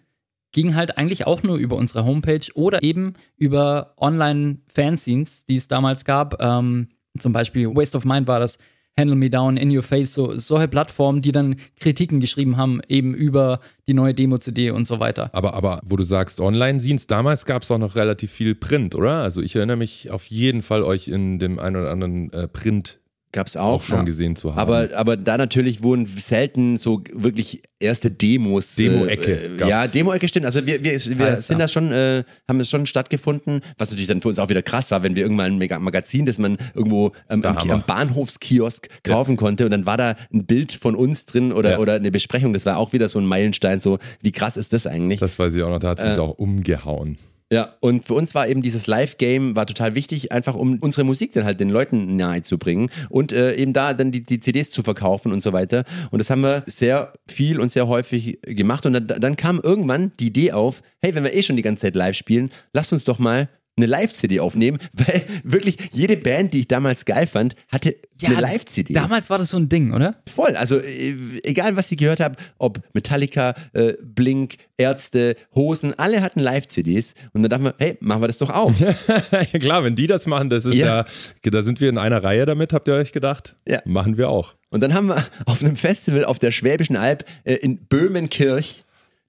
ging 0.52 0.76
halt 0.76 0.98
eigentlich 0.98 1.28
auch 1.28 1.44
nur 1.44 1.58
über 1.58 1.76
unsere 1.76 2.06
Homepage 2.06 2.48
oder 2.56 2.82
eben 2.84 3.14
über 3.38 3.94
Online-Fanzines, 3.98 5.46
die 5.46 5.58
es 5.58 5.68
damals 5.68 6.06
gab. 6.06 6.42
Ähm, 6.42 6.90
zum 7.20 7.34
Beispiel 7.34 7.76
Waste 7.76 7.98
of 7.98 8.06
Mind 8.06 8.28
war 8.28 8.40
das, 8.40 8.58
Handle 9.00 9.16
Me 9.16 9.30
Down, 9.30 9.58
In 9.58 9.76
Your 9.76 9.84
Face, 9.84 10.14
so, 10.14 10.36
solche 10.38 10.68
Plattformen, 10.68 11.22
die 11.22 11.32
dann 11.32 11.58
Kritiken 11.80 12.20
geschrieben 12.20 12.58
haben, 12.58 12.82
eben 12.88 13.14
über 13.14 13.60
die 13.88 13.94
neue 13.94 14.14
Demo-CD 14.14 14.72
und 14.72 14.88
so 14.88 15.00
weiter. 15.00 15.30
Aber, 15.34 15.54
aber 15.54 15.82
wo 15.86 15.96
du 15.96 16.04
sagst, 16.04 16.42
Online-Scenes, 16.42 17.06
damals 17.06 17.46
gab 17.46 17.62
es 17.62 17.70
auch 17.70 17.78
noch 17.78 17.96
relativ 17.96 18.32
viel 18.32 18.56
Print, 18.56 18.96
oder? 18.96 19.22
Also 19.22 19.42
ich 19.42 19.56
erinnere 19.56 19.78
mich 19.78 20.12
auf 20.12 20.26
jeden 20.26 20.64
Fall, 20.64 20.82
euch 20.82 21.08
in 21.08 21.38
dem 21.38 21.60
einen 21.60 21.76
oder 21.76 21.92
anderen 21.92 22.34
äh, 22.34 22.48
Print 22.48 23.00
Gab's 23.34 23.58
auch 23.58 23.74
auch. 23.76 23.84
schon 23.84 23.98
ja. 24.00 24.04
gesehen 24.04 24.36
zu 24.36 24.52
haben. 24.56 24.60
Aber, 24.60 24.90
aber 24.96 25.18
da 25.18 25.38
natürlich 25.38 25.84
wurden 25.84 26.06
selten 26.06 26.78
so 26.78 27.04
wirklich 27.14 27.62
erste 27.80 28.10
Demos. 28.10 28.76
Demo-Ecke 28.76 29.58
Äh, 29.60 29.68
ja, 29.70 29.86
Demo-Ecke 29.86 30.28
stimmt. 30.28 30.46
Also 30.46 30.66
wir, 30.66 30.84
wir, 30.84 30.92
wir 30.94 31.26
Alles 31.26 31.48
sind 31.48 31.60
da. 31.60 31.66
da 31.66 31.68
schon, 31.68 31.92
äh, 31.92 32.24
haben 32.48 32.60
es 32.60 32.70
schon 32.70 32.88
stattgefunden, 32.88 33.62
was 33.78 33.90
natürlich 33.92 34.08
dann 34.08 34.22
für 34.22 34.30
uns 34.30 34.40
auch 34.40 34.50
wieder 34.50 34.62
krass 34.62 34.90
war, 34.92 35.04
wenn 35.04 35.16
wir 35.16 35.24
irgendwann 35.24 35.62
ein 35.62 35.84
Magazin, 35.84 36.26
das 36.26 36.38
man 36.40 36.58
irgendwo 36.74 37.12
ähm, 37.30 37.44
am, 37.44 37.58
am 37.70 37.84
Bahnhofskiosk 37.86 38.88
kaufen 39.04 39.36
konnte 39.38 39.66
und 39.66 39.72
dann 39.72 39.86
war 39.86 39.98
da 39.98 40.16
ein 40.34 40.46
Bild 40.46 40.72
von 40.74 40.96
uns 40.96 41.26
drin 41.26 41.52
oder, 41.52 41.72
Ja. 41.72 41.78
oder 41.80 41.94
eine 41.96 42.12
Besprechung. 42.12 42.54
Das 42.54 42.66
war 42.66 42.78
auch 42.78 42.94
wieder 42.94 43.10
so 43.10 43.20
ein 43.20 43.26
Meilenstein. 43.26 43.80
So, 43.82 44.00
wie 44.22 44.32
krass 44.32 44.58
ist 44.58 44.74
das 44.74 44.88
eigentlich? 44.88 45.20
das 45.20 45.38
weiß 45.38 45.54
ich 45.54 45.62
auch 45.64 45.70
noch, 45.70 45.80
da 45.80 45.90
hat 45.90 46.00
es 46.00 46.06
Äh, 46.06 46.10
mich 46.12 46.20
auch 46.20 46.32
umgehauen. 46.40 47.18
Ja, 47.50 47.70
und 47.80 48.04
für 48.04 48.14
uns 48.14 48.36
war 48.36 48.50
eben 48.50 48.62
dieses 48.62 48.88
Live-Game 48.88 49.56
war 49.56 49.66
total 49.66 49.96
wichtig, 49.96 50.34
einfach 50.34 50.54
um 50.54 50.80
unsere 50.82 51.06
Musik 51.06 51.32
dann 51.32 51.46
halt 51.46 51.62
den 51.62 51.70
Leuten 51.70 52.18
nahe 52.18 52.42
zu 52.42 52.58
bringen 52.58 52.90
und 53.10 53.32
äh, 53.32 53.56
eben 53.56 53.72
da 53.72 53.94
dann 53.94 54.12
die, 54.12 54.22
die 54.22 54.42
CDs 54.42 54.70
zu 54.70 54.84
verkaufen 54.84 55.32
und 55.32 55.42
so 55.42 55.54
weiter. 55.54 55.86
Und 56.12 56.20
das 56.20 56.30
haben 56.30 56.42
wir 56.42 56.64
sehr 56.66 57.14
viel 57.26 57.62
und 57.62 57.72
sehr 57.72 57.88
häufig 57.88 58.40
gemacht. 58.42 58.86
Und 58.86 58.94
dann, 58.94 59.08
dann 59.08 59.36
kam 59.38 59.62
irgendwann 59.64 60.12
die 60.20 60.28
Idee 60.28 60.52
auf, 60.52 60.82
hey, 61.02 61.16
wenn 61.16 61.24
wir 61.24 61.34
eh 61.34 61.42
schon 61.42 61.56
die 61.56 61.62
ganze 61.62 61.84
Zeit 61.84 61.96
live 61.96 62.18
spielen, 62.18 62.50
lasst 62.74 62.92
uns 62.92 63.06
doch 63.06 63.18
mal 63.18 63.48
eine 63.78 63.86
Live-CD 63.86 64.40
aufnehmen, 64.40 64.80
weil 64.94 65.24
wirklich 65.44 65.78
jede 65.92 66.18
Band, 66.18 66.54
die 66.54 66.62
ich 66.62 66.68
damals 66.68 67.06
geil 67.06 67.28
fand, 67.28 67.56
hatte 67.70 67.96
Ja, 68.20 68.30
eine 68.30 68.42
Live-CD. 68.42 68.94
Damals 68.94 69.30
war 69.30 69.38
das 69.38 69.50
so 69.50 69.58
ein 69.58 69.70
Ding, 69.70 69.94
oder? 69.94 70.16
Voll. 70.28 70.56
Also 70.56 70.78
äh, 70.80 71.16
egal, 71.44 71.76
was 71.76 71.92
ich 71.92 71.98
gehört 71.98 72.20
habe, 72.20 72.36
ob 72.58 72.80
Metallica, 72.94 73.56
äh, 73.74 73.94
Blink, 74.02 74.58
Ärzte, 74.78 75.36
Hosen, 75.56 75.98
alle 75.98 76.22
hatten 76.22 76.40
Live-CDs. 76.40 77.14
Und 77.34 77.44
dann 77.44 77.50
dachten 77.50 77.64
wir, 77.66 77.76
hey, 77.78 77.98
machen 78.00 78.22
wir 78.22 78.28
das 78.28 78.40
doch 78.40 78.50
auch. 78.50 78.74
ja, 79.32 79.60
klar, 79.60 79.84
wenn 79.84 79.96
die 79.96 80.08
das 80.08 80.26
machen, 80.26 80.50
das 80.50 80.66
ist 80.66 80.76
ja. 80.76 81.06
Ja. 81.44 81.52
da 81.52 81.62
sind 81.62 81.80
wir 81.80 81.90
in 81.90 81.98
einer 81.98 82.24
Reihe 82.24 82.46
damit, 82.46 82.74
habt 82.74 82.88
ihr 82.88 82.96
euch 82.96 83.12
gedacht? 83.12 83.56
Ja. 83.68 83.82
Machen 83.86 84.18
wir 84.18 84.30
auch. 84.30 84.56
Und 84.70 84.82
dann 84.82 84.94
haben 84.94 85.08
wir 85.08 85.24
auf 85.46 85.62
einem 85.62 85.76
Festival 85.76 86.26
auf 86.26 86.40
der 86.40 86.52
Schwäbischen 86.52 86.96
Alb 86.96 87.26
äh, 87.44 87.54
in 87.56 87.78
Böhmenkirch, 87.78 88.84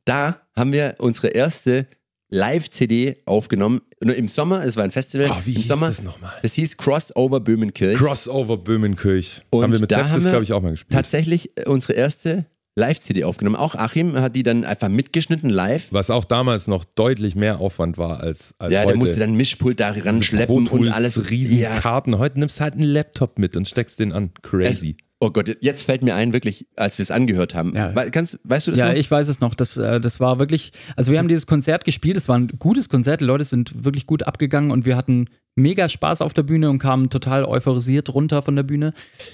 da 0.04 0.40
haben 0.56 0.72
wir 0.72 0.94
unsere 0.98 1.28
erste 1.28 1.86
Live-CD 2.30 3.16
aufgenommen. 3.26 3.80
Nur 4.02 4.14
im 4.14 4.28
Sommer, 4.28 4.64
es 4.64 4.76
war 4.76 4.84
ein 4.84 4.90
Festival. 4.90 5.28
Ah, 5.30 5.40
wie 5.44 5.52
Im 5.52 5.56
hieß 5.58 5.68
Sommer, 5.68 5.88
das 5.88 6.02
nochmal? 6.02 6.32
Das 6.42 6.52
hieß 6.54 6.76
Crossover 6.76 7.40
Böhmenkirch. 7.40 7.98
Crossover 7.98 8.56
Böhmenkirch. 8.58 9.40
Und 9.50 9.62
haben 9.62 9.72
wir 9.72 9.80
mit 9.80 9.90
da 9.90 10.06
Sepsis, 10.06 10.28
glaube 10.30 10.44
ich, 10.44 10.52
auch 10.52 10.60
mal 10.62 10.72
gespielt. 10.72 10.92
Tatsächlich 10.92 11.50
äh, 11.56 11.64
unsere 11.68 11.94
erste 11.94 12.46
Live-CD 12.76 13.24
aufgenommen. 13.24 13.56
Auch 13.56 13.74
Achim 13.74 14.14
hat 14.20 14.36
die 14.36 14.44
dann 14.44 14.64
einfach 14.64 14.88
mitgeschnitten 14.88 15.50
live. 15.50 15.88
Was 15.90 16.10
auch 16.10 16.24
damals 16.24 16.68
noch 16.68 16.84
deutlich 16.84 17.34
mehr 17.34 17.58
Aufwand 17.60 17.98
war 17.98 18.20
als, 18.20 18.54
als 18.58 18.72
Ja, 18.72 18.80
heute. 18.80 18.88
der 18.88 18.96
musste 18.98 19.18
dann 19.18 19.34
Mischpult 19.34 19.80
da 19.80 19.90
ranschleppen 19.90 20.66
Pro 20.66 20.76
und 20.76 20.88
alles. 20.90 21.28
riesen 21.30 21.58
Ja. 21.58 21.80
Karten. 21.80 22.18
Heute 22.18 22.38
nimmst 22.38 22.58
du 22.58 22.60
halt 22.62 22.74
einen 22.74 22.84
Laptop 22.84 23.38
mit 23.38 23.56
und 23.56 23.66
steckst 23.66 23.98
den 23.98 24.12
an. 24.12 24.30
Es, 24.36 24.48
Crazy. 24.48 24.96
Oh 25.20 25.30
Gott, 25.30 25.56
jetzt 25.60 25.82
fällt 25.82 26.02
mir 26.02 26.14
ein, 26.14 26.32
wirklich, 26.32 26.66
als 26.76 26.98
wir 26.98 27.02
es 27.02 27.10
angehört 27.10 27.54
haben. 27.54 27.74
Ja. 27.74 27.94
We 27.94 28.10
kannst, 28.10 28.38
weißt 28.44 28.66
du 28.66 28.70
das 28.70 28.78
Ja, 28.78 28.88
noch? 28.88 28.94
ich 28.94 29.10
weiß 29.10 29.28
es 29.28 29.40
noch. 29.40 29.54
Das, 29.54 29.76
äh, 29.76 30.00
das 30.00 30.20
war 30.20 30.38
wirklich, 30.38 30.72
also 30.96 31.10
wir 31.10 31.18
haben 31.18 31.28
dieses 31.28 31.46
Konzert 31.46 31.84
gespielt, 31.84 32.16
es 32.16 32.28
war 32.28 32.38
ein 32.38 32.48
gutes 32.58 32.88
Konzert, 32.88 33.20
die 33.20 33.24
Leute 33.24 33.44
sind 33.44 33.84
wirklich 33.84 34.06
gut 34.06 34.22
abgegangen 34.22 34.70
und 34.70 34.86
wir 34.86 34.96
hatten 34.96 35.26
mega 35.56 35.88
Spaß 35.88 36.20
auf 36.22 36.34
der 36.34 36.44
Bühne 36.44 36.70
und 36.70 36.78
kamen 36.78 37.10
total 37.10 37.44
euphorisiert 37.44 38.14
runter 38.14 38.42
von 38.42 38.54
der 38.54 38.62
Bühne. 38.62 38.92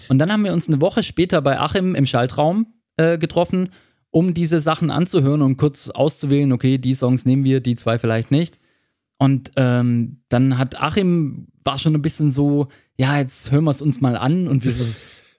Und 0.09 0.19
dann 0.19 0.33
haben 0.33 0.45
wir 0.45 0.55
uns 0.55 0.69
eine 0.69 0.81
Woche 0.81 1.03
später 1.03 1.43
bei 1.43 1.59
Achim 1.59 1.95
im 1.95 2.07
Schaltraum 2.07 2.67
äh, 2.97 3.19
getroffen, 3.19 3.69
um 4.11 4.33
diese 4.33 4.61
Sachen 4.61 4.91
anzuhören 4.91 5.43
und 5.43 5.57
kurz 5.59 5.91
auszuwählen, 5.91 6.53
okay, 6.53 6.79
die 6.79 6.95
Songs 6.95 7.27
nehmen 7.27 7.45
wir, 7.45 7.61
die 7.61 7.77
zwei 7.77 7.99
vielleicht 7.99 8.31
nicht. 8.31 8.59
Und 9.19 9.53
ähm, 9.57 10.23
dann 10.29 10.57
hat 10.57 10.81
Achim, 10.81 11.49
war 11.63 11.79
schon 11.79 11.95
ein 11.95 12.03
bisschen 12.03 12.33
so, 12.33 12.69
ja, 12.97 13.19
jetzt 13.19 13.51
hören 13.51 13.65
wir 13.65 13.71
es 13.71 13.83
uns 13.83 14.01
mal 14.01 14.17
an 14.17 14.49
und 14.49 14.65
wir 14.65 14.73
so, 14.73 14.85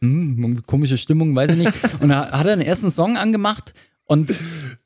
hm, 0.06 0.62
komische 0.66 0.98
Stimmung, 0.98 1.36
weiß 1.36 1.52
ich 1.52 1.58
nicht. 1.58 1.74
Und 2.00 2.10
da 2.10 2.32
hat 2.32 2.46
er 2.46 2.56
den 2.56 2.66
ersten 2.66 2.92
Song 2.92 3.18
angemacht 3.18 3.74
und 4.06 4.34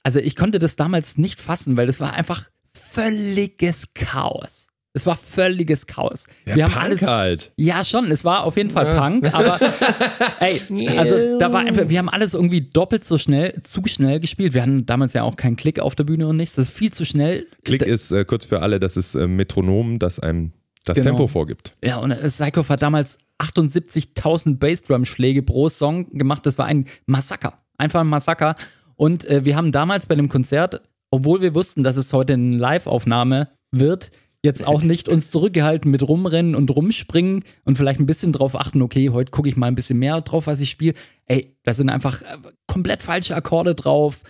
also 0.03 0.19
ich 0.19 0.35
konnte 0.35 0.59
das 0.59 0.75
damals 0.75 1.17
nicht 1.17 1.39
fassen, 1.39 1.77
weil 1.77 1.87
das 1.87 1.99
war 1.99 2.13
einfach 2.13 2.49
völliges 2.73 3.93
Chaos. 3.93 4.67
Es 4.93 5.05
war 5.05 5.15
völliges 5.15 5.85
Chaos. 5.85 6.25
Ja, 6.47 6.55
wir 6.55 6.63
haben 6.65 6.71
Punk 6.73 6.83
alles, 6.83 7.01
halt. 7.03 7.51
ja, 7.57 7.83
schon. 7.83 8.09
Es 8.11 8.25
war 8.25 8.43
auf 8.43 8.57
jeden 8.57 8.71
Fall 8.71 8.95
Punk, 8.97 9.31
aber 9.33 9.59
ey, 10.39 10.87
also 10.97 11.37
da 11.37 11.53
war 11.53 11.59
einfach, 11.59 11.89
wir 11.89 11.99
haben 11.99 12.09
alles 12.09 12.33
irgendwie 12.33 12.61
doppelt 12.61 13.05
so 13.05 13.19
schnell, 13.19 13.61
zu 13.63 13.81
schnell 13.85 14.19
gespielt. 14.19 14.55
Wir 14.55 14.63
hatten 14.63 14.87
damals 14.87 15.13
ja 15.13 15.21
auch 15.23 15.35
keinen 15.35 15.57
Klick 15.57 15.79
auf 15.79 15.93
der 15.93 16.05
Bühne 16.05 16.27
und 16.27 16.37
nichts. 16.37 16.55
Das 16.55 16.69
ist 16.69 16.73
viel 16.75 16.91
zu 16.91 17.05
schnell. 17.05 17.45
Klick 17.63 17.81
Da- 17.81 17.85
ist 17.85 18.11
äh, 18.11 18.25
kurz 18.25 18.45
für 18.45 18.61
alle, 18.63 18.79
das 18.79 18.97
ist 18.97 19.13
äh, 19.13 19.27
Metronom, 19.27 19.99
das 19.99 20.19
einem 20.19 20.53
das 20.89 20.97
Genau. 20.97 21.09
Tempo 21.11 21.27
vorgibt. 21.27 21.75
Ja, 21.83 21.97
und 21.97 22.11
Psychoff 22.21 22.69
hat 22.69 22.81
damals 22.81 23.17
78.000 23.39 24.57
Bassdrum-Schläge 24.57 25.43
pro 25.43 25.69
Song 25.69 26.09
gemacht. 26.17 26.45
Das 26.45 26.57
war 26.57 26.65
ein 26.65 26.85
Massaker. 27.05 27.59
Einfach 27.77 28.01
ein 28.01 28.07
Massaker. 28.07 28.55
Und 28.95 29.25
äh, 29.25 29.45
wir 29.45 29.55
haben 29.55 29.71
damals 29.71 30.07
bei 30.07 30.15
dem 30.15 30.29
Konzert, 30.29 30.81
obwohl 31.11 31.41
wir 31.41 31.55
wussten, 31.55 31.83
dass 31.83 31.95
es 31.97 32.11
heute 32.13 32.33
eine 32.33 32.57
Live-Aufnahme 32.57 33.49
wird, 33.71 34.11
jetzt 34.43 34.65
auch 34.65 34.81
nicht 34.81 35.09
uns 35.09 35.31
zurückgehalten 35.31 35.91
mit 35.91 36.07
rumrennen 36.07 36.55
und 36.55 36.69
rumspringen 36.73 37.43
und 37.65 37.77
vielleicht 37.77 37.99
ein 37.99 38.05
bisschen 38.05 38.31
drauf 38.31 38.55
achten, 38.55 38.81
okay, 38.81 39.09
heute 39.09 39.31
gucke 39.31 39.49
ich 39.49 39.57
mal 39.57 39.67
ein 39.67 39.75
bisschen 39.75 39.99
mehr 39.99 40.21
drauf, 40.21 40.47
was 40.47 40.61
ich 40.61 40.69
spiele. 40.69 40.93
Ey, 41.25 41.55
da 41.63 41.73
sind 41.73 41.89
einfach 41.89 42.21
äh, 42.21 42.37
komplett 42.67 43.01
falsche 43.01 43.35
Akkorde 43.35 43.75
drauf, 43.75 44.21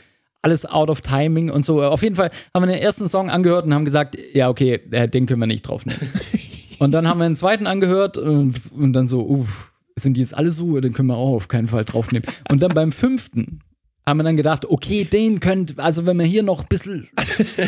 alles 0.41 0.65
out 0.65 0.89
of 0.89 1.01
timing 1.01 1.49
und 1.51 1.63
so. 1.65 1.83
Auf 1.83 2.01
jeden 2.01 2.15
Fall 2.15 2.31
haben 2.53 2.63
wir 2.63 2.67
den 2.73 2.81
ersten 2.81 3.07
Song 3.09 3.29
angehört 3.29 3.65
und 3.65 3.73
haben 3.73 3.85
gesagt, 3.85 4.17
ja, 4.33 4.49
okay, 4.49 4.79
äh, 4.91 5.07
den 5.09 5.25
können 5.25 5.41
wir 5.41 5.47
nicht 5.47 5.63
draufnehmen. 5.63 5.99
Und 6.79 6.91
dann 6.91 7.07
haben 7.07 7.19
wir 7.19 7.25
einen 7.25 7.35
zweiten 7.35 7.67
angehört 7.67 8.17
und, 8.17 8.55
und 8.71 8.93
dann 8.93 9.07
so, 9.07 9.27
uff, 9.27 9.71
sind 9.95 10.15
die 10.15 10.21
jetzt 10.21 10.33
alle 10.33 10.51
so, 10.51 10.79
den 10.79 10.93
können 10.93 11.07
wir 11.09 11.17
auch 11.17 11.33
auf 11.35 11.47
keinen 11.47 11.67
Fall 11.67 11.85
draufnehmen. 11.85 12.27
Und 12.49 12.61
dann 12.61 12.73
beim 12.73 12.91
fünften 12.91 13.61
haben 14.07 14.17
wir 14.17 14.23
dann 14.23 14.37
gedacht, 14.37 14.65
okay, 14.65 15.03
den 15.03 15.39
könnt, 15.39 15.77
also 15.79 16.05
wenn 16.05 16.17
wir 16.17 16.25
hier 16.25 16.41
noch 16.41 16.61
ein 16.61 16.67
bisschen, 16.67 17.09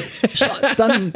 dann, 0.78 1.14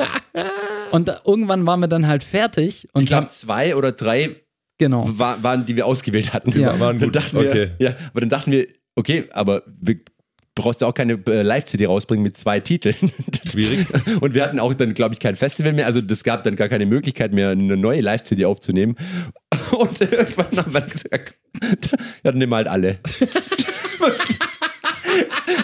und 0.91 1.07
da, 1.07 1.21
irgendwann 1.25 1.65
waren 1.65 1.79
wir 1.79 1.87
dann 1.87 2.05
halt 2.07 2.23
fertig 2.23 2.87
und 2.93 3.03
ich 3.03 3.07
glaube, 3.07 3.23
haben, 3.23 3.29
zwei 3.29 3.75
oder 3.75 3.91
drei 3.91 4.35
genau, 4.77 5.09
war, 5.17 5.41
waren, 5.41 5.65
die 5.65 5.75
wir 5.75 5.87
ausgewählt 5.87 6.33
hatten. 6.33 6.57
Ja, 6.59 6.79
waren 6.79 6.99
dann 6.99 7.11
gut. 7.11 7.33
wir, 7.33 7.49
Okay. 7.49 7.69
ja, 7.79 7.95
aber 8.11 8.19
dann 8.19 8.29
dachten 8.29 8.51
wir, 8.51 8.67
okay, 8.95 9.25
aber 9.31 9.63
wir 9.81 9.99
brauchst 10.55 10.81
du 10.81 10.85
auch 10.85 10.93
keine 10.93 11.19
äh, 11.27 11.41
Live-CD 11.41 11.85
rausbringen 11.85 12.23
mit 12.23 12.37
zwei 12.37 12.61
Titeln. 12.61 12.95
Schwierig. 13.49 13.85
Und 14.21 14.33
wir 14.33 14.43
hatten 14.43 14.59
auch 14.59 14.73
dann, 14.73 14.93
glaube 14.93 15.13
ich, 15.13 15.19
kein 15.19 15.35
Festival 15.35 15.73
mehr. 15.73 15.85
Also 15.85 16.01
das 16.01 16.23
gab 16.23 16.43
dann 16.43 16.55
gar 16.55 16.69
keine 16.69 16.85
Möglichkeit 16.85 17.33
mehr, 17.33 17.49
eine 17.49 17.77
neue 17.77 18.01
Live-CD 18.01 18.45
aufzunehmen. 18.45 18.95
Und 19.77 19.99
irgendwann 20.01 20.57
haben 20.57 20.73
wir 20.73 20.81
gesagt, 20.81 21.35
ja, 22.23 22.31
dann 22.31 22.39
wir 22.39 22.55
halt 22.55 22.67
alle. 22.67 22.99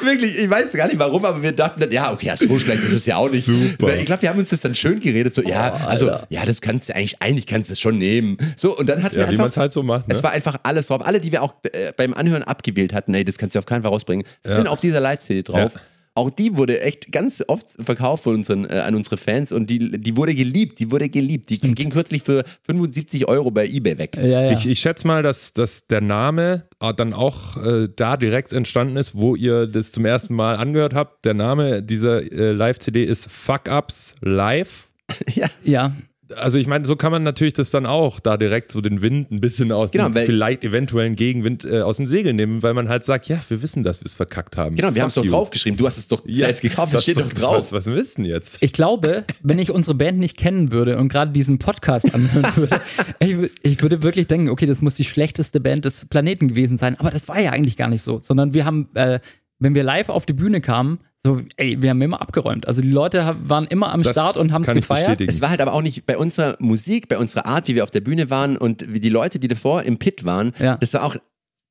Wirklich, 0.04 0.38
ich 0.38 0.50
weiß 0.50 0.72
gar 0.74 0.88
nicht 0.88 1.00
warum, 1.00 1.24
aber 1.26 1.42
wir 1.42 1.52
dachten 1.52 1.80
dann, 1.80 1.92
ja, 1.92 2.12
okay, 2.12 2.28
ja, 2.28 2.38
so 2.38 2.58
schlecht 2.60 2.84
ist 2.84 2.92
es 2.92 3.06
ja 3.06 3.18
auch 3.18 3.30
nicht. 3.30 3.46
Super. 3.46 3.96
Ich 3.96 4.06
glaube, 4.06 4.22
wir 4.22 4.30
haben 4.30 4.40
uns 4.40 4.50
das 4.50 4.62
dann 4.62 4.76
schön 4.76 5.00
geredet, 5.00 5.34
so, 5.34 5.42
ja, 5.42 5.74
also, 5.86 6.12
ja, 6.30 6.46
das 6.46 6.62
kannst 6.62 6.90
du 6.90 6.96
eigentlich, 6.96 7.22
eigentlich 7.22 7.48
kannst 7.48 7.70
du 7.70 7.74
es 7.74 7.80
schon 7.80 7.98
nehmen. 7.98 8.38
So, 8.58 8.78
und 8.78 8.88
dann 8.90 9.04
hatten 9.04 9.16
wir 9.16 9.22
Ja, 9.24 9.28
einfach, 9.28 9.42
man 9.44 9.50
es 9.50 9.58
halt 9.58 9.72
so 9.72 9.84
macht. 9.84 10.08
Ne? 10.08 10.14
es 10.14 10.24
war 10.24 10.32
einfach 10.32 10.60
alles 10.64 10.88
drauf. 10.88 11.06
Alle, 11.06 11.20
die 11.20 11.32
wir 11.32 11.42
auch 11.44 11.56
äh, 11.72 11.94
beim 11.96 12.14
Anhören 12.14 12.44
abgewählt 12.44 12.94
hatten, 12.94 13.14
ey, 13.14 13.24
das 13.24 13.38
kannst 13.38 13.56
du 13.56 13.60
auf 13.60 13.66
keinen 13.66 13.84
Fall 13.84 13.92
rausbringen, 13.92 14.26
sind 14.42 14.68
auf 14.68 14.80
dieser 14.80 15.00
Live-CD 15.00 15.44
drauf. 15.44 15.74
Ja. 15.76 15.82
Auch 16.14 16.30
die 16.30 16.58
wurde 16.58 16.82
echt 16.82 17.12
ganz 17.14 17.42
oft 17.48 17.70
verkauft 17.80 18.24
von 18.24 18.36
unseren, 18.36 18.66
äh, 18.66 18.80
an 18.80 18.96
unsere 18.96 19.16
Fans 19.16 19.54
und 19.54 19.70
die, 19.70 19.98
die 19.98 20.18
wurde 20.18 20.36
geliebt, 20.36 20.80
die 20.80 20.92
wurde 20.92 21.08
geliebt. 21.08 21.50
Die 21.50 21.58
ging 21.58 21.90
kürzlich 21.90 22.24
für 22.24 22.44
75 22.64 23.28
Euro 23.30 23.50
bei 23.50 23.66
Ebay 23.66 23.98
weg. 23.98 24.18
ja, 24.18 24.24
ja. 24.24 24.52
Ich, 24.52 24.68
ich 24.68 24.80
schätze 24.80 25.08
mal, 25.08 25.24
dass, 25.24 25.54
dass 25.54 25.88
der 25.88 26.02
Name 26.02 26.68
äh, 26.82 26.94
dann 26.94 27.14
auch 27.14 27.56
äh, 27.64 27.88
da 27.96 28.18
direkt 28.18 28.52
entstanden 28.52 28.98
ist, 28.98 29.16
wo 29.16 29.36
ihr 29.38 29.68
das 29.68 29.94
zum 29.94 30.06
ersten 30.06 30.34
Mal 30.36 30.58
angehört 30.58 30.94
habt. 30.94 31.24
Der 31.24 31.34
Name 31.34 31.82
dieser 31.82 32.22
äh, 32.30 32.52
Live-CD 32.52 33.04
ist 33.04 33.32
Fuck 33.32 33.70
Ups 33.70 34.16
Live. 34.22 34.90
ja, 35.64 35.94
Also 36.38 36.58
ich 36.58 36.68
meine, 36.68 36.86
so 36.86 36.96
kann 36.96 37.12
man 37.12 37.24
natürlich 37.24 37.54
das 37.54 37.70
dann 37.70 37.86
auch 37.86 38.20
da 38.20 38.38
direkt 38.38 38.72
so 38.72 38.82
den 38.82 39.02
Wind 39.02 39.32
ein 39.32 39.42
bisschen 39.42 39.72
aus 39.72 39.92
Genau, 39.92 40.10
dem 40.10 40.24
vielleicht 40.26 40.64
eventuellen 40.64 41.16
Gegenwind 41.16 41.66
äh, 41.66 41.82
aus 41.82 41.98
den 41.98 42.08
Segeln 42.08 42.36
nehmen, 42.36 42.64
weil 42.64 42.74
man 42.74 42.90
halt 42.90 43.04
sagt, 43.04 43.28
ja, 43.28 43.40
wir 43.50 43.62
wissen, 43.62 43.84
dass 43.84 44.02
wir 44.02 44.06
es 44.06 44.16
verkackt 44.16 44.58
haben. 44.58 44.76
Genau, 44.76 44.94
wir 44.94 45.02
haben 45.02 45.10
es 45.10 45.16
doch 45.16 45.26
draufgeschrieben. 45.26 45.78
Du 45.78 45.88
hast 45.88 45.98
es 45.98 46.08
doch 46.08 46.24
Ja, 46.26 46.46
selbst 46.48 46.62
gekauft, 46.62 46.94
das 46.94 47.04
steht 47.04 47.18
doch 47.18 47.30
drauf. 47.32 47.72
Was, 47.72 47.72
was 47.72 47.86
wissen 47.88 48.26
jetzt? 48.26 48.58
Ich 48.62 48.74
glaube, 48.74 49.26
wenn 49.44 49.60
ich 49.60 49.72
unsere 49.72 49.96
Band 49.96 50.20
nicht 50.20 50.38
kennen 50.38 50.72
würde 50.72 50.98
und 50.98 51.10
gerade 51.10 51.32
diesen 51.32 51.60
Podcast 51.60 52.14
anhören 52.14 52.48
würde, 52.56 52.80
ich, 53.20 53.36
ich 53.64 53.82
würde 53.82 54.04
wirklich 54.04 54.28
denken, 54.28 54.50
okay, 54.50 54.66
das 54.66 54.82
muss 54.82 54.96
die 54.96 55.06
schlechteste 55.06 55.60
Band 55.60 55.86
des 55.86 56.06
Planeten 56.06 56.48
gewesen 56.48 56.78
sein. 56.78 57.00
Aber 57.00 57.10
das 57.12 57.28
war 57.28 57.40
ja 57.40 57.52
eigentlich 57.52 57.78
gar 57.78 57.88
nicht 57.90 58.02
so, 58.04 58.20
sondern 58.22 58.54
wir 58.54 58.66
haben, 58.66 58.90
äh, 58.96 59.20
wenn 59.60 59.76
wir 59.76 59.84
live 59.84 60.10
auf 60.10 60.26
die 60.26 60.34
Bühne 60.34 60.62
kamen, 60.62 61.00
so, 61.24 61.42
ey, 61.58 61.82
wir 61.82 61.92
haben 61.92 62.02
immer 62.02 62.20
abgeräumt. 62.22 62.68
Also 62.68 62.82
die 62.82 62.90
Leute 62.90 63.36
waren 63.44 63.66
immer 63.68 63.92
am 63.94 64.02
Das 64.02 64.14
Start 64.14 64.38
und 64.38 64.52
haben 64.52 64.64
es 64.64 64.74
gefeiert. 64.74 65.02
bestätigen. 65.08 65.30
Es 65.30 65.40
war 65.42 65.50
halt 65.52 65.62
aber 65.62 65.74
auch 65.74 65.84
nicht 65.84 66.06
bei 66.08 66.18
unserer 66.18 66.56
Musik, 66.60 67.08
bei 67.10 67.18
unserer 67.18 67.46
Art, 67.46 67.68
wie 67.68 67.76
wir 67.76 67.84
auf 67.84 67.92
der 67.92 68.02
Bühne 68.02 68.30
waren 68.30 68.58
und 68.58 68.92
wie 68.92 69.00
die 69.00 69.10
Leute, 69.10 69.38
die 69.38 69.48
davor 69.48 69.84
im 69.84 69.98
Pit 69.98 70.26
waren, 70.26 70.52
Ja. 70.60 70.78
das 70.78 70.94
war 70.96 71.04
auch 71.04 71.16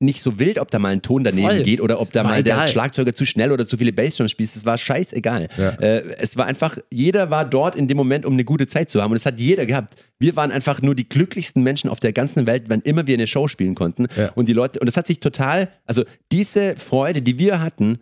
nicht 0.02 0.22
so 0.22 0.38
wild, 0.38 0.58
ob 0.58 0.70
da 0.70 0.78
mal 0.78 0.92
ein 0.94 1.02
Ton 1.02 1.24
daneben 1.24 1.46
Voll. 1.48 1.62
geht 1.62 1.80
oder 1.82 2.00
ob 2.00 2.10
da 2.10 2.22
mal 2.22 2.42
der 2.42 2.54
egal. 2.54 2.68
Schlagzeuger 2.68 3.12
zu 3.12 3.26
schnell 3.26 3.52
oder 3.52 3.66
zu 3.66 3.76
viele 3.76 3.92
Bassdrums 3.92 4.30
spielt. 4.30 4.48
Es 4.56 4.64
war 4.64 4.78
scheißegal. 4.78 5.48
Äh, 5.58 6.00
es 6.18 6.38
war 6.38 6.46
einfach, 6.46 6.78
jeder 6.90 7.28
war 7.30 7.44
dort 7.44 7.74
in 7.76 7.86
dem 7.86 7.98
Moment, 7.98 8.24
um 8.24 8.32
eine 8.32 8.44
gute 8.44 8.66
Zeit 8.66 8.88
zu 8.88 9.02
haben 9.02 9.10
und 9.10 9.16
das 9.16 9.26
hat 9.26 9.38
jeder 9.38 9.66
gehabt. 9.66 10.02
Wir 10.18 10.36
waren 10.36 10.52
einfach 10.52 10.80
nur 10.80 10.94
die 10.94 11.06
glücklichsten 11.06 11.62
Menschen 11.62 11.90
auf 11.90 12.00
der 12.00 12.14
ganzen 12.14 12.46
Welt, 12.46 12.64
wann 12.68 12.80
immer 12.80 13.06
wir 13.06 13.14
eine 13.14 13.26
Show 13.26 13.46
spielen 13.48 13.74
konnten. 13.74 14.06
Ja. 14.16 14.30
Und 14.36 14.48
die 14.48 14.54
Leute, 14.54 14.78
und 14.80 14.86
das 14.86 14.96
hat 14.96 15.06
sich 15.06 15.20
total, 15.20 15.68
also 15.84 16.04
diese 16.32 16.76
Freude, 16.76 17.20
die 17.20 17.38
wir 17.38 17.60
hatten, 17.60 17.98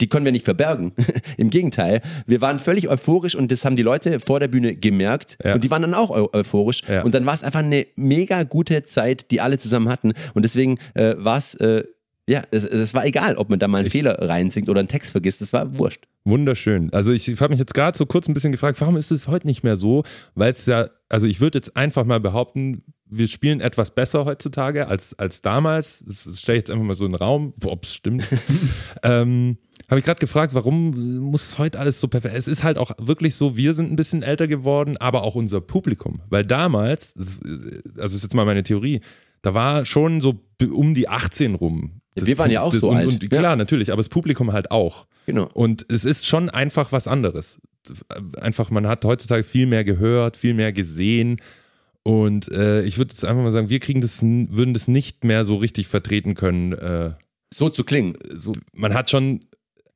die 0.00 0.08
können 0.08 0.24
wir 0.24 0.32
nicht 0.32 0.44
verbergen. 0.44 0.92
Im 1.36 1.50
Gegenteil, 1.50 2.00
wir 2.26 2.40
waren 2.40 2.58
völlig 2.58 2.88
euphorisch 2.88 3.34
und 3.34 3.52
das 3.52 3.64
haben 3.64 3.76
die 3.76 3.82
Leute 3.82 4.20
vor 4.20 4.40
der 4.40 4.48
Bühne 4.48 4.74
gemerkt 4.74 5.38
Ja. 5.44 5.54
und 5.54 5.64
die 5.64 5.70
waren 5.70 5.82
dann 5.82 5.94
auch 5.94 6.10
eu 6.10 6.26
euphorisch 6.32 6.82
Ja. 6.88 7.02
und 7.02 7.14
dann 7.14 7.26
war 7.26 7.34
es 7.34 7.42
einfach 7.42 7.60
eine 7.60 7.86
mega 7.96 8.42
gute 8.44 8.82
Zeit, 8.84 9.30
die 9.30 9.40
alle 9.40 9.58
zusammen 9.58 9.88
hatten 9.88 10.12
und 10.34 10.42
deswegen 10.42 10.78
äh, 10.94 11.14
war 11.18 11.36
es, 11.38 11.54
äh, 11.54 11.84
ja, 12.28 12.42
es, 12.50 12.64
es 12.64 12.94
war 12.94 13.04
egal, 13.06 13.36
ob 13.36 13.50
man 13.50 13.58
da 13.58 13.66
mal 13.68 13.78
einen 13.78 13.90
Fehler 13.90 14.16
reinsingt 14.20 14.68
oder 14.68 14.78
einen 14.80 14.88
Text 14.88 15.10
vergisst, 15.12 15.40
das 15.40 15.52
war 15.52 15.78
wurscht. 15.78 16.04
Wunderschön. 16.24 16.92
Also 16.92 17.12
ich 17.12 17.28
habe 17.40 17.48
mich 17.50 17.58
jetzt 17.58 17.74
gerade 17.74 17.96
so 17.96 18.06
kurz 18.06 18.28
ein 18.28 18.34
bisschen 18.34 18.52
gefragt, 18.52 18.80
warum 18.80 18.96
ist 18.96 19.10
es 19.10 19.26
heute 19.26 19.46
nicht 19.46 19.62
mehr 19.64 19.76
so? 19.76 20.04
Weil 20.34 20.52
es 20.52 20.66
ja, 20.66 20.88
also 21.08 21.26
ich 21.26 21.40
würde 21.40 21.58
jetzt 21.58 21.76
einfach 21.76 22.04
mal 22.04 22.20
behaupten, 22.20 22.82
wir 23.12 23.26
spielen 23.26 23.60
etwas 23.60 23.90
besser 23.92 24.24
heutzutage 24.26 24.86
als, 24.86 25.18
als 25.18 25.42
damals. 25.42 26.04
Das 26.06 26.38
stelle 26.40 26.58
ich 26.58 26.60
jetzt 26.62 26.70
einfach 26.70 26.84
mal 26.84 26.94
so 26.94 27.04
in 27.06 27.12
den 27.12 27.16
Raum, 27.18 27.54
ob 27.64 27.84
es 27.84 27.94
stimmt. 27.94 28.22
ähm, 29.02 29.58
habe 29.90 29.98
ich 29.98 30.06
gerade 30.06 30.20
gefragt, 30.20 30.54
warum 30.54 31.18
muss 31.18 31.58
heute 31.58 31.80
alles 31.80 31.98
so 31.98 32.06
perfekt? 32.06 32.34
Es 32.36 32.46
ist 32.46 32.62
halt 32.62 32.78
auch 32.78 32.92
wirklich 32.98 33.34
so, 33.34 33.56
wir 33.56 33.74
sind 33.74 33.90
ein 33.90 33.96
bisschen 33.96 34.22
älter 34.22 34.46
geworden, 34.46 34.96
aber 34.96 35.24
auch 35.24 35.34
unser 35.34 35.60
Publikum. 35.60 36.20
Weil 36.30 36.44
damals, 36.44 37.14
also 37.98 38.16
ist 38.16 38.22
jetzt 38.22 38.34
mal 38.34 38.44
meine 38.44 38.62
Theorie, 38.62 39.00
da 39.42 39.52
war 39.52 39.84
schon 39.84 40.20
so 40.20 40.40
um 40.72 40.94
die 40.94 41.08
18 41.08 41.56
rum. 41.56 42.00
Ja, 42.14 42.24
wir 42.24 42.38
waren 42.38 42.50
ja 42.52 42.62
auch 42.62 42.72
so 42.72 42.90
und, 42.90 42.96
alt. 42.96 43.08
Und, 43.08 43.30
klar, 43.30 43.42
ja. 43.42 43.56
natürlich, 43.56 43.90
aber 43.90 44.00
das 44.00 44.08
Publikum 44.08 44.52
halt 44.52 44.70
auch. 44.70 45.06
Genau. 45.26 45.48
Und 45.54 45.84
es 45.88 46.04
ist 46.04 46.24
schon 46.24 46.50
einfach 46.50 46.92
was 46.92 47.08
anderes. 47.08 47.60
Einfach, 48.40 48.70
man 48.70 48.86
hat 48.86 49.04
heutzutage 49.04 49.42
viel 49.42 49.66
mehr 49.66 49.82
gehört, 49.82 50.36
viel 50.36 50.54
mehr 50.54 50.72
gesehen. 50.72 51.40
Und 52.04 52.50
äh, 52.52 52.82
ich 52.82 52.96
würde 52.96 53.12
jetzt 53.12 53.24
einfach 53.24 53.42
mal 53.42 53.52
sagen, 53.52 53.70
wir 53.70 53.80
kriegen 53.80 54.00
das, 54.00 54.22
würden 54.22 54.72
das 54.72 54.86
nicht 54.86 55.24
mehr 55.24 55.44
so 55.44 55.56
richtig 55.56 55.88
vertreten 55.88 56.34
können. 56.34 56.74
Äh, 56.74 57.14
so 57.52 57.68
zu 57.68 57.82
klingen. 57.82 58.16
So, 58.32 58.54
man 58.72 58.94
hat 58.94 59.10
schon 59.10 59.40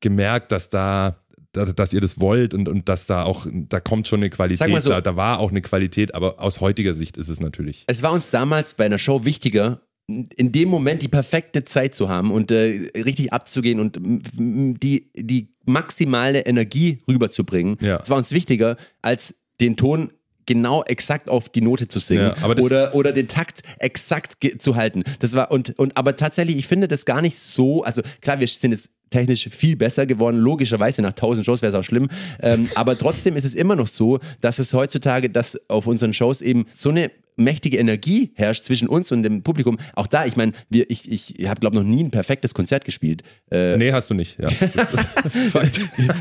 gemerkt, 0.05 0.53
dass 0.53 0.71
da, 0.71 1.17
dass 1.53 1.93
ihr 1.93 2.01
das 2.01 2.21
wollt 2.21 2.55
und, 2.55 2.69
und 2.69 2.89
dass 2.89 3.07
da 3.07 3.25
auch, 3.25 3.47
da 3.51 3.81
kommt 3.81 4.07
schon 4.07 4.21
eine 4.21 4.31
Qualität, 4.31 4.83
so, 4.83 4.91
da, 4.91 5.01
da 5.01 5.17
war 5.17 5.41
auch 5.41 5.51
eine 5.51 5.63
Qualität, 5.63 6.15
aber 6.15 6.41
aus 6.41 6.61
heutiger 6.61 6.95
Sicht 6.95 7.17
ist 7.17 7.29
es 7.29 7.41
natürlich. 7.41 7.85
Es 7.89 8.03
war 8.03 8.13
uns 8.13 8.31
damals 8.31 8.75
bei 8.75 8.85
einer 8.85 8.99
Show 8.99 9.25
wichtiger, 9.25 9.81
in 10.07 10.53
dem 10.53 10.69
Moment 10.69 11.01
die 11.01 11.09
perfekte 11.09 11.65
Zeit 11.65 11.95
zu 11.95 12.11
haben 12.11 12.31
und 12.31 12.51
äh, 12.51 12.91
richtig 12.95 13.33
abzugehen 13.33 13.81
und 13.81 13.99
die, 13.99 15.11
die 15.17 15.55
maximale 15.65 16.41
Energie 16.41 17.03
rüberzubringen. 17.09 17.79
Ja. 17.81 17.97
Das 17.97 18.11
war 18.11 18.19
uns 18.19 18.31
wichtiger, 18.31 18.77
als 19.01 19.37
den 19.61 19.79
Ton 19.79 20.11
genau 20.45 20.83
exakt 20.83 21.31
auf 21.31 21.49
die 21.49 21.63
Note 21.63 21.89
zu 21.89 22.01
singen 22.01 22.35
Ja, 22.39 22.47
oder, 22.47 22.95
oder 22.95 23.13
den 23.13 23.29
Takt 23.29 23.63
exakt 23.79 24.37
zu 24.59 24.77
halten. 24.77 25.05
Das 25.21 25.33
war 25.33 25.51
und, 25.51 25.79
und 25.79 25.97
aber 25.97 26.17
tatsächlich, 26.17 26.59
ich 26.59 26.67
finde 26.67 26.87
das 26.87 27.07
gar 27.07 27.23
nicht 27.23 27.39
so, 27.39 27.83
also 27.83 28.03
klar, 28.21 28.41
wir 28.41 28.47
sind 28.47 28.73
jetzt 28.73 28.91
technisch 29.11 29.49
viel 29.51 29.77
besser 29.77 30.07
geworden, 30.07 30.39
logischerweise 30.39 31.03
nach 31.03 31.11
1000 31.13 31.47
Shows 31.47 31.63
wäre 31.63 31.73
es 31.73 31.79
auch 31.79 31.85
schlimm, 31.85 32.09
ähm, 32.43 32.69
aber 32.75 32.99
trotzdem 32.99 33.37
ist 33.37 33.45
es 33.45 33.55
immer 33.55 33.77
noch 33.77 33.87
so, 33.89 34.19
dass 34.41 34.59
es 34.59 34.73
heutzutage, 34.75 35.31
dass 35.31 35.59
auf 35.69 35.87
unseren 35.87 36.13
Shows 36.13 36.41
eben 36.43 36.67
so 36.73 36.91
eine 36.91 37.11
mächtige 37.37 37.79
Energie 37.79 38.31
herrscht 38.37 38.65
zwischen 38.65 38.87
uns 38.87 39.11
und 39.11 39.25
dem 39.25 39.43
Publikum. 39.43 39.79
Auch 39.97 40.07
da, 40.07 40.25
ich 40.25 40.37
meine, 40.37 40.53
wir, 40.71 40.89
ich, 40.89 41.11
ich 41.11 41.49
habe 41.49 41.59
glaube 41.59 41.75
noch 41.75 41.83
nie 41.83 42.05
ein 42.05 42.13
perfektes 42.13 42.55
Konzert 42.55 42.85
gespielt. 42.85 43.25
Äh, 43.51 43.77
Nee, 43.77 43.91
hast 43.91 44.09
du 44.09 44.15
nicht, 44.15 44.39
ja. 44.41 44.49
Das 44.75 44.93
ist 45.35 45.51
Fakt. 45.51 45.81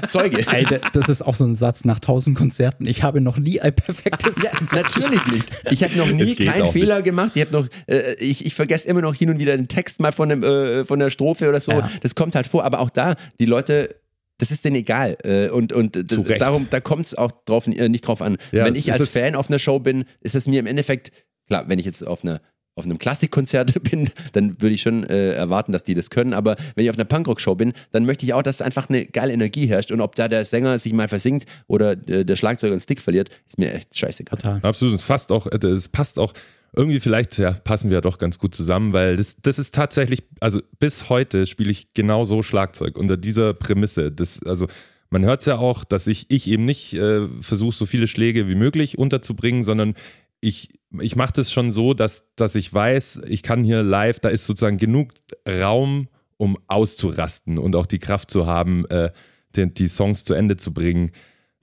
Zeuge. 0.09 0.43
Ey, 0.51 0.65
d- 0.65 0.79
das 0.93 1.09
ist 1.09 1.21
auch 1.23 1.35
so 1.35 1.45
ein 1.45 1.55
Satz 1.55 1.85
nach 1.85 1.99
tausend 1.99 2.35
Konzerten. 2.35 2.87
Ich 2.87 3.03
habe 3.03 3.21
noch 3.21 3.37
nie 3.37 3.61
ein 3.61 3.75
perfektes 3.75 4.37
Ja, 4.43 4.49
Konzert. 4.57 4.85
natürlich 4.85 5.23
nicht. 5.27 5.45
Ich 5.69 5.83
habe 5.83 5.95
noch 5.97 6.11
nie 6.11 6.33
keinen 6.33 6.65
Fehler 6.71 7.03
gemacht. 7.03 7.33
Ich 7.35 7.41
habe 7.43 7.51
noch, 7.53 7.67
äh, 7.85 8.15
ich, 8.15 8.43
ich 8.47 8.55
vergesse 8.55 8.87
immer 8.87 9.01
noch 9.01 9.13
hin 9.13 9.29
und 9.29 9.37
wieder 9.37 9.55
den 9.55 9.67
Text 9.67 9.99
mal 9.99 10.11
von, 10.13 10.29
dem, 10.29 10.41
äh, 10.41 10.83
von 10.83 10.97
der 10.97 11.11
Strophe 11.11 11.47
oder 11.47 11.59
so. 11.59 11.73
Ja. 11.73 11.91
Das 12.01 12.15
kommt 12.15 12.33
halt 12.33 12.47
vor. 12.47 12.63
Aber 12.65 12.72
auch 12.79 12.89
da, 12.89 13.15
die 13.39 13.45
Leute, 13.45 13.89
das 14.37 14.51
ist 14.51 14.65
denen 14.65 14.77
egal. 14.77 15.17
Äh, 15.23 15.49
und 15.49 15.73
und 15.73 15.97
darum, 16.39 16.67
da 16.69 16.79
kommt 16.79 17.05
es 17.05 17.15
auch 17.15 17.31
drauf, 17.45 17.67
äh, 17.67 17.89
nicht 17.89 18.07
drauf 18.07 18.21
an. 18.21 18.37
Ja, 18.51 18.65
wenn 18.65 18.75
ich 18.75 18.91
als 18.91 19.09
Fan 19.09 19.35
auf 19.35 19.49
einer 19.49 19.59
Show 19.59 19.79
bin, 19.79 20.05
ist 20.21 20.35
es 20.35 20.47
mir 20.47 20.59
im 20.59 20.65
Endeffekt, 20.65 21.11
klar, 21.47 21.67
wenn 21.67 21.79
ich 21.79 21.85
jetzt 21.85 22.05
auf 22.05 22.23
einer 22.23 22.41
auf 22.75 22.85
einem 22.85 22.97
Klassikkonzert 22.97 23.83
bin, 23.89 24.09
dann 24.31 24.59
würde 24.61 24.73
ich 24.73 24.81
schon 24.81 25.03
äh, 25.03 25.33
erwarten, 25.33 25.71
dass 25.71 25.83
die 25.83 25.93
das 25.93 26.09
können. 26.09 26.33
Aber 26.33 26.55
wenn 26.75 26.83
ich 26.83 26.89
auf 26.89 26.97
einer 26.97 27.05
Punkrock-Show 27.05 27.55
bin, 27.55 27.73
dann 27.91 28.05
möchte 28.05 28.25
ich 28.25 28.33
auch, 28.33 28.41
dass 28.41 28.61
einfach 28.61 28.89
eine 28.89 29.05
geile 29.05 29.33
Energie 29.33 29.67
herrscht. 29.67 29.91
Und 29.91 30.01
ob 30.01 30.15
da 30.15 30.27
der 30.27 30.45
Sänger 30.45 30.79
sich 30.79 30.93
mal 30.93 31.07
versinkt 31.07 31.45
oder 31.67 31.91
äh, 32.07 32.25
der 32.25 32.35
Schlagzeuger 32.35 32.73
einen 32.73 32.81
Stick 32.81 33.01
verliert, 33.01 33.29
ist 33.47 33.59
mir 33.59 33.73
echt 33.73 33.97
scheißegal. 33.97 34.37
Total. 34.37 34.59
Absolut, 34.63 34.95
es 34.95 35.03
passt 35.03 35.31
auch, 35.31 35.47
äh, 35.47 35.65
es 35.67 35.87
passt 35.89 36.17
auch 36.17 36.33
irgendwie 36.75 36.99
vielleicht, 36.99 37.37
ja, 37.37 37.51
passen 37.51 37.89
wir 37.89 37.95
ja 37.95 38.01
doch 38.01 38.17
ganz 38.17 38.39
gut 38.39 38.55
zusammen, 38.55 38.93
weil 38.93 39.15
das, 39.15 39.35
das 39.41 39.59
ist 39.59 39.75
tatsächlich, 39.75 40.23
also 40.39 40.61
bis 40.79 41.09
heute 41.09 41.45
spiele 41.45 41.71
ich 41.71 41.93
genau 41.93 42.25
so 42.25 42.41
Schlagzeug 42.41 42.97
unter 42.97 43.15
dieser 43.15 43.53
Prämisse. 43.53 44.11
Das, 44.11 44.41
also 44.43 44.67
man 45.11 45.23
hört 45.23 45.41
es 45.41 45.45
ja 45.45 45.57
auch, 45.57 45.83
dass 45.83 46.07
ich, 46.07 46.25
ich 46.29 46.47
eben 46.49 46.65
nicht 46.65 46.93
äh, 46.93 47.27
versuche, 47.41 47.75
so 47.75 47.85
viele 47.85 48.07
Schläge 48.07 48.47
wie 48.49 48.55
möglich 48.55 48.97
unterzubringen, 48.97 49.63
sondern 49.63 49.93
ich, 50.41 50.69
ich 50.99 51.15
mache 51.15 51.33
das 51.33 51.51
schon 51.51 51.71
so, 51.71 51.93
dass, 51.93 52.25
dass 52.35 52.55
ich 52.55 52.73
weiß, 52.73 53.21
ich 53.27 53.43
kann 53.43 53.63
hier 53.63 53.83
live, 53.83 54.19
da 54.19 54.29
ist 54.29 54.45
sozusagen 54.45 54.77
genug 54.77 55.11
Raum, 55.47 56.09
um 56.37 56.57
auszurasten 56.67 57.59
und 57.59 57.75
auch 57.75 57.85
die 57.85 57.99
Kraft 57.99 58.31
zu 58.31 58.47
haben, 58.47 58.85
äh, 58.87 59.11
die, 59.55 59.71
die 59.71 59.87
Songs 59.87 60.23
zu 60.23 60.33
Ende 60.33 60.57
zu 60.57 60.73
bringen. 60.73 61.11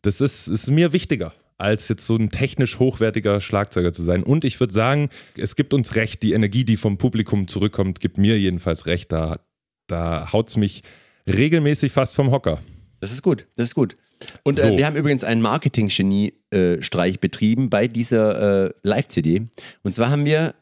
Das 0.03 0.21
ist, 0.21 0.47
ist 0.47 0.71
mir 0.71 0.93
wichtiger, 0.93 1.35
als 1.61 1.89
jetzt 1.89 2.07
so 2.07 2.17
ein 2.17 2.31
technisch 2.31 2.79
hochwertiger 2.79 3.41
Schlagzeuger 3.41 3.93
zu 3.93 4.03
sein. 4.03 4.23
Und 4.23 4.45
ich 4.45 4.59
würde 4.61 4.73
sagen, 4.73 5.11
es 5.37 5.57
gibt 5.57 5.75
uns 5.75 5.95
recht, 5.95 6.23
die 6.23 6.33
Energie, 6.33 6.65
die 6.65 6.77
vom 6.77 6.99
Publikum 6.99 7.49
zurückkommt, 7.49 8.01
gibt 8.01 8.19
mir 8.19 8.39
jedenfalls 8.39 8.87
recht. 8.87 9.13
Da, 9.13 9.41
da 9.87 10.33
haut 10.33 10.49
es 10.49 10.57
mich 10.57 10.83
regelmäßig 11.29 11.93
fast 11.93 12.15
vom 12.15 12.31
Hocker. 12.31 12.61
Das 13.01 13.13
ist 13.13 13.23
gut, 13.23 13.47
das 13.57 13.69
ist 13.69 13.75
gut. 13.75 13.97
Und 14.43 14.59
äh, 14.59 14.63
So. 14.63 14.77
wir 14.77 14.87
haben 14.87 14.97
übrigens 14.97 15.25
einen 15.25 15.41
Marketing-Genie-Streich 15.41 17.21
betrieben 17.21 17.71
bei 17.71 17.89
dieser 17.89 18.67
äh, 18.67 18.73
Live-CD. 18.83 19.43
Und 19.83 19.93
zwar 19.93 20.11
haben 20.11 20.25
wir 20.25 20.55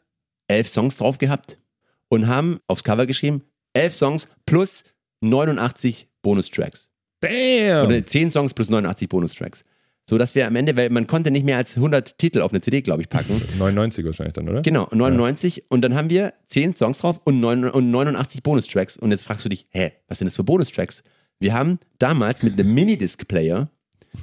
elf 0.47 0.67
Songs 0.67 0.97
drauf 0.97 1.17
gehabt 1.17 1.59
und 2.07 2.27
haben 2.27 2.59
aufs 2.67 2.83
Cover 2.83 3.05
geschrieben, 3.05 3.43
elf 3.73 3.93
Songs 3.93 4.27
plus 4.45 4.83
89 5.21 6.07
Bonustracks. 6.21 6.89
Damn! 7.21 7.85
Oder 7.87 8.05
10 8.05 8.31
Songs 8.31 8.53
plus 8.53 8.69
89 8.69 9.09
Bonustracks. 9.09 9.63
So 10.09 10.17
dass 10.17 10.33
wir 10.33 10.47
am 10.47 10.55
Ende, 10.55 10.75
weil 10.75 10.89
man 10.89 11.05
konnte 11.05 11.29
nicht 11.29 11.45
mehr 11.45 11.57
als 11.57 11.75
100 11.75 12.17
Titel 12.17 12.41
auf 12.41 12.51
eine 12.51 12.61
CD, 12.61 12.81
glaube 12.81 13.03
ich, 13.03 13.09
packen. 13.09 13.39
99 13.59 14.03
wahrscheinlich 14.03 14.33
dann, 14.33 14.49
oder? 14.49 14.63
Genau, 14.63 14.87
99. 14.91 15.65
Und 15.69 15.83
dann 15.83 15.93
haben 15.93 16.09
wir 16.09 16.33
10 16.47 16.75
Songs 16.75 16.97
drauf 16.97 17.21
und, 17.25 17.39
9, 17.39 17.65
und 17.65 17.91
89 17.91 18.41
Bonustracks. 18.41 18.97
Und 18.97 19.11
jetzt 19.11 19.25
fragst 19.25 19.45
du 19.45 19.49
dich, 19.49 19.67
hä, 19.69 19.91
was 20.07 20.17
sind 20.17 20.25
das 20.25 20.35
für 20.35 20.43
Bonustracks? 20.43 21.03
Wir 21.39 21.53
haben 21.53 21.77
damals 21.99 22.41
mit 22.41 22.59
einem 22.59 22.73
Minidisc-Player, 22.73 23.69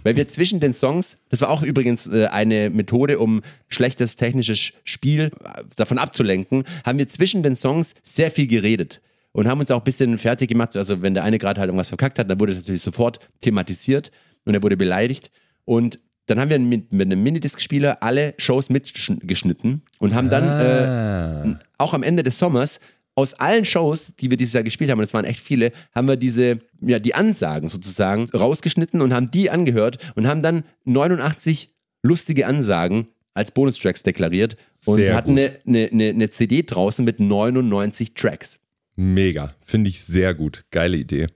weil 0.02 0.16
wir 0.16 0.26
zwischen 0.26 0.58
den 0.58 0.74
Songs, 0.74 1.18
das 1.28 1.42
war 1.42 1.50
auch 1.50 1.62
übrigens 1.62 2.08
äh, 2.08 2.26
eine 2.32 2.68
Methode, 2.68 3.20
um 3.20 3.42
schlechtes 3.68 4.16
technisches 4.16 4.72
Spiel 4.82 5.30
äh, 5.44 5.62
davon 5.76 5.98
abzulenken, 5.98 6.64
haben 6.84 6.98
wir 6.98 7.06
zwischen 7.06 7.44
den 7.44 7.54
Songs 7.54 7.94
sehr 8.02 8.32
viel 8.32 8.48
geredet. 8.48 9.00
Und 9.30 9.46
haben 9.46 9.60
uns 9.60 9.70
auch 9.70 9.82
ein 9.82 9.84
bisschen 9.84 10.18
fertig 10.18 10.48
gemacht. 10.48 10.76
Also, 10.76 11.00
wenn 11.02 11.14
der 11.14 11.22
eine 11.22 11.38
gerade 11.38 11.60
halt 11.60 11.68
irgendwas 11.68 11.90
verkackt 11.90 12.18
hat, 12.18 12.28
dann 12.28 12.40
wurde 12.40 12.54
das 12.54 12.62
natürlich 12.62 12.82
sofort 12.82 13.20
thematisiert 13.40 14.10
und 14.46 14.54
er 14.54 14.64
wurde 14.64 14.76
beleidigt. 14.76 15.30
Und 15.66 16.00
dann 16.24 16.40
haben 16.40 16.48
wir 16.48 16.58
mit, 16.58 16.92
mit 16.92 17.06
einem 17.06 17.22
Minidisc-Spieler 17.22 18.02
alle 18.02 18.34
Shows 18.38 18.70
mitgeschnitten 18.70 19.82
und 19.98 20.14
haben 20.14 20.30
dann 20.30 20.44
äh, 20.44 21.56
auch 21.76 21.92
am 21.92 22.02
Ende 22.02 22.22
des 22.22 22.38
Sommers 22.38 22.80
aus 23.14 23.34
allen 23.34 23.64
Shows, 23.64 24.12
die 24.20 24.30
wir 24.30 24.36
dieses 24.36 24.54
Jahr 24.54 24.62
gespielt 24.62 24.90
haben, 24.90 24.98
und 24.98 25.04
es 25.04 25.14
waren 25.14 25.24
echt 25.24 25.40
viele, 25.40 25.72
haben 25.94 26.06
wir 26.06 26.16
diese, 26.16 26.60
ja, 26.80 26.98
die 26.98 27.14
Ansagen 27.14 27.68
sozusagen 27.68 28.28
rausgeschnitten 28.30 29.00
und 29.00 29.14
haben 29.14 29.30
die 29.30 29.50
angehört 29.50 29.98
und 30.16 30.26
haben 30.26 30.42
dann 30.42 30.64
89 30.84 31.70
lustige 32.02 32.46
Ansagen 32.46 33.08
als 33.32 33.50
Bonustracks 33.50 34.02
deklariert 34.02 34.56
und 34.84 34.98
Sehr 34.98 35.14
hatten 35.14 35.32
eine, 35.32 35.58
eine, 35.66 36.08
eine, 36.08 36.30
CD 36.30 36.62
draußen 36.62 37.04
mit 37.04 37.20
99 37.20 38.12
Tracks. 38.14 38.58
Mega. 38.96 39.54
Finde 39.64 39.90
ich 39.90 40.00
sehr 40.02 40.34
gut. 40.34 40.64
Geile 40.70 40.96
Idee. 40.96 41.26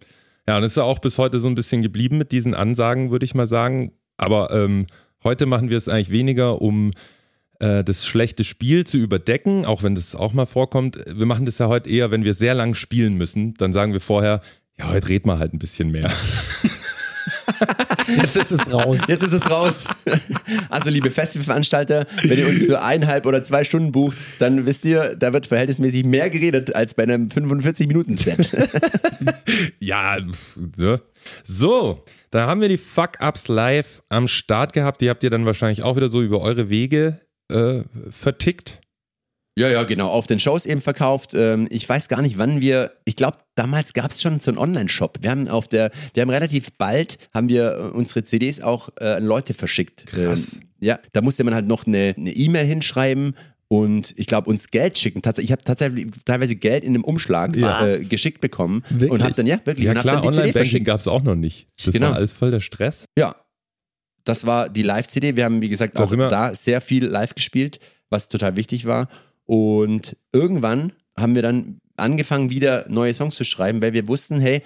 Ja, 0.48 0.56
und 0.56 0.64
es 0.64 0.72
ist 0.72 0.78
auch 0.78 0.98
bis 0.98 1.18
heute 1.18 1.40
so 1.40 1.48
ein 1.48 1.54
bisschen 1.54 1.82
geblieben 1.82 2.18
mit 2.18 2.32
diesen 2.32 2.54
Ansagen, 2.54 3.10
würde 3.10 3.24
ich 3.24 3.34
mal 3.34 3.46
sagen. 3.46 3.92
Aber 4.20 4.50
ähm, 4.52 4.86
heute 5.24 5.46
machen 5.46 5.70
wir 5.70 5.78
es 5.78 5.88
eigentlich 5.88 6.10
weniger, 6.10 6.60
um 6.60 6.92
äh, 7.58 7.82
das 7.82 8.06
schlechte 8.06 8.44
Spiel 8.44 8.86
zu 8.86 8.98
überdecken, 8.98 9.64
auch 9.64 9.82
wenn 9.82 9.94
das 9.94 10.14
auch 10.14 10.34
mal 10.34 10.46
vorkommt. 10.46 10.98
Wir 11.06 11.26
machen 11.26 11.46
das 11.46 11.58
ja 11.58 11.68
heute 11.68 11.88
eher, 11.88 12.10
wenn 12.10 12.24
wir 12.24 12.34
sehr 12.34 12.54
lang 12.54 12.74
spielen 12.74 13.16
müssen. 13.16 13.54
Dann 13.54 13.72
sagen 13.72 13.92
wir 13.94 14.00
vorher, 14.00 14.42
ja, 14.78 14.90
heute 14.90 15.08
reden 15.08 15.28
wir 15.28 15.38
halt 15.38 15.54
ein 15.54 15.58
bisschen 15.58 15.90
mehr. 15.90 16.10
Jetzt 18.16 18.36
ist 18.36 18.50
es 18.50 18.72
raus. 18.72 18.96
Jetzt 19.08 19.22
ist 19.22 19.32
es 19.32 19.50
raus. 19.50 19.84
Also, 20.68 20.90
liebe 20.90 21.10
Festivalveranstalter, 21.10 22.06
wenn 22.22 22.38
ihr 22.38 22.48
uns 22.48 22.64
für 22.64 22.82
eineinhalb 22.82 23.26
oder 23.26 23.42
zwei 23.42 23.64
Stunden 23.64 23.92
bucht, 23.92 24.16
dann 24.38 24.66
wisst 24.66 24.84
ihr, 24.84 25.14
da 25.16 25.32
wird 25.32 25.46
verhältnismäßig 25.46 26.04
mehr 26.04 26.30
geredet 26.30 26.74
als 26.74 26.94
bei 26.94 27.04
einem 27.04 27.28
45-Minuten-Set. 27.28 28.50
Ja, 29.80 30.18
ne? 30.76 31.00
so, 31.44 32.02
da 32.30 32.46
haben 32.46 32.60
wir 32.60 32.68
die 32.68 32.78
Fuck-Ups 32.78 33.48
live 33.48 34.02
am 34.08 34.28
Start 34.28 34.72
gehabt. 34.72 35.00
Die 35.00 35.10
habt 35.10 35.22
ihr 35.22 35.30
dann 35.30 35.46
wahrscheinlich 35.46 35.82
auch 35.82 35.96
wieder 35.96 36.08
so 36.08 36.22
über 36.22 36.40
eure 36.40 36.70
Wege 36.70 37.20
äh, 37.50 37.82
vertickt. 38.10 38.80
Ja, 39.58 39.68
ja, 39.68 39.82
genau. 39.82 40.08
Auf 40.08 40.26
den 40.26 40.38
Shows 40.38 40.64
eben 40.64 40.80
verkauft. 40.80 41.34
Ähm, 41.34 41.66
ich 41.70 41.86
weiß 41.88 42.08
gar 42.08 42.22
nicht, 42.22 42.38
wann 42.38 42.60
wir. 42.60 42.92
Ich 43.04 43.16
glaube, 43.16 43.38
damals 43.56 43.92
gab 43.92 44.10
es 44.10 44.22
schon 44.22 44.38
so 44.38 44.50
einen 44.50 44.58
Online-Shop. 44.58 45.18
Wir 45.20 45.30
haben 45.30 45.48
auf 45.48 45.66
der, 45.66 45.90
wir 46.14 46.22
haben 46.22 46.30
relativ 46.30 46.72
bald 46.78 47.18
haben 47.34 47.48
wir 47.48 47.74
äh, 47.74 47.80
unsere 47.90 48.22
CDs 48.22 48.60
auch 48.60 48.90
äh, 49.00 49.14
an 49.14 49.24
Leute 49.24 49.52
verschickt. 49.52 50.06
Krass. 50.06 50.54
Ähm, 50.54 50.60
ja, 50.82 50.98
da 51.12 51.20
musste 51.20 51.44
man 51.44 51.54
halt 51.54 51.66
noch 51.66 51.86
eine 51.86 52.14
eine 52.16 52.30
E-Mail 52.30 52.64
hinschreiben 52.64 53.34
und 53.72 54.12
ich 54.16 54.26
glaube 54.26 54.50
uns 54.50 54.70
Geld 54.70 54.98
schicken. 54.98 55.22
Ich 55.38 55.52
habe 55.52 55.62
tatsächlich 55.62 56.08
teilweise 56.24 56.56
Geld 56.56 56.82
in 56.82 56.90
einem 56.94 57.04
Umschlag 57.04 57.56
Ja. 57.56 57.86
äh, 57.86 58.00
geschickt 58.04 58.40
bekommen 58.40 58.82
Wirklich? 58.88 59.10
und 59.12 59.22
habe 59.22 59.34
dann 59.34 59.46
ja 59.46 59.60
wirklich 59.64 59.86
Ja 59.86 59.94
klar, 59.94 60.24
Online-Banking 60.24 60.82
gab 60.84 60.98
es 61.00 61.06
auch 61.06 61.22
noch 61.22 61.36
nicht. 61.36 61.68
Das 61.84 61.92
Genau. 61.92 62.08
war 62.08 62.16
alles 62.16 62.32
voll 62.32 62.50
der 62.50 62.60
Stress. 62.60 63.04
Ja. 63.16 63.36
Das 64.24 64.44
war 64.44 64.68
die 64.68 64.82
Live-CD. 64.82 65.36
Wir 65.36 65.44
haben, 65.44 65.62
wie 65.62 65.68
gesagt, 65.68 65.98
Da 65.98 66.04
auch 66.04 66.14
da 66.28 66.54
sehr 66.54 66.80
viel 66.80 67.06
live 67.06 67.34
gespielt, 67.34 67.78
was 68.10 68.28
total 68.28 68.56
wichtig 68.56 68.84
war. 68.86 69.08
Und 69.46 70.16
irgendwann 70.32 70.92
haben 71.16 71.34
wir 71.34 71.42
dann 71.42 71.78
angefangen, 71.96 72.50
wieder 72.50 72.86
neue 72.88 73.14
Songs 73.14 73.34
zu 73.36 73.44
schreiben, 73.44 73.80
weil 73.82 73.92
wir 73.92 74.08
wussten, 74.08 74.40
hey, 74.40 74.62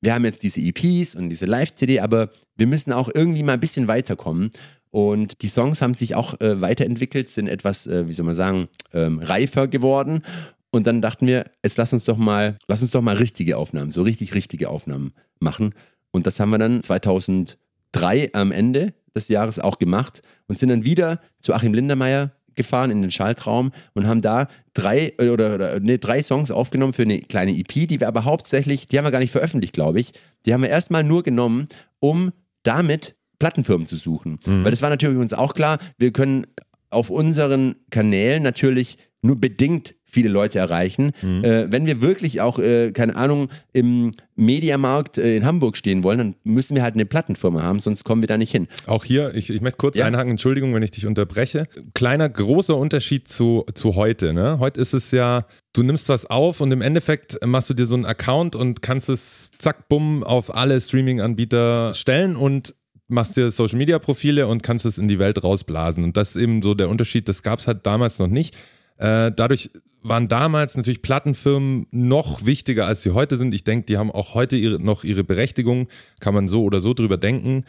wir 0.00 0.14
haben 0.14 0.24
jetzt 0.24 0.42
diese 0.42 0.60
EPs 0.60 1.14
und 1.14 1.28
diese 1.30 1.46
Live-CD, 1.46 2.00
aber 2.00 2.30
wir 2.56 2.66
müssen 2.66 2.92
auch 2.92 3.08
irgendwie 3.14 3.42
mal 3.42 3.54
ein 3.54 3.60
bisschen 3.60 3.88
weiterkommen. 3.88 4.50
Und 4.90 5.42
die 5.42 5.48
Songs 5.48 5.82
haben 5.82 5.94
sich 5.94 6.14
auch 6.14 6.40
äh, 6.40 6.60
weiterentwickelt, 6.60 7.28
sind 7.28 7.48
etwas, 7.48 7.86
äh, 7.86 8.08
wie 8.08 8.14
soll 8.14 8.26
man 8.26 8.34
sagen, 8.34 8.68
ähm, 8.92 9.18
reifer 9.18 9.68
geworden. 9.68 10.22
Und 10.70 10.86
dann 10.86 11.00
dachten 11.00 11.26
wir, 11.26 11.44
jetzt 11.62 11.78
lass 11.78 11.92
uns 11.92 12.04
doch 12.04 12.16
mal, 12.16 12.58
lass 12.68 12.82
uns 12.82 12.90
doch 12.90 13.02
mal 13.02 13.16
richtige 13.16 13.56
Aufnahmen, 13.56 13.92
so 13.92 14.02
richtig 14.02 14.34
richtige 14.34 14.68
Aufnahmen 14.68 15.12
machen. 15.40 15.74
Und 16.10 16.26
das 16.26 16.40
haben 16.40 16.50
wir 16.50 16.58
dann 16.58 16.82
2003 16.82 18.30
am 18.32 18.52
Ende 18.52 18.94
des 19.14 19.28
Jahres 19.28 19.58
auch 19.58 19.78
gemacht 19.78 20.22
und 20.46 20.58
sind 20.58 20.68
dann 20.68 20.84
wieder 20.84 21.20
zu 21.40 21.54
Achim 21.54 21.74
Lindermeier 21.74 22.32
gefahren 22.54 22.90
in 22.90 23.00
den 23.00 23.10
Schaltraum 23.10 23.72
und 23.94 24.06
haben 24.06 24.20
da 24.20 24.48
drei 24.74 25.14
äh, 25.18 25.30
oder, 25.30 25.54
oder 25.54 25.80
nee, 25.80 25.96
drei 25.96 26.22
Songs 26.22 26.50
aufgenommen 26.50 26.92
für 26.92 27.02
eine 27.02 27.20
kleine 27.20 27.56
EP, 27.56 27.88
die 27.88 28.00
wir 28.00 28.08
aber 28.08 28.24
hauptsächlich, 28.24 28.88
die 28.88 28.98
haben 28.98 29.06
wir 29.06 29.10
gar 29.10 29.20
nicht 29.20 29.32
veröffentlicht, 29.32 29.72
glaube 29.72 30.00
ich. 30.00 30.12
Die 30.44 30.52
haben 30.52 30.62
wir 30.62 30.68
erstmal 30.68 31.04
nur 31.04 31.22
genommen, 31.22 31.68
um 32.00 32.32
damit 32.64 33.16
Plattenfirmen 33.38 33.86
zu 33.86 33.96
suchen. 33.96 34.38
Mhm. 34.46 34.64
Weil 34.64 34.70
das 34.70 34.82
war 34.82 34.90
natürlich 34.90 35.18
uns 35.18 35.32
auch 35.32 35.54
klar, 35.54 35.78
wir 35.98 36.12
können 36.12 36.46
auf 36.90 37.10
unseren 37.10 37.76
Kanälen 37.90 38.42
natürlich 38.42 38.98
nur 39.20 39.36
bedingt 39.36 39.94
viele 40.10 40.28
Leute 40.28 40.58
erreichen. 40.58 41.12
Mhm. 41.20 41.44
Äh, 41.44 41.70
wenn 41.70 41.84
wir 41.84 42.00
wirklich 42.00 42.40
auch, 42.40 42.58
äh, 42.58 42.92
keine 42.92 43.14
Ahnung, 43.14 43.48
im 43.72 44.12
Mediamarkt 44.36 45.18
äh, 45.18 45.36
in 45.36 45.44
Hamburg 45.44 45.76
stehen 45.76 46.02
wollen, 46.02 46.18
dann 46.18 46.34
müssen 46.44 46.74
wir 46.74 46.82
halt 46.82 46.94
eine 46.94 47.04
Plattenfirma 47.04 47.62
haben, 47.62 47.78
sonst 47.78 48.04
kommen 48.04 48.22
wir 48.22 48.26
da 48.26 48.38
nicht 48.38 48.50
hin. 48.50 48.68
Auch 48.86 49.04
hier, 49.04 49.34
ich, 49.34 49.50
ich 49.50 49.60
möchte 49.60 49.76
kurz 49.76 49.98
ja. 49.98 50.06
einhaken, 50.06 50.30
Entschuldigung, 50.30 50.72
wenn 50.72 50.82
ich 50.82 50.92
dich 50.92 51.06
unterbreche. 51.06 51.66
Kleiner, 51.94 52.28
großer 52.28 52.76
Unterschied 52.76 53.28
zu, 53.28 53.66
zu 53.74 53.96
heute. 53.96 54.32
Ne? 54.32 54.58
Heute 54.60 54.80
ist 54.80 54.94
es 54.94 55.10
ja, 55.10 55.44
du 55.74 55.82
nimmst 55.82 56.08
was 56.08 56.24
auf 56.24 56.62
und 56.62 56.72
im 56.72 56.80
Endeffekt 56.80 57.44
machst 57.44 57.68
du 57.68 57.74
dir 57.74 57.84
so 57.84 57.96
einen 57.96 58.06
Account 58.06 58.56
und 58.56 58.80
kannst 58.80 59.10
es 59.10 59.50
zack, 59.58 59.88
bumm 59.88 60.24
auf 60.24 60.54
alle 60.54 60.80
Streaming-Anbieter 60.80 61.92
stellen 61.92 62.34
und 62.34 62.74
machst 63.08 63.36
dir 63.36 63.50
Social 63.50 63.78
Media 63.78 63.98
Profile 63.98 64.46
und 64.46 64.62
kannst 64.62 64.86
es 64.86 64.98
in 64.98 65.08
die 65.08 65.18
Welt 65.18 65.42
rausblasen. 65.42 66.04
Und 66.04 66.16
das 66.16 66.30
ist 66.30 66.42
eben 66.42 66.62
so 66.62 66.74
der 66.74 66.88
Unterschied, 66.88 67.28
das 67.28 67.42
gab 67.42 67.58
es 67.58 67.66
halt 67.66 67.86
damals 67.86 68.18
noch 68.18 68.28
nicht. 68.28 68.54
Äh, 68.98 69.32
dadurch 69.34 69.70
waren 70.02 70.28
damals 70.28 70.76
natürlich 70.76 71.02
Plattenfirmen 71.02 71.86
noch 71.90 72.44
wichtiger, 72.46 72.86
als 72.86 73.02
sie 73.02 73.10
heute 73.10 73.36
sind. 73.36 73.54
Ich 73.54 73.64
denke, 73.64 73.86
die 73.86 73.98
haben 73.98 74.10
auch 74.10 74.34
heute 74.34 74.56
ihre, 74.56 74.78
noch 74.82 75.04
ihre 75.04 75.24
Berechtigung, 75.24 75.88
kann 76.20 76.34
man 76.34 76.48
so 76.48 76.62
oder 76.62 76.80
so 76.80 76.94
drüber 76.94 77.16
denken. 77.16 77.64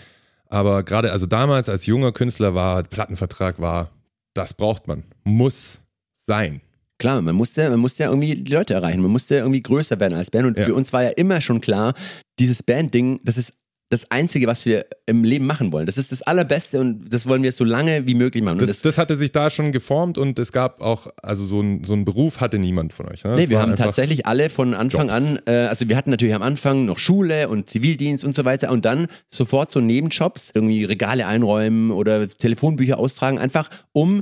Aber 0.47 0.83
gerade, 0.83 1.11
also 1.11 1.25
damals 1.25 1.69
als 1.69 1.85
junger 1.85 2.11
Künstler 2.11 2.53
war 2.53 2.83
Plattenvertrag 2.83 3.59
war, 3.59 3.91
das 4.33 4.53
braucht 4.53 4.87
man, 4.87 5.03
muss 5.23 5.79
sein. 6.25 6.61
Klar, 6.97 7.21
man 7.21 7.35
musste, 7.35 7.69
man 7.69 7.79
musste 7.79 8.03
ja 8.03 8.09
irgendwie 8.09 8.35
die 8.35 8.51
Leute 8.51 8.73
erreichen, 8.73 9.01
man 9.01 9.11
musste 9.11 9.37
irgendwie 9.37 9.61
größer 9.61 9.99
werden 9.99 10.17
als 10.17 10.31
Band. 10.31 10.47
Und 10.47 10.57
ja. 10.57 10.65
für 10.65 10.75
uns 10.75 10.91
war 10.91 11.03
ja 11.03 11.09
immer 11.09 11.39
schon 11.39 11.61
klar, 11.61 11.93
dieses 12.39 12.61
Band-Ding, 12.61 13.21
das 13.23 13.37
ist 13.37 13.53
das 13.89 14.11
Einzige, 14.11 14.45
was 14.45 14.65
wir 14.65 14.85
im 15.07 15.23
Leben 15.23 15.47
machen 15.47 15.71
wollen. 15.71 15.87
Das 15.87 15.97
ist 15.97 16.11
das 16.11 16.21
Allerbeste 16.21 16.79
und 16.79 17.11
das 17.11 17.27
wollen 17.27 17.41
wir 17.41 17.51
so 17.51 17.63
lange 17.63 18.05
wie 18.05 18.13
möglich 18.13 18.43
machen. 18.43 18.59
Das, 18.59 18.69
das, 18.69 18.81
das, 18.81 18.97
hatte 18.99 19.15
sich 19.15 19.31
da 19.31 19.49
schon 19.49 19.71
geformt 19.71 20.19
und 20.19 20.37
es 20.37 20.51
gab 20.51 20.81
auch, 20.81 21.07
also 21.23 21.43
so, 21.45 21.59
ein, 21.59 21.83
so 21.83 21.93
einen 21.93 22.05
Beruf 22.05 22.39
hatte 22.39 22.59
niemand 22.59 22.93
von 22.93 23.07
euch. 23.07 23.23
Ne? 23.23 23.35
Nee, 23.35 23.49
wir 23.49 23.59
haben 23.59 23.75
tatsächlich 23.75 24.27
alle 24.27 24.51
von 24.51 24.75
Anfang 24.75 25.09
Jobs. 25.09 25.13
an, 25.13 25.39
äh, 25.47 25.51
also 25.67 25.89
wir 25.89 25.97
hatten 25.97 26.11
natürlich 26.11 26.35
am 26.35 26.43
Anfang 26.43 26.85
noch 26.85 26.99
Schule 26.99 27.49
und 27.49 27.69
Zivildienst 27.69 28.23
und 28.23 28.35
so 28.35 28.45
weiter 28.45 28.71
und 28.71 28.85
dann 28.85 29.07
sofort 29.27 29.71
so 29.71 29.79
Nebenjobs, 29.79 30.51
irgendwie 30.53 30.83
Regale 30.83 31.25
einräumen 31.25 31.89
oder 31.89 32.29
Telefonbücher 32.29 32.99
austragen, 32.99 33.39
einfach 33.39 33.69
um 33.91 34.21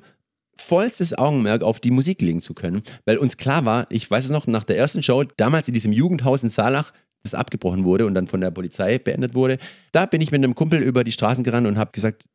vollstes 0.59 1.17
Augenmerk 1.17 1.61
auf 1.61 1.79
die 1.79 1.91
Musik 1.91 2.21
legen 2.21 2.41
zu 2.41 2.53
können, 2.53 2.83
weil 3.05 3.17
uns 3.17 3.37
klar 3.37 3.65
war, 3.65 3.85
ich 3.89 4.09
weiß 4.09 4.25
es 4.25 4.31
noch, 4.31 4.47
nach 4.47 4.63
der 4.63 4.77
ersten 4.77 5.03
Show, 5.03 5.23
damals 5.35 5.67
in 5.67 5.73
diesem 5.73 5.91
Jugendhaus 5.91 6.41
in 6.41 6.49
Saalach, 6.49 6.93
das 7.23 7.33
abgebrochen 7.33 7.83
wurde 7.83 8.05
und 8.05 8.13
dann 8.13 8.27
von 8.27 8.41
der 8.41 8.51
Polizei 8.51 8.99
beendet 8.99 9.35
wurde. 9.35 9.57
Da 9.91 10.05
bin 10.05 10.21
ich 10.21 10.31
mit 10.31 10.43
einem 10.43 10.55
Kumpel 10.55 10.81
über 10.81 11.03
die 11.03 11.11
Straßen 11.11 11.43
gerannt 11.43 11.67
und 11.67 11.77
habe 11.77 11.91
gesagt, 11.91 12.25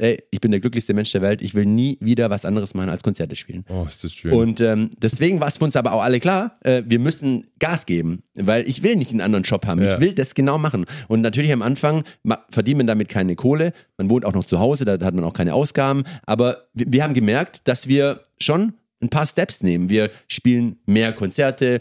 ey, 0.00 0.22
ich 0.30 0.40
bin 0.40 0.50
der 0.50 0.60
glücklichste 0.60 0.94
Mensch 0.94 1.12
der 1.12 1.22
Welt, 1.22 1.42
ich 1.42 1.54
will 1.54 1.66
nie 1.66 1.98
wieder 2.00 2.30
was 2.30 2.44
anderes 2.44 2.74
machen 2.74 2.88
als 2.88 3.02
Konzerte 3.02 3.36
spielen. 3.36 3.64
Oh, 3.68 3.84
ist 3.86 4.02
das 4.02 4.12
schön. 4.12 4.32
Und 4.32 4.60
ähm, 4.60 4.90
deswegen 4.98 5.40
war 5.40 5.48
es 5.48 5.58
für 5.58 5.64
uns 5.64 5.76
aber 5.76 5.92
auch 5.92 6.02
alle 6.02 6.20
klar, 6.20 6.58
äh, 6.62 6.82
wir 6.86 6.98
müssen 6.98 7.46
Gas 7.58 7.86
geben, 7.86 8.22
weil 8.34 8.68
ich 8.68 8.82
will 8.82 8.96
nicht 8.96 9.10
einen 9.10 9.20
anderen 9.20 9.44
Job 9.44 9.66
haben, 9.66 9.82
ja. 9.82 9.94
ich 9.94 10.00
will 10.00 10.14
das 10.14 10.34
genau 10.34 10.58
machen. 10.58 10.86
Und 11.08 11.20
natürlich 11.20 11.52
am 11.52 11.62
Anfang 11.62 12.04
verdient 12.50 12.78
man 12.78 12.86
damit 12.86 13.08
keine 13.08 13.36
Kohle, 13.36 13.72
man 13.98 14.10
wohnt 14.10 14.24
auch 14.24 14.32
noch 14.32 14.44
zu 14.44 14.58
Hause, 14.58 14.84
da 14.84 14.92
hat 15.04 15.14
man 15.14 15.24
auch 15.24 15.34
keine 15.34 15.54
Ausgaben, 15.54 16.04
aber 16.24 16.68
wir, 16.72 16.86
wir 16.88 17.04
haben 17.04 17.14
gemerkt, 17.14 17.68
dass 17.68 17.86
wir 17.86 18.22
schon 18.40 18.72
ein 19.02 19.08
paar 19.08 19.26
Steps 19.26 19.62
nehmen. 19.62 19.88
Wir 19.88 20.10
spielen 20.28 20.78
mehr 20.86 21.12
Konzerte, 21.12 21.80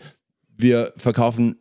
wir 0.57 0.93
verkaufen 0.95 1.57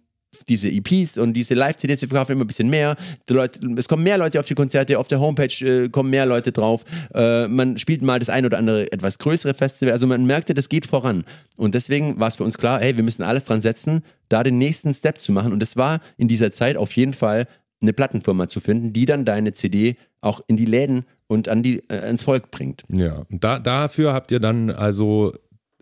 diese 0.49 0.69
EPs 0.69 1.19
und 1.19 1.35
diese 1.35 1.55
Live-CDs, 1.55 2.01
wir 2.03 2.09
verkaufen 2.09 2.33
immer 2.33 2.45
ein 2.45 2.47
bisschen 2.47 2.71
mehr. 2.71 2.97
Leute, 3.29 3.61
es 3.77 3.89
kommen 3.89 4.03
mehr 4.03 4.19
Leute 4.19 4.41
auf 4.41 4.47
die 4.47 4.55
Konzerte, 4.55 4.99
auf 4.99 5.09
der 5.09 5.21
Homepage 5.21 5.65
äh, 5.65 5.89
kommen 5.89 6.11
mehr 6.11 6.27
Leute 6.27 6.53
drauf. 6.53 6.85
Äh, 7.15 7.49
man 7.49 7.79
spielt 7.79 8.03
mal 8.03 8.19
das 8.19 8.29
ein 8.29 8.45
oder 8.45 8.59
andere 8.59 8.91
etwas 8.93 9.19
größere 9.19 9.55
Festival. 9.55 9.93
Also 9.93 10.07
man 10.07 10.25
merkte, 10.27 10.55
das 10.55 10.69
geht 10.69 10.87
voran. 10.87 11.25
Und 11.57 11.75
deswegen 11.75 12.19
war 12.21 12.29
es 12.29 12.37
für 12.37 12.45
uns 12.45 12.59
klar, 12.59 12.81
hey, 12.81 12.97
wir 12.97 13.05
müssen 13.05 13.23
alles 13.23 13.45
dran 13.45 13.61
setzen, 13.61 14.03
da 14.29 14.43
den 14.43 14.59
nächsten 14.59 14.95
Step 14.95 15.21
zu 15.21 15.33
machen. 15.33 15.53
Und 15.53 15.63
es 15.63 15.77
war 15.77 16.01
in 16.17 16.29
dieser 16.29 16.51
Zeit 16.51 16.77
auf 16.77 16.93
jeden 16.97 17.15
Fall 17.15 17.47
eine 17.81 17.93
Plattenfirma 17.93 18.49
zu 18.49 18.61
finden, 18.61 18.93
die 18.93 19.07
dann 19.07 19.25
deine 19.25 19.53
CD 19.53 19.97
auch 20.21 20.41
in 20.47 20.57
die 20.57 20.65
Läden 20.65 21.05
und 21.29 21.49
an 21.49 21.63
die, 21.63 21.83
äh, 21.89 22.09
ins 22.09 22.25
Volk 22.25 22.51
bringt. 22.51 22.85
Ja, 22.89 23.25
da, 23.31 23.59
dafür 23.59 24.13
habt 24.13 24.31
ihr 24.31 24.41
dann 24.41 24.71
also 24.71 25.33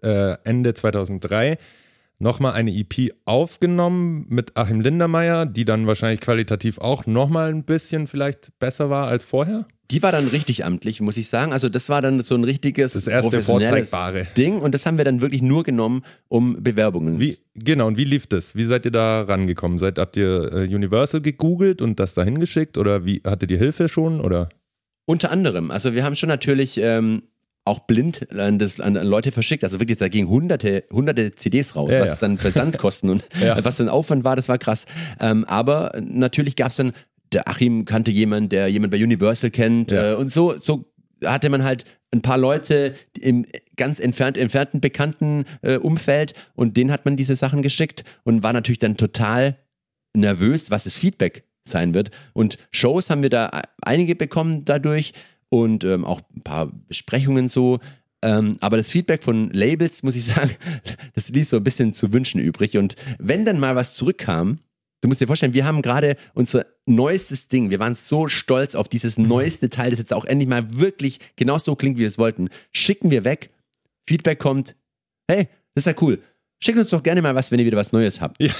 äh, 0.02 0.36
Ende 0.44 0.74
2003 0.74 1.58
nochmal 2.18 2.54
eine 2.54 2.74
EP 2.74 3.12
aufgenommen 3.24 4.26
mit 4.28 4.56
Achim 4.56 4.80
Lindermeier, 4.80 5.46
die 5.46 5.64
dann 5.64 5.86
wahrscheinlich 5.86 6.20
qualitativ 6.20 6.78
auch 6.78 7.06
nochmal 7.06 7.50
ein 7.50 7.64
bisschen 7.64 8.06
vielleicht 8.06 8.58
besser 8.58 8.90
war 8.90 9.08
als 9.08 9.24
vorher. 9.24 9.66
Die 9.92 10.02
war 10.02 10.10
dann 10.10 10.26
richtig 10.26 10.64
amtlich, 10.64 11.00
muss 11.00 11.16
ich 11.16 11.28
sagen. 11.28 11.52
Also 11.52 11.68
das 11.68 11.88
war 11.88 12.02
dann 12.02 12.20
so 12.20 12.34
ein 12.34 12.42
richtiges 12.42 12.94
das 12.94 13.06
erste 13.06 13.40
vorzeigbare 13.40 14.26
Ding 14.36 14.58
und 14.58 14.74
das 14.74 14.84
haben 14.84 14.98
wir 14.98 15.04
dann 15.04 15.20
wirklich 15.20 15.42
nur 15.42 15.62
genommen, 15.62 16.02
um 16.26 16.60
Bewerbungen. 16.60 17.20
Wie, 17.20 17.36
genau, 17.54 17.86
und 17.86 17.96
wie 17.96 18.04
lief 18.04 18.26
das? 18.26 18.56
Wie 18.56 18.64
seid 18.64 18.84
ihr 18.84 18.90
da 18.90 19.22
rangekommen? 19.22 19.78
Seid, 19.78 19.98
habt 19.98 20.16
ihr 20.16 20.52
äh, 20.52 20.74
Universal 20.74 21.20
gegoogelt 21.20 21.80
und 21.80 22.00
das 22.00 22.14
dahin 22.14 22.40
geschickt 22.40 22.78
oder 22.78 23.04
wie 23.04 23.22
hattet 23.24 23.50
ihr 23.52 23.58
Hilfe 23.58 23.88
schon 23.88 24.20
oder? 24.20 24.48
Unter 25.04 25.30
anderem. 25.30 25.70
Also 25.70 25.94
wir 25.94 26.02
haben 26.02 26.16
schon 26.16 26.28
natürlich 26.28 26.78
ähm, 26.78 27.22
auch 27.66 27.80
blind 27.80 28.30
an, 28.38 28.58
das, 28.58 28.80
an, 28.80 28.94
Leute 28.94 29.32
verschickt. 29.32 29.64
Also 29.64 29.80
wirklich, 29.80 29.98
da 29.98 30.08
gingen 30.08 30.28
hunderte, 30.28 30.84
hunderte 30.92 31.34
CDs 31.34 31.76
raus, 31.76 31.92
ja, 31.92 32.00
was 32.00 32.20
ja. 32.20 32.28
dann 32.28 32.38
Versandkosten 32.38 33.10
und 33.10 33.24
ja. 33.40 33.62
was 33.64 33.76
dann 33.76 33.88
Aufwand 33.88 34.24
war, 34.24 34.36
das 34.36 34.48
war 34.48 34.58
krass. 34.58 34.86
Ähm, 35.20 35.44
aber 35.44 35.92
natürlich 36.00 36.56
gab 36.56 36.68
es 36.68 36.76
dann, 36.76 36.92
der 37.32 37.48
Achim 37.48 37.84
kannte 37.84 38.10
jemanden, 38.10 38.50
der 38.50 38.68
jemand 38.68 38.92
bei 38.92 39.02
Universal 39.02 39.50
kennt 39.50 39.90
äh, 39.90 40.14
und 40.14 40.32
so, 40.32 40.56
so 40.56 40.84
hatte 41.24 41.48
man 41.48 41.64
halt 41.64 41.84
ein 42.12 42.22
paar 42.22 42.38
Leute 42.38 42.94
im 43.18 43.44
ganz 43.76 44.00
entfernt, 44.00 44.38
entfernten 44.38 44.80
bekannten 44.80 45.44
äh, 45.62 45.76
Umfeld 45.76 46.34
und 46.54 46.76
denen 46.76 46.92
hat 46.92 47.04
man 47.04 47.16
diese 47.16 47.36
Sachen 47.36 47.62
geschickt 47.62 48.04
und 48.24 48.42
war 48.42 48.52
natürlich 48.52 48.78
dann 48.78 48.96
total 48.96 49.56
nervös, 50.14 50.70
was 50.70 50.84
das 50.84 50.96
Feedback 50.96 51.44
sein 51.64 51.94
wird. 51.94 52.10
Und 52.32 52.58
Shows 52.70 53.10
haben 53.10 53.22
wir 53.22 53.30
da 53.30 53.62
einige 53.82 54.14
bekommen 54.14 54.64
dadurch 54.64 55.12
und 55.48 55.84
ähm, 55.84 56.04
auch 56.04 56.20
ein 56.34 56.42
paar 56.42 56.70
Besprechungen 56.88 57.48
so. 57.48 57.78
Ähm, 58.22 58.56
aber 58.60 58.76
das 58.76 58.90
Feedback 58.90 59.22
von 59.22 59.50
Labels, 59.50 60.02
muss 60.02 60.16
ich 60.16 60.24
sagen, 60.24 60.50
das 61.14 61.28
ließ 61.28 61.50
so 61.50 61.56
ein 61.56 61.64
bisschen 61.64 61.92
zu 61.92 62.12
wünschen 62.12 62.40
übrig. 62.40 62.76
Und 62.76 62.96
wenn 63.18 63.44
dann 63.44 63.60
mal 63.60 63.76
was 63.76 63.94
zurückkam, 63.94 64.58
du 65.00 65.08
musst 65.08 65.20
dir 65.20 65.26
vorstellen, 65.26 65.54
wir 65.54 65.66
haben 65.66 65.82
gerade 65.82 66.16
unser 66.34 66.66
neuestes 66.86 67.48
Ding, 67.48 67.70
wir 67.70 67.78
waren 67.78 67.94
so 67.94 68.28
stolz 68.28 68.74
auf 68.74 68.88
dieses 68.88 69.18
neueste 69.18 69.70
Teil, 69.70 69.90
das 69.90 69.98
jetzt 69.98 70.12
auch 70.12 70.24
endlich 70.24 70.48
mal 70.48 70.78
wirklich 70.78 71.20
genau 71.36 71.58
so 71.58 71.76
klingt, 71.76 71.96
wie 71.96 72.02
wir 72.02 72.08
es 72.08 72.18
wollten. 72.18 72.48
Schicken 72.72 73.10
wir 73.10 73.24
weg, 73.24 73.50
Feedback 74.08 74.38
kommt, 74.38 74.76
hey, 75.28 75.48
das 75.74 75.86
ist 75.86 75.92
ja 75.92 76.02
cool. 76.02 76.20
Schickt 76.62 76.78
uns 76.78 76.90
doch 76.90 77.02
gerne 77.02 77.20
mal 77.20 77.34
was, 77.34 77.50
wenn 77.50 77.58
ihr 77.58 77.66
wieder 77.66 77.76
was 77.76 77.92
Neues 77.92 78.20
habt. 78.20 78.42
Ja. 78.42 78.52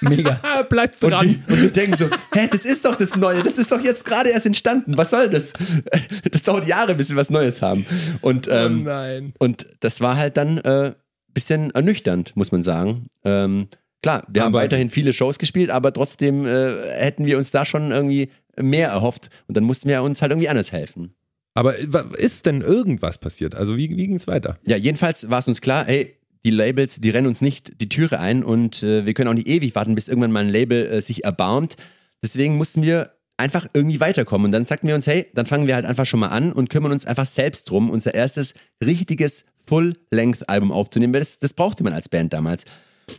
Mega. 0.00 0.62
Bleibt 0.68 1.02
dran. 1.02 1.26
Und 1.26 1.48
wir, 1.48 1.54
und 1.54 1.62
wir, 1.62 1.70
denken 1.70 1.96
so, 1.96 2.06
hä, 2.32 2.48
das 2.50 2.64
ist 2.64 2.84
doch 2.84 2.96
das 2.96 3.16
Neue, 3.16 3.42
das 3.42 3.58
ist 3.58 3.70
doch 3.72 3.80
jetzt 3.80 4.04
gerade 4.04 4.30
erst 4.30 4.46
entstanden. 4.46 4.96
Was 4.96 5.10
soll 5.10 5.30
das? 5.30 5.52
Das 6.30 6.42
dauert 6.42 6.66
Jahre, 6.66 6.94
bis 6.94 7.10
wir 7.10 7.16
was 7.16 7.30
Neues 7.30 7.62
haben. 7.62 7.86
Und, 8.20 8.48
oh 8.48 8.52
ähm, 8.52 8.80
oh 8.80 8.88
nein. 8.88 9.32
Und 9.38 9.66
das 9.80 10.00
war 10.00 10.16
halt 10.16 10.36
dann 10.36 10.58
ein 10.58 10.88
äh, 10.88 10.92
bisschen 11.32 11.70
ernüchternd, 11.70 12.34
muss 12.36 12.50
man 12.52 12.62
sagen. 12.62 13.06
Ähm, 13.24 13.68
klar, 14.02 14.24
wir 14.28 14.42
aber 14.42 14.46
haben 14.46 14.64
weiterhin 14.64 14.90
viele 14.90 15.12
Shows 15.12 15.38
gespielt, 15.38 15.70
aber 15.70 15.92
trotzdem 15.92 16.46
äh, 16.46 16.82
hätten 16.96 17.26
wir 17.26 17.38
uns 17.38 17.50
da 17.50 17.64
schon 17.64 17.92
irgendwie 17.92 18.30
mehr 18.60 18.88
erhofft. 18.88 19.30
Und 19.46 19.56
dann 19.56 19.64
mussten 19.64 19.88
wir 19.88 20.02
uns 20.02 20.22
halt 20.22 20.32
irgendwie 20.32 20.48
anders 20.48 20.72
helfen. 20.72 21.14
Aber 21.54 21.76
ist 22.18 22.46
denn 22.46 22.62
irgendwas 22.62 23.18
passiert? 23.18 23.54
Also 23.54 23.76
wie, 23.76 23.88
wie 23.90 24.06
ging 24.06 24.16
es 24.16 24.26
weiter? 24.26 24.58
Ja, 24.66 24.76
jedenfalls 24.76 25.30
war 25.30 25.38
es 25.38 25.48
uns 25.48 25.60
klar, 25.60 25.84
hey, 25.86 26.16
die 26.44 26.50
Labels, 26.50 27.00
die 27.00 27.10
rennen 27.10 27.26
uns 27.26 27.40
nicht 27.40 27.80
die 27.80 27.88
Türe 27.88 28.20
ein 28.20 28.44
und 28.44 28.82
äh, 28.82 29.06
wir 29.06 29.14
können 29.14 29.28
auch 29.28 29.34
nicht 29.34 29.48
ewig 29.48 29.74
warten, 29.74 29.94
bis 29.94 30.08
irgendwann 30.08 30.32
mal 30.32 30.44
ein 30.44 30.50
Label 30.50 30.86
äh, 30.86 31.00
sich 31.00 31.24
erbarmt. 31.24 31.76
Deswegen 32.22 32.56
mussten 32.56 32.82
wir 32.82 33.10
einfach 33.36 33.66
irgendwie 33.72 34.00
weiterkommen. 34.00 34.46
Und 34.46 34.52
dann 34.52 34.64
sagten 34.64 34.86
wir 34.86 34.94
uns, 34.94 35.06
hey, 35.06 35.26
dann 35.34 35.46
fangen 35.46 35.66
wir 35.66 35.74
halt 35.74 35.86
einfach 35.86 36.06
schon 36.06 36.20
mal 36.20 36.28
an 36.28 36.52
und 36.52 36.70
kümmern 36.70 36.92
uns 36.92 37.06
einfach 37.06 37.26
selbst 37.26 37.68
drum, 37.70 37.90
unser 37.90 38.14
erstes 38.14 38.54
richtiges 38.84 39.46
Full-Length-Album 39.66 40.70
aufzunehmen, 40.70 41.14
weil 41.14 41.20
das, 41.20 41.38
das 41.38 41.54
brauchte 41.54 41.82
man 41.84 41.92
als 41.92 42.08
Band 42.08 42.32
damals. 42.32 42.64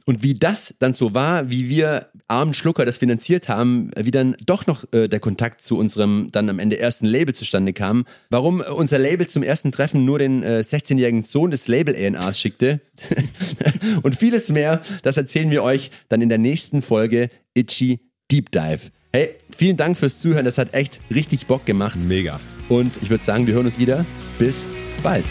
Und 0.06 0.24
wie 0.24 0.34
das 0.34 0.76
dann 0.80 0.94
so 0.94 1.14
war, 1.14 1.50
wie 1.50 1.70
wir 1.70 2.10
armen 2.28 2.54
Schlucker 2.54 2.86
das 2.86 2.98
finanziert 2.98 3.50
haben, 3.50 3.92
wie 3.96 4.12
dann 4.12 4.36
doch 4.46 4.66
noch 4.66 4.86
äh, 4.94 5.08
der 5.08 5.20
Kontakt 5.20 5.64
zu 5.64 5.78
unserem 5.78 6.30
dann 6.32 6.50
am 6.50 6.60
Ende 6.60 6.80
ersten 6.80 7.06
Label 7.06 7.36
zustande 7.36 7.74
kam, 7.74 8.06
warum 8.30 8.62
unser 8.62 8.98
Label 8.98 9.28
zum 9.28 9.44
ersten 9.44 9.72
Treffen 9.72 10.06
nur 10.06 10.20
den 10.20 10.42
äh, 10.44 10.64
16-jährigen 10.66 11.24
Sohn 11.24 11.52
des 11.52 11.68
Label-ANAs 11.68 12.40
schickte 12.40 12.82
und 14.04 14.16
vieles 14.16 14.50
mehr, 14.50 14.82
das 15.04 15.18
erzählen 15.18 15.52
wir 15.52 15.64
euch 15.64 15.92
dann 16.10 16.22
in 16.22 16.30
der 16.30 16.38
nächsten 16.40 16.82
Folge 16.82 17.30
Itchy 17.54 18.00
Deep 18.32 18.52
Dive. 18.52 18.92
Hey, 19.14 19.36
vielen 19.56 19.78
Dank 19.78 19.98
fürs 19.98 20.20
Zuhören, 20.20 20.46
das 20.46 20.58
hat 20.58 20.74
echt 20.74 21.00
richtig 21.14 21.48
Bock 21.48 21.66
gemacht. 21.66 22.00
Mega. 22.06 22.40
Und 22.68 22.98
ich 23.02 23.10
würde 23.10 23.24
sagen, 23.24 23.48
wir 23.48 23.54
hören 23.54 23.66
uns 23.66 23.80
wieder. 23.80 24.06
Bis 24.40 24.66
bald. 25.04 25.26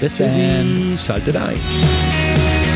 Bis 0.00 0.16
dann. 0.16 0.98
Schaltet 1.04 1.36
ein. 1.36 2.73